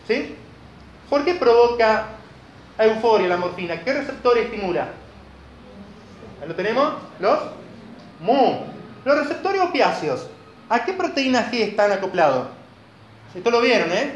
¿Sí? 0.06 0.34
¿Por 1.08 1.24
qué 1.24 1.34
provoca 1.34 2.08
euforia 2.78 3.28
la 3.28 3.36
morfina? 3.36 3.82
¿Qué 3.82 3.92
receptor 3.92 4.36
estimula? 4.36 4.88
¿Ahí 6.42 6.48
¿Lo 6.48 6.54
tenemos? 6.54 6.94
Los 7.20 7.38
MU. 8.20 8.60
Los 9.04 9.18
receptores 9.18 9.60
opiáceos. 9.62 10.28
¿A 10.68 10.84
qué 10.84 10.92
proteína 10.92 11.50
G 11.50 11.60
están 11.60 11.92
acoplados? 11.92 12.48
Esto 13.34 13.50
lo 13.50 13.60
vieron, 13.60 13.90
¿eh? 13.92 14.14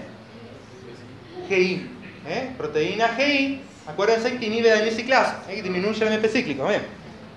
GI. 1.48 1.90
¿eh? 2.26 2.50
Proteína 2.56 3.08
GI. 3.16 3.62
Acuérdense 3.86 4.36
que 4.38 4.46
inhibe 4.46 4.70
la 4.70 4.90
ciclasa, 4.90 5.42
¿eh? 5.48 5.56
que 5.56 5.62
disminuye 5.62 6.06
el 6.06 6.12
MP 6.12 6.28
cíclico. 6.28 6.64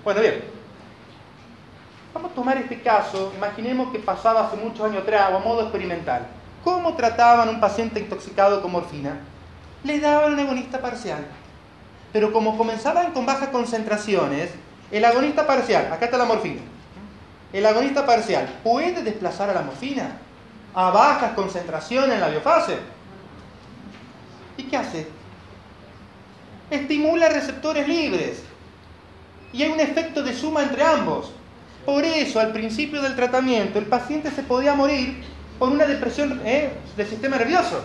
Bueno, 0.03 0.21
bien. 0.21 0.50
Vamos 2.13 2.31
a 2.31 2.35
tomar 2.35 2.57
este 2.57 2.81
caso, 2.81 3.31
imaginemos 3.35 3.91
que 3.91 3.99
pasaba 3.99 4.47
hace 4.47 4.57
muchos 4.57 4.85
años 4.85 5.03
atrás 5.03 5.29
o 5.31 5.37
a 5.37 5.39
modo 5.39 5.61
experimental. 5.61 6.27
¿Cómo 6.63 6.93
trataban 6.95 7.47
a 7.47 7.51
un 7.51 7.59
paciente 7.61 8.01
intoxicado 8.01 8.61
con 8.61 8.71
morfina? 8.71 9.17
Le 9.83 9.99
daban 9.99 10.33
un 10.33 10.39
agonista 10.39 10.81
parcial. 10.81 11.25
Pero 12.11 12.33
como 12.33 12.57
comenzaban 12.57 13.13
con 13.13 13.25
bajas 13.25 13.49
concentraciones, 13.49 14.51
el 14.91 15.05
agonista 15.05 15.47
parcial, 15.47 15.91
acá 15.91 16.05
está 16.05 16.17
la 16.17 16.25
morfina, 16.25 16.61
el 17.53 17.65
agonista 17.65 18.05
parcial 18.05 18.59
puede 18.63 19.03
desplazar 19.03 19.49
a 19.49 19.53
la 19.53 19.61
morfina 19.61 20.17
a 20.73 20.89
bajas 20.89 21.33
concentraciones 21.33 22.13
en 22.13 22.21
la 22.21 22.29
biofase. 22.29 22.77
¿Y 24.57 24.63
qué 24.63 24.77
hace? 24.77 25.07
Estimula 26.69 27.29
receptores 27.29 27.87
libres. 27.87 28.43
Y 29.53 29.63
hay 29.63 29.71
un 29.71 29.79
efecto 29.79 30.23
de 30.23 30.33
suma 30.33 30.63
entre 30.63 30.83
ambos. 30.83 31.33
Por 31.85 32.03
eso, 32.05 32.39
al 32.39 32.51
principio 32.51 33.01
del 33.01 33.15
tratamiento, 33.15 33.79
el 33.79 33.85
paciente 33.85 34.31
se 34.31 34.43
podía 34.43 34.75
morir 34.75 35.23
por 35.57 35.69
una 35.69 35.85
depresión 35.85 36.41
¿eh? 36.45 36.71
del 36.95 37.07
sistema 37.07 37.37
nervioso. 37.37 37.83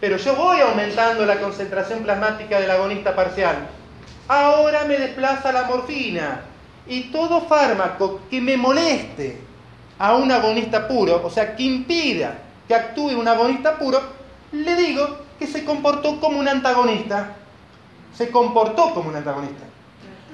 Pero 0.00 0.16
yo 0.16 0.34
voy 0.34 0.60
aumentando 0.60 1.26
la 1.26 1.40
concentración 1.40 2.00
plasmática 2.02 2.60
del 2.60 2.70
agonista 2.70 3.14
parcial. 3.14 3.68
Ahora 4.28 4.84
me 4.84 4.96
desplaza 4.96 5.52
la 5.52 5.64
morfina. 5.64 6.42
Y 6.86 7.10
todo 7.12 7.42
fármaco 7.42 8.22
que 8.30 8.40
me 8.40 8.56
moleste 8.56 9.40
a 9.98 10.16
un 10.16 10.32
agonista 10.32 10.88
puro, 10.88 11.20
o 11.24 11.30
sea, 11.30 11.54
que 11.54 11.62
impida 11.62 12.38
que 12.66 12.74
actúe 12.74 13.18
un 13.18 13.26
agonista 13.26 13.76
puro, 13.78 14.00
le 14.52 14.76
digo 14.76 15.18
que 15.38 15.46
se 15.46 15.64
comportó 15.64 16.20
como 16.20 16.38
un 16.38 16.48
antagonista. 16.48 17.34
Se 18.14 18.30
comportó 18.30 18.94
como 18.94 19.08
un 19.10 19.16
antagonista. 19.16 19.64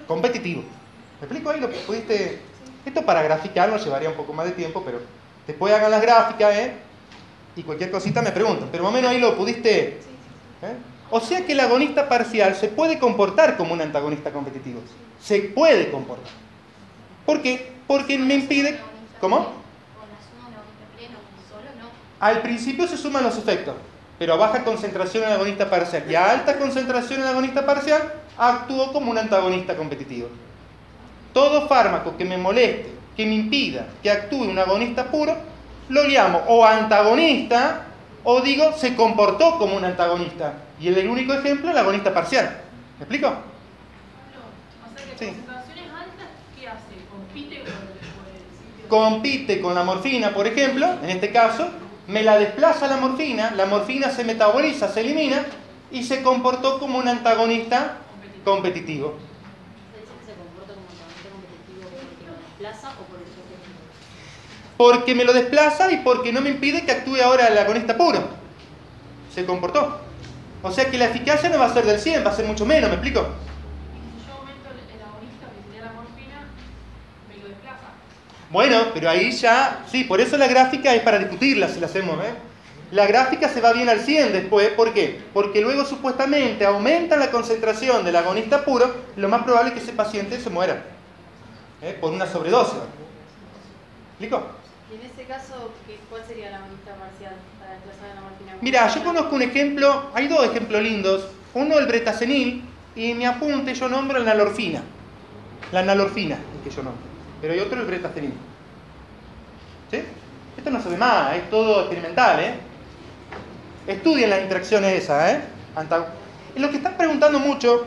Competitivo. 0.07 0.63
¿Me 1.21 1.27
explico 1.27 1.51
ahí? 1.51 1.61
¿Lo 1.61 1.71
pudiste? 1.71 2.41
Esto 2.85 3.03
para 3.03 3.23
graficarlo 3.23 3.77
llevaría 3.79 4.09
un 4.09 4.15
poco 4.15 4.33
más 4.33 4.47
de 4.47 4.53
tiempo, 4.53 4.83
pero 4.85 5.01
después 5.47 5.73
hagan 5.73 5.91
las 5.91 6.03
gráficas, 6.03 6.55
¿eh? 6.55 6.75
Y 7.57 7.63
cualquier 7.63 7.91
cosita 7.91 8.23
me 8.23 8.33
preguntan. 8.33 8.69
Pero 8.71 8.85
más 8.85 8.93
o 8.93 8.95
menos 8.95 9.11
ahí 9.11 9.19
lo 9.19 9.37
pudiste. 9.37 9.99
¿eh? 10.63 10.77
O 11.11 11.21
sea 11.21 11.45
que 11.47 11.53
el 11.53 11.61
agonista 11.61 12.09
parcial 12.09 12.55
se 12.55 12.69
puede 12.69 12.99
comportar 12.99 13.57
como 13.57 13.73
un 13.73 13.81
antagonista 13.81 14.31
competitivo. 14.31 14.81
Se 15.21 15.41
puede 15.41 15.91
comportar. 15.91 16.33
¿Por 17.25 17.41
qué? 17.43 17.73
Porque 17.87 18.19
me 18.19 18.35
impide. 18.35 18.79
¿Cómo? 19.21 19.65
Al 22.21 22.43
principio 22.43 22.87
se 22.87 22.97
suman 22.97 23.25
los 23.25 23.37
efectos, 23.37 23.75
pero 24.19 24.35
a 24.35 24.37
baja 24.37 24.65
concentración 24.65 25.25
en 25.25 25.33
agonista 25.33 25.69
parcial 25.69 26.05
y 26.11 26.15
a 26.15 26.31
alta 26.31 26.59
concentración 26.59 27.21
en 27.21 27.27
agonista 27.27 27.67
parcial 27.67 28.15
actúo 28.39 28.93
como 28.93 29.11
un 29.11 29.19
antagonista 29.19 29.77
competitivo. 29.77 30.29
Todo 31.37 31.69
fármaco 31.69 32.17
que 32.17 32.25
me 32.25 32.39
moleste, 32.39 32.95
que 33.15 33.27
me 33.27 33.35
impida 33.35 33.89
que 34.03 34.11
actúe 34.11 34.45
un 34.45 34.59
agonista 34.59 35.11
puro, 35.11 35.37
lo 35.91 36.05
llamo 36.05 36.39
o 36.49 36.65
antagonista 36.65 37.89
o 38.25 38.41
digo 38.41 38.73
se 38.73 38.97
comportó 38.97 39.59
como 39.59 39.77
un 39.77 39.85
antagonista. 39.85 40.55
Y 40.81 40.89
el 40.89 41.07
único 41.07 41.35
ejemplo 41.35 41.71
el 41.71 41.77
agonista 41.77 42.15
parcial. 42.15 42.57
¿Me 42.99 43.03
explico? 43.05 43.29
No, 43.29 43.35
o 43.35 44.97
sea 44.97 45.05
que 45.05 45.19
Sí. 45.19 45.27
concentraciones 45.27 45.85
altas, 45.93 46.29
¿qué 46.59 46.69
hace? 46.69 47.05
¿Compite 47.11 47.65
con 47.65 47.73
el, 48.33 48.89
compite 48.89 49.61
con 49.61 49.75
la 49.75 49.85
morfina, 49.85 50.31
por 50.31 50.47
ejemplo, 50.47 50.87
en 51.03 51.11
este 51.11 51.33
caso, 51.33 51.69
me 52.07 52.23
la 52.23 52.39
desplaza 52.39 52.87
la 52.87 52.97
morfina, 52.97 53.51
la 53.51 53.67
morfina 53.67 54.09
se 54.11 54.25
metaboliza, 54.25 54.89
se 54.89 55.01
elimina 55.01 55.45
y 55.91 56.03
se 56.03 56.23
comportó 56.23 56.79
como 56.79 56.99
un 56.99 57.09
antagonista 57.09 57.99
competitivo. 58.43 59.17
¿Se 59.93 60.01
dice 60.01 60.13
que 60.19 60.33
se 60.33 60.39
comporta 60.39 60.73
como 60.75 60.87
antagonista 60.87 61.29
competitivo 61.31 61.89
porque 61.93 62.25
lo 62.27 62.35
desplaza 62.59 62.89
o 63.01 63.05
por 63.05 63.19
el 63.19 63.25
propio 63.25 63.57
Porque 64.77 65.15
me 65.15 65.25
lo 65.25 65.33
desplaza 65.33 65.93
y 65.93 65.99
porque 65.99 66.33
no 66.33 66.41
me 66.41 66.51
impide 66.51 66.85
que 66.85 66.93
actúe 66.93 67.21
ahora 67.23 67.49
el 67.49 67.59
agonista 67.59 67.97
puro. 67.97 68.21
Se 69.35 69.45
comportó. 69.45 70.01
O 70.63 70.73
sea 70.73 70.91
que 70.91 70.99
la 70.99 71.07
eficacia 71.07 71.49
no 71.51 71.59
va 71.59 71.67
a 71.67 71.75
ser 71.75 71.85
del 71.85 72.01
100, 72.01 72.25
va 72.25 72.31
a 72.31 72.35
ser 72.35 72.47
mucho 72.47 72.65
menos, 72.65 72.89
¿me 72.89 72.97
explico? 72.97 73.21
Si 73.21 74.27
yo 74.27 74.35
aumento 74.35 74.69
el, 74.71 74.97
el 74.97 75.03
agonista 75.03 75.47
que 75.47 75.69
tenía 75.69 75.83
la 75.83 75.93
morfina, 75.93 76.49
me 77.29 77.43
lo 77.43 77.49
desplaza. 77.49 77.93
Bueno, 78.51 78.79
pero 78.95 79.11
ahí 79.11 79.31
ya, 79.33 79.85
sí, 79.91 80.05
por 80.05 80.21
eso 80.21 80.37
la 80.37 80.49
gráfica 80.49 80.95
es 80.95 81.03
para 81.03 81.19
discutirla 81.19 81.69
si 81.69 81.79
la 81.79 81.87
hacemos, 81.87 82.19
¿eh? 82.25 82.35
La 82.93 83.07
gráfica 83.07 83.49
se 83.49 83.61
va 83.61 83.73
bien 83.73 83.89
al 83.89 84.01
100 84.01 84.33
después, 84.33 84.69
¿por 84.71 84.95
qué? 84.95 85.21
Porque 85.35 85.61
luego 85.61 85.85
supuestamente 85.85 86.65
aumenta 86.65 87.17
la 87.17 87.33
concentración 87.33 88.05
del 88.05 88.15
agonista 88.15 88.65
puro, 88.65 88.95
lo 89.17 89.29
más 89.29 89.43
probable 89.43 89.71
es 89.71 89.75
que 89.75 89.83
ese 89.83 89.93
paciente 89.93 90.41
se 90.41 90.51
muera 90.51 90.96
¿eh? 91.87 91.97
por 92.01 92.13
una 92.13 92.27
sobredosis. 92.27 92.79
¿Explico? 94.11 94.43
Y 94.91 94.95
en 94.95 95.11
ese 95.11 95.25
caso, 95.29 95.71
¿qué- 95.87 95.99
¿cuál 96.11 96.23
sería 96.27 96.51
la 96.51 96.59
agonista 96.59 96.93
parcial 96.95 97.35
para 97.59 97.73
desplazar 97.73 98.15
la 98.15 98.21
morfina? 98.23 98.53
Mira, 98.61 98.89
yo 98.89 99.05
conozco 99.05 99.35
un 99.37 99.43
ejemplo, 99.43 100.03
hay 100.15 100.29
dos 100.29 100.45
ejemplos 100.47 100.83
lindos. 100.83 101.27
Uno 101.55 101.79
el 101.79 101.87
bretacenil 101.87 102.65
y 102.95 103.11
en 103.11 103.19
mi 103.19 103.27
apunte 103.27 103.75
yo 103.75 103.89
nombro 103.89 104.19
la 104.19 104.25
nalorfina. 104.27 104.83
La 105.73 105.83
nalorfina 105.83 106.37
es 106.37 106.63
que 106.65 106.71
yo 106.77 106.83
nombro. 106.83 107.01
Pero 107.41 107.53
hay 107.53 107.61
otro 107.61 107.81
el 107.81 107.87
bretacenil. 107.87 108.33
¿Sí? 109.91 110.03
Esto 110.57 110.71
no 110.71 110.81
se 110.83 110.89
ve 110.89 110.97
más, 110.97 111.35
es 111.37 111.51
todo 111.51 111.81
experimental, 111.81 112.41
¿eh? 112.41 112.55
Estudien 113.87 114.31
las 114.31 114.41
interacciones 114.43 114.95
esas, 115.03 115.33
¿eh? 115.35 115.41
Anta- 115.77 116.07
Y 116.57 116.61
lo 116.61 116.71
que 116.71 116.79
están 116.79 116.97
preguntando 116.97 117.39
mucho, 117.39 117.87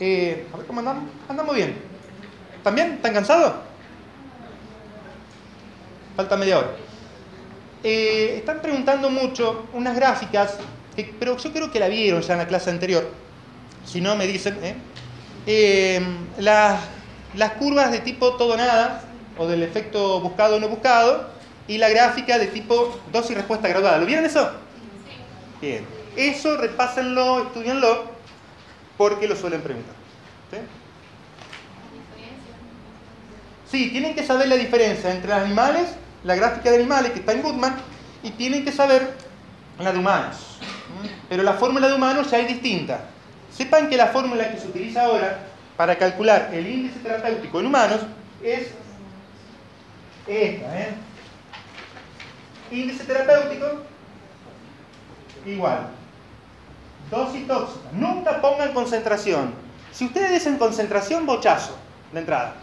eh, 0.00 0.46
a 0.52 0.56
ver 0.56 0.66
cómo 0.66 0.78
andamos, 0.80 1.04
andamos 1.28 1.54
bien. 1.54 1.76
¿También? 2.66 2.94
¿Están 2.94 3.14
cansados? 3.14 3.52
Falta 6.16 6.36
media 6.36 6.58
hora. 6.58 6.70
Eh, 7.84 8.38
están 8.38 8.60
preguntando 8.60 9.08
mucho 9.08 9.66
unas 9.72 9.94
gráficas, 9.94 10.56
que- 10.96 11.14
pero 11.16 11.36
yo 11.36 11.52
creo 11.52 11.70
que 11.70 11.78
la 11.78 11.86
vieron 11.86 12.22
ya 12.22 12.32
en 12.32 12.40
la 12.40 12.48
clase 12.48 12.70
anterior. 12.70 13.08
Si 13.84 14.00
no, 14.00 14.16
me 14.16 14.26
dicen. 14.26 14.58
¿eh? 14.64 14.74
Eh, 15.46 16.04
las, 16.38 16.80
las 17.36 17.52
curvas 17.52 17.92
de 17.92 18.00
tipo 18.00 18.34
todo 18.34 18.54
o 18.54 18.56
nada, 18.56 19.00
o 19.38 19.46
del 19.46 19.62
efecto 19.62 20.20
buscado 20.20 20.56
o 20.56 20.58
no 20.58 20.68
buscado, 20.68 21.28
y 21.68 21.78
la 21.78 21.88
gráfica 21.88 22.36
de 22.36 22.48
tipo 22.48 22.98
dosis 23.12 23.30
y 23.30 23.34
respuesta 23.34 23.68
graduada. 23.68 23.98
¿Lo 23.98 24.06
vieron 24.06 24.24
eso? 24.24 24.50
Bien. 25.60 25.84
Eso 26.16 26.56
repásenlo, 26.56 27.44
estudienlo, 27.44 28.06
porque 28.98 29.28
lo 29.28 29.36
suelen 29.36 29.60
preguntar. 29.60 29.94
¿sí? 30.50 30.56
Sí, 33.70 33.90
tienen 33.90 34.14
que 34.14 34.24
saber 34.24 34.48
la 34.48 34.56
diferencia 34.56 35.10
entre 35.10 35.30
los 35.30 35.38
animales, 35.38 35.88
la 36.24 36.36
gráfica 36.36 36.70
de 36.70 36.76
animales 36.76 37.12
que 37.12 37.20
está 37.20 37.32
en 37.32 37.42
Goodman, 37.42 37.76
y 38.22 38.30
tienen 38.30 38.64
que 38.64 38.72
saber 38.72 39.14
la 39.78 39.92
de 39.92 39.98
humanos. 39.98 40.58
Pero 41.28 41.42
la 41.42 41.54
fórmula 41.54 41.88
de 41.88 41.94
humanos 41.94 42.30
ya 42.30 42.38
es 42.38 42.48
distinta. 42.48 43.00
Sepan 43.50 43.88
que 43.88 43.96
la 43.96 44.08
fórmula 44.08 44.50
que 44.50 44.58
se 44.58 44.68
utiliza 44.68 45.04
ahora 45.04 45.38
para 45.76 45.96
calcular 45.96 46.50
el 46.52 46.66
índice 46.66 46.98
terapéutico 47.00 47.60
en 47.60 47.66
humanos 47.66 48.00
es 48.42 48.68
esta. 50.26 50.80
¿eh? 50.80 50.94
Índice 52.70 53.04
terapéutico 53.04 53.66
igual. 55.44 55.88
Dosis 57.10 57.46
tóxica. 57.46 57.88
Nunca 57.92 58.40
pongan 58.40 58.72
concentración. 58.72 59.54
Si 59.92 60.04
ustedes 60.04 60.32
dicen 60.32 60.58
concentración, 60.58 61.24
bochazo 61.24 61.76
de 62.12 62.20
entrada. 62.20 62.54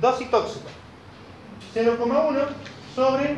Dosis 0.00 0.30
tóxica. 0.30 0.68
0,1 1.74 2.46
sobre 2.94 3.36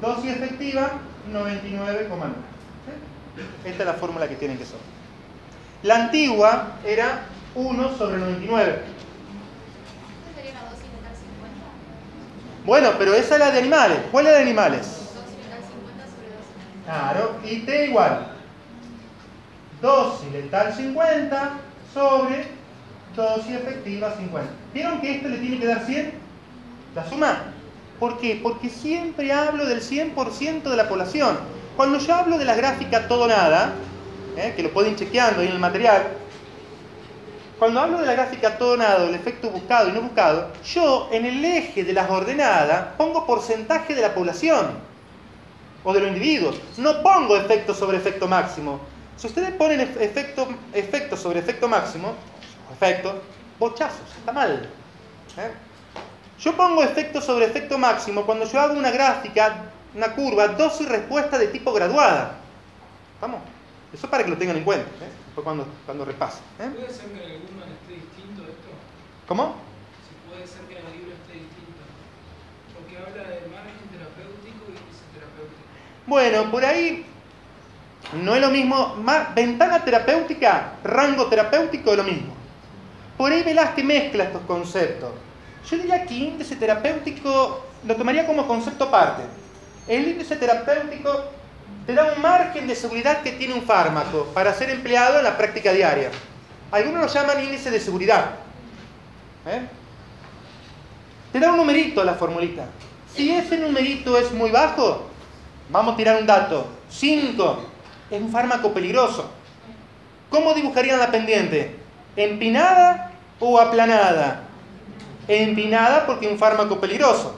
dosis 0.00 0.30
efectiva 0.32 0.92
99,9. 1.32 2.08
¿Sí? 2.84 3.68
Esta 3.68 3.82
es 3.82 3.86
la 3.86 3.94
fórmula 3.94 4.28
que 4.28 4.36
tienen 4.36 4.58
que 4.58 4.64
saber. 4.64 4.80
La 5.82 5.96
antigua 5.96 6.78
era 6.84 7.26
1 7.54 7.96
sobre 7.96 8.18
99. 8.18 8.70
¿Esta 8.72 8.82
sería 10.34 10.52
una 10.52 10.70
dosis 10.70 10.84
letal 10.84 11.14
50? 11.14 12.66
Bueno, 12.66 12.90
pero 12.98 13.14
esa 13.14 13.34
es 13.34 13.40
la 13.40 13.50
de 13.50 13.58
animales. 13.58 13.98
¿Cuál 14.10 14.26
es 14.26 14.32
la 14.32 14.38
de 14.38 14.44
animales? 14.44 14.86
Dosis 15.14 15.38
letal 15.38 15.60
50 15.62 16.06
sobre 16.06 16.28
dosis. 16.36 16.84
Claro, 16.84 17.36
y 17.44 17.58
T 17.60 17.86
igual. 17.86 18.32
Dosis 19.82 20.32
letal 20.32 20.74
50 20.74 21.50
sobre 21.92 22.55
dosis 23.16 23.56
efectiva 23.56 24.14
50. 24.16 24.50
¿Vieron 24.74 25.00
que 25.00 25.16
esto 25.16 25.28
le 25.28 25.38
tiene 25.38 25.58
que 25.58 25.66
dar 25.66 25.84
100? 25.84 26.12
¿La 26.94 27.08
suma? 27.08 27.52
¿Por 27.98 28.18
qué? 28.18 28.38
Porque 28.42 28.68
siempre 28.68 29.32
hablo 29.32 29.64
del 29.64 29.80
100% 29.80 30.62
de 30.62 30.76
la 30.76 30.88
población. 30.88 31.38
Cuando 31.76 31.98
yo 31.98 32.14
hablo 32.14 32.38
de 32.38 32.44
la 32.44 32.54
gráfica 32.54 33.08
todo 33.08 33.26
nada, 33.26 33.72
¿eh? 34.36 34.52
que 34.54 34.62
lo 34.62 34.70
pueden 34.70 34.96
chequeando 34.96 35.40
ahí 35.40 35.48
en 35.48 35.54
el 35.54 35.58
material, 35.58 36.02
cuando 37.58 37.80
hablo 37.80 37.98
de 37.98 38.06
la 38.06 38.12
gráfica 38.12 38.58
todo 38.58 38.76
nada, 38.76 39.08
el 39.08 39.14
efecto 39.14 39.48
buscado 39.48 39.88
y 39.88 39.92
no 39.92 40.02
buscado, 40.02 40.50
yo 40.62 41.08
en 41.10 41.24
el 41.24 41.42
eje 41.42 41.84
de 41.84 41.92
las 41.94 42.10
ordenadas 42.10 42.88
pongo 42.98 43.26
porcentaje 43.26 43.94
de 43.94 44.02
la 44.02 44.14
población 44.14 44.72
o 45.82 45.92
de 45.94 46.00
los 46.00 46.08
individuos. 46.08 46.56
No 46.76 47.02
pongo 47.02 47.34
efecto 47.34 47.72
sobre 47.72 47.96
efecto 47.96 48.28
máximo. 48.28 48.80
Si 49.16 49.26
ustedes 49.26 49.52
ponen 49.52 49.80
efecto, 49.80 50.48
efecto 50.74 51.16
sobre 51.16 51.38
efecto 51.38 51.66
máximo, 51.66 52.12
efecto, 52.72 53.22
bochazos, 53.58 54.16
está 54.18 54.32
mal. 54.32 54.68
¿eh? 55.38 55.52
Yo 56.38 56.56
pongo 56.56 56.82
efecto 56.82 57.20
sobre 57.20 57.46
efecto 57.46 57.78
máximo 57.78 58.26
cuando 58.26 58.44
yo 58.44 58.60
hago 58.60 58.74
una 58.74 58.90
gráfica, 58.90 59.64
una 59.94 60.14
curva, 60.14 60.48
dosis 60.48 60.88
respuesta 60.88 61.38
de 61.38 61.48
tipo 61.48 61.72
graduada. 61.72 62.36
¿Estamos? 63.14 63.40
Eso 63.92 64.10
para 64.10 64.24
que 64.24 64.30
lo 64.30 64.36
tengan 64.36 64.56
en 64.56 64.64
cuenta, 64.64 64.86
¿eh? 64.86 65.08
después 65.26 65.44
cuando, 65.44 65.66
cuando 65.86 66.04
repasen. 66.04 66.42
¿eh? 66.60 66.70
¿Puede 66.74 66.92
ser 66.92 67.06
que 67.06 67.24
el 67.24 67.40
Goodman 67.40 67.68
esté 67.80 67.94
distinto 67.94 68.42
esto? 68.42 68.68
¿Cómo? 69.26 69.54
Si 70.06 70.28
puede 70.28 70.46
ser 70.46 70.60
que 70.68 70.78
el 70.78 70.84
libro 70.92 71.12
esté 71.14 71.32
distinto. 71.32 71.80
Porque 72.74 72.98
habla 72.98 73.22
de 73.22 73.48
margen 73.48 73.88
terapéutico 73.88 74.64
y 74.68 74.76
índice 74.76 75.04
terapéutico. 75.14 75.62
Bueno, 76.06 76.50
por 76.50 76.64
ahí 76.64 77.06
no 78.22 78.34
es 78.34 78.40
lo 78.42 78.50
mismo. 78.50 78.96
Ventana 79.34 79.82
terapéutica, 79.82 80.74
rango 80.84 81.26
terapéutico 81.28 81.92
es 81.92 81.96
lo 81.96 82.04
mismo. 82.04 82.35
Por 83.16 83.32
ahí 83.32 83.42
Velázquez 83.42 83.84
mezcla 83.84 84.24
estos 84.24 84.42
conceptos. 84.42 85.10
Yo 85.70 85.76
diría 85.78 86.04
que 86.04 86.14
índice 86.14 86.56
terapéutico 86.56 87.64
lo 87.86 87.96
tomaría 87.96 88.26
como 88.26 88.46
concepto 88.46 88.84
aparte. 88.84 89.22
El 89.88 90.08
índice 90.08 90.36
terapéutico 90.36 91.24
te 91.86 91.94
da 91.94 92.12
un 92.14 92.20
margen 92.20 92.66
de 92.66 92.74
seguridad 92.74 93.22
que 93.22 93.32
tiene 93.32 93.54
un 93.54 93.62
fármaco 93.62 94.26
para 94.34 94.52
ser 94.52 94.70
empleado 94.70 95.18
en 95.18 95.24
la 95.24 95.36
práctica 95.36 95.72
diaria. 95.72 96.10
Algunos 96.70 97.02
lo 97.02 97.06
llaman 97.12 97.44
índice 97.44 97.70
de 97.70 97.80
seguridad. 97.80 98.32
¿Eh? 99.46 99.62
Te 101.32 101.40
da 101.40 101.50
un 101.52 101.56
numerito 101.56 102.02
la 102.04 102.14
formulita. 102.14 102.66
Si 103.14 103.30
ese 103.30 103.56
numerito 103.56 104.18
es 104.18 104.32
muy 104.32 104.50
bajo, 104.50 105.06
vamos 105.70 105.94
a 105.94 105.96
tirar 105.96 106.20
un 106.20 106.26
dato. 106.26 106.66
5 106.90 107.64
es 108.10 108.20
un 108.20 108.30
fármaco 108.30 108.72
peligroso. 108.72 109.30
¿Cómo 110.28 110.54
dibujarían 110.54 110.98
la 110.98 111.10
pendiente? 111.10 111.85
¿Empinada 112.16 113.12
o 113.38 113.60
aplanada? 113.60 114.42
Empinada 115.28 116.06
porque 116.06 116.26
es 116.26 116.32
un 116.32 116.38
fármaco 116.38 116.80
peligroso. 116.80 117.36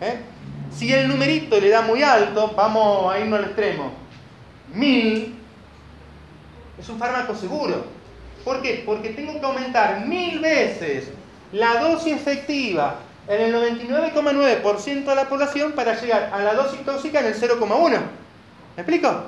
¿Eh? 0.00 0.18
Si 0.76 0.92
el 0.92 1.08
numerito 1.08 1.60
le 1.60 1.70
da 1.70 1.82
muy 1.82 2.02
alto, 2.02 2.52
vamos 2.56 3.12
a 3.12 3.18
irnos 3.18 3.38
al 3.38 3.44
extremo. 3.46 3.92
1000 4.74 5.34
es 6.78 6.88
un 6.88 6.98
fármaco 6.98 7.34
seguro. 7.34 7.84
¿Por 8.44 8.62
qué? 8.62 8.82
Porque 8.86 9.10
tengo 9.10 9.38
que 9.38 9.46
aumentar 9.46 10.06
mil 10.06 10.38
veces 10.38 11.10
la 11.52 11.80
dosis 11.80 12.14
efectiva 12.14 12.96
en 13.26 13.40
el 13.42 13.54
99,9% 13.54 15.04
de 15.04 15.14
la 15.14 15.28
población 15.28 15.72
para 15.72 16.00
llegar 16.00 16.30
a 16.32 16.38
la 16.40 16.54
dosis 16.54 16.84
tóxica 16.84 17.20
en 17.20 17.26
el 17.26 17.34
0,1%. 17.34 17.90
¿Me 17.90 18.82
explico? 18.82 19.24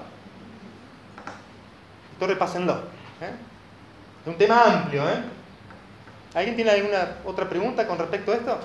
Esto 2.12 2.26
repásenlo. 2.26 2.99
Es 4.22 4.26
un 4.26 4.36
tema 4.36 4.64
amplio. 4.64 5.08
¿eh? 5.08 5.22
¿Alguien 6.34 6.56
tiene 6.56 6.70
alguna 6.70 7.16
otra 7.24 7.48
pregunta 7.48 7.86
con 7.86 7.98
respecto 7.98 8.32
a 8.32 8.34
esto? 8.36 8.58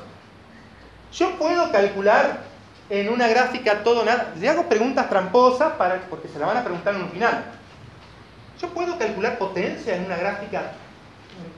Yo 1.13 1.37
puedo 1.37 1.71
calcular 1.71 2.41
en 2.89 3.09
una 3.09 3.27
gráfica 3.27 3.83
todo 3.83 4.03
nada. 4.03 4.33
Le 4.37 4.49
hago 4.49 4.67
preguntas 4.67 5.09
tramposas 5.09 5.73
para, 5.73 6.01
porque 6.09 6.27
se 6.27 6.37
la 6.39 6.47
van 6.47 6.57
a 6.57 6.63
preguntar 6.63 6.95
en 6.95 7.03
un 7.03 7.09
final. 7.09 7.45
Yo 8.61 8.69
puedo 8.69 8.97
calcular 8.97 9.37
potencia 9.37 9.95
en 9.95 10.05
una 10.05 10.17
gráfica 10.17 10.71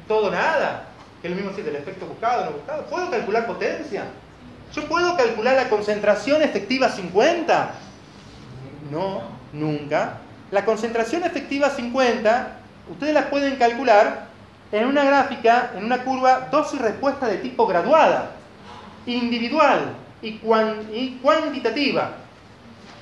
todo 0.08 0.32
nada, 0.32 0.86
que 1.22 1.28
es 1.28 1.32
lo 1.32 1.42
mismo 1.42 1.56
si 1.56 1.62
del 1.62 1.76
efecto 1.76 2.06
buscado 2.06 2.44
o 2.44 2.46
no 2.46 2.52
buscado. 2.52 2.86
¿Puedo 2.86 3.10
calcular 3.10 3.46
potencia? 3.46 4.06
¿Yo 4.74 4.88
puedo 4.88 5.16
calcular 5.16 5.56
la 5.56 5.70
concentración 5.70 6.42
efectiva 6.42 6.90
50? 6.90 7.72
No, 8.92 9.22
nunca. 9.54 10.18
La 10.52 10.66
concentración 10.66 11.24
efectiva 11.24 11.70
50, 11.70 12.57
ustedes 12.90 13.14
la 13.14 13.30
pueden 13.30 13.56
calcular 13.58 14.28
en 14.72 14.86
una 14.86 15.04
gráfica, 15.04 15.72
en 15.76 15.86
una 15.86 16.04
curva 16.04 16.48
dosis 16.52 16.80
respuesta 16.80 17.28
de 17.28 17.38
tipo 17.38 17.66
graduada, 17.68 18.32
individual 19.06 19.94
y, 20.22 20.38
cuan- 20.40 20.88
y 20.94 21.18
cuantitativa. 21.22 22.12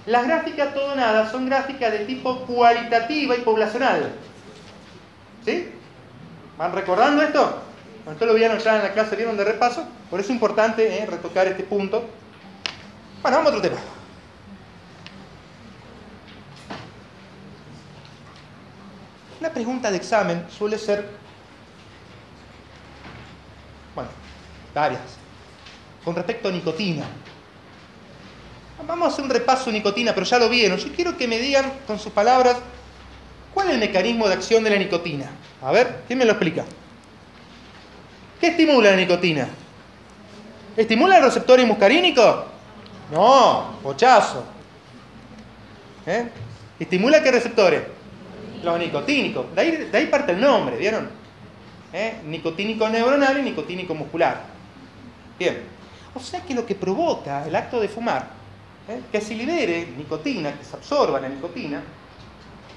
Las 0.06 0.28
gráficas 0.28 0.74
todo 0.74 0.96
nada 0.96 1.30
son 1.32 1.48
gráficas 1.48 1.92
de 1.92 2.00
tipo 2.06 2.40
cualitativa 2.42 3.36
y 3.36 3.40
poblacional. 3.42 4.12
¿Sí? 5.44 5.70
¿Van 6.58 6.72
recordando 6.74 7.22
esto? 7.24 7.62
Esto 8.12 8.26
lo 8.28 8.36
vieron 8.36 8.60
ya 8.60 8.76
en 8.76 8.84
la 8.84 8.94
clase, 8.94 9.16
vieron 9.16 9.36
de 9.36 9.44
repaso. 9.44 9.84
Por 10.12 10.20
eso 10.20 10.30
es 10.30 10.36
importante 10.36 11.00
eh, 11.02 11.06
retocar 11.08 11.48
este 11.48 11.64
punto. 11.64 12.06
Bueno, 13.24 13.38
vamos 13.38 13.52
a 13.52 13.56
otro 13.58 13.68
tema. 13.68 13.82
Una 19.46 19.54
pregunta 19.54 19.92
de 19.92 19.98
examen 19.98 20.44
suele 20.50 20.76
ser, 20.76 21.08
bueno, 23.94 24.10
varias, 24.74 25.04
con 26.04 26.16
respecto 26.16 26.50
a 26.50 26.52
nicotina. 26.52 27.06
Vamos 28.88 29.08
a 29.08 29.12
hacer 29.12 29.24
un 29.24 29.30
repaso 29.30 29.66
de 29.66 29.74
nicotina, 29.74 30.16
pero 30.16 30.26
ya 30.26 30.40
lo 30.40 30.50
vieron. 30.50 30.80
Yo 30.80 30.92
quiero 30.96 31.16
que 31.16 31.28
me 31.28 31.38
digan 31.38 31.72
con 31.86 32.00
sus 32.00 32.12
palabras 32.12 32.58
cuál 33.54 33.68
es 33.68 33.74
el 33.76 33.82
mecanismo 33.82 34.28
de 34.28 34.34
acción 34.34 34.64
de 34.64 34.72
la 34.72 34.78
nicotina. 34.78 35.30
A 35.62 35.72
ver, 35.72 36.02
¿quién 36.08 36.18
me 36.18 36.26
lo 36.26 36.32
explica? 36.32 36.66
¿Qué 38.42 38.48
estimula 38.48 38.90
la 38.90 38.98
nicotina? 38.98 39.48
¿Estimula 40.76 41.18
el 41.18 41.24
receptor 41.24 41.64
muscarínico? 41.68 42.46
No, 43.12 43.78
pochazo. 43.84 44.44
¿Eh? 46.08 46.30
¿Estimula 46.80 47.22
qué 47.22 47.30
receptores? 47.30 47.95
Los 48.64 48.80
nicotínicos. 48.80 49.54
De 49.56 49.90
ahí, 49.94 50.08
parte 50.08 50.32
el 50.32 50.42
nombre, 50.42 50.78
¿vieron? 50.78 51.10
¿Eh? 51.94 52.22
Nicotínico 52.26 52.90
neuronal 52.90 53.40
y 53.40 53.42
nicotínico 53.42 53.94
muscular. 53.96 54.42
Bien. 55.38 55.76
O 56.14 56.20
sea 56.20 56.42
que 56.42 56.54
lo 56.54 56.66
que 56.66 56.76
provoca 56.76 57.46
el 57.46 57.56
acto 57.56 57.80
de 57.80 57.90
fumar, 57.90 58.30
¿eh? 58.88 59.02
que 59.12 59.20
se 59.20 59.36
libere 59.36 59.88
nicotina, 59.98 60.58
que 60.58 60.64
se 60.64 60.76
absorba 60.76 61.20
la 61.20 61.28
nicotina, 61.28 61.82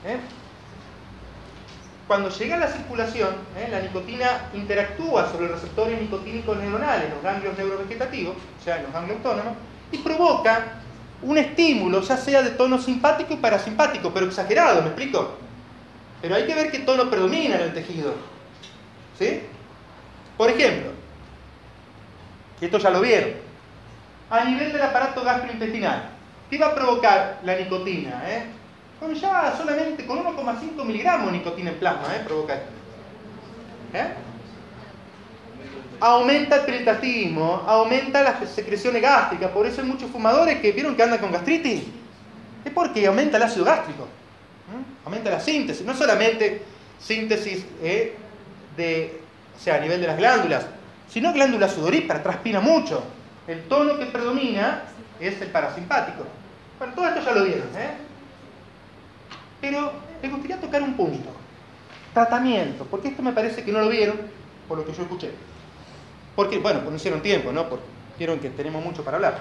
¿eh? 0.04 0.18
cuando 2.08 2.30
llega 2.30 2.56
a 2.56 2.58
la 2.58 2.68
circulación, 2.68 3.34
¿eh? 3.56 3.68
la 3.70 3.80
nicotina 3.80 4.50
interactúa 4.54 5.30
sobre 5.30 5.46
los 5.46 5.60
receptores 5.60 6.00
nicotínicos 6.00 6.56
neuronales, 6.56 7.10
los 7.10 7.22
ganglios 7.22 7.56
neurovegetativos, 7.56 8.34
o 8.34 8.64
sea, 8.64 8.82
los 8.82 8.92
ganglios 8.92 9.18
autónomos, 9.18 9.54
y 9.92 9.98
provoca 9.98 10.80
un 11.22 11.36
estímulo, 11.36 12.00
ya 12.00 12.16
sea 12.16 12.42
de 12.42 12.50
tono 12.50 12.78
simpático 12.78 13.34
y 13.34 13.36
parasimpático, 13.36 14.10
pero 14.12 14.26
exagerado, 14.26 14.80
¿me 14.82 14.88
explico? 14.88 15.36
Pero 16.20 16.34
hay 16.34 16.46
que 16.46 16.54
ver 16.54 16.70
qué 16.70 16.80
tono 16.80 17.08
predomina 17.08 17.56
en 17.56 17.62
el 17.62 17.74
tejido. 17.74 18.14
¿Sí? 19.18 19.40
Por 20.36 20.50
ejemplo, 20.50 20.92
esto 22.60 22.78
ya 22.78 22.90
lo 22.90 23.00
vieron, 23.00 23.32
a 24.30 24.44
nivel 24.44 24.72
del 24.72 24.82
aparato 24.82 25.22
gastrointestinal, 25.24 26.10
¿qué 26.50 26.58
va 26.58 26.66
a 26.68 26.74
provocar 26.74 27.40
la 27.42 27.56
nicotina? 27.56 28.22
Eh? 28.26 28.42
Con 29.00 29.14
ya 29.14 29.54
solamente 29.56 30.04
con 30.06 30.18
1,5 30.18 30.84
miligramos 30.84 31.32
de 31.32 31.38
nicotina 31.38 31.70
en 31.70 31.78
plasma, 31.78 32.14
¿eh? 32.14 32.22
provoca 32.24 32.54
esto. 32.54 32.70
¿Eh? 33.94 34.08
Aumenta 36.00 36.56
el 36.56 36.62
peritatismo, 36.62 37.64
aumenta 37.66 38.22
las 38.22 38.48
secreciones 38.50 39.02
gástricas, 39.02 39.50
por 39.50 39.66
eso 39.66 39.80
hay 39.80 39.88
muchos 39.88 40.10
fumadores 40.10 40.60
que 40.60 40.72
vieron 40.72 40.94
que 40.94 41.02
andan 41.02 41.18
con 41.18 41.32
gastritis. 41.32 41.82
Es 42.64 42.72
porque 42.72 43.06
aumenta 43.06 43.36
el 43.36 43.44
ácido 43.44 43.64
gástrico, 43.64 44.06
¿eh? 44.68 45.00
aumenta 45.04 45.30
la 45.30 45.40
síntesis, 45.40 45.84
no 45.84 45.94
solamente 45.94 46.62
síntesis 46.98 47.64
eh, 47.82 48.16
de, 48.76 49.20
o 49.56 49.60
sea, 49.60 49.76
a 49.76 49.80
nivel 49.80 50.00
de 50.00 50.06
las 50.06 50.16
glándulas, 50.16 50.66
sino 51.08 51.32
glándulas 51.32 51.72
sudoríparas, 51.72 52.22
transpira 52.22 52.60
mucho. 52.60 53.02
El 53.46 53.62
tono 53.64 53.98
que 53.98 54.06
predomina 54.06 54.82
es 55.18 55.40
el 55.40 55.48
parasimpático. 55.48 56.24
Bueno, 56.78 56.94
todo 56.94 57.08
esto 57.08 57.22
ya 57.24 57.32
lo 57.32 57.44
vieron, 57.44 57.68
¿eh? 57.76 57.90
Pero 59.60 59.92
me 60.22 60.28
gustaría 60.28 60.60
tocar 60.60 60.82
un 60.82 60.94
punto. 60.94 61.30
Tratamiento, 62.12 62.84
porque 62.84 63.08
esto 63.08 63.22
me 63.22 63.32
parece 63.32 63.64
que 63.64 63.72
no 63.72 63.80
lo 63.80 63.88
vieron, 63.88 64.18
por 64.68 64.78
lo 64.78 64.84
que 64.84 64.92
yo 64.92 65.02
escuché. 65.02 65.30
Porque, 66.36 66.58
bueno, 66.58 66.80
pues 66.80 66.90
no 66.90 66.96
hicieron 66.96 67.22
tiempo, 67.22 67.52
¿no? 67.52 67.68
Porque 67.68 67.84
vieron 68.18 68.38
que 68.38 68.50
tenemos 68.50 68.84
mucho 68.84 69.02
para 69.02 69.16
hablar. 69.16 69.38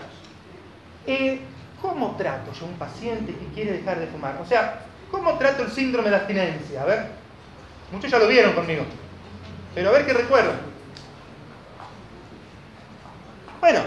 Eh, 1.05 1.39
¿Cómo 1.81 2.15
trato 2.17 2.51
yo 2.53 2.65
a 2.65 2.69
un 2.69 2.75
paciente 2.75 3.33
que 3.33 3.45
quiere 3.53 3.73
dejar 3.73 3.99
de 3.99 4.07
fumar? 4.07 4.39
O 4.41 4.45
sea, 4.45 4.81
¿cómo 5.11 5.37
trato 5.37 5.63
el 5.63 5.71
síndrome 5.71 6.09
de 6.09 6.15
abstinencia? 6.15 6.81
A 6.81 6.85
ver. 6.85 7.07
Muchos 7.91 8.11
ya 8.11 8.19
lo 8.19 8.27
vieron 8.27 8.53
conmigo. 8.53 8.83
Pero 9.73 9.89
a 9.89 9.93
ver 9.93 10.05
qué 10.05 10.13
recuerdan. 10.13 10.59
Bueno, 13.61 13.81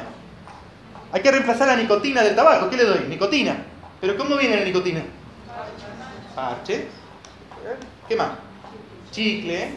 hay 1.12 1.22
que 1.22 1.30
reemplazar 1.30 1.68
la 1.68 1.76
nicotina 1.76 2.22
del 2.22 2.36
tabaco. 2.36 2.70
¿Qué 2.70 2.76
le 2.76 2.84
doy? 2.84 3.00
Nicotina. 3.08 3.56
¿Pero 4.00 4.16
cómo 4.16 4.36
viene 4.36 4.56
la 4.56 4.64
nicotina? 4.64 5.02
Parche. 6.34 6.86
¿Qué 8.08 8.16
más? 8.16 8.30
Chicle. 9.10 9.74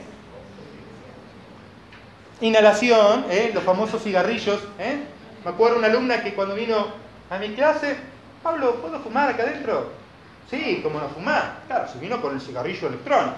Inhalación, 2.41 3.25
¿eh? 3.29 3.51
los 3.53 3.63
famosos 3.63 4.03
cigarrillos. 4.03 4.59
¿eh? 4.79 5.03
Me 5.43 5.51
acuerdo 5.51 5.77
una 5.77 5.87
alumna 5.87 6.23
que 6.23 6.33
cuando 6.33 6.55
vino 6.55 6.87
a 7.29 7.37
mi 7.37 7.49
clase, 7.49 7.97
Pablo, 8.41 8.75
¿puedo 8.81 8.99
fumar 8.99 9.29
acá 9.29 9.43
adentro? 9.43 10.02
Sí, 10.49 10.81
¿cómo 10.83 10.99
no 10.99 11.09
fumar? 11.09 11.61
Claro, 11.67 11.87
se 11.91 11.99
vino 11.99 12.21
con 12.21 12.33
el 12.35 12.41
cigarrillo 12.41 12.87
electrónico. 12.87 13.35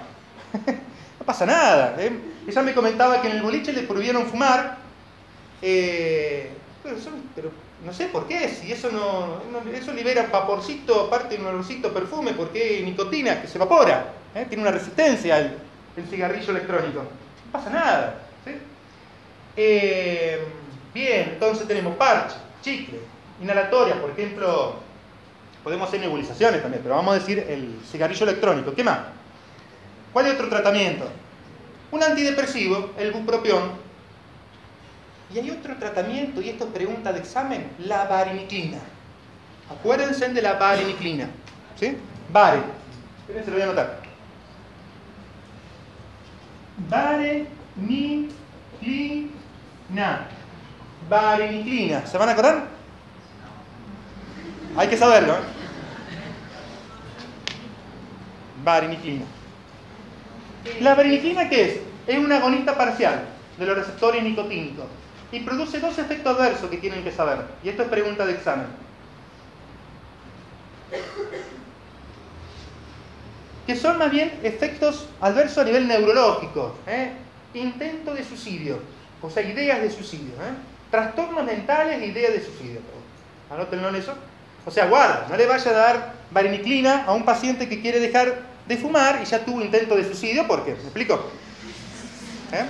no 1.20 1.26
pasa 1.26 1.46
nada. 1.46 1.96
¿eh? 2.00 2.12
Ella 2.48 2.62
me 2.62 2.74
comentaba 2.74 3.22
que 3.22 3.30
en 3.30 3.38
el 3.38 3.42
boliche 3.42 3.72
le 3.74 3.84
prohibieron 3.84 4.26
fumar. 4.26 4.78
eh, 5.62 6.52
pero, 6.84 7.00
son- 7.00 7.24
pero 7.36 7.50
no 7.86 7.94
sé 7.94 8.08
por 8.08 8.28
qué, 8.28 8.48
si 8.50 8.72
eso 8.72 8.90
no, 8.92 9.42
eso 9.74 9.94
libera 9.94 10.28
vaporcito, 10.32 11.06
aparte 11.06 11.38
un 11.38 11.46
olorcito 11.48 11.94
perfume, 11.94 12.34
porque 12.34 12.82
nicotina 12.84 13.42
que 13.42 13.48
se 13.48 13.58
evapora, 13.58 14.06
¿eh? 14.36 14.46
tiene 14.48 14.64
una 14.64 14.72
resistencia 14.72 15.36
al 15.36 15.58
el 15.96 16.06
cigarrillo 16.08 16.52
electrónico. 16.52 17.00
No 17.00 17.52
pasa 17.52 17.70
nada. 17.70 18.20
¿sí? 18.44 18.52
Eh, 19.56 20.40
bien, 20.94 21.30
entonces 21.34 21.68
tenemos 21.68 21.96
parche, 21.96 22.36
chicle, 22.62 23.00
inhalatoria, 23.42 24.00
por 24.02 24.12
ejemplo, 24.12 24.76
podemos 25.66 25.88
hacer 25.88 26.00
nebulizaciones 26.00 26.62
también, 26.62 26.84
pero 26.84 26.96
vamos 26.96 27.16
a 27.16 27.20
decir 27.20 27.40
el 27.40 27.80
cigarrillo 27.92 28.24
electrónico. 28.28 28.76
¿Qué 28.76 28.84
más? 28.84 29.00
¿Cuál 30.14 30.28
es 30.28 30.36
otro 30.36 30.48
tratamiento? 30.48 31.10
Un 31.90 32.04
antidepresivo, 32.04 32.92
el 33.00 33.12
bupropión. 33.12 33.72
Y 35.34 35.40
hay 35.40 35.50
otro 35.50 35.76
tratamiento, 35.78 36.40
y 36.40 36.50
esto 36.50 36.66
es 36.66 36.70
pregunta 36.70 37.12
de 37.12 37.18
examen, 37.18 37.72
la 37.80 38.06
vareniclina. 38.06 38.78
Acuérdense 39.72 40.30
de 40.30 40.40
la 40.40 40.54
vareniclina. 40.54 41.30
¿Sí? 41.80 41.98
Vare. 42.32 42.60
Esperen, 43.22 43.44
se 43.44 43.50
lo 43.50 43.56
voy 43.56 43.62
a 43.62 43.66
anotar. 43.66 44.00
Vareniclina. 46.88 48.30
Vareniclina. 51.10 52.06
¿Se 52.06 52.20
van 52.20 52.30
a 52.30 52.34
acordar? 52.34 52.68
Hay 54.78 54.88
que 54.90 54.98
saberlo. 54.98 55.34
¿eh? 55.34 55.55
Vareniclina. 58.66 59.26
¿La 60.82 60.96
vareniclina 60.96 61.48
qué 61.48 61.64
es? 61.64 61.80
Es 62.08 62.18
un 62.18 62.32
agonista 62.32 62.76
parcial 62.76 63.24
de 63.58 63.66
los 63.66 63.78
receptores 63.78 64.24
nicotínicos 64.24 64.86
y 65.32 65.40
produce 65.42 65.80
dos 65.80 65.98
efectos 66.00 66.36
adversos 66.36 66.70
que 66.70 66.78
tienen 66.78 67.04
que 67.04 67.12
saber. 67.12 67.46
Y 67.64 67.70
esto 67.70 67.84
es 67.84 67.90
pregunta 67.90 68.26
de 68.26 68.34
examen. 68.34 68.66
Que 73.68 73.76
son 73.76 73.98
más 74.00 74.12
bien 74.12 74.40
efectos 74.44 75.08
adversos 75.22 75.60
a 75.60 75.64
nivel 75.64 75.88
neurológico. 75.88 76.76
¿eh? 76.88 77.12
Intento 77.54 78.14
de 78.14 78.24
suicidio, 78.24 78.80
o 79.22 79.30
sea, 79.30 79.44
ideas 79.44 79.82
de 79.82 79.92
suicidio. 79.92 80.34
¿eh? 80.34 80.54
Trastornos 80.90 81.44
mentales 81.44 82.02
e 82.02 82.08
ideas 82.08 82.34
de 82.34 82.44
suicidio. 82.44 82.80
Anótenlo 83.52 83.90
en 83.90 83.96
eso. 83.96 84.16
O 84.66 84.72
sea, 84.72 84.88
guarda, 84.88 85.28
no 85.30 85.38
le 85.38 85.46
vaya 85.46 85.70
a 85.70 85.74
dar 85.74 86.14
vareniclina 86.32 87.04
a 87.06 87.14
un 87.14 87.24
paciente 87.24 87.70
que 87.70 87.82
quiere 87.82 88.00
dejar 88.00 88.55
de 88.68 88.78
fumar 88.78 89.20
y 89.22 89.26
ya 89.26 89.44
tuvo 89.44 89.62
intento 89.62 89.96
de 89.96 90.04
suicidio, 90.04 90.48
¿por 90.48 90.66
qué? 90.66 90.72
¿Me 90.72 90.82
explico? 90.82 91.30
¿Eh? 92.52 92.66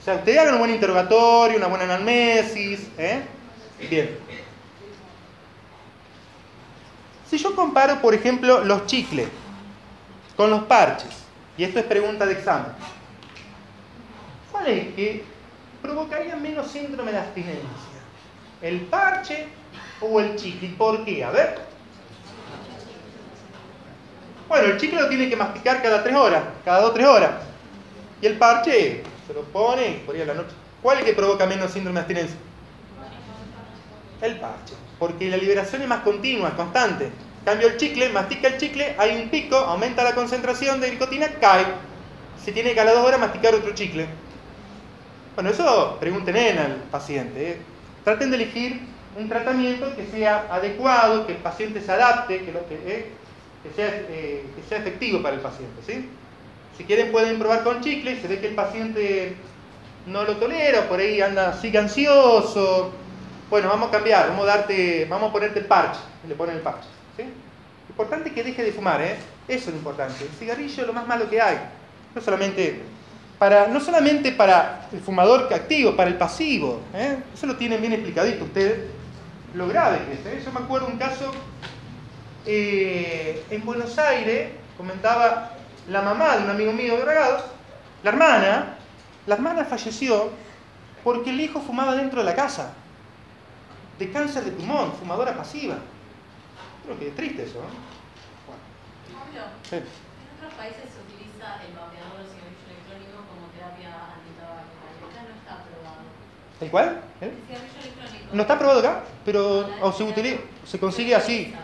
O 0.00 0.04
sea, 0.04 0.16
usted 0.16 0.36
haga 0.36 0.52
un 0.52 0.58
buen 0.58 0.70
interrogatorio, 0.70 1.56
una 1.56 1.66
buena 1.66 1.84
anamnesis. 1.84 2.88
¿eh? 2.98 3.22
Bien. 3.88 4.18
Si 7.28 7.38
yo 7.38 7.54
comparo, 7.54 8.00
por 8.00 8.14
ejemplo, 8.14 8.64
los 8.64 8.86
chicles 8.86 9.28
con 10.36 10.50
los 10.50 10.64
parches, 10.64 11.24
y 11.56 11.64
esto 11.64 11.78
es 11.78 11.84
pregunta 11.86 12.26
de 12.26 12.32
examen, 12.32 12.72
¿cuál 14.50 14.66
es 14.66 14.94
que 14.94 15.24
provocaría 15.80 16.36
menos 16.36 16.70
síndrome 16.70 17.12
de 17.12 17.18
abstinencia? 17.18 17.62
¿El 18.60 18.80
parche 18.82 19.46
o 20.00 20.20
el 20.20 20.36
chicle? 20.36 20.68
¿Y 20.68 20.72
por 20.72 21.04
qué? 21.04 21.24
A 21.24 21.30
ver. 21.30 21.73
Bueno, 24.48 24.66
el 24.66 24.76
chicle 24.78 25.00
lo 25.00 25.08
tiene 25.08 25.28
que 25.28 25.36
masticar 25.36 25.82
cada 25.82 26.02
tres 26.02 26.14
horas, 26.14 26.42
cada 26.64 26.80
dos 26.80 26.90
o 26.90 26.92
tres 26.94 27.06
horas. 27.06 27.30
Y 28.20 28.26
el 28.26 28.38
parche 28.38 29.02
se 29.26 29.34
lo 29.34 29.42
pone 29.42 30.02
por 30.04 30.14
ahí 30.14 30.22
a 30.22 30.26
la 30.26 30.34
noche. 30.34 30.54
¿Cuál 30.82 30.98
es 30.98 31.04
el 31.04 31.10
que 31.10 31.16
provoca 31.16 31.46
menos 31.46 31.72
síndrome 31.72 31.94
de 31.94 32.00
abstinencia? 32.00 32.36
El 34.20 34.36
parche. 34.38 34.74
Porque 34.98 35.28
la 35.28 35.36
liberación 35.36 35.82
es 35.82 35.88
más 35.88 36.00
continua, 36.00 36.48
es 36.48 36.54
constante. 36.54 37.06
En 37.06 37.44
Cambio 37.44 37.68
el 37.68 37.76
chicle, 37.76 38.08
mastica 38.10 38.48
el 38.48 38.58
chicle, 38.58 38.94
hay 38.98 39.20
un 39.22 39.28
pico, 39.28 39.56
aumenta 39.56 40.02
la 40.02 40.14
concentración 40.14 40.80
de 40.80 40.90
nicotina, 40.90 41.28
cae. 41.40 41.66
Se 42.42 42.52
tiene 42.52 42.74
que 42.74 42.80
a 42.80 42.84
las 42.84 42.94
dos 42.94 43.04
horas 43.04 43.20
masticar 43.20 43.54
otro 43.54 43.74
chicle. 43.74 44.06
Bueno, 45.34 45.50
eso 45.50 45.96
pregúntenle 45.98 46.58
al 46.58 46.76
paciente. 46.90 47.50
¿eh? 47.50 47.56
Traten 48.04 48.30
de 48.30 48.36
elegir 48.36 48.80
un 49.18 49.28
tratamiento 49.28 49.94
que 49.96 50.06
sea 50.06 50.46
adecuado, 50.50 51.26
que 51.26 51.32
el 51.32 51.38
paciente 51.38 51.80
se 51.80 51.90
adapte, 51.90 52.44
que, 52.44 52.52
lo 52.52 52.66
que, 52.68 52.74
eh, 52.74 53.10
que 53.64 53.70
sea, 53.74 53.88
eh, 53.88 54.44
que 54.54 54.62
sea 54.68 54.78
efectivo 54.78 55.20
para 55.22 55.34
el 55.34 55.40
paciente. 55.40 55.82
¿sí? 55.84 56.08
Si 56.76 56.84
quieren 56.84 57.10
pueden 57.10 57.38
probar 57.38 57.64
con 57.64 57.80
chicle, 57.80 58.20
se 58.20 58.28
ve 58.28 58.38
que 58.38 58.48
el 58.48 58.54
paciente 58.54 59.34
no 60.06 60.24
lo 60.24 60.36
tolera, 60.36 60.88
por 60.88 61.00
ahí 61.00 61.20
anda, 61.20 61.58
sigue 61.58 61.78
ansioso. 61.78 62.92
Bueno, 63.48 63.68
vamos 63.68 63.88
a 63.88 63.92
cambiar, 63.92 64.28
vamos 64.28 64.44
a 64.44 64.56
darte, 64.56 65.06
vamos 65.08 65.30
a 65.30 65.32
ponerte 65.32 65.58
el 65.60 65.66
parche, 65.66 66.00
le 66.28 66.34
ponen 66.34 66.56
el 66.56 66.62
parche. 66.62 66.88
¿sí? 67.16 67.24
Importante 67.88 68.32
que 68.32 68.44
deje 68.44 68.62
de 68.62 68.72
fumar, 68.72 69.00
¿eh? 69.00 69.16
Eso 69.48 69.66
es 69.66 69.72
lo 69.72 69.76
importante. 69.76 70.24
El 70.24 70.30
cigarrillo 70.30 70.82
es 70.82 70.86
lo 70.86 70.92
más 70.92 71.06
malo 71.06 71.28
que 71.28 71.40
hay. 71.40 71.58
No 72.14 72.20
solamente 72.20 72.82
para, 73.38 73.68
no 73.68 73.80
solamente 73.80 74.32
para 74.32 74.88
el 74.92 75.00
fumador 75.00 75.52
activo, 75.52 75.96
para 75.96 76.10
el 76.10 76.16
pasivo. 76.16 76.80
¿eh? 76.94 77.16
Eso 77.32 77.46
lo 77.46 77.56
tienen 77.56 77.80
bien 77.80 77.92
explicadito 77.92 78.44
ustedes. 78.44 78.90
Lo 79.54 79.68
grave 79.68 79.98
que 80.06 80.14
es. 80.14 80.38
¿eh? 80.38 80.42
Yo 80.44 80.52
me 80.52 80.60
acuerdo 80.60 80.86
un 80.88 80.98
caso 80.98 81.30
eh, 82.46 83.44
en 83.50 83.64
Buenos 83.64 83.98
Aires, 83.98 84.50
comentaba 84.76 85.52
la 85.88 86.02
mamá 86.02 86.36
de 86.36 86.44
un 86.44 86.50
amigo 86.50 86.72
mío 86.72 86.96
de 86.96 87.02
Bragados, 87.02 87.44
la 88.02 88.10
hermana, 88.10 88.76
la 89.26 89.34
hermana 89.34 89.64
falleció 89.64 90.30
porque 91.02 91.30
el 91.30 91.40
hijo 91.40 91.60
fumaba 91.60 91.94
dentro 91.94 92.20
de 92.20 92.24
la 92.24 92.34
casa, 92.34 92.72
de 93.98 94.10
cáncer 94.10 94.44
de 94.44 94.50
pulmón, 94.52 94.92
fumadora 94.92 95.34
pasiva. 95.36 95.76
Creo 96.84 96.98
que 96.98 97.08
es 97.08 97.16
triste 97.16 97.44
eso, 97.44 97.60
¿no? 97.60 97.68
Pablo, 99.14 99.40
Sí. 99.68 99.76
en 99.76 99.82
otros 100.36 100.54
países 100.58 100.82
se 100.84 101.00
utiliza 101.00 101.64
el 101.64 101.72
vapeador 101.72 102.20
o 102.20 102.24
cigarrillo 102.28 102.64
electrónico 102.68 103.24
como 103.28 103.48
terapia 103.56 103.88
antitabáquica. 104.16 104.84
Y 105.00 105.04
acá 105.08 105.20
no 105.28 105.34
está 105.38 105.52
aprobado. 105.64 106.04
¿El 106.60 106.70
cuál? 106.70 107.00
¿Eh? 107.20 107.32
El 107.32 107.46
cigarrillo 107.46 107.80
electrónico. 107.80 108.34
No 108.34 108.42
está 108.42 108.54
aprobado 108.54 108.80
acá, 108.80 109.04
pero 109.24 109.68
o 109.80 109.92
se, 109.92 110.02
utiliza, 110.02 110.40
se 110.66 110.78
consigue 110.78 111.14
así. 111.14 111.54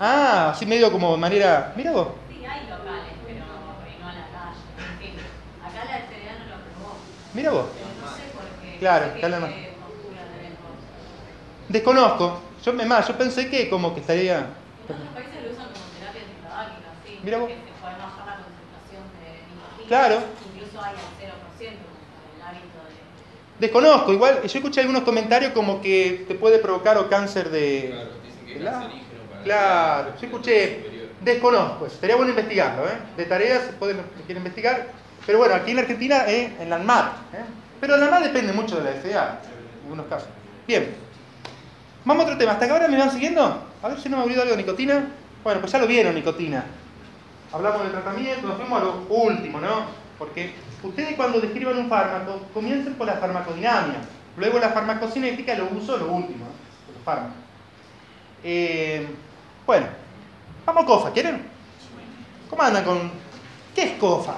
Ah, 0.00 0.50
así 0.50 0.64
medio 0.66 0.90
como 0.90 1.12
de 1.12 1.18
manera... 1.18 1.72
Mira 1.76 1.92
vos. 1.92 2.08
Sí, 2.30 2.42
hay 2.44 2.62
locales, 2.62 3.12
pero 3.26 3.40
no 4.00 4.08
a 4.08 4.12
la 4.14 4.26
calle. 4.32 5.12
Acá 5.62 5.84
la 5.84 5.98
FDA 6.06 6.38
no 6.38 6.44
lo 6.48 6.54
aprobó. 6.54 6.96
Mira 7.34 7.50
vos. 7.50 7.66
Pero 7.74 7.86
no 8.00 8.16
sé 8.16 8.22
por 8.32 8.44
qué. 8.64 8.78
Claro, 8.78 9.06
no 9.06 9.12
sé 9.12 9.18
acá 9.18 9.28
la- 9.28 9.38
vos. 9.40 9.50
Desconozco. 11.68 12.40
Yo, 12.64 12.72
es 12.72 12.86
más, 12.86 13.08
yo 13.08 13.16
pensé 13.16 13.48
que 13.50 13.68
como 13.70 13.94
que 13.94 14.00
estaría... 14.00 14.38
En 14.38 14.42
otros 14.96 15.08
países 15.14 15.34
lo 15.44 15.50
usan 15.52 15.66
como 15.68 15.84
terapia 15.98 16.22
antitabáquica, 16.22 16.88
sí. 17.06 17.18
Mira 17.22 17.38
vos. 17.38 17.48
Que 17.48 17.54
se 17.54 17.60
puede 17.80 17.94
bajar 17.96 18.26
la 18.26 18.36
concentración 18.40 19.04
de 19.20 19.28
nicotina. 19.52 19.88
Claro. 19.88 20.16
Incluso 20.54 20.82
hay 20.82 20.94
al 20.96 21.12
0% 21.20 21.84
como 21.84 22.36
el 22.36 22.42
hábito 22.42 22.78
de. 22.88 23.66
Desconozco. 23.66 24.12
Igual, 24.12 24.42
yo 24.42 24.58
escuché 24.58 24.80
algunos 24.80 25.02
comentarios 25.02 25.52
como 25.52 25.80
que 25.82 26.24
te 26.26 26.34
puede 26.34 26.58
provocar 26.58 26.96
o 26.98 27.08
cáncer 27.08 27.50
de... 27.50 27.90
Claro, 27.92 28.10
dicen 28.24 28.46
que 28.46 28.52
es 28.54 28.60
Claro. 29.44 30.12
yo 30.20 30.26
escuché, 30.26 31.08
desconozco, 31.20 31.86
eso. 31.86 31.94
estaría 31.94 32.16
bueno 32.16 32.30
investigarlo, 32.30 32.86
¿eh? 32.86 32.98
De 33.16 33.24
tareas 33.24 33.64
se 33.64 33.72
puede 33.72 33.96
investigar, 34.28 34.88
pero 35.26 35.38
bueno, 35.38 35.54
aquí 35.54 35.72
en 35.72 35.78
Argentina, 35.78 36.24
¿eh? 36.26 36.56
en 36.60 36.70
la 36.70 36.76
ANMAT, 36.76 37.12
¿eh? 37.34 37.44
pero 37.80 37.96
la 37.96 38.06
ANMAT 38.06 38.24
depende 38.24 38.52
mucho 38.52 38.76
de 38.76 38.84
la 38.84 39.00
FDA, 39.00 39.40
en 39.42 39.82
algunos 39.84 40.06
casos. 40.06 40.28
Bien, 40.66 40.94
vamos 42.04 42.24
a 42.24 42.26
otro 42.26 42.38
tema, 42.38 42.52
¿hasta 42.52 42.66
que 42.66 42.72
ahora 42.72 42.88
me 42.88 42.98
van 42.98 43.10
siguiendo? 43.10 43.62
A 43.82 43.88
ver 43.88 44.00
si 44.00 44.08
no 44.08 44.18
me 44.18 44.24
olvido 44.24 44.42
algo 44.42 44.54
de 44.54 44.62
nicotina. 44.62 45.06
Bueno, 45.42 45.60
pues 45.60 45.72
ya 45.72 45.78
lo 45.78 45.86
vieron, 45.86 46.14
nicotina. 46.14 46.64
Hablamos 47.52 47.82
del 47.82 47.92
tratamiento, 47.92 48.46
nos 48.46 48.56
fuimos 48.56 48.80
a 48.80 48.84
lo 48.84 49.06
último, 49.08 49.60
¿no? 49.60 49.86
Porque 50.18 50.52
ustedes 50.82 51.14
cuando 51.16 51.40
describan 51.40 51.78
un 51.78 51.88
fármaco, 51.88 52.46
comiencen 52.52 52.94
por 52.94 53.06
la 53.06 53.14
farmacodinámica, 53.14 54.00
luego 54.36 54.58
la 54.58 54.68
farmacocinética 54.68 55.54
lo 55.54 55.68
uso 55.70 55.96
lo 55.96 56.12
último, 56.12 56.44
¿eh? 56.44 56.92
los 56.94 57.02
fármacos. 57.02 57.36
Eh, 58.44 59.06
bueno, 59.70 59.86
vamos 60.66 60.82
a 60.82 60.86
COFA, 60.86 61.12
¿quieren? 61.12 61.42
¿Cómo 62.50 62.60
andan 62.60 62.82
con...? 62.82 63.12
¿Qué 63.72 63.82
es 63.82 63.92
COFA? 64.00 64.34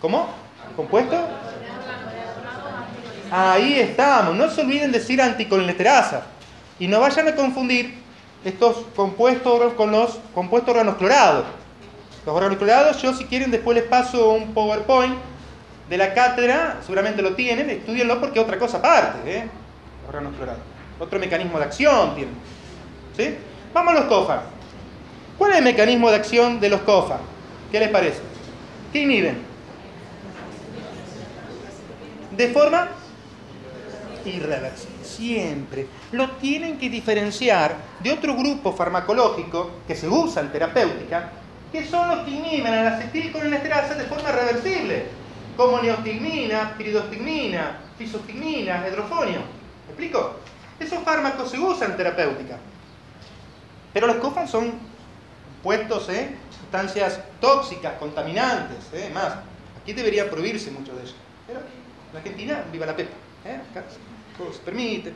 ¿Cómo? 0.00 0.28
¿Compuesto? 0.74 1.14
Ahí 3.30 3.80
estamos. 3.80 4.34
No 4.34 4.48
se 4.48 4.62
olviden 4.62 4.92
decir 4.92 5.20
anticolinesterasa 5.20 6.22
Y 6.78 6.88
no 6.88 7.00
vayan 7.00 7.28
a 7.28 7.34
confundir 7.34 7.94
estos 8.42 8.78
compuestos 8.96 9.74
con 9.74 9.90
los 9.92 10.18
compuestos 10.34 10.70
organoclorados. 10.70 11.44
Los 12.24 12.34
organoclorados, 12.34 13.02
yo 13.02 13.12
si 13.12 13.26
quieren 13.26 13.50
después 13.50 13.76
les 13.76 13.84
paso 13.84 14.30
un 14.30 14.54
PowerPoint 14.54 15.16
de 15.90 15.98
la 15.98 16.14
cátedra, 16.14 16.78
seguramente 16.80 17.20
lo 17.20 17.34
tienen, 17.34 17.68
estudienlo 17.68 18.18
porque 18.20 18.38
es 18.38 18.44
otra 18.46 18.58
cosa 18.58 18.78
aparte. 18.78 19.18
¿eh? 19.30 19.48
Clorados. 20.06 20.62
Otro 20.98 21.18
mecanismo 21.18 21.58
de 21.58 21.64
acción 21.64 22.14
tienen. 22.14 22.34
¿Sí? 23.16 23.36
Vamos 23.74 23.94
a 23.94 24.00
los 24.00 24.04
COFA. 24.06 24.42
¿Cuál 25.36 25.52
es 25.52 25.58
el 25.58 25.64
mecanismo 25.64 26.10
de 26.10 26.16
acción 26.16 26.60
de 26.60 26.70
los 26.70 26.80
COFA? 26.82 27.18
¿Qué 27.70 27.80
les 27.80 27.88
parece? 27.90 28.20
¿Qué 28.92 29.02
inhiben? 29.02 29.38
De 32.36 32.48
forma 32.48 32.88
irreversible. 34.24 34.96
Siempre. 35.02 35.86
Lo 36.12 36.30
tienen 36.32 36.78
que 36.78 36.88
diferenciar 36.88 37.76
de 38.00 38.12
otro 38.12 38.34
grupo 38.34 38.72
farmacológico 38.72 39.70
que 39.86 39.94
se 39.94 40.08
usa 40.08 40.42
en 40.42 40.52
terapéutica, 40.52 41.32
que 41.72 41.84
son 41.84 42.08
los 42.08 42.18
que 42.20 42.30
inhiben 42.30 42.72
a 42.72 42.82
la 42.82 42.96
acetilcolinesterasa 42.96 43.94
de 43.94 44.04
forma 44.04 44.30
reversible, 44.32 45.06
como 45.56 45.80
neostigmina, 45.80 46.74
piridostigmina, 46.76 47.78
fisostigmina, 47.98 48.86
hidrofonio. 48.88 49.55
¿Me 49.96 50.04
explico? 50.04 50.36
Esos 50.78 51.02
fármacos 51.04 51.50
se 51.50 51.58
usan 51.58 51.92
en 51.92 51.96
terapéutica. 51.96 52.58
Pero 53.94 54.06
los 54.06 54.16
COFAN 54.16 54.46
son 54.46 54.74
puestos 55.62 56.08
en 56.10 56.36
sustancias 56.60 57.20
tóxicas, 57.40 57.94
contaminantes, 57.98 58.78
¿eh? 58.92 59.10
más. 59.12 59.36
Aquí 59.80 59.94
debería 59.94 60.30
prohibirse 60.30 60.70
mucho 60.70 60.94
de 60.94 61.02
ellos. 61.02 61.14
Pero 61.46 61.60
en 61.60 62.16
Argentina, 62.16 62.62
viva 62.70 62.84
la 62.84 62.94
pepa. 62.94 63.14
¿eh? 63.46 63.58
Acá 63.70 63.84
todo 64.36 64.52
se 64.52 64.58
permite. 64.58 65.14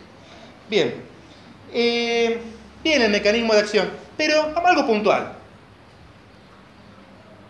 Bien. 0.70 0.94
Eh, 1.73 2.40
bien 2.82 3.02
el 3.02 3.11
mecanismo 3.11 3.52
de 3.52 3.61
acción. 3.61 3.90
Pero 4.16 4.51
vamos 4.55 4.70
algo 4.70 4.86
puntual. 4.86 5.35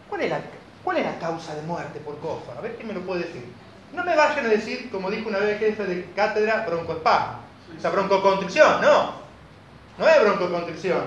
¿Cuál 0.08 0.22
es, 0.22 0.30
la, 0.30 0.40
¿Cuál 0.82 0.96
es 0.96 1.04
la 1.04 1.18
causa 1.20 1.54
de 1.54 1.62
muerte 1.62 2.00
por 2.00 2.18
COFA? 2.18 2.58
A 2.58 2.60
ver 2.60 2.74
quién 2.74 2.88
me 2.88 2.94
lo 2.94 3.02
puede 3.02 3.22
decir. 3.22 3.44
No 3.92 4.04
me 4.04 4.14
vayan 4.16 4.46
a 4.46 4.48
decir, 4.48 4.88
como 4.90 5.10
dijo 5.10 5.28
una 5.28 5.38
vez 5.38 5.50
el 5.50 5.58
jefe 5.58 5.84
de 5.84 6.04
cátedra, 6.16 6.64
broncoespasmo. 6.66 7.40
O 7.76 7.80
sea, 7.80 7.90
broncoconstricción, 7.90 8.80
no. 8.80 9.12
No 9.98 10.08
es 10.08 10.20
broncoconstricción. 10.22 11.04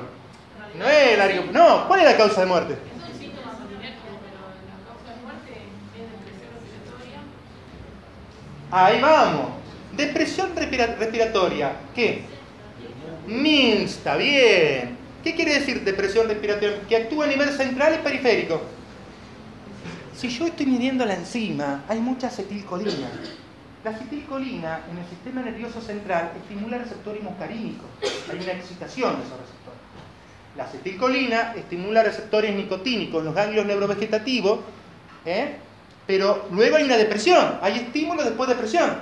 No 0.78 0.88
es 0.90 1.18
largo. 1.18 1.44
No, 1.52 1.88
¿cuál 1.88 2.02
es 2.02 2.06
la 2.06 2.18
causa 2.18 2.42
de 2.42 2.48
muerte? 2.48 2.74
Es 2.74 3.14
un 3.14 3.20
síntoma 3.20 3.52
antialérgico, 3.52 4.08
pero 4.24 4.40
la 4.68 4.78
causa 4.88 5.16
de 5.16 5.22
muerte 5.24 5.52
es 5.96 6.12
depresión 6.12 6.52
respiratoria. 6.62 7.20
Ahí 8.72 9.02
vamos. 9.02 9.50
Depresión 9.94 10.56
respira- 10.56 10.96
respiratoria. 10.98 11.72
¿Qué? 11.96 12.26
Minsta, 13.28 14.16
bien. 14.18 14.98
¿Qué 15.24 15.36
quiere 15.36 15.54
decir 15.54 15.82
depresión 15.86 16.28
respiratoria? 16.28 16.82
Que 16.90 16.98
actúa 16.98 17.26
a 17.26 17.28
nivel 17.30 17.50
central 17.52 17.96
y 17.96 18.04
periférico. 18.04 18.62
Si 20.16 20.30
yo 20.30 20.46
estoy 20.46 20.66
midiendo 20.66 21.06
la 21.06 21.16
enzima, 21.16 21.84
hay 21.88 22.00
mucha 22.00 22.28
acetilcolina. 22.28 23.10
La 23.84 23.92
acetilcolina 23.92 24.82
en 24.90 24.98
el 24.98 25.06
sistema 25.08 25.42
nervioso 25.42 25.82
central 25.82 26.32
estimula 26.38 26.78
receptores 26.78 27.22
muscarínicos. 27.22 27.88
Hay 28.32 28.40
una 28.42 28.54
excitación 28.54 29.18
de 29.18 29.24
esos 29.24 29.40
receptores. 29.40 29.80
La 30.56 30.66
acetilcolina 30.66 31.54
estimula 31.56 32.04
receptores 32.04 32.56
nicotínicos 32.56 33.20
en 33.20 33.26
los 33.26 33.36
ganglios 33.36 33.66
neurovegetativos, 33.66 34.60
¿eh? 35.26 35.56
pero 36.06 36.48
luego 36.52 36.76
hay 36.76 36.84
una 36.84 36.98
depresión, 36.98 37.58
hay 37.62 37.80
estímulo 37.80 38.24
después 38.24 38.48
de 38.48 38.56
depresión. 38.56 39.00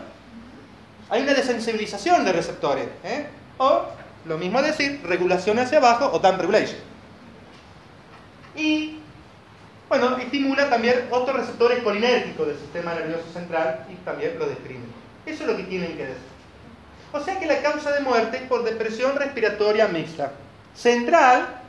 Hay 1.09 1.23
una 1.23 1.33
desensibilización 1.33 2.23
de 2.23 2.31
receptores. 2.31 2.87
¿eh? 3.03 3.27
O, 3.57 3.83
lo 4.25 4.37
mismo 4.37 4.61
decir, 4.61 5.01
regulación 5.03 5.59
hacia 5.59 5.79
abajo 5.79 6.09
o 6.13 6.19
down 6.19 6.39
regulation. 6.39 6.79
Y, 8.55 9.00
bueno, 9.91 10.15
estimula 10.15 10.69
también 10.69 11.09
otros 11.11 11.35
receptores 11.35 11.83
colinérgicos 11.83 12.47
del 12.47 12.57
sistema 12.57 12.93
nervioso 12.93 13.25
central 13.33 13.85
y 13.91 13.95
también 14.05 14.39
lo 14.39 14.47
deprime. 14.47 14.85
Eso 15.25 15.43
es 15.43 15.49
lo 15.49 15.57
que 15.57 15.63
tienen 15.63 15.97
que 15.97 16.05
decir. 16.05 16.31
O 17.11 17.19
sea 17.19 17.37
que 17.37 17.45
la 17.45 17.61
causa 17.61 17.91
de 17.91 17.99
muerte 17.99 18.37
es 18.37 18.43
por 18.43 18.63
depresión 18.63 19.17
respiratoria 19.17 19.89
mixta. 19.89 20.31
Central, 20.73 21.59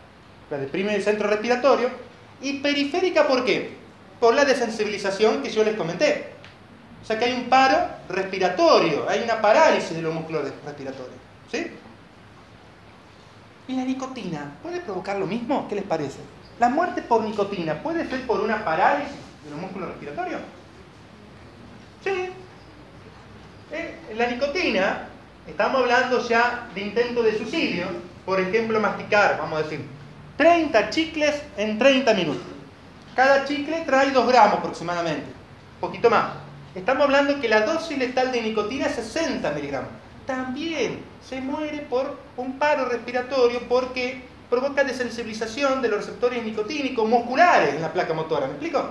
la 0.53 0.57
deprime 0.57 0.95
el 0.95 1.03
centro 1.03 1.29
respiratorio, 1.29 1.91
y 2.41 2.61
periférica, 2.61 3.27
¿por 3.27 3.45
qué? 3.45 3.77
Por 4.21 4.35
la 4.37 4.45
desensibilización 4.45 5.43
que 5.43 5.51
yo 5.51 5.65
les 5.65 5.75
comenté. 5.75 6.35
O 7.03 7.05
sea 7.05 7.19
que 7.19 7.25
hay 7.25 7.33
un 7.33 7.49
paro 7.49 7.77
respiratorio, 8.09 9.09
hay 9.09 9.25
una 9.25 9.43
parálisis 9.43 9.97
de 9.97 10.03
los 10.03 10.15
músculos 10.15 10.45
respiratorios. 10.65 11.17
¿Sí? 11.51 11.73
¿Y 13.67 13.75
la 13.75 13.85
nicotina 13.85 14.59
puede 14.63 14.79
provocar 14.79 15.19
lo 15.19 15.27
mismo? 15.27 15.67
¿Qué 15.69 15.75
les 15.75 15.85
parece? 15.85 16.21
¿La 16.59 16.69
muerte 16.69 17.03
por 17.03 17.23
nicotina 17.23 17.83
puede 17.83 18.09
ser 18.09 18.27
por 18.27 18.41
una 18.41 18.65
parálisis 18.65 19.17
de 19.45 19.51
los 19.51 19.61
músculos 19.61 19.89
respiratorios? 19.91 20.41
Sí. 22.05 22.31
Eh, 23.73 24.15
La 24.17 24.27
nicotina, 24.27 25.09
estamos 25.47 25.81
hablando 25.81 26.27
ya 26.29 26.69
de 26.75 26.81
intento 26.83 27.23
de 27.23 27.37
suicidio, 27.39 27.87
por 28.27 28.39
ejemplo, 28.39 28.79
masticar, 28.81 29.39
vamos 29.39 29.61
a 29.61 29.63
decir, 29.63 29.85
30 30.37 30.91
chicles 30.91 31.43
en 31.57 31.79
30 31.79 32.15
minutos. 32.15 32.43
Cada 33.17 33.45
chicle 33.45 33.83
trae 33.87 34.11
2 34.11 34.29
gramos 34.29 34.59
aproximadamente, 34.59 35.27
un 35.27 35.81
poquito 35.81 36.09
más. 36.11 36.33
Estamos 36.75 37.05
hablando 37.05 37.41
que 37.41 37.49
la 37.49 37.63
dosis 37.63 37.99
letal 37.99 38.33
de 38.33 38.43
nicotina 38.43 38.87
es 38.87 38.95
60 38.95 39.51
miligramos. 39.53 39.91
También 40.27 41.03
se 41.29 41.41
muere 41.41 41.81
por 41.81 42.19
un 42.37 42.59
paro 42.59 42.87
respiratorio 42.87 43.61
porque 43.69 44.23
provoca 44.53 44.85
desensibilización 44.85 45.81
de 45.81 45.89
los 45.89 46.01
receptores 46.01 46.45
nicotínicos 46.45 47.09
musculares 47.09 47.75
en 47.75 47.81
la 47.81 47.91
placa 47.91 48.13
motora. 48.13 48.47
¿Me 48.47 48.53
explico? 48.53 48.87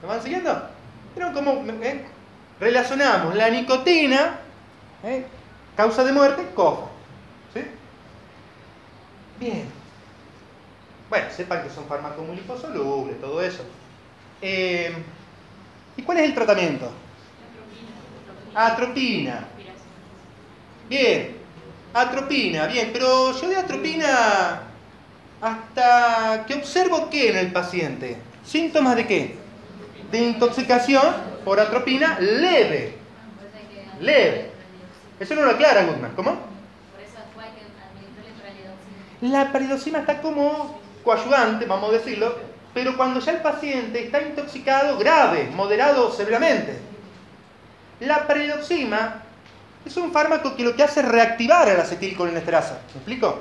¿Me 0.00 0.06
van 0.06 0.22
siguiendo? 0.22 0.68
¿Vieron 1.16 1.34
cómo 1.34 1.64
eh? 1.82 2.04
relacionamos 2.60 3.34
la 3.34 3.50
nicotina, 3.50 4.38
eh, 5.02 5.26
causa 5.76 6.04
de 6.04 6.12
muerte, 6.12 6.46
cofa? 6.54 6.86
¿Sí? 7.52 7.60
Bien. 9.40 9.64
Bueno, 11.08 11.26
sepan 11.36 11.64
que 11.64 11.70
son 11.70 11.86
fármacos 11.86 12.24
muy 12.24 12.36
liposolubles, 12.36 13.20
todo 13.20 13.42
eso. 13.42 13.64
Eh, 14.40 14.94
¿Y 15.96 16.02
cuál 16.02 16.18
es 16.18 16.24
el 16.26 16.34
tratamiento? 16.36 16.88
Atropina. 18.54 19.48
Bien. 20.88 21.39
Atropina, 21.92 22.66
bien, 22.66 22.90
pero 22.92 23.32
yo 23.38 23.48
de 23.48 23.56
atropina 23.56 24.62
hasta 25.40 26.44
que 26.46 26.54
observo 26.54 27.10
qué 27.10 27.30
en 27.30 27.38
el 27.38 27.52
paciente. 27.52 28.16
¿Síntomas 28.44 28.94
de 28.96 29.06
qué? 29.06 29.36
De 30.12 30.18
intoxicación 30.18 31.14
por 31.44 31.58
atropina 31.58 32.18
leve. 32.20 32.96
Leve. 34.00 34.50
Eso 35.18 35.34
no 35.34 35.42
lo 35.42 35.50
aclara 35.50 35.84
Goodman. 35.84 36.12
¿Cómo? 36.14 36.30
Por 36.30 37.00
eso 37.02 37.18
fue 37.34 37.44
que 37.44 37.60
administrarle 37.60 38.40
pralidoxina. 38.40 39.38
La 39.38 39.52
peridoxina 39.52 39.98
está 40.00 40.22
como 40.22 40.80
coayudante, 41.02 41.66
vamos 41.66 41.90
a 41.90 41.94
decirlo, 41.94 42.36
pero 42.72 42.96
cuando 42.96 43.20
ya 43.20 43.32
el 43.32 43.40
paciente 43.40 44.04
está 44.04 44.22
intoxicado 44.22 44.96
grave, 44.96 45.50
moderado 45.54 46.08
o 46.08 46.12
severamente. 46.12 46.78
La 48.00 48.26
peridoxima 48.26 49.22
es 49.84 49.96
un 49.96 50.12
fármaco 50.12 50.54
que 50.56 50.62
lo 50.64 50.76
que 50.76 50.82
hace 50.82 51.00
es 51.00 51.08
reactivar 51.08 51.68
a 51.68 51.74
la 51.74 51.82
acetilcolinesterasa. 51.82 52.80
¿Me 52.94 52.96
explico? 52.98 53.38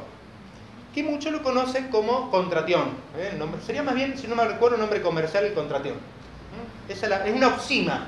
Que 0.94 1.04
muchos 1.04 1.32
lo 1.32 1.44
conocen 1.44 1.90
como 1.90 2.32
contratión. 2.32 2.90
¿eh? 3.18 3.30
El 3.34 3.40
nombre- 3.40 3.62
sería 3.62 3.84
más 3.84 3.96
bien, 3.96 4.18
si 4.18 4.28
no 4.28 4.36
me 4.36 4.46
recuerdo, 4.46 4.76
un 4.76 4.82
nombre 4.82 5.02
comercial 5.02 5.46
el 5.46 5.54
contratión. 5.54 5.96
¿Mm? 5.96 6.92
Esa 6.92 7.26
es, 7.26 7.34
una 7.36 7.48
oxima. 7.50 8.08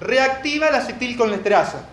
Reactiva 0.00 0.70
la 0.70 0.78
acetilcolinesterasa. 0.78 1.84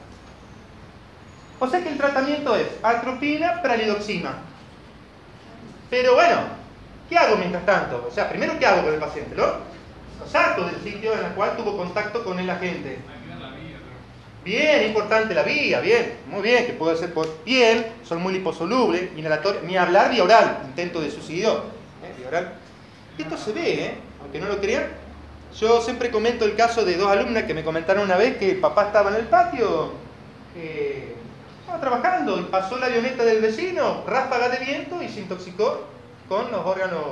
O 1.60 1.68
sea 1.68 1.82
que 1.82 1.90
el 1.90 1.98
tratamiento 1.98 2.56
es 2.56 2.68
atropina, 2.84 3.62
pralidoxima. 3.62 4.36
Pero 5.90 6.16
bueno, 6.16 6.42
¿qué 7.10 7.18
hago 7.18 7.38
mientras 7.38 7.66
tanto? 7.66 8.06
O 8.10 8.14
sea, 8.14 8.30
primero, 8.30 8.60
¿qué 8.60 8.66
hago 8.66 8.84
con 8.84 8.94
el 8.94 9.00
paciente? 9.00 9.36
¿Lo, 9.36 9.46
lo 10.58 10.66
del 10.66 10.84
sitio 10.84 11.14
en 11.14 11.26
el 11.26 11.32
cual 11.32 11.56
tuvo 11.56 11.78
contacto 11.78 12.24
con 12.24 12.40
el 12.40 12.50
agente. 12.50 13.00
Bien, 14.48 14.88
importante 14.88 15.36
la 15.36 15.44
vía, 15.44 15.82
bien, 15.82 16.20
muy 16.28 16.42
bien, 16.42 16.66
que 16.66 16.72
puede 16.72 16.96
ser 16.96 17.14
por 17.14 17.28
piel, 17.44 17.86
son 18.06 18.22
muy 18.22 18.32
liposolubles, 18.32 19.10
inhalatoria, 19.18 19.60
ni 19.64 19.76
hablar 19.76 20.10
vía 20.10 20.24
oral, 20.24 20.60
intento 20.66 21.02
de 21.02 21.12
suicidio, 21.12 21.64
¿eh? 22.02 22.14
vía 22.18 22.30
oral. 22.30 22.54
Y 23.18 23.24
esto 23.24 23.36
se 23.36 23.52
ve, 23.52 23.74
¿eh? 23.74 23.96
aunque 24.22 24.40
no 24.40 24.48
lo 24.48 24.62
crean. 24.62 24.86
Yo 25.54 25.82
siempre 25.82 26.10
comento 26.12 26.46
el 26.46 26.56
caso 26.56 26.86
de 26.86 26.96
dos 26.96 27.12
alumnas 27.12 27.44
que 27.44 27.54
me 27.54 27.66
comentaron 27.66 28.06
una 28.06 28.16
vez 28.16 28.38
que 28.38 28.52
el 28.52 28.62
papá 28.62 28.86
estaba 28.86 29.10
en 29.10 29.18
el 29.18 29.26
patio, 29.26 29.92
eh, 30.56 31.14
estaba 31.60 31.82
trabajando 31.82 32.40
y 32.40 32.44
pasó 32.44 32.78
la 32.78 32.86
avioneta 32.86 33.26
del 33.26 33.42
vecino, 33.42 34.06
ráfaga 34.08 34.48
de 34.48 34.64
viento 34.64 35.04
y 35.04 35.10
se 35.10 35.20
intoxicó 35.20 35.82
con 36.30 36.50
los 36.54 36.66
órganos 36.66 37.04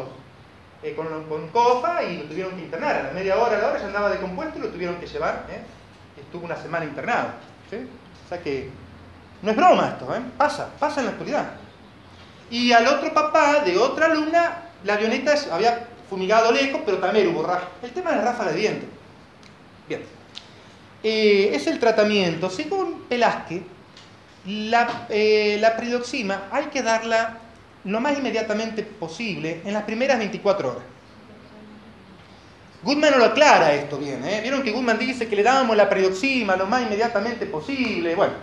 eh, 0.81 0.93
con, 0.95 1.07
con 1.25 1.49
cofa 1.49 2.01
y 2.01 2.19
lo 2.19 2.23
tuvieron 2.29 2.55
que 2.55 2.61
internar. 2.61 2.95
A 2.95 3.03
la 3.03 3.11
media 3.11 3.35
hora, 3.35 3.57
a 3.57 3.61
la 3.61 3.67
hora 3.71 3.79
ya 3.79 3.87
andaba 3.87 4.09
decompuesto 4.09 4.57
y 4.57 4.61
lo 4.61 4.69
tuvieron 4.69 4.95
que 5.01 5.07
llevar. 5.07 5.45
Estuvo 6.25 6.45
una 6.45 6.57
semana 6.57 6.85
internado. 6.85 7.29
¿sí? 7.69 7.77
O 8.25 8.29
sea 8.29 8.41
que 8.41 8.69
no 9.41 9.51
es 9.51 9.57
broma 9.57 9.89
esto, 9.89 10.15
¿eh? 10.15 10.21
pasa, 10.37 10.69
pasa 10.79 10.99
en 10.99 11.05
la 11.05 11.11
actualidad. 11.11 11.51
Y 12.49 12.71
al 12.71 12.87
otro 12.87 13.13
papá 13.13 13.61
de 13.63 13.77
otra 13.77 14.07
alumna, 14.07 14.69
la 14.83 14.93
avioneta 14.93 15.33
había 15.51 15.87
fumigado 16.09 16.51
lejos, 16.51 16.81
pero 16.85 16.97
también 16.97 17.27
hubo 17.27 17.43
ráfaga. 17.43 17.69
El 17.81 17.91
tema 17.91 18.11
de 18.11 18.17
la 18.17 18.23
ráfaga 18.23 18.51
de 18.51 18.59
viento. 18.59 18.85
Bien. 19.87 20.03
Eh, 21.03 21.51
es 21.53 21.67
el 21.67 21.79
tratamiento. 21.79 22.49
Según 22.49 23.05
Velázquez, 23.09 23.61
la, 24.45 25.05
eh, 25.09 25.57
la 25.59 25.75
peridoxima 25.75 26.43
hay 26.51 26.65
que 26.65 26.81
darla 26.83 27.39
lo 27.83 27.99
más 27.99 28.17
inmediatamente 28.17 28.83
posible 28.83 29.61
en 29.63 29.73
las 29.73 29.83
primeras 29.83 30.17
24 30.17 30.69
horas. 30.69 30.83
Goodman 32.85 33.13
no 33.13 33.17
lo 33.17 33.25
aclara 33.25 33.73
esto 33.73 33.97
bien. 33.97 34.23
¿eh? 34.23 34.41
Vieron 34.41 34.61
que 34.61 34.71
Goodman 34.71 34.99
dice 34.99 35.27
que 35.27 35.35
le 35.35 35.41
damos 35.41 35.75
la 35.75 35.89
peridoxima 35.89 36.55
lo 36.55 36.67
más 36.67 36.83
inmediatamente 36.83 37.47
posible. 37.47 38.13
Bueno, 38.13 38.33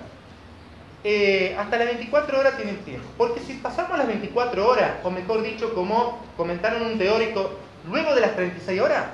eh, 1.05 1.55
hasta 1.57 1.77
las 1.77 1.87
24 1.87 2.41
horas 2.41 2.57
tienen 2.57 2.79
tiempo. 2.79 3.07
Porque 3.17 3.39
si 3.39 3.55
pasamos 3.55 3.97
las 3.97 4.09
24 4.09 4.69
horas, 4.69 4.95
o 5.05 5.13
mejor 5.13 5.45
dicho, 5.45 5.73
como 5.73 6.19
comentaron 6.37 6.83
un 6.83 6.99
teórico, 6.99 7.53
luego 7.89 8.17
de 8.17 8.21
las 8.21 8.35
36 8.35 8.81
horas, 8.81 9.05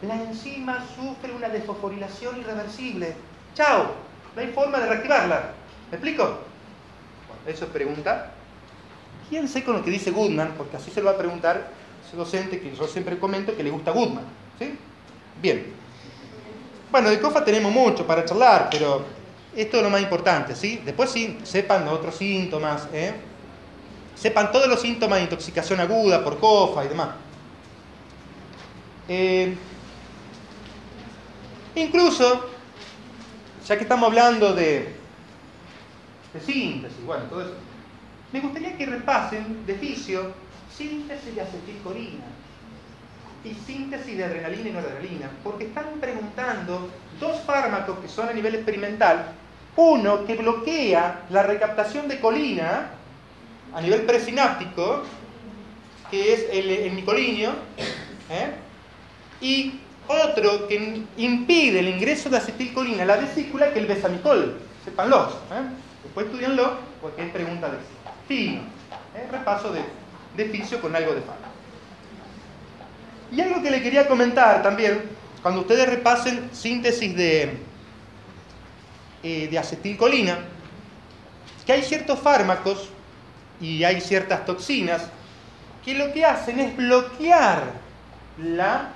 la 0.00 0.14
enzima 0.14 0.82
sufre 0.96 1.34
una 1.34 1.50
desfosforilación 1.50 2.40
irreversible. 2.40 3.14
¡Chao! 3.54 3.88
No 4.34 4.40
hay 4.40 4.48
forma 4.48 4.80
de 4.80 4.86
reactivarla. 4.86 5.50
¿Me 5.90 5.98
explico? 5.98 6.24
Bueno, 6.24 7.42
eso 7.46 7.66
es 7.66 7.70
pregunta. 7.70 8.32
Fíjense 9.28 9.62
con 9.64 9.76
lo 9.76 9.84
que 9.84 9.90
dice 9.90 10.10
Goodman, 10.12 10.54
porque 10.56 10.78
así 10.78 10.90
se 10.90 11.00
lo 11.00 11.06
va 11.08 11.12
a 11.12 11.18
preguntar 11.18 11.68
ese 12.06 12.16
docente 12.16 12.58
que 12.58 12.74
yo 12.74 12.86
siempre 12.88 13.18
comento 13.18 13.54
que 13.54 13.62
le 13.62 13.70
gusta 13.70 13.90
Goodman. 13.90 14.40
Bien. 15.40 15.72
Bueno, 16.90 17.10
de 17.10 17.20
COFA 17.20 17.44
tenemos 17.44 17.72
mucho 17.72 18.06
para 18.06 18.24
charlar, 18.24 18.68
pero 18.70 19.04
esto 19.56 19.76
es 19.78 19.82
lo 19.82 19.90
más 19.90 20.02
importante, 20.02 20.54
¿sí? 20.54 20.80
Después 20.84 21.10
sí, 21.10 21.38
sepan 21.42 21.84
los 21.84 21.94
otros 21.94 22.14
síntomas, 22.16 22.88
¿eh? 22.92 23.14
Sepan 24.14 24.52
todos 24.52 24.68
los 24.68 24.80
síntomas 24.80 25.18
de 25.18 25.24
intoxicación 25.24 25.80
aguda 25.80 26.22
por 26.22 26.38
COFA 26.38 26.84
y 26.84 26.88
demás. 26.88 27.08
Eh, 29.08 29.54
incluso, 31.74 32.50
ya 33.66 33.76
que 33.76 33.82
estamos 33.82 34.08
hablando 34.08 34.54
de, 34.54 34.94
de 36.34 36.40
síntesis, 36.40 37.04
bueno, 37.04 37.24
todo 37.24 37.42
eso, 37.42 37.54
me 38.32 38.40
gustaría 38.40 38.76
que 38.76 38.86
repasen 38.86 39.66
de 39.66 39.74
fisio 39.74 40.32
síntesis 40.76 41.34
de 41.34 41.40
acetilcolina 41.40 42.24
y 43.44 43.54
síntesis 43.54 44.16
de 44.16 44.24
adrenalina 44.24 44.68
y 44.68 44.72
noradrenalina, 44.72 45.30
porque 45.42 45.64
están 45.64 45.86
preguntando 46.00 46.88
dos 47.18 47.40
fármacos 47.40 47.98
que 47.98 48.08
son 48.08 48.28
a 48.28 48.32
nivel 48.32 48.54
experimental, 48.54 49.32
uno 49.76 50.24
que 50.24 50.36
bloquea 50.36 51.22
la 51.30 51.42
recaptación 51.42 52.08
de 52.08 52.20
colina 52.20 52.90
a 53.74 53.80
nivel 53.80 54.02
presináptico, 54.02 55.02
que 56.10 56.34
es 56.34 56.46
el, 56.52 56.70
el 56.70 56.94
nicolinio, 56.94 57.52
¿eh? 58.30 58.52
y 59.40 59.80
otro 60.06 60.68
que 60.68 61.04
impide 61.16 61.80
el 61.80 61.88
ingreso 61.88 62.28
de 62.28 62.36
acetilcolina 62.36 63.02
a 63.02 63.06
la 63.06 63.16
vesícula, 63.16 63.72
que 63.72 63.78
es 63.78 63.84
el 63.84 63.86
besamicol. 63.86 64.58
Sépanlo. 64.84 65.28
¿eh? 65.50 65.62
Después 66.02 66.26
estudianlo, 66.26 66.76
porque 67.00 67.24
es 67.24 67.32
pregunta 67.32 67.70
de 67.70 67.78
fino. 68.28 68.60
¿eh? 69.16 69.28
Repaso 69.30 69.72
de, 69.72 69.82
de 70.36 70.44
fisio 70.50 70.80
con 70.80 70.94
algo 70.94 71.14
de 71.14 71.20
fármaco. 71.22 71.51
Y 73.32 73.40
algo 73.40 73.62
que 73.62 73.70
le 73.70 73.82
quería 73.82 74.06
comentar 74.06 74.62
también, 74.62 75.02
cuando 75.40 75.62
ustedes 75.62 75.88
repasen 75.88 76.50
síntesis 76.52 77.16
de, 77.16 77.56
eh, 79.22 79.48
de 79.50 79.58
acetilcolina, 79.58 80.38
que 81.64 81.72
hay 81.72 81.82
ciertos 81.82 82.18
fármacos 82.18 82.90
y 83.58 83.84
hay 83.84 84.00
ciertas 84.02 84.44
toxinas 84.44 85.02
que 85.82 85.94
lo 85.94 86.12
que 86.12 86.24
hacen 86.26 86.60
es 86.60 86.76
bloquear 86.76 87.72
la 88.38 88.90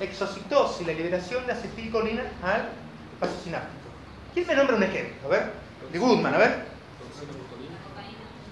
exocitosis, 0.00 0.86
la 0.86 0.92
liberación 0.94 1.44
de 1.46 1.52
acetilcolina 1.52 2.22
al 2.42 2.68
espacio 3.12 3.44
sináptico. 3.44 3.84
¿Quién 4.32 4.46
me 4.46 4.54
nombra 4.56 4.76
un 4.76 4.82
ejemplo? 4.82 5.26
A 5.26 5.28
ver, 5.28 5.52
de 5.92 5.98
Goodman, 5.98 6.34
a 6.34 6.38
ver. 6.38 6.73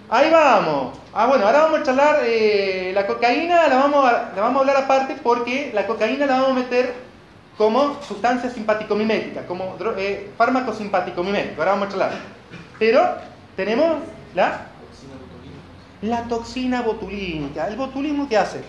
Ahí 0.08 0.30
vamos. 0.30 0.98
Ah, 1.14 1.26
bueno, 1.26 1.46
ahora 1.46 1.62
vamos 1.62 1.80
a 1.80 1.82
charlar 1.82 2.20
eh, 2.24 2.92
la 2.94 3.06
cocaína, 3.06 3.68
la 3.68 3.76
vamos, 3.76 4.04
a, 4.04 4.32
la 4.34 4.42
vamos 4.42 4.56
a 4.56 4.60
hablar 4.60 4.76
aparte 4.84 5.16
porque 5.22 5.70
la 5.74 5.86
cocaína 5.86 6.26
la 6.26 6.40
vamos 6.40 6.50
a 6.50 6.60
meter 6.60 6.94
como 7.56 8.02
sustancia 8.02 8.50
simpático-mimética, 8.50 9.46
como 9.46 9.76
eh, 9.96 10.30
fármaco 10.36 10.72
simpático-mimético. 10.72 11.60
Ahora 11.60 11.72
vamos 11.72 11.88
a 11.88 11.90
charlar. 11.90 12.12
Pero 12.78 13.02
tenemos 13.56 13.98
la, 14.34 14.66
la 16.02 16.22
toxina 16.24 16.82
botulínica. 16.82 17.68
¿El 17.68 17.76
botulismo 17.76 18.28
qué 18.28 18.38
hace? 18.38 18.62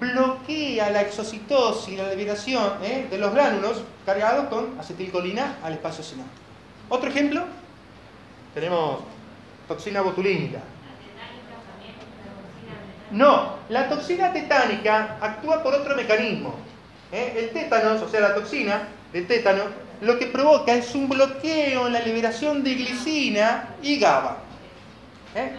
Bloquea 0.00 0.90
la 0.90 1.02
exocitosis, 1.02 1.98
la 1.98 2.14
liberación 2.14 2.74
eh, 2.82 3.06
de 3.10 3.18
los 3.18 3.32
gránulos 3.32 3.82
cargados 4.06 4.48
con 4.48 4.78
acetilcolina 4.78 5.56
al 5.62 5.72
espacio 5.72 6.04
sináptico. 6.04 6.40
Otro 6.88 7.10
ejemplo, 7.10 7.42
tenemos 8.54 9.00
toxina 9.68 10.00
botulínica. 10.00 10.58
No, 13.10 13.56
la 13.68 13.88
toxina 13.88 14.32
tetánica 14.32 15.16
actúa 15.20 15.62
por 15.62 15.74
otro 15.74 15.94
mecanismo. 15.94 16.54
¿eh? 17.12 17.34
El 17.36 17.50
tétanos, 17.50 18.02
o 18.02 18.08
sea, 18.08 18.20
la 18.20 18.34
toxina 18.34 18.88
del 19.12 19.26
tétano, 19.26 19.62
lo 20.00 20.18
que 20.18 20.26
provoca 20.26 20.74
es 20.74 20.94
un 20.94 21.08
bloqueo 21.08 21.86
en 21.86 21.92
la 21.92 22.00
liberación 22.00 22.62
de 22.62 22.74
glicina 22.74 23.68
y 23.82 23.98
GABA. 23.98 24.36
¿eh? 25.34 25.52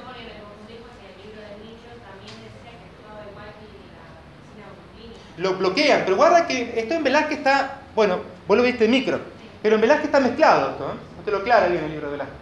Lo 5.37 5.55
bloquean, 5.55 6.01
pero 6.03 6.17
guarda 6.17 6.45
que 6.45 6.77
esto 6.77 6.95
en 6.95 7.03
Velázquez 7.03 7.37
está, 7.37 7.79
bueno, 7.95 8.19
vos 8.45 8.57
lo 8.57 8.63
viste 8.63 8.85
en 8.85 8.91
micro, 8.91 9.19
pero 9.63 9.75
en 9.75 9.81
Velázquez 9.81 10.07
está 10.07 10.19
mezclado 10.19 10.71
esto, 10.71 10.83
¿eh? 10.83 10.97
no 11.17 11.23
te 11.23 11.31
lo 11.31 11.37
aclara 11.37 11.67
bien 11.67 11.85
el 11.85 11.91
libro 11.91 12.07
de 12.07 12.11
Velázquez. 12.11 12.37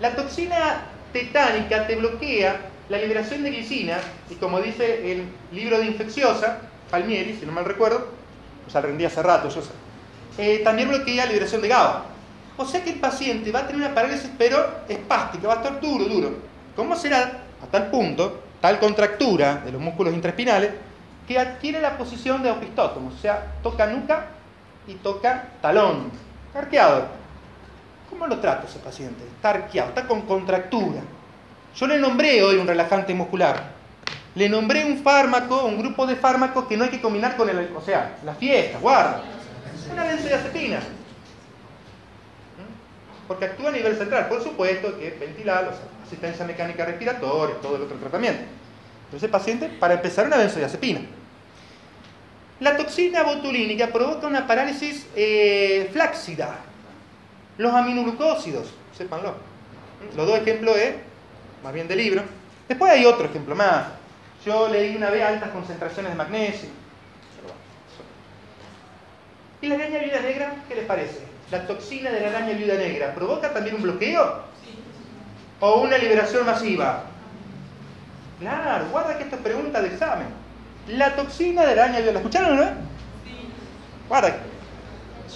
La 0.00 0.16
toxina 0.16 0.82
tetánica 1.12 1.86
te 1.86 1.96
bloquea 1.96 2.60
la 2.88 2.98
liberación 2.98 3.42
de 3.42 3.50
glicina 3.50 3.98
y 4.28 4.34
como 4.34 4.60
dice 4.60 5.12
el 5.12 5.24
libro 5.52 5.78
de 5.78 5.86
infecciosa, 5.86 6.58
Palmieri, 6.90 7.36
si 7.38 7.46
no 7.46 7.52
mal 7.52 7.64
recuerdo, 7.64 8.08
o 8.66 8.70
sea, 8.70 8.80
rendí 8.80 9.04
hace 9.04 9.22
rato, 9.22 9.48
yo 9.48 9.62
eh, 10.38 10.60
también 10.64 10.88
bloquea 10.88 11.24
la 11.24 11.26
liberación 11.26 11.62
de 11.62 11.68
GABA. 11.68 12.04
O 12.56 12.66
sea 12.66 12.84
que 12.84 12.90
el 12.90 13.00
paciente 13.00 13.50
va 13.52 13.60
a 13.60 13.66
tener 13.66 13.80
una 13.80 13.94
parálisis 13.94 14.30
pero 14.36 14.82
espástica, 14.88 15.48
va 15.48 15.54
a 15.54 15.56
estar 15.56 15.80
duro, 15.80 16.04
duro. 16.04 16.34
¿Cómo 16.76 16.94
será? 16.96 17.44
A 17.62 17.66
tal 17.70 17.90
punto, 17.90 18.42
tal 18.60 18.78
contractura 18.78 19.56
de 19.64 19.72
los 19.72 19.80
músculos 19.80 20.12
intraespinales, 20.12 20.72
que 21.26 21.38
adquiere 21.38 21.80
la 21.80 21.96
posición 21.96 22.42
de 22.42 22.50
opistótomo, 22.50 23.12
o 23.16 23.18
sea, 23.20 23.54
toca 23.62 23.86
nuca 23.86 24.26
y 24.86 24.94
toca 24.94 25.48
talón, 25.62 26.10
arqueado. 26.54 27.19
¿Cómo 28.10 28.26
lo 28.26 28.38
trata 28.40 28.66
ese 28.66 28.80
paciente? 28.80 29.24
Está 29.24 29.50
arqueado, 29.50 29.90
está 29.90 30.06
con 30.06 30.22
contractura. 30.22 31.00
Yo 31.76 31.86
le 31.86 31.98
nombré 31.98 32.42
hoy 32.42 32.56
un 32.56 32.66
relajante 32.66 33.14
muscular. 33.14 33.78
Le 34.34 34.48
nombré 34.48 34.84
un 34.84 34.98
fármaco, 34.98 35.64
un 35.64 35.78
grupo 35.78 36.06
de 36.06 36.16
fármacos 36.16 36.66
que 36.66 36.76
no 36.76 36.84
hay 36.84 36.90
que 36.90 37.00
combinar 37.00 37.36
con 37.36 37.48
el, 37.48 37.70
o 37.74 37.80
sea, 37.80 38.18
la 38.24 38.34
fiesta, 38.34 38.78
guarda. 38.78 39.22
Una 39.92 40.04
benzodiazepina. 40.04 40.78
¿Mm? 40.78 43.28
Porque 43.28 43.44
actúa 43.44 43.70
a 43.70 43.72
nivel 43.72 43.96
central, 43.96 44.28
por 44.28 44.42
supuesto 44.42 44.98
que 44.98 45.10
ventilar, 45.10 45.72
asistencia 46.04 46.44
mecánica 46.44 46.84
respiratoria, 46.84 47.56
todo 47.56 47.76
el 47.76 47.82
otro 47.82 47.96
tratamiento. 47.96 48.42
Pero 49.06 49.18
ese 49.18 49.28
paciente, 49.28 49.68
para 49.68 49.94
empezar, 49.94 50.26
una 50.26 50.36
benzodiazepina. 50.36 51.00
La 52.60 52.76
toxina 52.76 53.22
botulínica 53.22 53.88
provoca 53.88 54.26
una 54.26 54.46
parálisis 54.46 55.06
eh, 55.16 55.88
flácida. 55.92 56.69
Los 57.60 57.74
aminoglucósidos, 57.74 58.72
sépanlo. 58.96 59.34
Los 60.16 60.26
dos 60.26 60.38
ejemplos 60.38 60.78
es, 60.78 60.94
más 61.62 61.74
bien 61.74 61.86
del 61.88 61.98
libro. 61.98 62.22
Después 62.66 62.90
hay 62.90 63.04
otro 63.04 63.26
ejemplo 63.26 63.54
más. 63.54 63.84
Yo 64.46 64.66
leí 64.70 64.96
una 64.96 65.10
vez 65.10 65.22
altas 65.22 65.50
concentraciones 65.50 66.12
de 66.12 66.16
magnesio. 66.16 66.70
¿Y 69.60 69.66
la 69.66 69.74
araña 69.74 69.98
viuda 69.98 70.20
negra? 70.20 70.54
¿Qué 70.66 70.74
les 70.74 70.86
parece? 70.86 71.20
¿La 71.50 71.66
toxina 71.66 72.08
de 72.10 72.20
la 72.22 72.28
araña 72.28 72.56
viuda 72.56 72.76
negra 72.76 73.14
provoca 73.14 73.52
también 73.52 73.76
un 73.76 73.82
bloqueo? 73.82 74.42
¿O 75.60 75.82
una 75.82 75.98
liberación 75.98 76.46
masiva? 76.46 77.02
Claro, 78.38 78.86
guarda 78.90 79.18
que 79.18 79.24
esto 79.24 79.36
es 79.36 79.42
pregunta 79.42 79.82
de 79.82 79.88
examen. 79.88 80.28
La 80.88 81.14
toxina 81.14 81.66
de 81.66 81.76
la 81.76 81.82
araña 81.82 81.98
viuda, 81.98 82.12
¿la 82.12 82.18
escucharon 82.20 82.56
no? 82.56 82.70
Guarda, 84.08 84.34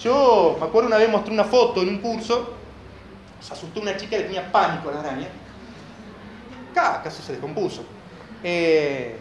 yo 0.03 0.57
me 0.59 0.67
acuerdo 0.67 0.89
una 0.89 0.99
vez 0.99 1.09
mostré 1.11 1.33
una 1.33 1.45
foto 1.45 1.83
en 1.83 1.89
un 1.89 1.99
curso, 1.99 2.55
se 3.41 3.53
asustó 3.53 3.81
una 3.81 3.97
chica 3.97 4.17
que 4.17 4.25
tenía 4.25 4.51
pánico 4.51 4.89
a 4.89 4.93
la 4.93 5.01
araña. 5.01 5.29
Casi 6.75 7.23
se 7.23 7.33
descompuso. 7.33 7.85
Eh, 8.43 9.17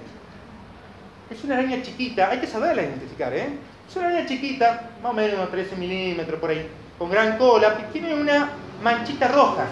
Es 1.29 1.43
una 1.43 1.55
araña 1.55 1.81
chiquita, 1.81 2.29
hay 2.29 2.39
que 2.39 2.47
saberla 2.47 2.83
identificar, 2.83 3.33
¿eh? 3.33 3.57
Es 3.89 3.95
una 3.95 4.07
araña 4.07 4.25
chiquita, 4.27 4.89
más 5.01 5.11
o 5.11 5.15
menos 5.15 5.35
unos 5.35 5.49
13 5.51 5.75
milímetros 5.77 6.39
por 6.39 6.49
ahí, 6.51 6.67
con 6.97 7.09
gran 7.09 7.37
cola, 7.37 7.75
que 7.77 7.83
tiene 7.85 8.13
una 8.13 8.51
manchita 8.83 9.27
roja. 9.29 9.65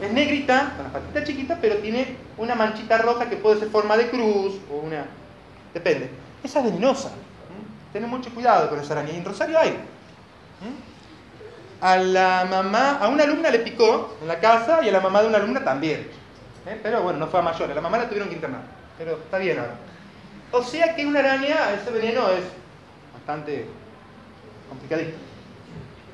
Es 0.00 0.12
negrita, 0.12 0.74
con 0.76 0.84
las 0.84 0.92
patitas 0.92 1.24
chiquitas, 1.24 1.58
pero 1.60 1.76
tiene 1.78 2.16
una 2.36 2.54
manchita 2.54 2.98
roja 2.98 3.28
que 3.28 3.36
puede 3.36 3.58
ser 3.58 3.68
forma 3.68 3.96
de 3.96 4.10
cruz 4.10 4.54
o 4.70 4.76
una. 4.76 5.06
Depende. 5.74 6.10
Esa 6.44 6.60
es 6.60 6.64
venenosa. 6.66 7.08
¿m? 7.08 7.66
Ten 7.92 8.08
mucho 8.08 8.30
cuidado 8.30 8.68
con 8.68 8.78
esa 8.78 8.92
araña. 8.92 9.12
Y 9.12 9.16
en 9.16 9.24
Rosario 9.24 9.58
hay. 9.58 9.76
A 11.80 11.96
la 11.96 12.46
mamá, 12.48 12.98
a 12.98 13.08
una 13.08 13.22
alumna 13.22 13.50
le 13.50 13.60
picó 13.60 14.16
en 14.20 14.28
la 14.28 14.40
casa 14.40 14.80
y 14.82 14.88
a 14.88 14.92
la 14.92 15.00
mamá 15.00 15.22
de 15.22 15.28
una 15.28 15.38
alumna 15.38 15.62
también. 15.62 16.08
¿eh? 16.66 16.78
Pero 16.82 17.02
bueno, 17.02 17.20
no 17.20 17.28
fue 17.28 17.40
a 17.40 17.42
mayor. 17.42 17.70
A 17.70 17.74
la 17.74 17.80
mamá 17.80 17.98
la 17.98 18.08
tuvieron 18.08 18.28
que 18.28 18.34
internar. 18.34 18.62
Pero 18.98 19.12
está 19.12 19.38
bien 19.38 19.58
ahora. 19.58 19.74
O 20.50 20.62
sea 20.62 20.96
que 20.96 21.06
una 21.06 21.20
araña, 21.20 21.72
ese 21.80 21.90
veneno 21.90 22.28
es 22.30 22.44
bastante 23.14 23.66
complicadito. 24.68 25.16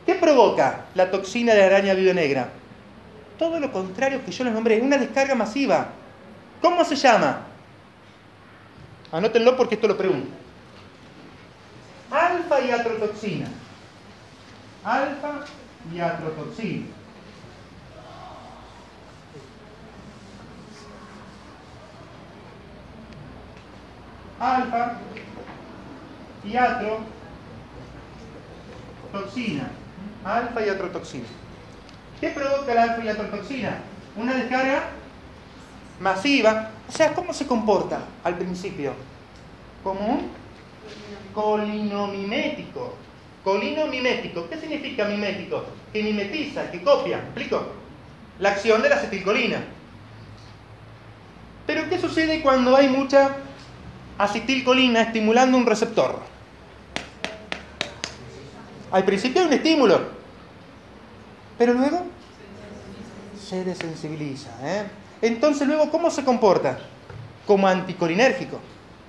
¿Qué 0.04 0.14
provoca 0.16 0.86
la 0.94 1.10
toxina 1.10 1.54
de 1.54 1.64
araña 1.64 1.94
viuda 1.94 2.12
negra? 2.12 2.48
Todo 3.38 3.58
lo 3.58 3.72
contrario 3.72 4.24
que 4.24 4.30
yo 4.30 4.44
les 4.44 4.52
nombré, 4.52 4.80
una 4.80 4.98
descarga 4.98 5.34
masiva. 5.34 5.88
¿Cómo 6.60 6.84
se 6.84 6.96
llama? 6.96 7.40
Anótenlo 9.12 9.56
porque 9.56 9.76
esto 9.76 9.88
lo 9.88 9.96
pregunto. 9.96 10.30
Alfa 12.10 12.60
y 12.60 12.70
atrotoxina. 12.70 13.46
Alfa 14.84 15.44
y 15.92 15.98
atrotoxina. 15.98 16.86
Alfa 24.38 24.98
y 26.44 26.56
atrotoxina. 26.56 27.04
Alfa 30.22 30.66
y 30.66 30.68
atrotoxina. 30.68 31.24
¿Qué 32.20 32.28
provoca 32.30 32.74
la 32.74 32.82
alfa 32.82 33.04
y 33.04 33.08
atrotoxina? 33.08 33.78
Una 34.16 34.34
descarga 34.34 34.90
masiva. 35.98 36.70
O 36.86 36.92
sea, 36.92 37.14
¿cómo 37.14 37.32
se 37.32 37.46
comporta 37.46 38.00
al 38.22 38.36
principio? 38.36 38.92
Como 39.82 40.00
un 40.00 40.30
colinomimético. 41.32 42.96
Colinomimético. 43.44 44.48
¿Qué 44.48 44.56
significa 44.56 45.04
mimético? 45.04 45.64
Que 45.92 46.02
mimetiza, 46.02 46.70
que 46.70 46.82
copia. 46.82 47.18
¿Me 47.18 47.24
explico? 47.24 47.66
La 48.38 48.50
acción 48.50 48.80
de 48.80 48.88
la 48.88 48.96
acetilcolina. 48.96 49.62
Pero 51.66 51.88
¿qué 51.88 51.98
sucede 51.98 52.40
cuando 52.42 52.74
hay 52.74 52.88
mucha 52.88 53.36
acetilcolina 54.16 55.02
estimulando 55.02 55.58
un 55.58 55.66
receptor? 55.66 56.20
Al 58.90 59.04
principio 59.04 59.42
hay 59.42 59.48
un 59.48 59.52
estímulo, 59.52 60.00
pero 61.58 61.74
luego 61.74 62.06
se 63.44 63.64
desensibiliza. 63.64 64.50
¿eh? 64.62 64.84
Entonces 65.20 65.66
luego, 65.66 65.90
¿cómo 65.90 66.10
se 66.10 66.24
comporta? 66.24 66.78
Como 67.46 67.66
anticolinérgico. 67.66 68.60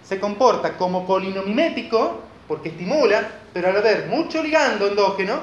Se 0.03 0.19
comporta 0.19 0.77
como 0.77 1.05
colinomimético, 1.05 2.21
porque 2.47 2.69
estimula, 2.69 3.27
pero 3.53 3.69
al 3.69 3.77
haber 3.77 4.07
mucho 4.07 4.43
ligando 4.43 4.87
endógeno, 4.87 5.39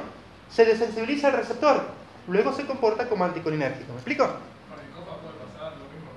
se 0.50 0.64
desensibiliza 0.64 1.28
el 1.28 1.34
receptor. 1.34 1.82
Luego 2.28 2.52
se 2.52 2.64
comporta 2.64 3.08
como 3.08 3.24
anticolinérgico. 3.24 3.92
¿Me 3.92 3.98
explico? 3.98 4.24
Con 4.24 4.78
el 4.78 4.90
copa 4.94 5.18
puede 5.18 5.34
pasar 5.34 5.72
lo 5.72 5.84
mismo. 5.86 6.10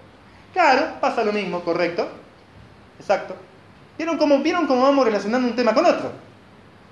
Claro, 0.53 0.99
pasa 0.99 1.23
lo 1.23 1.33
mismo, 1.33 1.61
correcto. 1.61 2.07
Exacto. 2.99 3.35
¿Vieron 3.97 4.17
cómo, 4.17 4.39
¿Vieron 4.39 4.67
cómo 4.67 4.83
vamos 4.83 5.05
relacionando 5.05 5.47
un 5.47 5.55
tema 5.55 5.73
con 5.73 5.85
otro? 5.85 6.11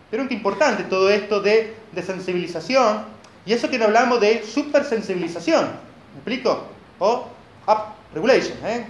¿Vieron 0.09 0.27
qué 0.27 0.35
importante 0.35 0.83
todo 0.83 1.09
esto 1.09 1.41
de 1.41 1.75
desensibilización? 1.91 3.05
Y 3.45 3.53
eso 3.53 3.69
que 3.69 3.77
no 3.77 3.85
hablamos 3.85 4.21
de 4.21 4.43
supersensibilización. 4.43 5.65
¿Me 5.65 6.17
explico? 6.17 6.67
O 6.99 7.27
up 7.67 7.77
regulation. 8.13 8.57
¿eh? 8.63 8.85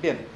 Bien. 0.00 0.31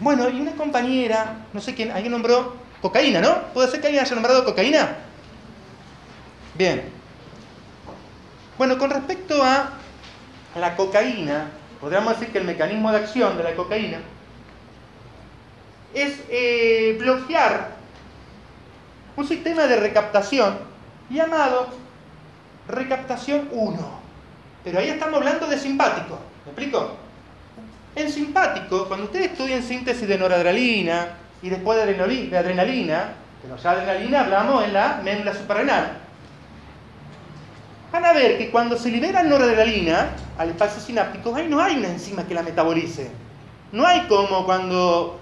Bueno, 0.00 0.28
y 0.28 0.40
una 0.40 0.52
compañera, 0.52 1.46
no 1.52 1.60
sé 1.60 1.74
quién, 1.74 1.90
alguien 1.90 2.12
nombró 2.12 2.56
cocaína, 2.80 3.20
¿no? 3.20 3.42
¿Puede 3.52 3.68
ser 3.68 3.80
que 3.80 3.88
alguien 3.88 4.04
haya 4.04 4.14
nombrado 4.14 4.44
cocaína? 4.44 4.96
Bien. 6.54 6.84
Bueno, 8.56 8.78
con 8.78 8.90
respecto 8.90 9.42
a 9.42 9.70
la 10.54 10.76
cocaína, 10.76 11.48
podríamos 11.80 12.18
decir 12.18 12.32
que 12.32 12.38
el 12.38 12.44
mecanismo 12.44 12.90
de 12.92 12.98
acción 12.98 13.36
de 13.36 13.44
la 13.44 13.54
cocaína 13.54 13.98
es 15.94 16.20
eh, 16.28 16.96
bloquear 17.00 17.76
un 19.16 19.26
sistema 19.26 19.66
de 19.66 19.76
recaptación 19.76 20.58
llamado 21.08 21.68
recaptación 22.68 23.48
1. 23.50 24.00
Pero 24.64 24.78
ahí 24.78 24.88
estamos 24.88 25.16
hablando 25.16 25.46
de 25.46 25.58
simpático. 25.58 26.18
¿Me 26.44 26.52
explico? 26.52 26.96
En 27.96 28.10
simpático, 28.10 28.86
cuando 28.86 29.06
ustedes 29.06 29.32
estudian 29.32 29.62
síntesis 29.62 30.06
de 30.06 30.16
noradrenalina 30.16 31.08
y 31.42 31.48
después 31.48 31.76
de 31.78 31.96
adrenali- 31.96 32.30
de 32.30 32.38
adrenalina, 32.38 33.12
pero 33.42 33.56
ya 33.56 33.70
adrenalina 33.72 34.20
hablamos 34.20 34.64
en 34.64 34.72
la 34.72 35.00
médula 35.02 35.34
suprarrenal, 35.34 35.98
van 37.92 38.04
a 38.04 38.12
ver 38.12 38.38
que 38.38 38.50
cuando 38.50 38.78
se 38.78 38.90
libera 38.90 39.22
noradrenalina 39.22 40.10
al 40.38 40.50
espacio 40.50 40.80
sináptico, 40.80 41.34
ahí 41.34 41.48
no 41.48 41.60
hay 41.60 41.76
una 41.76 41.88
enzima 41.88 42.26
que 42.26 42.34
la 42.34 42.42
metabolice. 42.42 43.10
No 43.72 43.86
hay 43.86 44.02
como 44.02 44.44
cuando 44.44 45.18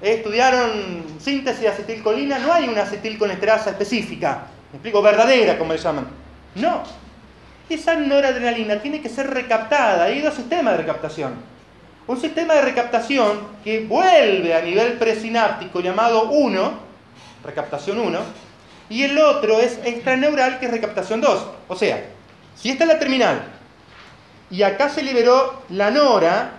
estudiaron 0.00 1.04
síntesis 1.18 1.62
de 1.62 1.68
acetilcolina, 1.68 2.38
no 2.38 2.52
hay 2.52 2.68
una 2.68 2.82
acetilcolesterasa 2.82 3.70
específica, 3.70 4.46
me 4.70 4.76
explico, 4.76 5.02
verdadera, 5.02 5.58
como 5.58 5.72
le 5.72 5.78
llaman. 5.78 6.06
No. 6.54 6.82
Esa 7.68 7.96
noradrenalina 7.96 8.76
tiene 8.80 9.00
que 9.00 9.08
ser 9.08 9.30
recaptada, 9.30 10.04
hay 10.04 10.20
dos 10.20 10.34
sistemas 10.34 10.74
de 10.74 10.78
recaptación. 10.82 11.53
Un 12.06 12.20
sistema 12.20 12.52
de 12.54 12.62
recaptación 12.62 13.40
que 13.64 13.86
vuelve 13.86 14.54
a 14.54 14.60
nivel 14.60 14.98
presináptico 14.98 15.80
llamado 15.80 16.24
1, 16.24 16.72
recaptación 17.42 17.98
1, 17.98 18.18
y 18.90 19.04
el 19.04 19.18
otro 19.18 19.58
es 19.58 19.78
extraneural 19.84 20.58
que 20.58 20.66
es 20.66 20.72
recaptación 20.72 21.22
2. 21.22 21.46
O 21.68 21.76
sea, 21.76 22.04
si 22.54 22.68
esta 22.68 22.84
es 22.84 22.88
la 22.88 22.98
terminal 22.98 23.42
y 24.50 24.62
acá 24.62 24.90
se 24.90 25.02
liberó 25.02 25.62
la 25.70 25.90
nora, 25.90 26.52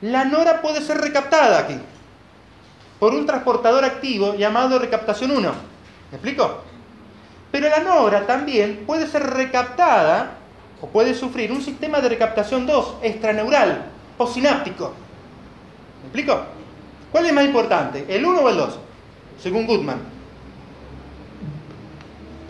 la 0.00 0.24
nora 0.24 0.62
puede 0.62 0.80
ser 0.80 0.98
recaptada 0.98 1.58
aquí 1.58 1.78
por 2.98 3.14
un 3.14 3.26
transportador 3.26 3.84
activo 3.84 4.34
llamado 4.34 4.78
recaptación 4.78 5.30
1. 5.30 5.52
¿Me 6.10 6.16
explico? 6.16 6.62
Pero 7.52 7.68
la 7.68 7.80
nora 7.80 8.26
también 8.26 8.84
puede 8.86 9.06
ser 9.06 9.22
recaptada 9.24 10.38
o 10.80 10.86
puede 10.86 11.14
sufrir 11.14 11.52
un 11.52 11.60
sistema 11.60 12.00
de 12.00 12.08
recaptación 12.08 12.66
2, 12.66 12.96
extraneural 13.02 13.92
o 14.18 14.26
sináptico. 14.26 14.92
¿Me 16.02 16.06
explico? 16.08 16.44
¿Cuál 17.12 17.26
es 17.26 17.32
más 17.32 17.44
importante, 17.44 18.04
el 18.08 18.24
1 18.24 18.40
o 18.40 18.48
el 18.48 18.56
2? 18.56 18.78
Según 19.42 19.66
Goodman. 19.66 19.98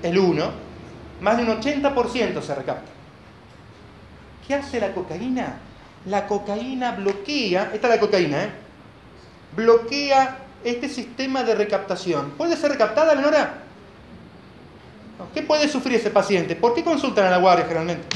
El 0.02 0.18
1, 0.18 0.50
más 1.20 1.36
de 1.36 1.42
un 1.42 1.60
80% 1.60 2.42
se 2.42 2.54
recapta. 2.54 2.90
¿Qué 4.46 4.54
hace 4.54 4.80
la 4.80 4.92
cocaína? 4.92 5.58
La 6.06 6.26
cocaína 6.26 6.92
bloquea, 6.92 7.70
esta 7.74 7.88
es 7.88 7.94
la 7.94 8.00
cocaína, 8.00 8.44
¿eh? 8.44 8.50
bloquea 9.56 10.38
este 10.62 10.88
sistema 10.88 11.42
de 11.42 11.54
recaptación. 11.54 12.32
¿Puede 12.32 12.56
ser 12.56 12.70
recaptada 12.70 13.14
la 13.14 13.20
nora? 13.20 13.54
No. 15.18 15.32
¿Qué 15.32 15.42
puede 15.42 15.68
sufrir 15.68 15.96
ese 15.96 16.10
paciente? 16.10 16.54
¿Por 16.54 16.74
qué 16.74 16.84
consultan 16.84 17.26
a 17.26 17.30
la 17.30 17.38
guardia 17.38 17.64
generalmente? 17.64 18.06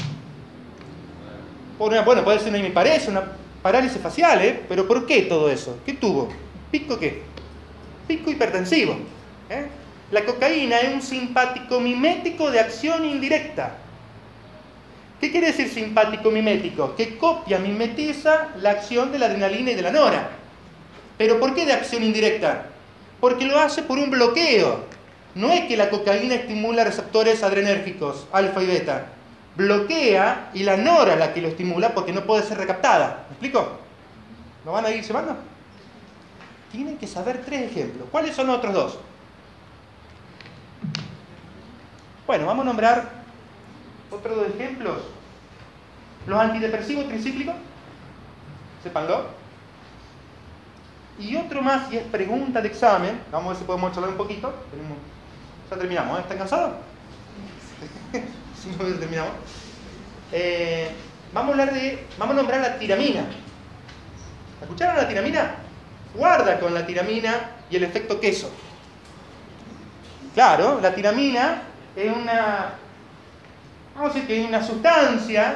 Por 1.77 2.03
bueno, 2.05 2.23
puede 2.23 2.39
ser 2.39 2.49
una 2.49 2.59
hemiparesia, 2.59 3.09
una 3.09 3.23
parálisis 3.61 4.01
facial, 4.01 4.41
¿eh? 4.41 4.61
Pero 4.67 4.87
¿por 4.87 5.05
qué 5.05 5.23
todo 5.23 5.49
eso? 5.49 5.77
¿Qué 5.85 5.93
tuvo? 5.93 6.29
¿Pico 6.71 6.97
qué? 6.97 7.21
Pico 8.07 8.31
hipertensivo. 8.31 8.97
¿eh? 9.49 9.67
La 10.11 10.25
cocaína 10.25 10.79
es 10.79 10.93
un 10.93 11.01
simpático 11.01 11.79
mimético 11.79 12.51
de 12.51 12.59
acción 12.59 13.05
indirecta. 13.05 13.77
¿Qué 15.19 15.31
quiere 15.31 15.47
decir 15.47 15.69
simpático 15.69 16.31
mimético? 16.31 16.95
Que 16.95 17.17
copia, 17.17 17.59
mimetiza 17.59 18.49
la 18.57 18.71
acción 18.71 19.11
de 19.11 19.19
la 19.19 19.27
adrenalina 19.27 19.71
y 19.71 19.75
de 19.75 19.81
la 19.83 19.91
nora. 19.91 20.31
¿Pero 21.17 21.39
por 21.39 21.53
qué 21.53 21.65
de 21.65 21.73
acción 21.73 22.03
indirecta? 22.03 22.65
Porque 23.19 23.45
lo 23.45 23.59
hace 23.59 23.83
por 23.83 23.99
un 23.99 24.09
bloqueo. 24.09 24.83
No 25.35 25.51
es 25.51 25.61
que 25.67 25.77
la 25.77 25.89
cocaína 25.89 26.35
estimula 26.35 26.83
receptores 26.83 27.43
adrenérgicos, 27.43 28.27
alfa 28.31 28.63
y 28.63 28.65
beta. 28.65 29.05
Bloquea 29.55 30.51
y 30.53 30.63
la 30.63 30.77
nora 30.77 31.15
la 31.15 31.33
que 31.33 31.41
lo 31.41 31.49
estimula 31.49 31.93
porque 31.93 32.13
no 32.13 32.21
puede 32.21 32.43
ser 32.43 32.57
recaptada. 32.57 33.25
¿Me 33.27 33.33
explico? 33.33 33.79
¿Lo 34.65 34.71
van 34.71 34.85
a 34.85 34.89
ir 34.89 35.03
llevando? 35.03 35.35
Tienen 36.71 36.97
que 36.97 37.07
saber 37.07 37.43
tres 37.45 37.71
ejemplos. 37.71 38.07
¿Cuáles 38.11 38.35
son 38.35 38.47
los 38.47 38.57
otros 38.57 38.73
dos? 38.73 38.99
Bueno, 42.25 42.45
vamos 42.45 42.63
a 42.63 42.65
nombrar 42.67 43.09
otros 44.09 44.37
dos 44.37 44.47
ejemplos. 44.55 44.99
Los 46.27 46.39
antidepresivos 46.39 47.07
tricíclicos. 47.09 47.55
Sépanlo. 48.83 49.25
Y 51.19 51.35
otro 51.35 51.61
más, 51.61 51.91
y 51.91 51.97
es 51.97 52.03
pregunta 52.03 52.61
de 52.61 52.69
examen. 52.69 53.21
Vamos 53.31 53.47
a 53.47 53.49
ver 53.49 53.57
si 53.57 53.63
podemos 53.65 53.91
charlar 53.91 54.11
un 54.11 54.17
poquito. 54.17 54.53
Ya 55.69 55.77
terminamos, 55.77 56.19
¿eh? 56.19 56.21
¿Están 56.21 56.37
cansados? 56.37 56.71
Cinco 58.63 58.83
minutos 58.83 58.99
terminamos. 58.99 59.33
Eh, 60.31 60.89
vamos 61.33 61.49
a 61.49 61.61
hablar 61.61 61.73
de. 61.73 62.05
Vamos 62.19 62.35
a 62.35 62.37
nombrar 62.37 62.61
la 62.61 62.77
tiramina. 62.77 63.25
¿Escucharon 64.61 64.97
la 64.97 65.07
tiramina? 65.07 65.55
Guarda 66.13 66.59
con 66.59 66.73
la 66.73 66.85
tiramina 66.85 67.51
y 67.71 67.77
el 67.77 67.83
efecto 67.83 68.19
queso. 68.19 68.51
Claro, 70.35 70.79
la 70.79 70.93
tiramina 70.93 71.63
es 71.95 72.15
una. 72.15 72.73
Vamos 73.95 74.11
a 74.11 74.13
decir 74.13 74.27
que 74.27 74.41
es 74.41 74.47
una 74.47 74.63
sustancia 74.63 75.55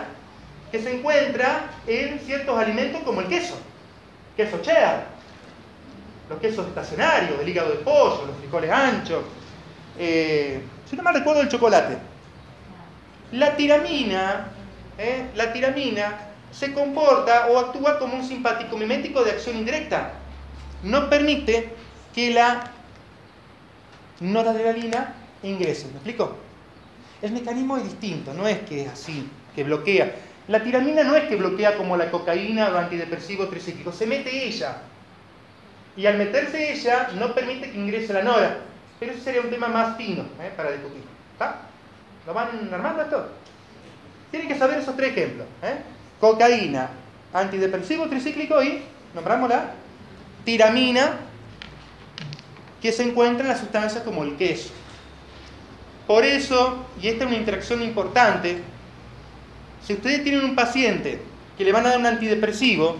que 0.71 0.81
se 0.81 0.97
encuentra 0.97 1.69
en 1.85 2.19
ciertos 2.19 2.57
alimentos 2.57 3.03
como 3.03 3.21
el 3.21 3.27
queso. 3.27 3.55
Queso 4.35 4.61
cheddar, 4.61 5.05
los 6.29 6.39
quesos 6.39 6.67
estacionarios, 6.67 7.39
el 7.39 7.47
hígado 7.47 7.69
de 7.69 7.75
pollo, 7.77 8.25
los 8.25 8.37
frijoles 8.37 8.71
anchos. 8.71 9.23
eh, 9.97 10.61
si 10.89 10.95
no 10.95 11.03
mal 11.03 11.13
recuerdo, 11.13 11.41
el 11.41 11.49
chocolate. 11.49 12.14
La 13.31 13.55
tiramina, 13.55 14.47
¿eh? 14.97 15.27
la 15.35 15.51
tiramina 15.51 16.29
se 16.51 16.73
comporta 16.73 17.47
o 17.49 17.57
actúa 17.57 17.99
como 17.99 18.15
un 18.15 18.23
simpático 18.23 18.77
mimético 18.77 19.23
de 19.23 19.31
acción 19.31 19.57
indirecta. 19.57 20.13
No 20.83 21.09
permite 21.09 21.73
que 22.13 22.33
la 22.33 22.71
noradrenalina 24.19 25.13
ingrese. 25.43 25.87
¿Me 25.87 25.93
explico? 25.95 26.37
El 27.21 27.31
mecanismo 27.31 27.77
es 27.77 27.83
distinto, 27.83 28.33
no 28.33 28.47
es 28.47 28.59
que 28.59 28.83
es 28.83 28.89
así, 28.89 29.29
que 29.55 29.63
bloquea. 29.63 30.15
La 30.47 30.63
tiramina 30.63 31.03
no 31.03 31.15
es 31.15 31.23
que 31.27 31.35
bloquea 31.35 31.75
como 31.75 31.97
la 31.97 32.11
cocaína 32.11 32.67
o 32.67 32.71
los 32.71 32.83
antidepresivos 32.83 33.49
tricíclicos, 33.49 33.95
se 33.95 34.05
mete 34.05 34.47
ella. 34.47 34.77
Y 35.97 36.05
al 36.05 36.17
meterse 36.17 36.71
ella 36.71 37.09
no 37.17 37.33
permite 37.33 37.71
que 37.71 37.77
ingrese 37.77 38.13
la 38.13 38.21
nora. 38.21 38.57
Pero 38.99 39.11
ese 39.11 39.21
sería 39.21 39.41
un 39.41 39.49
tema 39.49 39.67
más 39.67 39.97
fino 39.97 40.23
¿eh? 40.41 40.51
para 40.55 40.71
discutir. 40.71 41.03
¿Está? 41.33 41.61
¿Lo 42.25 42.33
van 42.33 42.69
armando 42.73 43.03
esto? 43.03 43.27
Tienen 44.31 44.47
que 44.47 44.57
saber 44.57 44.79
esos 44.79 44.95
tres 44.95 45.11
ejemplos. 45.11 45.47
¿eh? 45.61 45.77
Cocaína, 46.19 46.89
antidepresivo 47.33 48.07
tricíclico 48.07 48.61
y, 48.63 48.81
nombramos 49.13 49.49
la 49.49 49.71
tiramina, 50.43 51.19
que 52.81 52.91
se 52.91 53.03
encuentra 53.03 53.43
en 53.43 53.49
las 53.49 53.59
sustancias 53.59 54.03
como 54.03 54.23
el 54.23 54.35
queso. 54.35 54.71
Por 56.07 56.23
eso, 56.23 56.85
y 57.01 57.07
esta 57.07 57.23
es 57.23 57.29
una 57.29 57.39
interacción 57.39 57.81
importante, 57.81 58.61
si 59.83 59.93
ustedes 59.93 60.23
tienen 60.23 60.45
un 60.45 60.55
paciente 60.55 61.21
que 61.57 61.63
le 61.63 61.71
van 61.71 61.85
a 61.85 61.89
dar 61.89 61.99
un 61.99 62.05
antidepresivo 62.05 62.97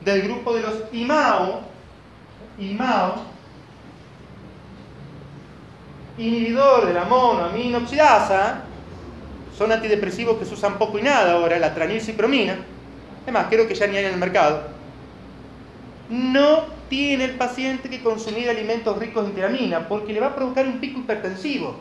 del 0.00 0.22
grupo 0.22 0.54
de 0.54 0.62
los 0.62 0.74
IMAO, 0.92 1.62
IMAO, 2.58 3.31
inhibidor 6.18 6.86
de 6.86 6.94
la 6.94 7.04
monoaminoxidasa, 7.04 8.62
son 9.56 9.72
antidepresivos 9.72 10.38
que 10.38 10.44
se 10.44 10.54
usan 10.54 10.78
poco 10.78 10.98
y 10.98 11.02
nada 11.02 11.32
ahora, 11.32 11.58
la 11.58 11.74
tranilcipromina, 11.74 12.56
es 13.26 13.32
más, 13.32 13.46
creo 13.48 13.68
que 13.68 13.74
ya 13.74 13.86
ni 13.86 13.96
hay 13.96 14.06
en 14.06 14.14
el 14.14 14.18
mercado, 14.18 14.62
no 16.08 16.64
tiene 16.88 17.24
el 17.24 17.36
paciente 17.36 17.88
que 17.88 18.02
consumir 18.02 18.50
alimentos 18.50 18.98
ricos 18.98 19.26
en 19.26 19.34
tiramina 19.34 19.88
porque 19.88 20.12
le 20.12 20.20
va 20.20 20.28
a 20.28 20.34
provocar 20.34 20.66
un 20.66 20.78
pico 20.78 21.00
hipertensivo. 21.00 21.76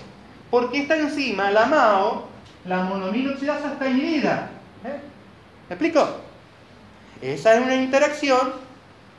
Porque 0.50 0.80
esta 0.82 0.98
enzima, 0.98 1.52
la 1.52 1.66
MAO, 1.66 2.28
la 2.66 2.84
monoaminoxidasa 2.84 3.74
está 3.74 3.90
inhibida. 3.90 4.50
¿eh? 4.86 5.00
¿Me 5.70 5.76
explico? 5.76 6.08
Esa 7.22 7.56
es 7.56 7.62
una 7.62 7.76
interacción 7.76 8.54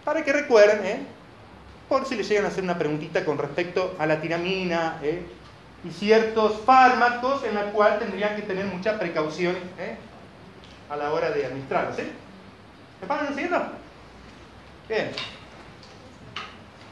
para 0.05 0.25
que 0.25 0.33
recuerden, 0.33 0.85
¿eh? 0.85 1.01
Por 1.93 2.07
si 2.07 2.15
le 2.15 2.23
llegan 2.23 2.47
a 2.47 2.49
hacer 2.49 2.65
una 2.65 2.79
preguntita 2.79 3.23
con 3.23 3.37
respecto 3.37 3.95
a 3.99 4.07
la 4.07 4.19
tiramina 4.19 4.99
¿eh? 5.03 5.27
y 5.85 5.91
ciertos 5.91 6.63
fármacos 6.65 7.45
en 7.45 7.55
la 7.55 7.65
cual 7.65 7.99
tendrían 7.99 8.35
que 8.35 8.41
tener 8.41 8.65
mucha 8.65 8.99
precaución 8.99 9.55
¿eh? 9.79 9.99
a 10.89 10.97
la 10.97 11.13
hora 11.13 11.31
de 11.31 11.45
administrarlos. 11.45 11.97
¿sí? 11.97 12.05
¿Me 12.99 13.07
paran 13.07 13.29
siguiendo? 13.35 13.63
Bien. 14.89 15.11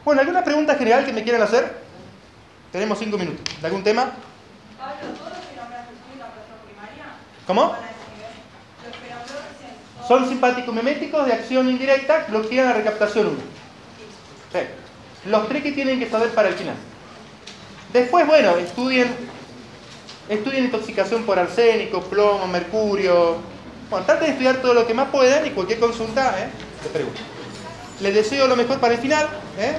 Bueno, 0.04 0.20
¿alguna 0.20 0.44
pregunta 0.44 0.74
general 0.74 1.06
que 1.06 1.14
me 1.14 1.22
quieran 1.22 1.40
hacer? 1.40 1.78
Tenemos 2.70 2.98
cinco 2.98 3.16
minutos. 3.16 3.42
¿De 3.58 3.66
algún 3.66 3.82
tema? 3.82 4.12
Pablo, 4.78 5.16
¿todos 5.16 5.30
los 5.30 5.38
primaria? 6.66 7.06
¿Cómo? 7.46 7.74
Son 10.06 10.28
simpático-miméticos 10.28 11.24
de 11.24 11.32
acción 11.32 11.70
indirecta, 11.70 12.26
bloquean 12.28 12.66
la 12.66 12.74
recaptación 12.74 13.28
1. 13.28 13.36
Sí. 14.52 14.79
Los 15.26 15.48
tres 15.48 15.62
que 15.62 15.72
tienen 15.72 15.98
que 15.98 16.08
saber 16.08 16.30
para 16.30 16.48
el 16.48 16.54
final. 16.54 16.74
Después, 17.92 18.26
bueno, 18.26 18.56
estudien, 18.56 19.14
estudien 20.28 20.64
intoxicación 20.64 21.24
por 21.24 21.38
arsénico, 21.38 22.02
plomo, 22.02 22.46
mercurio. 22.46 23.36
Bueno, 23.90 24.06
traten 24.06 24.26
de 24.26 24.32
estudiar 24.32 24.62
todo 24.62 24.74
lo 24.74 24.86
que 24.86 24.94
más 24.94 25.08
puedan 25.10 25.46
y 25.46 25.50
cualquier 25.50 25.80
consulta, 25.80 26.34
¿eh? 26.40 26.48
Te 26.82 26.88
pregunto. 26.88 27.20
Les 28.00 28.14
deseo 28.14 28.46
lo 28.46 28.56
mejor 28.56 28.78
para 28.80 28.94
el 28.94 29.00
final, 29.00 29.28
¿eh? 29.58 29.74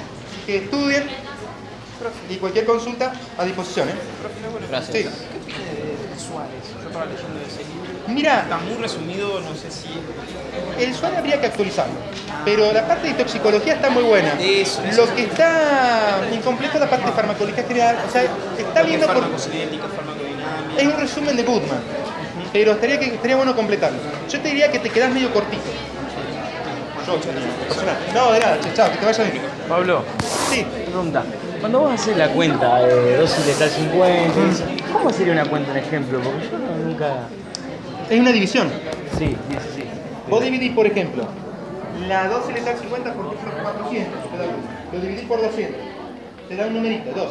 que 0.46 0.58
estudien 0.58 1.06
y 2.30 2.36
cualquier 2.36 2.66
consulta 2.66 3.14
a 3.38 3.46
disposición. 3.46 3.90
¿eh? 3.90 3.94
Gracias. 4.70 4.96
Sí. 4.96 5.04
¿Qué 5.04 5.10
opinas 5.10 5.60
de 5.70 6.20
Suárez? 6.20 6.64
Yo 6.82 6.88
estaba 6.88 7.06
leyendo. 7.06 7.40
Mira. 8.14 8.42
Está 8.42 8.58
muy 8.58 8.76
resumido, 8.82 9.40
no 9.42 9.56
sé 9.56 9.72
si. 9.72 9.90
El 10.80 10.94
suelo 10.96 11.18
habría 11.18 11.40
que 11.40 11.48
actualizarlo, 11.48 11.94
pero 12.44 12.72
la 12.74 12.88
parte 12.88 13.08
de 13.10 13.14
toxicología 13.14 13.74
está 13.74 13.90
muy 13.90 14.04
buena. 14.04 14.34
Eso, 14.40 14.82
eso. 14.84 15.06
Lo 15.06 15.16
que 15.16 15.24
está 15.24 16.20
incompleto 16.32 16.76
es 16.76 16.80
la 16.82 16.90
parte 16.90 17.06
de 17.06 17.12
farmacología 17.12 17.64
general, 17.64 17.98
o 18.08 18.12
sea, 18.12 18.24
está 18.58 18.82
viendo 18.84 19.06
por... 19.08 19.24
Es 20.78 20.86
un 20.88 21.00
resumen 21.00 21.36
de 21.38 21.44
Budman, 21.44 21.80
pero 22.52 22.72
estaría, 22.72 23.00
que, 23.00 23.06
estaría 23.08 23.36
bueno 23.36 23.56
completarlo. 23.56 24.00
Yo 24.30 24.40
te 24.40 24.48
diría 24.48 24.72
que 24.72 24.80
te 24.80 24.90
quedás 24.90 25.12
medio 25.12 25.32
cortito. 25.32 25.62
Yo, 27.06 27.20
personal. 27.20 27.98
No, 28.14 28.32
de 28.32 28.40
nada, 28.40 28.58
chao, 28.76 28.92
que 28.92 28.98
te 28.98 29.06
vaya 29.06 29.24
bien. 29.26 29.42
Pablo, 29.68 30.04
sí. 30.50 30.66
pregunta. 30.86 31.24
Cuando 31.60 31.80
vos 31.82 31.94
haces 31.94 32.18
la 32.18 32.30
cuenta 32.30 32.80
de 32.80 33.18
dosis 33.18 33.46
letal 33.46 33.70
50, 33.70 34.34
¿cómo 34.94 35.12
sería 35.12 35.34
una 35.34 35.46
cuenta, 35.46 35.72
un 35.72 35.78
ejemplo? 35.78 36.20
Porque 36.22 36.48
yo 36.50 36.58
no- 36.58 36.76
nunca... 36.90 37.14
Es 38.12 38.20
una 38.20 38.34
división. 38.34 38.68
Sí, 39.18 39.28
sí, 39.28 39.36
sí. 39.74 39.82
sí. 39.82 39.84
Vos 40.30 40.44
dividís, 40.44 40.74
por 40.74 40.86
ejemplo, 40.86 41.26
la 42.10 42.28
dosis 42.28 42.54
letal 42.56 42.78
50 42.78 43.14
por 43.14 43.36
400, 43.36 44.32
te 44.32 44.38
da 44.38 44.46
lo 44.92 45.00
dividís 45.00 45.26
por 45.26 45.42
200, 45.42 45.82
te 46.50 46.56
da 46.58 46.68
un 46.68 46.74
numerito, 46.74 47.10
2. 47.16 47.30